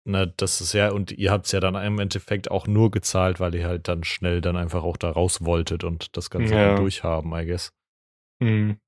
Ne, 0.04 0.32
das 0.36 0.60
ist 0.60 0.72
ja, 0.72 0.90
und 0.92 1.12
ihr 1.12 1.30
habt 1.30 1.46
es 1.46 1.52
ja 1.52 1.60
dann 1.60 1.74
im 1.74 1.98
Endeffekt 1.98 2.50
auch 2.50 2.66
nur 2.66 2.90
gezahlt, 2.90 3.40
weil 3.40 3.54
ihr 3.54 3.66
halt 3.66 3.88
dann 3.88 4.04
schnell 4.04 4.40
dann 4.40 4.56
einfach 4.56 4.82
auch 4.82 4.96
da 4.96 5.10
raus 5.10 5.44
wolltet 5.44 5.84
und 5.84 6.16
das 6.16 6.30
Ganze 6.30 6.54
Ja. 6.54 6.74
durchhaben, 6.74 7.32
I 7.34 7.46
guess. 7.46 7.72
Mhm. 8.40 8.78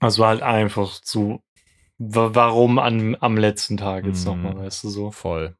Also 0.00 0.26
halt 0.26 0.42
einfach 0.42 1.00
zu 1.00 1.40
wa- 1.98 2.30
warum 2.34 2.78
an, 2.78 3.16
am 3.20 3.36
letzten 3.36 3.76
Tag 3.76 4.04
jetzt 4.04 4.26
Mhm. 4.26 4.32
nochmal, 4.32 4.56
weißt 4.56 4.84
du 4.84 4.88
so. 4.90 5.10
Voll. 5.10 5.56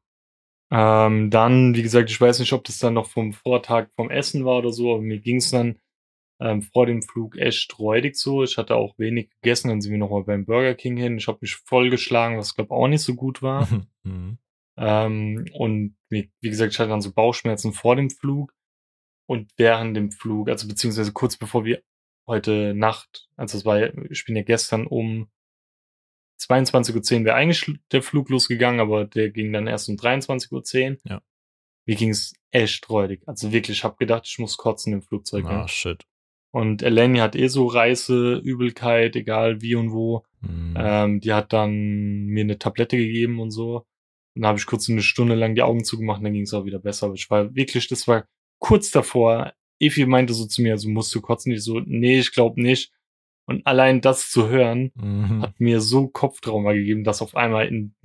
Ähm, 0.69 1.29
dann, 1.29 1.75
wie 1.75 1.81
gesagt, 1.81 2.09
ich 2.09 2.19
weiß 2.19 2.39
nicht, 2.39 2.53
ob 2.53 2.63
das 2.65 2.77
dann 2.79 2.93
noch 2.93 3.09
vom 3.09 3.31
Vortag 3.33 3.87
vom 3.95 4.09
Essen 4.11 4.43
war 4.45 4.57
oder 4.57 4.71
so, 4.71 4.93
aber 4.93 5.01
mir 5.01 5.19
ging 5.19 5.37
es 5.37 5.49
dann 5.51 5.79
ähm, 6.39 6.61
vor 6.61 6.85
dem 6.85 7.01
Flug 7.01 7.35
echt 7.37 7.79
räudig 7.79 8.15
so. 8.15 8.43
Ich 8.43 8.57
hatte 8.59 8.75
auch 8.75 8.99
wenig 8.99 9.29
gegessen, 9.41 9.69
dann 9.69 9.81
sind 9.81 9.91
wir 9.91 9.97
nochmal 9.97 10.23
beim 10.23 10.45
Burger 10.45 10.75
King 10.75 10.95
hin. 10.97 11.17
Ich 11.17 11.27
habe 11.27 11.39
mich 11.41 11.55
vollgeschlagen, 11.55 12.37
was 12.37 12.53
glaube 12.53 12.75
auch 12.75 12.87
nicht 12.87 13.01
so 13.01 13.15
gut 13.15 13.41
war. 13.41 13.67
Mhm. 14.03 14.37
Ähm, 14.77 15.45
und 15.53 15.97
wie, 16.09 16.31
wie 16.41 16.49
gesagt, 16.49 16.73
ich 16.73 16.79
hatte 16.79 16.89
dann 16.89 17.01
so 17.01 17.11
Bauchschmerzen 17.11 17.73
vor 17.73 17.95
dem 17.95 18.09
Flug 18.09 18.53
und 19.27 19.51
während 19.57 19.97
dem 19.97 20.11
Flug, 20.11 20.49
also 20.49 20.67
beziehungsweise 20.67 21.11
kurz 21.11 21.37
bevor 21.37 21.65
wir 21.65 21.81
heute 22.27 22.73
Nacht, 22.73 23.27
also 23.35 23.57
es 23.57 23.65
war, 23.65 23.81
ich 24.09 24.25
bin 24.25 24.35
ja 24.35 24.43
gestern 24.43 24.85
um 24.85 25.29
22.10 26.39 27.19
Uhr 27.19 27.25
wäre 27.25 27.35
eigentlich 27.35 27.79
der 27.91 28.03
Flug 28.03 28.29
losgegangen, 28.29 28.79
aber 28.79 29.05
der 29.05 29.31
ging 29.31 29.51
dann 29.51 29.67
erst 29.67 29.89
um 29.89 29.95
23.10 29.95 30.51
Uhr. 30.91 30.97
Ja. 31.03 31.21
Mir 31.85 31.95
ging 31.95 32.09
es 32.09 32.33
echt 32.51 32.89
räudig. 32.89 33.23
Also 33.25 33.51
wirklich, 33.51 33.77
ich 33.79 33.83
habe 33.83 33.95
gedacht, 33.97 34.27
ich 34.27 34.37
muss 34.39 34.57
kotzen 34.57 34.93
im 34.93 35.01
Flugzeug. 35.01 35.45
Ah, 35.45 35.61
ne? 35.61 35.67
shit. 35.67 36.05
Und 36.51 36.83
Eleni 36.83 37.19
hat 37.19 37.35
eh 37.35 37.47
so 37.47 37.67
Reise, 37.67 38.35
Übelkeit, 38.35 39.15
egal 39.15 39.61
wie 39.61 39.75
und 39.75 39.91
wo. 39.91 40.25
Mhm. 40.41 40.73
Ähm, 40.77 41.19
die 41.21 41.33
hat 41.33 41.53
dann 41.53 42.25
mir 42.25 42.43
eine 42.43 42.57
Tablette 42.57 42.97
gegeben 42.97 43.39
und 43.39 43.51
so. 43.51 43.85
Und 44.37 44.43
dann 44.43 44.49
habe 44.49 44.59
ich 44.59 44.65
kurz 44.65 44.89
eine 44.89 45.01
Stunde 45.01 45.35
lang 45.35 45.55
die 45.55 45.63
Augen 45.63 45.83
zugemacht 45.83 46.19
und 46.19 46.23
dann 46.25 46.33
ging 46.33 46.43
es 46.43 46.53
auch 46.53 46.65
wieder 46.65 46.79
besser. 46.79 47.07
Aber 47.07 47.15
ich 47.15 47.29
war 47.29 47.53
wirklich, 47.55 47.87
das 47.87 48.07
war 48.07 48.25
kurz 48.59 48.91
davor. 48.91 49.53
Efi 49.79 50.05
meinte 50.05 50.33
so 50.33 50.45
zu 50.45 50.61
mir, 50.61 50.73
also 50.73 50.89
musst 50.89 51.13
du 51.13 51.21
kotzen? 51.21 51.51
Ich 51.51 51.63
so, 51.63 51.79
nee, 51.85 52.19
ich 52.19 52.31
glaube 52.31 52.61
nicht. 52.61 52.91
Und 53.45 53.65
allein 53.67 54.01
das 54.01 54.29
zu 54.31 54.49
hören, 54.49 54.91
Mhm. 54.95 55.41
hat 55.41 55.59
mir 55.59 55.81
so 55.81 56.07
Kopftrauma 56.07 56.73
gegeben, 56.73 57.03
dass 57.03 57.21
auf 57.21 57.35
einmal 57.35 57.67
in, 57.67 57.95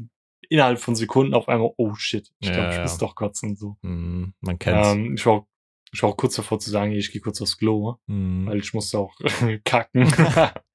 innerhalb 0.48 0.78
von 0.78 0.94
Sekunden 0.94 1.34
auf 1.34 1.48
einmal, 1.48 1.72
oh 1.76 1.94
shit, 1.94 2.30
ich 2.40 2.48
Ja, 2.48 2.54
glaube, 2.54 2.68
ich 2.70 2.76
ja. 2.76 2.82
muss 2.82 2.98
doch 2.98 3.14
kotzen. 3.14 3.56
So. 3.56 3.76
Mhm. 3.82 4.34
Man 4.40 4.58
kennt's. 4.58 4.88
Ähm, 4.88 5.14
ich, 5.14 5.26
war 5.26 5.32
auch, 5.34 5.46
ich 5.92 6.02
war 6.02 6.10
auch 6.10 6.16
kurz 6.16 6.36
davor 6.36 6.58
zu 6.60 6.70
sagen, 6.70 6.92
ich 6.92 7.10
gehe 7.12 7.20
kurz 7.20 7.40
aufs 7.42 7.58
Klo 7.58 7.96
Mhm. 8.06 8.46
weil 8.46 8.58
ich 8.60 8.72
musste 8.72 8.98
auch 8.98 9.14
kacken. 9.64 10.04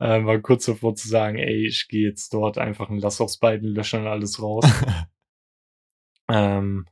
ähm, 0.00 0.26
war 0.26 0.38
kurz 0.40 0.66
davor 0.66 0.94
zu 0.94 1.08
sagen, 1.08 1.38
ey, 1.38 1.66
ich 1.66 1.88
gehe 1.88 2.08
jetzt 2.08 2.32
dort 2.32 2.58
einfach 2.58 2.88
und 2.90 2.98
lass 3.00 3.20
aufs 3.20 3.38
beiden 3.38 3.68
löschen 3.74 4.00
und 4.02 4.06
alles 4.06 4.40
raus. 4.42 4.64
ähm, 6.30 6.86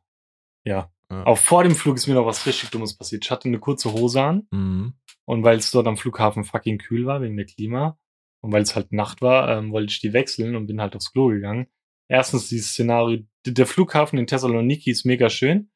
ja. 0.64 0.90
Ja. 1.10 1.24
Auch 1.24 1.38
vor 1.38 1.62
dem 1.62 1.76
Flug 1.76 1.96
ist 1.96 2.08
mir 2.08 2.14
noch 2.14 2.26
was 2.26 2.46
richtig 2.46 2.70
Dummes 2.70 2.96
passiert. 2.96 3.24
Ich 3.24 3.30
hatte 3.30 3.46
eine 3.48 3.60
kurze 3.60 3.92
Hose 3.92 4.20
an 4.22 4.48
Mhm. 4.50 4.94
und 5.24 5.44
weil 5.44 5.58
es 5.58 5.70
dort 5.70 5.86
am 5.86 5.96
Flughafen 5.96 6.42
fucking 6.42 6.78
kühl 6.78 7.06
war 7.06 7.20
wegen 7.22 7.36
der 7.36 7.46
Klima 7.46 7.96
und 8.42 8.50
weil 8.52 8.62
es 8.62 8.74
halt 8.74 8.90
Nacht 8.92 9.22
war, 9.22 9.48
ähm, 9.56 9.70
wollte 9.70 9.92
ich 9.92 10.00
die 10.00 10.12
wechseln 10.12 10.56
und 10.56 10.66
bin 10.66 10.80
halt 10.80 10.96
aufs 10.96 11.12
Klo 11.12 11.28
gegangen. 11.28 11.68
Erstens 12.08 12.48
dieses 12.48 12.70
Szenario, 12.72 13.20
der 13.46 13.66
Flughafen 13.66 14.18
in 14.18 14.26
Thessaloniki 14.26 14.90
ist 14.90 15.04
mega 15.04 15.30
schön, 15.30 15.70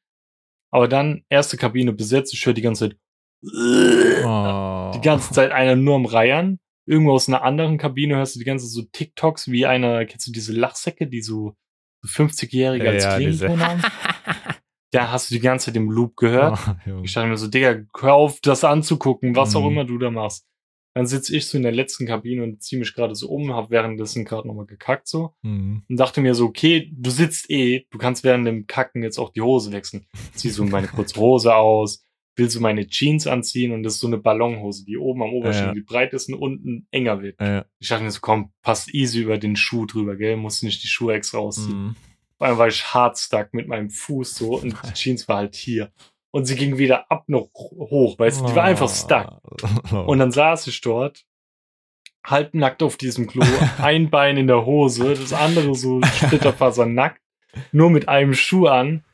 aber 0.72 0.88
dann 0.88 1.24
erste 1.28 1.56
Kabine 1.56 1.92
besetzt, 1.92 2.34
ich 2.34 2.44
höre 2.44 2.54
die 2.54 2.62
ganze 2.62 2.88
Zeit 2.90 2.98
Oh. 4.24 4.90
die 4.94 5.00
ganze 5.00 5.32
Zeit 5.32 5.50
einer 5.52 5.74
nur 5.76 5.94
am 5.94 6.04
Reiern. 6.06 6.58
Irgendwo 6.90 7.12
aus 7.12 7.28
einer 7.28 7.42
anderen 7.42 7.78
Kabine 7.78 8.16
hörst 8.16 8.34
du 8.34 8.40
die 8.40 8.44
ganze 8.44 8.66
so 8.66 8.82
TikToks 8.82 9.48
wie 9.50 9.64
einer, 9.64 10.04
kennst 10.06 10.26
du 10.26 10.32
diese 10.32 10.52
Lachsäcke, 10.52 11.06
die 11.06 11.22
so, 11.22 11.54
so 12.02 12.22
50-Jährige 12.24 12.84
Ja, 12.86 12.90
als 12.90 13.04
ja, 13.04 13.16
Klingelton 13.16 13.60
haben? 13.60 13.82
Da 14.92 15.12
hast 15.12 15.30
du 15.30 15.36
die 15.36 15.40
ganze 15.40 15.66
Zeit 15.66 15.76
im 15.76 15.88
Loop 15.88 16.16
gehört. 16.16 16.58
Oh. 16.88 17.02
Ich 17.04 17.12
dachte 17.12 17.28
mir 17.28 17.36
so, 17.36 17.46
Digga, 17.46 17.82
hör 18.00 18.14
auf, 18.14 18.40
das 18.40 18.64
anzugucken, 18.64 19.36
was 19.36 19.54
auch 19.54 19.62
Mhm. 19.64 19.70
immer 19.70 19.84
du 19.84 19.98
da 19.98 20.10
machst. 20.10 20.48
Dann 20.96 21.06
sitze 21.06 21.36
ich 21.36 21.46
so 21.46 21.56
in 21.58 21.62
der 21.62 21.70
letzten 21.70 22.06
Kabine 22.06 22.42
und 22.42 22.60
ziehe 22.60 22.80
mich 22.80 22.92
gerade 22.92 23.14
so 23.14 23.28
um, 23.28 23.54
hab 23.54 23.70
währenddessen 23.70 24.24
gerade 24.24 24.48
nochmal 24.48 24.66
gekackt 24.66 25.06
so 25.06 25.36
Mhm. 25.42 25.84
und 25.88 25.96
dachte 25.96 26.20
mir 26.20 26.34
so, 26.34 26.46
okay, 26.46 26.90
du 26.92 27.08
sitzt 27.10 27.48
eh, 27.50 27.86
du 27.92 27.98
kannst 27.98 28.24
während 28.24 28.48
dem 28.48 28.66
Kacken 28.66 29.04
jetzt 29.04 29.18
auch 29.18 29.30
die 29.30 29.42
Hose 29.42 29.70
wechseln. 29.70 30.06
Zieh 30.34 30.50
so 30.50 30.64
meine 30.64 30.88
kurze 30.88 31.20
Hose 31.20 31.54
aus, 31.54 32.04
will 32.40 32.50
so 32.50 32.58
meine 32.58 32.88
Jeans 32.88 33.28
anziehen 33.28 33.70
und 33.72 33.84
das 33.84 33.94
ist 33.94 34.00
so 34.00 34.08
eine 34.08 34.18
Ballonhose, 34.18 34.84
die 34.84 34.96
oben 34.98 35.22
am 35.22 35.30
Oberschenkel 35.32 35.68
Ja. 35.68 35.74
die 35.74 35.82
breit 35.82 36.12
ist 36.12 36.28
und 36.28 36.34
unten 36.34 36.86
enger 36.90 37.22
wird. 37.22 37.40
Ja. 37.40 37.64
Ich 37.78 37.88
dachte 37.88 38.02
mir 38.02 38.10
so, 38.10 38.18
komm, 38.20 38.50
passt 38.62 38.92
easy 38.92 39.20
über 39.20 39.38
den 39.38 39.54
Schuh 39.54 39.86
drüber, 39.86 40.16
gell, 40.16 40.36
musst 40.36 40.64
nicht 40.64 40.82
die 40.82 40.88
Schuhe 40.88 41.14
extra 41.14 41.38
ausziehen. 41.38 41.82
Mhm. 41.88 41.96
Vor 42.38 42.46
allem 42.48 42.58
war 42.58 42.68
ich 42.68 42.82
hart 42.92 43.18
stuck 43.18 43.54
mit 43.54 43.68
meinem 43.68 43.90
Fuß 43.90 44.34
so 44.34 44.58
und 44.58 44.74
die 44.84 44.92
Jeans 44.94 45.28
war 45.28 45.36
halt 45.36 45.54
hier. 45.54 45.92
Und 46.32 46.46
sie 46.46 46.56
ging 46.56 46.78
weder 46.78 47.10
ab 47.10 47.24
noch 47.28 47.50
hoch, 47.54 48.18
weißt 48.18 48.40
du, 48.40 48.46
die 48.46 48.54
war 48.54 48.64
einfach 48.64 48.88
stuck. 48.88 49.40
Oh. 49.92 49.96
Und 50.06 50.20
dann 50.20 50.30
saß 50.30 50.66
ich 50.68 50.80
dort, 50.80 51.24
halbnackt 52.24 52.82
auf 52.84 52.96
diesem 52.96 53.26
Klo, 53.26 53.44
ein 53.78 54.10
Bein 54.10 54.36
in 54.36 54.46
der 54.46 54.64
Hose, 54.64 55.14
das 55.14 55.32
andere 55.32 55.74
so 55.74 56.00
splitterfasernackt, 56.02 57.20
nur 57.72 57.90
mit 57.90 58.08
einem 58.08 58.34
Schuh 58.34 58.66
an 58.68 59.04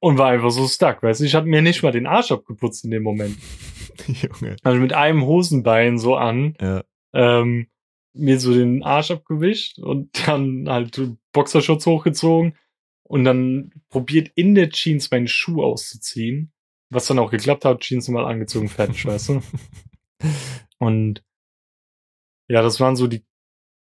und 0.00 0.18
war 0.18 0.30
einfach 0.30 0.50
so 0.50 0.66
stuck, 0.66 1.02
weißt 1.02 1.20
du. 1.20 1.24
Ich 1.24 1.34
habe 1.34 1.46
mir 1.48 1.62
nicht 1.62 1.82
mal 1.82 1.92
den 1.92 2.06
Arsch 2.06 2.32
abgeputzt 2.32 2.84
in 2.84 2.90
dem 2.90 3.02
Moment. 3.02 3.36
Junge. 4.06 4.56
Also 4.62 4.80
mit 4.80 4.92
einem 4.92 5.24
Hosenbein 5.24 5.98
so 5.98 6.16
an, 6.16 6.54
Ja. 6.60 6.82
ähm, 7.14 7.68
mir 8.14 8.40
so 8.40 8.52
den 8.52 8.82
Arsch 8.82 9.10
abgewischt 9.12 9.78
und 9.78 10.26
dann 10.26 10.68
halt 10.68 11.00
Boxershorts 11.32 11.86
hochgezogen 11.86 12.56
und 13.04 13.24
dann 13.24 13.70
probiert 13.88 14.30
in 14.34 14.54
der 14.54 14.70
Jeans 14.70 15.10
meinen 15.10 15.28
Schuh 15.28 15.62
auszuziehen, 15.62 16.52
was 16.90 17.06
dann 17.06 17.18
auch 17.20 17.30
geklappt 17.30 17.64
hat, 17.64 17.80
Jeans 17.82 18.08
mal 18.08 18.24
angezogen, 18.24 18.68
fertig, 18.68 19.04
weißt 19.06 19.28
du. 19.28 19.42
Und 20.78 21.22
ja, 22.48 22.62
das 22.62 22.80
waren 22.80 22.96
so 22.96 23.06
die, 23.06 23.24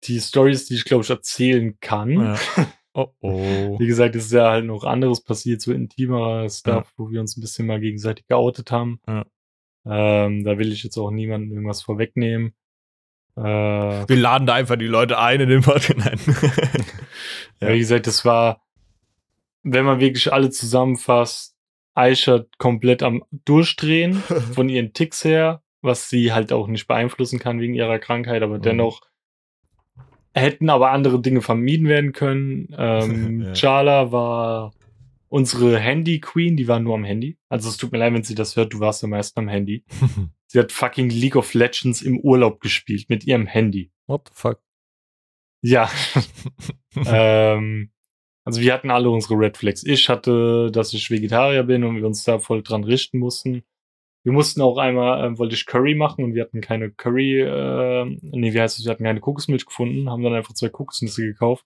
die 0.05 0.19
Stories, 0.21 0.65
die 0.65 0.75
ich 0.75 0.85
glaube 0.85 1.03
ich 1.03 1.09
erzählen 1.09 1.77
kann. 1.81 2.11
Ja. 2.11 2.39
Oh 2.93 3.07
oh. 3.21 3.29
Wie 3.79 3.87
gesagt, 3.87 4.15
es 4.15 4.25
ist 4.25 4.31
ja 4.33 4.49
halt 4.51 4.65
noch 4.65 4.83
anderes 4.83 5.23
passiert, 5.23 5.61
so 5.61 5.71
intimerer 5.73 6.49
Stuff, 6.49 6.91
wo 6.97 7.09
wir 7.09 7.19
uns 7.21 7.37
ein 7.37 7.41
bisschen 7.41 7.65
mal 7.67 7.79
gegenseitig 7.79 8.27
geoutet 8.27 8.71
haben. 8.71 8.99
Ja. 9.07 9.25
Ähm, 9.85 10.43
da 10.43 10.57
will 10.57 10.71
ich 10.71 10.83
jetzt 10.83 10.97
auch 10.97 11.11
niemandem 11.11 11.51
irgendwas 11.51 11.81
vorwegnehmen. 11.81 12.53
Äh, 13.35 13.41
Wir 13.41 14.15
laden 14.15 14.45
da 14.47 14.53
einfach 14.53 14.75
die 14.77 14.85
Leute 14.87 15.17
ein 15.19 15.41
in 15.41 15.49
den 15.49 15.61
Podcast. 15.61 16.27
Ja. 17.61 17.69
Wie 17.73 17.79
gesagt, 17.79 18.07
das 18.07 18.25
war, 18.25 18.61
wenn 19.63 19.85
man 19.85 19.99
wirklich 20.01 20.33
alle 20.33 20.49
zusammenfasst, 20.49 21.55
Aisha 21.93 22.43
komplett 22.57 23.03
am 23.03 23.23
Durchdrehen 23.31 24.15
von 24.53 24.67
ihren 24.67 24.93
Ticks 24.93 25.23
her, 25.23 25.61
was 25.81 26.09
sie 26.09 26.33
halt 26.33 26.51
auch 26.51 26.67
nicht 26.67 26.87
beeinflussen 26.87 27.39
kann 27.39 27.59
wegen 27.61 27.73
ihrer 27.73 27.99
Krankheit, 27.99 28.41
aber 28.43 28.57
Mhm. 28.57 28.61
dennoch 28.63 29.01
hätten 30.33 30.69
aber 30.69 30.91
andere 30.91 31.21
Dinge 31.21 31.41
vermieden 31.41 31.87
werden 31.87 32.11
können. 32.13 32.67
Ähm, 32.77 33.41
Ja. 33.41 33.53
Chala 33.53 34.11
war 34.11 34.73
unsere 35.29 35.79
Handy-Queen, 35.79 36.55
die 36.57 36.67
war 36.67 36.79
nur 36.79 36.95
am 36.95 37.03
Handy. 37.03 37.37
Also 37.49 37.69
es 37.69 37.77
tut 37.77 37.91
mir 37.91 37.97
leid, 37.97 38.13
wenn 38.13 38.23
sie 38.23 38.35
das 38.35 38.55
hört, 38.55 38.73
du 38.73 38.79
warst 38.79 39.03
am 39.03 39.11
meisten 39.11 39.39
am 39.39 39.47
Handy. 39.47 39.83
Sie 40.47 40.59
hat 40.59 40.71
fucking 40.71 41.09
League 41.09 41.35
of 41.35 41.55
Legends 41.55 42.03
im 42.03 42.19
Urlaub 42.19 42.59
gespielt 42.59 43.09
mit 43.09 43.25
ihrem 43.25 43.47
Handy. 43.47 43.91
What 44.05 44.27
the 44.27 44.33
fuck? 44.35 44.61
Ja, 45.63 45.89
ähm, 47.07 47.89
also 48.45 48.61
wir 48.61 48.71
hatten 48.71 48.91
alle 48.91 49.09
unsere 49.09 49.33
Red 49.33 49.57
Flags. 49.57 49.83
Ich 49.83 50.09
hatte, 50.09 50.69
dass 50.71 50.93
ich 50.93 51.09
Vegetarier 51.09 51.63
bin 51.63 51.83
und 51.83 51.95
wir 51.95 52.05
uns 52.05 52.23
da 52.23 52.37
voll 52.37 52.61
dran 52.61 52.83
richten 52.83 53.17
mussten. 53.17 53.63
Wir 54.23 54.31
mussten 54.31 54.61
auch 54.61 54.77
einmal, 54.77 55.25
ähm, 55.25 55.37
wollte 55.37 55.55
ich 55.55 55.65
Curry 55.65 55.95
machen 55.95 56.23
und 56.23 56.33
wir 56.33 56.43
hatten 56.43 56.61
keine 56.61 56.91
Curry, 56.91 57.41
äh, 57.41 58.05
nee, 58.21 58.53
wie 58.53 58.61
heißt 58.61 58.79
es, 58.79 58.85
wir 58.85 58.91
hatten 58.91 59.03
keine 59.03 59.19
Kokosmilch 59.19 59.65
gefunden, 59.65 60.09
haben 60.09 60.23
dann 60.23 60.33
einfach 60.33 60.53
zwei 60.53 60.69
Kokosnüsse 60.69 61.23
gekauft 61.23 61.65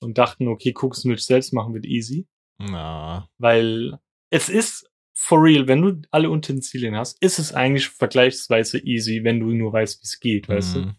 und 0.00 0.18
dachten, 0.18 0.48
okay, 0.48 0.72
Kokosmilch 0.72 1.24
selbst 1.24 1.52
machen 1.54 1.72
wird 1.72 1.86
easy, 1.86 2.26
Na. 2.58 3.28
weil 3.38 3.98
es 4.30 4.48
ist 4.48 4.90
for 5.14 5.42
real, 5.42 5.66
wenn 5.66 5.80
du 5.80 6.02
alle 6.10 6.30
Utensilien 6.30 6.94
hast, 6.94 7.22
ist 7.22 7.38
es 7.38 7.54
eigentlich 7.54 7.88
vergleichsweise 7.88 8.78
easy, 8.78 9.24
wenn 9.24 9.40
du 9.40 9.46
nur 9.46 9.72
weißt, 9.72 10.02
wie 10.02 10.04
es 10.04 10.20
geht, 10.20 10.48
weißt 10.48 10.76
du? 10.76 10.80
Mhm. 10.80 10.96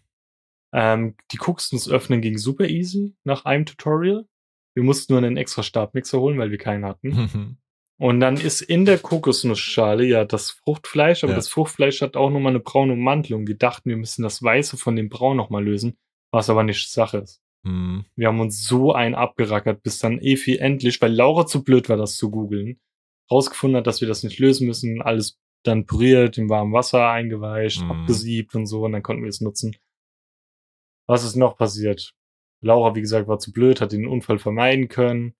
Ähm, 0.72 1.14
die 1.30 1.36
Kokosnuss 1.36 1.88
öffnen 1.88 2.20
ging 2.20 2.36
super 2.36 2.68
easy 2.68 3.14
nach 3.24 3.44
einem 3.44 3.64
Tutorial. 3.64 4.26
Wir 4.74 4.82
mussten 4.82 5.12
nur 5.12 5.22
einen 5.22 5.36
extra 5.36 5.62
Stabmixer 5.62 6.20
holen, 6.20 6.38
weil 6.38 6.50
wir 6.50 6.58
keinen 6.58 6.84
hatten. 6.84 7.08
Mhm. 7.34 7.56
Und 8.00 8.20
dann 8.20 8.36
ist 8.36 8.60
in 8.62 8.84
der 8.84 8.98
Kokosnussschale 8.98 10.04
ja 10.04 10.24
das 10.24 10.52
Fruchtfleisch, 10.52 11.24
aber 11.24 11.32
Ja. 11.32 11.36
das 11.36 11.48
Fruchtfleisch 11.48 12.00
hat 12.00 12.16
auch 12.16 12.30
nochmal 12.30 12.52
eine 12.52 12.60
braune 12.60 12.92
Ummantelung. 12.92 13.46
Wir 13.48 13.56
dachten, 13.56 13.90
wir 13.90 13.96
müssen 13.96 14.22
das 14.22 14.40
Weiße 14.42 14.76
von 14.76 14.94
dem 14.94 15.08
Braun 15.08 15.36
nochmal 15.36 15.64
lösen, 15.64 15.98
was 16.30 16.48
aber 16.48 16.62
nicht 16.62 16.90
Sache 16.92 17.18
ist. 17.18 17.42
Mhm. 17.64 18.04
Wir 18.14 18.28
haben 18.28 18.38
uns 18.40 18.62
so 18.64 18.92
ein 18.92 19.16
abgerackert, 19.16 19.82
bis 19.82 19.98
dann 19.98 20.20
Efi 20.20 20.58
endlich, 20.58 21.00
weil 21.02 21.12
Laura 21.12 21.44
zu 21.46 21.64
blöd 21.64 21.88
war, 21.88 21.96
das 21.96 22.16
zu 22.16 22.30
googeln, 22.30 22.80
rausgefunden 23.32 23.78
hat, 23.78 23.88
dass 23.88 24.00
wir 24.00 24.06
das 24.06 24.22
nicht 24.22 24.38
lösen 24.38 24.68
müssen, 24.68 25.02
alles 25.02 25.40
dann 25.64 25.84
püriert, 25.86 26.38
im 26.38 26.48
warmen 26.48 26.72
Wasser 26.72 27.08
eingeweicht, 27.10 27.82
Mhm. 27.82 27.90
abgesiebt 27.90 28.54
und 28.54 28.66
so, 28.66 28.84
und 28.84 28.92
dann 28.92 29.02
konnten 29.02 29.24
wir 29.24 29.28
es 29.28 29.40
nutzen. 29.40 29.74
Was 31.08 31.24
ist 31.24 31.34
noch 31.34 31.56
passiert? 31.56 32.12
Laura, 32.62 32.94
wie 32.94 33.00
gesagt, 33.00 33.26
war 33.26 33.40
zu 33.40 33.52
blöd, 33.52 33.80
hat 33.80 33.90
den 33.92 34.06
Unfall 34.06 34.38
vermeiden 34.38 34.86
können. 34.88 35.34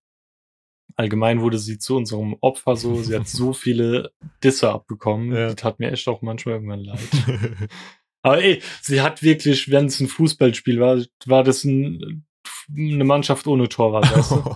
Allgemein 0.99 1.39
wurde 1.39 1.57
sie 1.57 1.79
zu 1.79 1.95
unserem 1.95 2.35
Opfer 2.41 2.75
so. 2.75 3.01
Sie 3.01 3.15
hat 3.15 3.25
so 3.25 3.53
viele 3.53 4.11
Disse 4.43 4.69
abbekommen. 4.69 5.33
Ja. 5.33 5.47
Die 5.47 5.55
tat 5.55 5.79
mir 5.79 5.93
echt 5.93 6.09
auch 6.09 6.21
manchmal 6.21 6.55
irgendwann 6.55 6.83
leid. 6.83 6.99
Aber 8.21 8.43
ey, 8.43 8.61
sie 8.81 8.99
hat 8.99 9.23
wirklich, 9.23 9.71
wenn 9.71 9.85
es 9.85 10.01
ein 10.01 10.09
Fußballspiel 10.09 10.81
war, 10.81 11.01
war 11.25 11.45
das 11.45 11.63
ein, 11.63 12.25
eine 12.77 13.05
Mannschaft 13.05 13.47
ohne 13.47 13.69
Torwart, 13.69 14.13
weißt 14.13 14.31
du? 14.31 14.53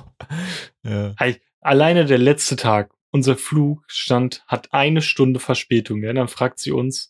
ja. 0.84 1.16
Alleine 1.62 2.04
der 2.04 2.18
letzte 2.18 2.58
Tag, 2.58 2.94
unser 3.12 3.38
Flug 3.38 3.86
stand, 3.88 4.44
hat 4.46 4.74
eine 4.74 5.02
Stunde 5.02 5.40
Verspätung. 5.40 6.04
Ja? 6.04 6.12
Dann 6.12 6.28
fragt 6.28 6.60
sie 6.60 6.74
uns, 6.74 7.10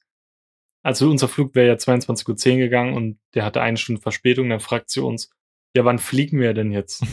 also 0.83 1.09
unser 1.09 1.27
Flug 1.27 1.55
wäre 1.55 1.69
ja 1.69 1.73
22.10 1.73 2.51
Uhr 2.51 2.57
gegangen 2.57 2.95
und 2.95 3.17
der 3.33 3.45
hatte 3.45 3.61
eine 3.61 3.77
Stunde 3.77 3.99
Verspätung. 3.99 4.47
Dann 4.51 4.59
fragt 4.59 4.91
sie 4.91 5.01
uns, 5.01 5.31
ja, 5.75 5.85
wann 5.85 5.99
fliegen 5.99 6.39
wir 6.39 6.53
denn 6.53 6.71
jetzt? 6.71 7.03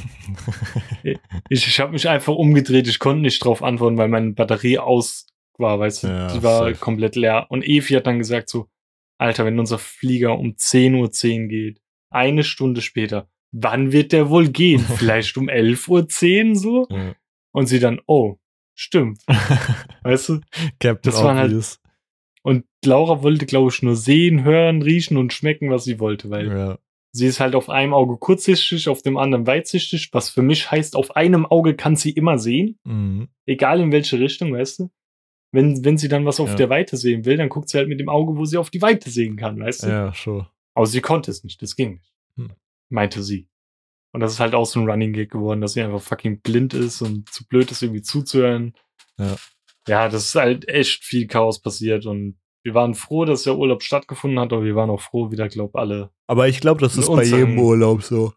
ich 1.49 1.67
ich 1.67 1.81
habe 1.81 1.93
mich 1.93 2.09
einfach 2.09 2.35
umgedreht, 2.35 2.89
ich 2.89 2.99
konnte 2.99 3.23
nicht 3.23 3.43
drauf 3.45 3.63
antworten, 3.63 3.97
weil 3.99 4.09
meine 4.09 4.33
Batterie 4.33 4.79
aus 4.79 5.27
war, 5.59 5.79
weißt 5.79 6.05
du, 6.05 6.07
Ja, 6.09 6.33
die 6.33 6.43
war 6.43 6.65
safe. 6.65 6.75
komplett 6.75 7.17
leer. 7.17 7.47
Und 7.49 7.65
Evi 7.65 7.95
hat 7.95 8.07
dann 8.07 8.19
gesagt 8.19 8.49
so, 8.49 8.69
Alter, 9.19 9.45
wenn 9.45 9.59
unser 9.59 9.79
Flieger 9.79 10.39
um 10.39 10.53
10.10 10.53 11.43
Uhr 11.43 11.49
geht, 11.49 11.81
eine 12.11 12.43
Stunde 12.43 12.81
später, 12.81 13.29
wann 13.53 13.93
wird 13.93 14.13
der 14.13 14.31
wohl 14.31 14.49
gehen? 14.49 14.81
Vielleicht 14.97 15.37
um 15.37 15.49
11.10 15.49 16.49
Uhr 16.51 16.57
so? 16.57 16.89
Ja. 16.91 17.15
Und 17.53 17.67
sie 17.67 17.81
dann, 17.81 18.01
oh, 18.07 18.37
stimmt, 18.75 19.23
weißt 20.03 20.29
du? 20.31 20.41
Captain 20.79 21.13
Das 21.13 21.23
waren 21.23 21.37
halt-. 21.37 21.79
Und 22.43 22.65
Laura 22.85 23.23
wollte, 23.23 23.45
glaube 23.45 23.71
ich, 23.71 23.83
nur 23.83 23.97
sehen, 23.97 24.45
hören, 24.45 24.81
riechen 24.81 25.19
und 25.19 25.33
schmecken, 25.33 25.71
was 25.71 25.85
sie 25.85 26.01
wollte, 26.01 26.31
weil 26.31 26.49
ja. 26.49 26.79
Sie 27.13 27.27
ist 27.27 27.41
halt 27.41 27.55
auf 27.55 27.69
einem 27.69 27.93
Auge 27.95 28.17
kurzsichtig, 28.17 28.89
auf 28.89 29.03
dem 29.03 29.17
anderen 29.17 29.47
weitsichtig, 29.47 30.11
was 30.13 30.31
für 30.31 30.43
mich 30.43 30.71
heißt, 30.71 30.95
auf 30.97 31.17
einem 31.17 31.45
Auge 31.47 31.75
kann 31.75 31.97
sie 31.97 32.11
immer 32.11 32.39
sehen, 32.39 32.79
Mhm. 32.85 33.29
egal 33.47 33.81
in 33.81 33.93
welche 33.93 34.19
Richtung, 34.19 34.53
weißt 34.53 34.81
du? 34.81 34.91
Wenn, 35.53 35.85
wenn 35.85 35.99
sie 35.99 36.09
dann 36.09 36.25
was 36.27 36.39
auf 36.39 36.51
Ja. 36.51 36.55
der 36.55 36.71
Weite 36.71 36.97
sehen 36.97 37.25
will, 37.25 37.37
dann 37.37 37.49
guckt 37.49 37.69
sie 37.69 37.79
halt 37.79 37.89
mit 37.89 37.99
dem 37.99 38.09
Auge, 38.09 38.37
wo 38.37 38.45
sie 38.45 38.57
auf 38.59 38.71
die 38.71 38.83
Weite 38.83 39.11
sehen 39.11 39.37
kann, 39.37 39.59
weißt 39.59 39.83
du? 39.85 39.89
ja, 39.89 40.15
schon. 40.15 40.47
Aber 40.75 40.87
sie 40.87 41.01
konnte 41.01 41.31
es 41.33 41.43
nicht, 41.43 41.61
das 41.61 41.75
ging 41.75 41.95
nicht. 41.95 42.13
Hm. 42.37 42.53
Meinte 42.89 43.23
sie. 43.23 43.49
Und 44.13 44.21
das 44.21 44.33
ist 44.33 44.41
halt 44.41 44.55
auch 44.55 44.65
so 44.67 44.81
ein 44.81 44.89
Running 44.89 45.13
Gag 45.13 45.31
geworden, 45.31 45.61
dass 45.61 45.73
sie 45.75 45.83
einfach 45.83 46.01
fucking 46.03 46.41
blind 46.41 46.75
ist 46.75 47.03
und 47.03 47.29
zu 47.33 47.47
blöd 47.47 47.71
ist, 47.71 47.83
irgendwie 47.83 48.03
zuzuhören. 48.03 48.75
Ja. 49.19 49.37
Ja, 49.89 50.09
das 50.09 50.27
ist 50.27 50.35
halt 50.37 50.69
echt 50.69 51.03
viel 51.05 51.27
Chaos 51.27 51.61
passiert 51.61 52.07
und 52.07 52.37
wir 52.63 52.75
waren 52.75 52.95
froh, 52.95 53.25
dass 53.25 53.45
der 53.45 53.57
Urlaub 53.57 53.83
stattgefunden 53.83 54.39
hat, 54.39 54.53
aber 54.53 54.65
wir 54.65 54.77
waren 54.77 54.91
auch 54.91 55.01
froh, 55.01 55.31
wieder, 55.31 55.49
glaub 55.49 55.77
alle. 55.77 56.11
Aber 56.27 56.49
ich 56.49 56.61
glaube, 56.61 56.81
das 56.81 56.97
ist 56.97 57.09
bei 57.09 57.25
jedem 57.25 57.59
Urlaub 57.59 58.03
so. 58.03 58.33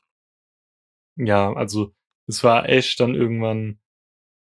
Ja, 1.18 1.54
also 1.54 1.94
es 2.28 2.44
war 2.44 2.70
echt 2.70 3.00
dann 3.00 3.16
irgendwann, 3.16 3.80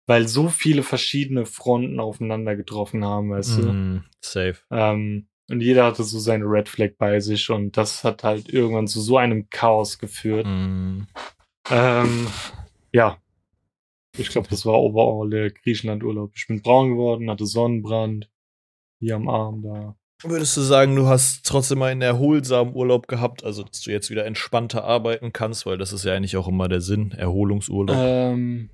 weil 0.08 0.28
so 0.28 0.49
viele 0.49 0.84
verschiedene 0.84 1.45
Fronten 1.45 1.99
aufeinander 1.99 2.56
getroffen 2.56 3.06
haben, 3.06 3.30
weißt 3.30 3.60
du. 3.60 3.62
Mhm. 3.64 4.04
Safe. 4.22 4.58
Ähm, 4.72 5.28
und 5.49 5.62
jeder 5.62 5.86
hatte 5.86 6.04
so 6.04 6.20
seine 6.20 6.45
Red 6.45 6.68
Flag 6.68 6.91
bei 6.98 7.20
sich 7.20 7.49
und 7.49 7.78
das 7.78 8.04
hat 8.04 8.24
halt 8.24 8.49
irgendwann 8.49 8.88
zu 8.88 8.99
so 8.99 9.18
einem 9.18 9.49
Chaos 9.49 9.98
geführt. 9.98 10.45
Mhm. 10.45 11.08
Ähm, 11.70 12.28
ja. 12.91 13.18
Ich 14.18 14.30
glaube, 14.30 14.48
das 14.49 14.66
war 14.66 14.74
overall 14.74 15.30
der 15.30 15.52
Griechenland-Urlaub. 15.52 16.32
Ich 16.36 16.48
bin 16.48 16.62
braun 16.62 16.90
geworden, 16.90 17.30
hatte 17.30 17.45
Sonnenbrand. 17.45 18.30
Hier 18.99 19.15
am 19.15 19.28
Arm 19.30 19.61
da. 19.61 19.95
Würdest 20.24 20.57
du 20.57 20.61
sagen, 20.61 20.95
du 20.95 21.06
hast 21.06 21.45
trotzdem 21.45 21.82
einen 21.84 22.02
erholsamen 22.02 22.74
Urlaub 22.76 23.07
gehabt, 23.07 23.44
also 23.44 23.61
dass 23.64 23.82
du 23.82 23.91
jetzt 23.91 24.10
wieder 24.10 24.26
entspannter 24.26 24.84
arbeiten 24.84 25.32
kannst, 25.32 25.65
weil 25.68 25.78
das 25.78 25.94
ist 25.94 26.06
ja 26.06 26.15
eigentlich 26.15 26.38
auch 26.38 26.48
immer 26.48 26.68
der 26.68 26.82
Sinn, 26.82 27.11
Erholungsurlaub. 27.11 27.95
Ähm, 27.99 28.69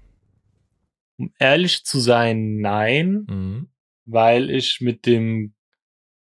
um 1.17 1.31
ehrlich 1.39 1.83
zu 1.83 1.99
sein, 1.99 2.59
nein, 2.59 3.25
Mhm. 3.29 3.67
weil 4.05 4.49
ich 4.49 4.79
mit 4.79 5.05
dem 5.05 5.53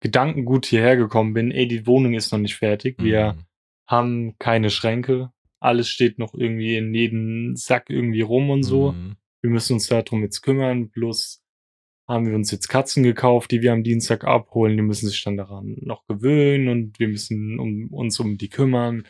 Gedankengut 0.01 0.67
hierher 0.67 0.95
gekommen 0.97 1.33
bin, 1.33 1.49
ey, 1.51 1.67
die 1.67 1.87
Wohnung 1.87 2.13
ist 2.13 2.31
noch 2.31 2.39
nicht 2.39 2.55
fertig. 2.55 2.97
Wir 3.01 3.33
Mhm. 3.33 3.43
haben 3.87 4.35
keine 4.37 4.69
Schränke. 4.69 5.31
Alles 5.59 5.89
steht 5.89 6.19
noch 6.19 6.35
irgendwie 6.35 6.77
in 6.77 6.93
jedem 6.93 7.55
Sack 7.55 7.89
irgendwie 7.89 8.21
rum 8.21 8.49
und 8.51 8.61
so. 8.63 8.91
Mhm. 8.91 9.15
wir 9.41 9.49
müssen 9.51 9.73
uns 9.73 9.87
darum 9.87 10.21
jetzt 10.23 10.41
kümmern. 10.41 10.89
Plus 10.89 11.41
haben 12.07 12.25
wir 12.27 12.35
uns 12.35 12.51
jetzt 12.51 12.67
Katzen 12.69 13.03
gekauft, 13.03 13.51
die 13.51 13.61
wir 13.61 13.73
am 13.73 13.83
Dienstag 13.83 14.23
abholen. 14.23 14.77
Die 14.77 14.83
müssen 14.83 15.07
sich 15.09 15.21
dann 15.23 15.37
daran 15.37 15.75
noch 15.81 16.05
gewöhnen 16.07 16.67
und 16.69 16.99
wir 16.99 17.07
müssen 17.09 17.59
um, 17.59 17.87
uns 17.91 18.19
um 18.19 18.37
die 18.37 18.49
kümmern. 18.49 19.05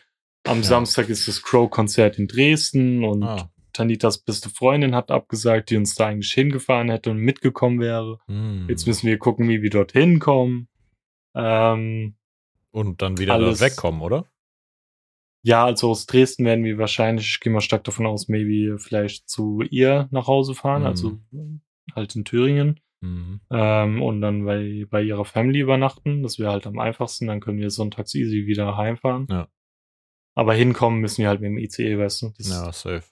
Am 0.46 0.58
Ja. 0.58 0.64
Samstag 0.64 1.10
ist 1.10 1.28
das 1.28 1.42
Crow-Konzert 1.44 2.18
in 2.18 2.28
Dresden 2.28 3.04
und 3.04 3.24
Ah. 3.24 3.52
Tanitas 3.74 4.18
beste 4.18 4.50
Freundin 4.50 4.96
hat 4.96 5.12
abgesagt, 5.12 5.70
die 5.70 5.78
uns 5.78 5.94
da 5.94 6.08
eigentlich 6.08 6.32
hingefahren 6.32 6.90
hätte 6.90 7.12
und 7.12 7.18
mitgekommen 7.20 7.80
wäre. 7.80 8.18
Mhm. 8.28 8.66
Jetzt 8.70 8.88
müssen 8.88 9.06
wir 9.08 9.20
gucken, 9.20 9.48
wie 9.50 9.62
wir 9.62 9.70
dorthin 9.70 10.18
kommen. 10.20 10.68
Ähm, 11.36 12.16
Und 12.72 13.02
dann 13.04 13.18
wieder 13.20 13.36
alles- 13.36 13.60
da 13.60 13.66
wegkommen, 13.66 14.02
oder? 14.02 14.26
ja, 15.44 15.64
also 15.66 15.92
aus 15.92 16.08
Dresden 16.08 16.46
werden 16.46 16.66
wir 16.66 16.78
wahrscheinlich, 16.80 17.28
ich 17.28 17.40
gehe 17.40 17.54
mal 17.54 17.62
stark 17.62 17.84
davon 17.84 18.06
aus, 18.08 18.28
maybe 18.28 18.80
vielleicht 18.80 19.30
zu 19.30 19.62
ihr 19.70 20.08
nach 20.12 20.26
Hause 20.28 20.56
fahren, 20.56 20.82
Mhm. 20.82 20.88
also 20.88 21.20
halt 21.96 22.16
in 22.16 22.26
Thüringen. 22.26 22.80
Mhm. 23.02 23.42
Ähm, 23.52 24.02
und 24.02 24.22
dann 24.22 24.46
bei, 24.46 24.86
bei 24.90 25.02
ihrer 25.04 25.26
Family 25.26 25.60
übernachten. 25.60 26.24
Das 26.24 26.40
wäre 26.40 26.52
halt 26.52 26.66
am 26.68 26.80
einfachsten. 26.80 27.28
Dann 27.28 27.40
können 27.40 27.60
wir 27.60 27.70
sonntags 27.70 28.16
easy 28.16 28.46
wieder 28.48 28.76
heimfahren. 28.78 29.28
Ja. 29.30 29.48
Aber 30.36 30.54
hinkommen 30.54 31.00
müssen 31.00 31.22
wir 31.22 31.30
halt 31.30 31.42
mit 31.42 31.50
dem 31.50 31.58
ICE, 31.58 31.98
weißt 31.98 32.22
du. 32.24 32.34
Das, 32.38 32.50
Ja, 32.50 32.72
safe. 32.72 33.04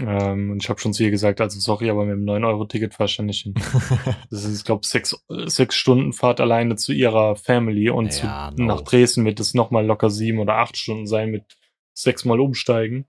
ähm, 0.00 0.52
und 0.52 0.62
ich 0.62 0.68
habe 0.68 0.78
schon 0.78 0.92
zu 0.92 1.02
ihr 1.02 1.10
gesagt, 1.10 1.40
also 1.40 1.58
sorry, 1.58 1.90
aber 1.90 2.04
mit 2.04 2.14
dem 2.14 2.24
9-Euro-Ticket 2.24 2.94
fahr 2.94 3.06
ich 3.06 3.16
da 3.16 3.22
nicht 3.24 3.42
hin. 3.42 3.54
Das 4.30 4.44
ist, 4.44 4.58
ich 4.58 4.64
glaube, 4.64 4.86
sechs, 4.86 5.12
äh, 5.28 5.48
sechs 5.48 5.74
Stunden 5.74 6.12
Fahrt 6.12 6.40
alleine 6.40 6.76
zu 6.76 6.92
ihrer 6.92 7.34
Family 7.36 7.90
und 7.90 8.06
Ja, 8.22 8.52
zu, 8.56 8.62
no. 8.62 8.66
nach 8.68 8.82
Dresden 8.82 9.24
wird 9.24 9.40
es 9.40 9.54
nochmal 9.54 9.84
locker 9.86 10.08
sieben 10.10 10.38
oder 10.38 10.56
acht 10.58 10.76
Stunden 10.76 11.06
sein 11.08 11.30
mit 11.30 11.58
sechsmal 11.94 12.38
umsteigen. 12.38 13.06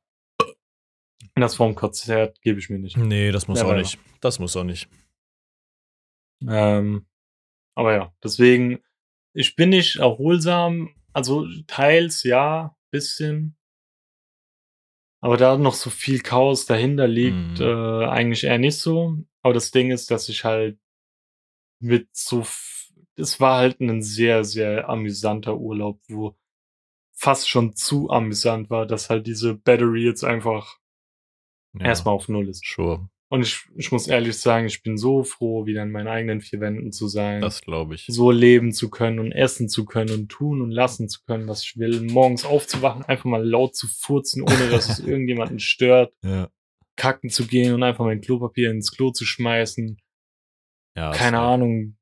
Das 1.36 1.56
vorm 1.56 1.76
Konzert 1.76 2.42
gebe 2.42 2.60
ich 2.60 2.70
mir 2.72 2.80
nicht. 2.80 2.98
nee, 2.98 3.32
das 3.32 3.48
muss 3.48 3.60
Ja, 3.60 3.66
auch 3.68 3.76
nicht. 3.76 4.00
Das 4.20 4.40
muss 4.40 4.58
auch 4.58 4.64
nicht. 4.64 4.90
Ähm, 6.48 7.06
aber 7.76 7.94
ja, 7.94 8.14
deswegen, 8.24 8.80
ich 9.34 9.56
bin 9.56 9.70
nicht 9.70 9.98
erholsam, 9.98 10.90
also 11.14 11.46
teils 11.68 12.24
ja, 12.24 12.76
bisschen. 12.92 13.56
Aber 15.22 15.38
da 15.38 15.58
noch 15.58 15.74
so 15.74 15.90
viel 15.90 16.22
Chaos 16.22 16.66
dahinter 16.66 17.08
liegt, 17.08 17.60
Mhm. 17.60 17.66
äh, 17.66 18.06
eigentlich 18.08 18.44
eher 18.46 18.58
nicht 18.58 18.78
so. 18.80 19.18
Aber 19.42 19.54
das 19.54 19.72
Ding 19.72 19.92
ist, 19.92 20.12
dass 20.12 20.30
ich 20.30 20.44
halt 20.46 20.80
mit 21.82 22.10
so, 22.14 22.46
es 23.16 23.40
war 23.40 23.58
halt 23.58 23.80
ein 23.82 24.02
sehr, 24.02 24.44
sehr 24.44 24.90
amüsanter 24.90 25.58
Urlaub, 25.58 26.02
wo 26.08 26.36
fast 27.14 27.50
schon 27.50 27.76
zu 27.76 28.10
amüsant 28.10 28.70
war, 28.70 28.86
dass 28.86 29.10
halt 29.10 29.28
diese 29.28 29.56
Battery 29.56 30.06
jetzt 30.06 30.24
einfach 30.24 30.78
Ja, 31.74 31.88
erstmal 31.88 32.16
auf 32.16 32.30
Null 32.30 32.48
ist. 32.50 32.66
Sure. 32.66 33.10
Und 33.32 33.44
ich, 33.44 33.70
ich 33.76 33.92
muss 33.92 34.08
ehrlich 34.08 34.38
sagen, 34.38 34.66
ich 34.66 34.82
bin 34.82 34.98
so 34.98 35.24
froh, 35.24 35.68
wieder 35.68 35.84
in 35.84 35.92
meinen 35.92 36.08
eigenen 36.08 36.42
vier 36.42 36.60
Wänden 36.62 36.92
zu 36.92 37.08
sein. 37.08 37.42
Das 37.42 37.62
glaube 37.62 37.94
ich. 37.94 38.06
so 38.08 38.32
leben 38.32 38.72
zu 38.72 38.90
können 38.90 39.20
und 39.20 39.32
essen 39.32 39.70
zu 39.70 39.86
können 39.86 40.12
und 40.12 40.30
tun 40.30 40.62
und 40.62 40.72
lassen 40.72 41.08
zu 41.10 41.22
können, 41.26 41.48
was 41.48 41.64
ich 41.64 41.78
will. 41.78 42.02
Morgens 42.02 42.44
aufzuwachen, 42.44 43.06
einfach 43.06 43.26
mal 43.26 43.48
laut 43.48 43.76
zu 43.76 43.88
furzen, 43.88 44.42
ohne 44.42 44.70
dass 44.72 44.90
es 44.90 45.00
irgendjemanden 45.06 45.60
stört. 45.60 46.12
Ja. 46.24 46.50
Kacken 46.96 47.30
zu 47.30 47.46
gehen 47.46 47.76
und 47.76 47.84
einfach 47.84 48.04
mein 48.04 48.20
Klopapier 48.20 48.72
ins 48.72 48.92
Klo 48.92 49.12
zu 49.12 49.26
schmeißen. 49.26 49.98
ja 50.96 51.12
Keine. 51.12 51.40
Ahnung. 51.40 51.98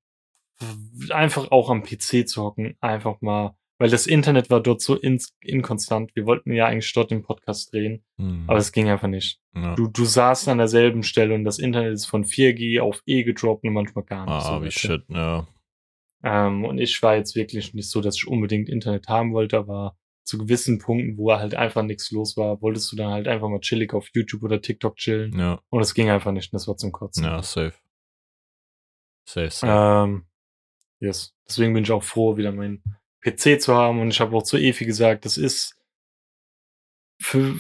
Einfach 1.09 1.51
auch 1.51 1.69
am 1.69 1.83
PC 1.83 2.27
zu 2.27 2.41
hocken. 2.41 2.77
Einfach 2.79 3.21
mal. 3.21 3.55
Weil 3.79 3.89
das 3.89 4.07
Internet 4.07 4.49
war 4.49 4.59
dort 4.61 4.81
so 4.81 4.95
ins, 4.95 5.35
inkonstant. 5.41 6.15
Wir 6.15 6.25
wollten 6.25 6.51
ja 6.51 6.65
eigentlich 6.65 6.91
dort 6.93 7.11
den 7.11 7.21
Podcast 7.21 7.71
drehen. 7.71 8.03
Mhm. 8.17 8.45
Aber 8.47 8.57
es 8.57 8.71
ging 8.71 8.89
einfach 8.89 9.07
nicht. 9.07 9.39
ja. 9.55 9.75
Du, 9.75 9.87
du 9.87 10.03
saßt 10.03 10.47
an 10.49 10.57
derselben 10.57 11.03
Stelle 11.03 11.35
und 11.35 11.43
das 11.43 11.59
Internet 11.59 11.93
ist 11.93 12.05
von 12.07 12.23
4G 12.25 12.81
auf 12.81 13.03
E 13.05 13.23
gedroppt 13.23 13.63
und 13.65 13.73
manchmal 13.73 14.03
gar 14.05 14.25
nicht. 14.25 14.33
ah, 14.33 14.57
so, 14.59 14.63
wie 14.63 14.71
shit, 14.71 15.03
ja. 15.09 15.47
Ähm, 16.23 16.65
und 16.65 16.79
ich 16.79 17.01
war 17.03 17.15
jetzt 17.15 17.35
wirklich 17.35 17.75
nicht 17.75 17.89
so, 17.91 18.01
dass 18.01 18.15
ich 18.15 18.27
unbedingt 18.27 18.67
Internet 18.69 19.07
haben 19.07 19.33
wollte, 19.33 19.57
aber 19.59 19.95
zu 20.23 20.39
gewissen 20.39 20.79
Punkten, 20.79 21.15
wo 21.17 21.31
halt 21.31 21.53
einfach 21.53 21.83
nichts 21.83 22.09
los 22.11 22.35
war, 22.35 22.59
wolltest 22.61 22.91
du 22.91 22.95
dann 22.95 23.11
halt 23.11 23.27
einfach 23.27 23.47
mal 23.47 23.59
chillig 23.61 23.93
auf 23.93 24.09
YouTube 24.13 24.41
oder 24.43 24.59
TikTok 24.59 24.95
chillen. 24.97 25.37
Ja, 25.37 25.61
Und 25.69 25.81
es 25.81 25.93
ging 25.93 26.09
einfach 26.09 26.31
nicht. 26.31 26.51
und 26.51 26.55
Das 26.57 26.67
war 26.67 26.75
zum 26.77 26.91
Kotzen. 26.91 27.23
ja, 27.23 27.41
safe. 27.43 27.73
Safe, 29.25 29.49
safe. 29.51 30.03
Ähm, 30.09 30.25
yes. 30.99 31.33
Deswegen 31.47 31.73
bin 31.73 31.83
ich 31.83 31.91
auch 31.91 32.03
froh, 32.03 32.35
wieder 32.37 32.51
meinen 32.51 32.81
PC 33.21 33.59
zu 33.61 33.73
haben. 33.75 33.99
Und 33.99 34.09
ich 34.09 34.19
habe 34.19 34.35
auch 34.35 34.43
zu 34.43 34.57
Efi 34.57 34.85
gesagt, 34.85 35.25
das 35.25 35.37
ist 35.37 35.75
für, 37.21 37.55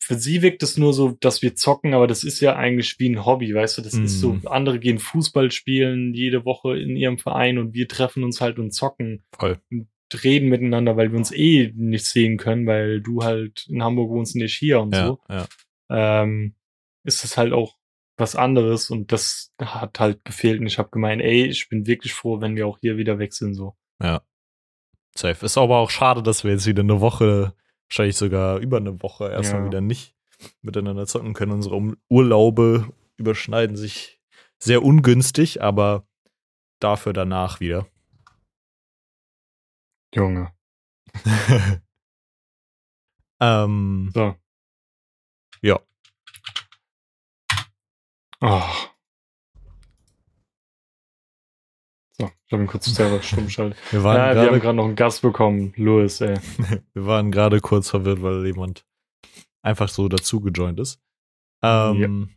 für 0.00 0.14
sie 0.16 0.42
wirkt 0.42 0.62
es 0.62 0.76
nur 0.76 0.92
so, 0.92 1.12
dass 1.20 1.42
wir 1.42 1.54
zocken, 1.54 1.94
aber 1.94 2.06
das 2.06 2.24
ist 2.24 2.40
ja 2.40 2.56
eigentlich 2.56 2.98
wie 2.98 3.08
ein 3.10 3.24
Hobby, 3.24 3.54
weißt 3.54 3.78
du? 3.78 3.82
Das 3.82 3.94
ist 3.94 4.20
so, 4.20 4.32
Mhm. 4.34 4.46
andere 4.48 4.78
gehen 4.78 4.98
Fußball 4.98 5.50
spielen 5.52 6.12
jede 6.14 6.44
Woche 6.44 6.76
in 6.78 6.96
ihrem 6.96 7.18
Verein 7.18 7.58
und 7.58 7.72
wir 7.74 7.88
treffen 7.88 8.24
uns 8.24 8.40
halt 8.40 8.58
und 8.58 8.72
zocken. 8.72 9.24
Voll. 9.38 9.60
reden 10.24 10.48
miteinander, 10.48 10.96
weil 10.96 11.12
wir 11.12 11.18
uns 11.18 11.30
eh 11.30 11.72
nicht 11.76 12.04
sehen 12.04 12.36
können, 12.36 12.66
weil 12.66 13.00
du 13.00 13.22
halt 13.22 13.66
in 13.68 13.82
Hamburg 13.84 14.10
wohnst 14.10 14.34
und 14.34 14.42
nicht 14.42 14.56
hier 14.58 14.80
und 14.80 14.92
Ja, 14.92 15.06
so, 15.06 15.20
ja. 15.28 15.46
ähm, 15.88 16.56
ist 17.04 17.22
es 17.24 17.36
halt 17.36 17.52
auch 17.52 17.76
was 18.16 18.34
anderes 18.34 18.90
und 18.90 19.12
das 19.12 19.52
hat 19.60 20.00
halt 20.00 20.24
gefehlt 20.24 20.60
und 20.60 20.66
ich 20.66 20.78
habe 20.78 20.90
gemeint, 20.90 21.22
ey, 21.22 21.46
ich 21.46 21.68
bin 21.68 21.86
wirklich 21.86 22.12
froh, 22.12 22.40
wenn 22.40 22.56
wir 22.56 22.66
auch 22.66 22.78
hier 22.80 22.96
wieder 22.96 23.18
sind 23.30 23.54
so. 23.54 23.76
Ja. 24.02 24.20
Safe. 25.14 25.44
Ist 25.46 25.58
aber 25.58 25.78
auch 25.78 25.90
schade, 25.90 26.22
dass 26.22 26.44
wir 26.44 26.52
jetzt 26.52 26.66
wieder 26.66 26.82
eine 26.82 27.00
Woche, 27.00 27.54
wahrscheinlich 27.88 28.16
sogar 28.16 28.58
über 28.58 28.76
eine 28.78 29.02
Woche 29.02 29.30
erstmal 29.30 29.62
Ja. 29.62 29.66
wieder 29.66 29.80
nicht 29.80 30.14
miteinander 30.62 31.06
zocken 31.06 31.34
können. 31.34 31.52
Unsere 31.52 31.96
Urlaube 32.08 32.88
überschneiden 33.16 33.76
sich 33.76 34.20
sehr 34.58 34.82
ungünstig, 34.82 35.62
aber 35.62 36.06
dafür 36.80 37.12
danach 37.12 37.60
wieder. 37.60 37.86
Junge. 40.14 40.52
ähm, 43.40 44.10
So. 44.14 44.34
Ja. 45.62 45.80
Oh. 48.40 48.89
So, 52.20 52.30
ich 52.46 52.52
habe 52.52 52.62
ihn 52.62 52.66
kurz 52.66 52.86
selber 52.86 53.22
stumm 53.22 53.46
geschaltet. 53.46 53.78
wir 53.90 54.04
waren 54.04 54.16
Ja, 54.16 54.34
wir 54.34 54.50
haben 54.50 54.60
gerade 54.60 54.76
noch 54.76 54.84
einen 54.84 54.96
Gast 54.96 55.22
bekommen. 55.22 55.72
Louis, 55.76 56.20
ey. 56.20 56.36
wir 56.94 57.06
waren 57.06 57.30
gerade 57.30 57.60
kurz 57.60 57.90
verwirrt, 57.90 58.22
weil 58.22 58.44
jemand 58.46 58.84
einfach 59.62 59.88
so 59.88 60.08
dazu 60.08 60.40
gejoint 60.40 60.78
ist. 60.80 61.00
Ähm, 61.62 62.30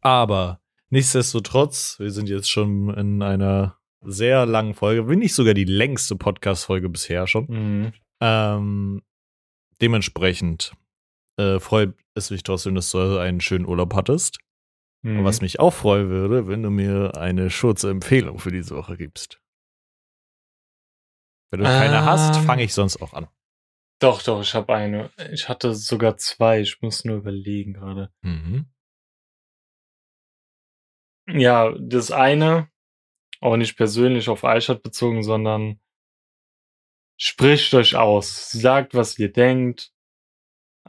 Aber 0.00 0.60
nichtsdestotrotz, 0.90 1.96
wir 1.98 2.10
sind 2.10 2.28
jetzt 2.28 2.50
schon 2.50 2.92
in 2.94 3.22
einer 3.22 3.78
sehr 4.02 4.46
langen 4.46 4.74
Folge, 4.74 5.08
wenn 5.08 5.18
nicht 5.18 5.34
sogar 5.34 5.54
die 5.54 5.64
längste 5.64 6.16
Podcast-Folge 6.16 6.88
bisher 6.88 7.26
schon. 7.26 7.46
Mhm. 7.48 7.92
Ähm, 8.20 9.02
dementsprechend 9.80 10.72
äh, 11.38 11.58
freut 11.58 11.94
es 12.14 12.30
mich 12.30 12.42
trotzdem, 12.42 12.74
dass 12.74 12.90
du 12.90 13.18
einen 13.18 13.40
schönen 13.40 13.66
Urlaub 13.66 13.94
hattest. 13.94 14.38
Mhm. 15.06 15.20
Und 15.20 15.24
was 15.24 15.40
mich 15.40 15.60
auch 15.60 15.72
freuen 15.72 16.08
würde, 16.08 16.48
wenn 16.48 16.64
du 16.64 16.70
mir 16.70 17.16
eine 17.16 17.48
kurze 17.48 17.90
Empfehlung 17.90 18.40
für 18.40 18.50
diese 18.50 18.74
Woche 18.74 18.96
gibst. 18.96 19.40
Wenn 21.52 21.60
du 21.60 21.66
keine 21.66 22.04
hast, 22.04 22.38
Ähm. 22.38 22.42
fange 22.42 22.64
ich 22.64 22.74
sonst 22.74 23.00
auch 23.00 23.12
an. 23.12 23.28
Doch, 24.00 24.20
doch, 24.24 24.42
ich 24.42 24.52
habe 24.54 24.74
eine. 24.74 25.10
Ich 25.30 25.48
hatte 25.48 25.74
sogar 25.76 26.16
zwei. 26.16 26.60
Ich 26.60 26.82
muss 26.82 27.04
nur 27.04 27.18
überlegen 27.18 27.74
gerade. 27.74 28.12
Mhm. 28.22 28.66
Ja, 31.28 31.72
das 31.78 32.10
eine, 32.10 32.68
auch 33.40 33.56
nicht 33.56 33.76
persönlich 33.76 34.28
auf 34.28 34.44
Eichert 34.44 34.82
bezogen, 34.82 35.22
sondern 35.22 35.80
spricht 37.16 37.72
euch 37.74 37.94
aus. 37.94 38.50
Sagt, 38.50 38.94
was 38.94 39.16
ihr 39.20 39.32
denkt. 39.32 39.92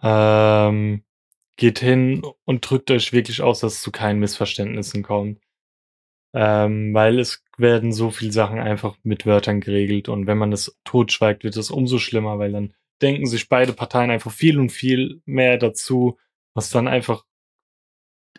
Ähm, 0.02 1.04
geht 1.58 1.80
hin 1.80 2.24
und 2.46 2.70
drückt 2.70 2.92
euch 2.92 3.14
wirklich 3.14 3.42
aus, 3.42 3.60
dass 3.62 3.74
es 3.74 3.82
zu 3.82 3.92
keinen 3.92 4.20
Missverständnissen 4.20 5.04
kommt. 5.04 5.42
Ähm, 6.34 6.94
weil 6.94 7.20
es 7.20 7.44
werden 7.58 7.92
so 7.92 8.12
viele 8.12 8.32
Sachen 8.32 8.60
einfach 8.60 8.98
mit 9.04 9.26
Wörtern 9.26 9.62
geregelt 9.62 10.10
und 10.10 10.28
wenn 10.28 10.38
man 10.38 10.54
es 10.54 10.78
totschweigt, 10.84 11.44
wird 11.44 11.58
es 11.58 11.72
umso 11.72 12.00
schlimmer, 12.00 12.38
weil 12.38 12.52
dann 12.52 12.74
denken 13.02 13.26
sich 13.26 13.50
beide 13.50 13.74
Parteien 13.74 14.12
einfach 14.12 14.32
viel 14.32 14.60
und 14.60 14.72
viel 14.72 15.22
mehr 15.26 15.58
dazu, 15.58 16.18
was 16.54 16.70
dann 16.70 16.88
einfach 16.88 17.26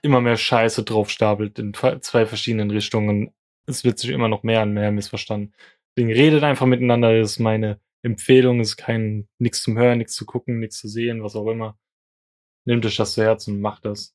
immer 0.03 0.21
mehr 0.21 0.37
Scheiße 0.37 0.85
drauf 0.85 1.11
stapelt 1.11 1.59
in 1.59 1.75
zwei 1.75 2.27
verschiedenen 2.27 2.71
Richtungen. 2.71 3.33
Es 3.67 3.85
wird 3.85 3.99
sich 3.99 4.11
immer 4.11 4.29
noch 4.29 4.43
mehr 4.43 4.63
und 4.63 4.73
mehr 4.75 4.93
missverstanden. 4.93 5.55
Deswegen 5.97 6.13
redet 6.13 6.45
einfach 6.45 6.67
miteinander, 6.67 7.19
das 7.19 7.33
ist 7.33 7.39
meine 7.41 7.81
Empfehlung, 8.03 8.61
es 8.61 8.71
ist 8.71 8.77
kein 8.77 9.29
nichts 9.39 9.63
zum 9.63 9.77
Hören, 9.77 9.99
nichts 9.99 10.15
zu 10.15 10.27
gucken, 10.27 10.61
nichts 10.61 10.79
zu 10.79 10.89
sehen, 10.89 11.23
was 11.23 11.35
auch 11.35 11.49
immer. 11.49 11.77
Nehmt 12.69 12.85
euch 12.85 12.97
das 12.97 13.15
zu 13.15 13.23
Herzen 13.23 13.55
und 13.55 13.61
macht 13.63 13.87
das. 13.87 14.15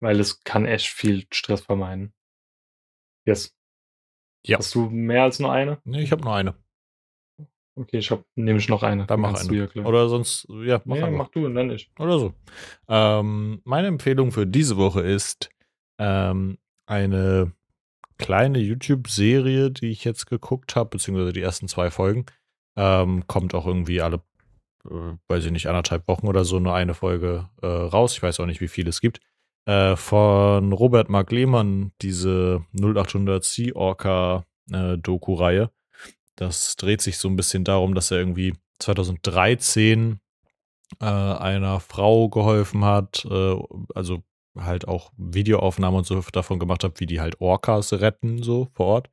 Weil 0.00 0.20
es 0.20 0.44
kann 0.44 0.66
echt 0.66 0.88
viel 0.88 1.24
Stress 1.32 1.62
vermeiden. 1.62 2.12
Yes. 3.26 3.56
Ja. 4.44 4.58
Hast 4.58 4.74
du 4.74 4.90
mehr 4.90 5.22
als 5.22 5.38
nur 5.38 5.50
eine? 5.50 5.80
Nee, 5.84 6.02
ich 6.02 6.12
habe 6.12 6.22
nur 6.22 6.34
eine. 6.34 6.54
Okay, 7.76 7.96
ich 7.96 8.10
hab 8.10 8.22
nämlich 8.34 8.68
noch 8.68 8.82
eine. 8.82 9.06
Dann 9.06 9.20
mach 9.20 9.34
eine. 9.34 9.48
Du 9.48 9.78
ja. 9.80 9.86
Oder 9.86 10.10
sonst, 10.10 10.46
ja, 10.50 10.82
mach 10.84 10.96
nee, 10.96 11.02
einfach. 11.02 11.16
mach 11.16 11.28
du 11.30 11.46
und 11.46 11.54
dann 11.54 11.70
ich. 11.70 11.90
Oder 11.98 12.18
so. 12.18 12.34
Ähm, 12.86 13.62
meine 13.64 13.88
Empfehlung 13.88 14.30
für 14.30 14.46
diese 14.46 14.76
Woche 14.76 15.00
ist 15.00 15.48
ähm, 15.98 16.58
eine 16.84 17.52
kleine 18.18 18.58
YouTube-Serie, 18.58 19.70
die 19.70 19.90
ich 19.90 20.04
jetzt 20.04 20.26
geguckt 20.26 20.76
habe, 20.76 20.90
beziehungsweise 20.90 21.32
die 21.32 21.40
ersten 21.40 21.66
zwei 21.66 21.90
Folgen. 21.90 22.26
Ähm, 22.76 23.26
kommt 23.26 23.54
auch 23.54 23.66
irgendwie 23.66 24.02
alle, 24.02 24.20
äh, 24.88 25.16
weiß 25.28 25.46
ich 25.46 25.52
nicht, 25.52 25.66
anderthalb 25.66 26.06
Wochen 26.08 26.28
oder 26.28 26.44
so 26.44 26.60
nur 26.60 26.74
eine 26.74 26.94
Folge 26.94 27.48
äh, 27.62 27.66
raus. 27.66 28.14
Ich 28.14 28.22
weiß 28.22 28.40
auch 28.40 28.46
nicht, 28.46 28.60
wie 28.60 28.68
viel 28.68 28.88
es 28.88 29.00
gibt. 29.00 29.20
Äh, 29.66 29.96
von 29.96 30.72
Robert 30.72 31.08
Mark 31.08 31.32
Lehmann, 31.32 31.92
diese 32.00 32.64
0800 32.78 33.44
Sea 33.44 33.74
Orca 33.74 34.44
Doku-Reihe. 34.72 35.72
Das 36.36 36.76
dreht 36.76 37.02
sich 37.02 37.18
so 37.18 37.28
ein 37.28 37.34
bisschen 37.34 37.64
darum, 37.64 37.96
dass 37.96 38.12
er 38.12 38.18
irgendwie 38.18 38.54
2013 38.78 40.20
äh, 41.00 41.04
einer 41.04 41.80
Frau 41.80 42.28
geholfen 42.28 42.84
hat, 42.84 43.26
äh, 43.30 43.56
also 43.94 44.22
halt 44.56 44.88
auch 44.88 45.12
Videoaufnahmen 45.16 45.98
und 45.98 46.06
so 46.06 46.20
davon 46.32 46.58
gemacht 46.58 46.82
hat, 46.84 46.98
wie 47.00 47.06
die 47.06 47.20
halt 47.20 47.40
Orcas 47.40 47.92
retten, 47.92 48.42
so 48.42 48.68
vor 48.74 48.86
Ort. 48.86 49.10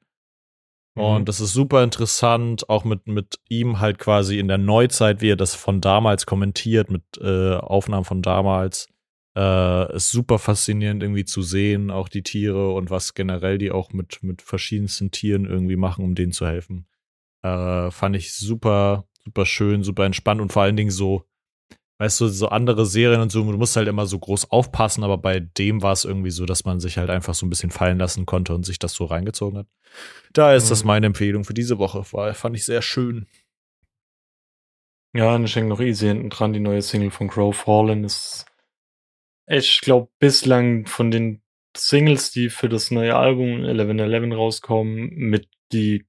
Mhm. 0.98 1.04
Und 1.04 1.30
das 1.30 1.40
ist 1.40 1.54
super 1.54 1.84
interessant, 1.84 2.70
auch 2.70 2.84
mit, 2.84 3.08
mit 3.08 3.40
ihm 3.50 3.80
halt 3.80 4.00
quasi 4.00 4.40
in 4.40 4.48
der 4.48 4.58
Neuzeit, 4.58 5.22
wie 5.22 5.32
er 5.32 5.36
das 5.36 5.56
von 5.56 5.80
damals 5.80 6.26
kommentiert, 6.26 6.90
mit 6.90 7.04
äh, 7.22 7.56
Aufnahmen 7.56 8.06
von 8.06 8.22
damals. 8.22 8.90
Äh, 9.36 9.96
ist 9.96 10.10
super 10.10 10.40
faszinierend 10.40 11.04
irgendwie 11.04 11.26
zu 11.26 11.44
sehen, 11.44 11.92
auch 11.92 12.10
die 12.10 12.24
Tiere 12.24 12.74
und 12.74 12.90
was 12.90 13.14
generell 13.14 13.60
die 13.60 13.72
auch 13.72 13.94
mit, 13.94 14.24
mit 14.24 14.42
verschiedensten 14.42 15.12
Tieren 15.12 15.46
irgendwie 15.46 15.76
machen, 15.76 16.04
um 16.04 16.16
denen 16.16 16.32
zu 16.32 16.48
helfen. 16.48 16.88
Äh, 17.44 17.92
fand 17.92 18.16
ich 18.16 18.34
super, 18.34 19.06
super 19.24 19.46
schön, 19.46 19.84
super 19.84 20.06
entspannt 20.06 20.42
und 20.42 20.52
vor 20.52 20.64
allen 20.64 20.76
Dingen 20.76 20.90
so, 20.90 21.24
weißt 22.00 22.22
du, 22.22 22.28
so 22.28 22.50
andere 22.50 22.86
Serien 22.86 23.22
und 23.22 23.32
so, 23.32 23.44
du 23.44 23.58
musst 23.58 23.76
halt 23.76 23.88
immer 23.88 24.06
so 24.06 24.20
groß 24.20 24.52
aufpassen, 24.52 25.04
aber 25.04 25.18
bei 25.18 25.40
dem 25.40 25.82
war 25.82 25.94
es 25.94 26.06
irgendwie 26.06 26.30
so, 26.30 26.46
dass 26.46 26.64
man 26.66 26.80
sich 26.80 26.98
halt 26.98 27.10
einfach 27.10 27.34
so 27.34 27.46
ein 27.46 27.50
bisschen 27.50 27.72
fallen 27.72 27.98
lassen 27.98 28.26
konnte 28.26 28.54
und 28.54 28.66
sich 28.66 28.78
das 28.80 28.94
so 28.94 29.06
reingezogen 29.06 29.60
hat. 29.60 29.68
Da 30.34 30.54
ist 30.54 30.70
das 30.70 30.84
Mhm. 30.84 30.88
meine 30.88 31.06
Empfehlung 31.08 31.44
für 31.44 31.54
diese 31.56 31.80
Woche. 31.80 32.04
War, 32.12 32.34
fand 32.34 32.56
ich 32.56 32.66
sehr 32.66 32.82
schön. 32.82 33.26
Ja, 35.16 35.36
und 35.36 35.46
ich 35.46 35.56
hänge 35.56 35.70
noch 35.70 35.80
easy 35.80 36.08
hinten 36.08 36.30
dran. 36.30 36.54
Die 36.54 36.60
neue 36.60 36.82
Single 36.82 37.12
von 37.12 37.28
Crow 37.28 37.56
Fallen 37.56 38.04
ist, 38.04 38.46
ich 39.48 39.82
glaube, 39.82 40.10
bislang 40.20 40.86
von 40.86 41.10
den 41.10 41.42
Singles, 41.76 42.32
die 42.32 42.50
für 42.50 42.70
das 42.70 42.92
neue 42.92 43.16
Album 43.16 43.64
1111 43.64 44.36
rauskommen, 44.36 45.10
mit 45.16 45.48
die 45.72 46.06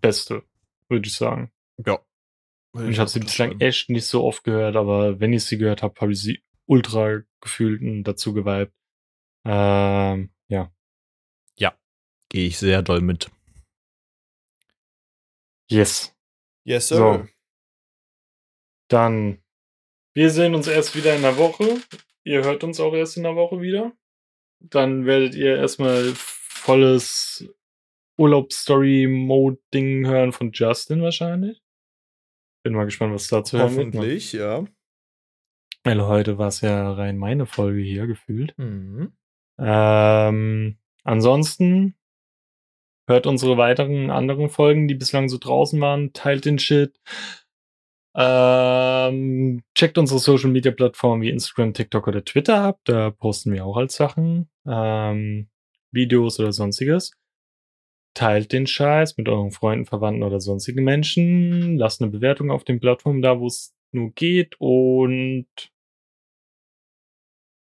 beste, 0.00 0.42
würde 0.88 1.06
ich 1.06 1.14
sagen. 1.14 1.52
Ja. 1.84 2.00
Und 2.78 2.90
ich 2.90 2.98
habe 2.98 3.08
sie 3.10 3.20
bislang 3.20 3.60
echt 3.60 3.90
nicht 3.90 4.06
so 4.06 4.24
oft 4.24 4.44
gehört, 4.44 4.76
aber 4.76 5.20
wenn 5.20 5.32
ich 5.32 5.44
sie 5.44 5.58
gehört 5.58 5.82
habe, 5.82 6.00
habe 6.00 6.12
ich 6.12 6.20
sie 6.20 6.42
ultra 6.66 7.22
gefühlt 7.40 7.80
und 7.82 8.04
dazu 8.04 8.32
geweibt. 8.32 8.72
Ähm, 9.44 10.30
ja. 10.48 10.72
Gehe 12.30 12.46
ich 12.46 12.58
sehr 12.58 12.82
doll 12.82 13.00
mit. 13.00 13.30
Yes. 15.70 16.14
Yes, 16.64 16.88
So. 16.88 17.26
Dann, 18.88 19.42
wir 20.14 20.30
sehen 20.30 20.54
uns 20.54 20.66
erst 20.66 20.94
wieder 20.94 21.14
in 21.16 21.22
der 21.22 21.36
Woche. 21.36 21.80
Ihr 22.24 22.44
hört 22.44 22.64
uns 22.64 22.80
auch 22.80 22.94
erst 22.94 23.16
in 23.16 23.22
der 23.22 23.36
Woche 23.36 23.60
wieder. 23.60 23.92
Dann 24.60 25.06
werdet 25.06 25.34
ihr 25.34 25.56
erstmal 25.56 26.12
volles 26.14 27.48
Urlaub-Story-Mode-Ding 28.18 30.06
hören 30.06 30.32
von 30.32 30.52
Justin 30.52 31.02
wahrscheinlich. 31.02 31.62
Bin 32.62 32.74
mal 32.74 32.84
gespannt, 32.84 33.14
was 33.14 33.28
da 33.28 33.44
zu 33.44 33.58
hören 33.58 33.76
wird. 33.76 33.94
ne? 33.94 34.00
Hoffentlich, 34.00 34.32
ja. 34.32 34.64
Weil 35.84 36.06
heute 36.06 36.38
war 36.38 36.48
es 36.48 36.60
ja 36.60 36.92
rein 36.92 37.16
meine 37.16 37.46
Folge 37.46 37.80
hier 37.80 38.06
gefühlt. 38.06 38.56
Mhm. 38.58 39.12
Ähm, 39.58 40.78
ansonsten 41.04 41.94
hört 43.08 43.26
unsere 43.26 43.56
weiteren 43.56 44.10
anderen 44.10 44.50
Folgen, 44.50 44.86
die 44.86 44.94
bislang 44.94 45.28
so 45.28 45.38
draußen 45.38 45.80
waren, 45.80 46.12
teilt 46.12 46.44
den 46.44 46.58
Shit. 46.58 47.00
Ähm, 48.14 49.62
checkt 49.74 49.96
unsere 49.96 50.18
Social 50.18 50.50
Media 50.50 50.72
Plattformen 50.72 51.22
wie 51.22 51.30
Instagram, 51.30 51.72
TikTok 51.72 52.08
oder 52.08 52.24
Twitter 52.24 52.60
ab. 52.60 52.80
Da 52.84 53.10
posten 53.10 53.52
wir 53.52 53.64
auch 53.64 53.76
als 53.76 53.96
Sachen, 53.96 54.50
ähm, 54.66 55.48
Videos 55.92 56.38
oder 56.40 56.52
sonstiges. 56.52 57.12
Teilt 58.18 58.52
den 58.52 58.66
Scheiß 58.66 59.16
mit 59.16 59.28
euren 59.28 59.52
Freunden, 59.52 59.86
Verwandten 59.86 60.24
oder 60.24 60.40
sonstigen 60.40 60.82
Menschen. 60.82 61.76
Lasst 61.78 62.02
eine 62.02 62.10
Bewertung 62.10 62.50
auf 62.50 62.64
den 62.64 62.80
Plattformen 62.80 63.22
da, 63.22 63.38
wo 63.38 63.46
es 63.46 63.76
nur 63.92 64.10
geht 64.10 64.56
und 64.58 65.46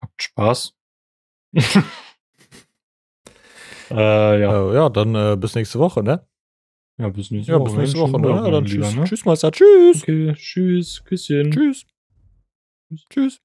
habt 0.02 0.24
Spaß. 0.24 0.78
äh, 3.92 3.92
ja. 3.92 4.72
Äh, 4.72 4.76
ja, 4.76 4.88
dann 4.88 5.14
äh, 5.14 5.36
bis 5.38 5.56
nächste 5.56 5.78
Woche, 5.78 6.04
ne? 6.04 6.26
ja, 6.98 7.10
bis 7.10 7.32
nächste 7.32 7.52
Ja, 7.52 7.60
Woche. 7.60 7.72
bis 7.72 7.78
nächste 7.78 7.98
Schönen 7.98 8.14
Woche, 8.14 8.22
ne? 8.22 8.30
Ja, 8.30 8.36
dann 8.44 8.52
mein 8.54 8.64
Lieber, 8.64 8.84
tschüss, 8.86 8.96
ne? 8.96 9.04
tschüss, 9.04 9.26
Meister, 9.26 9.52
tschüss. 9.52 10.04
Okay, 10.04 10.34
tschüss, 10.36 11.04
Küsschen. 11.04 11.52
Tschüss. 11.52 11.86
Tschüss. 13.10 13.42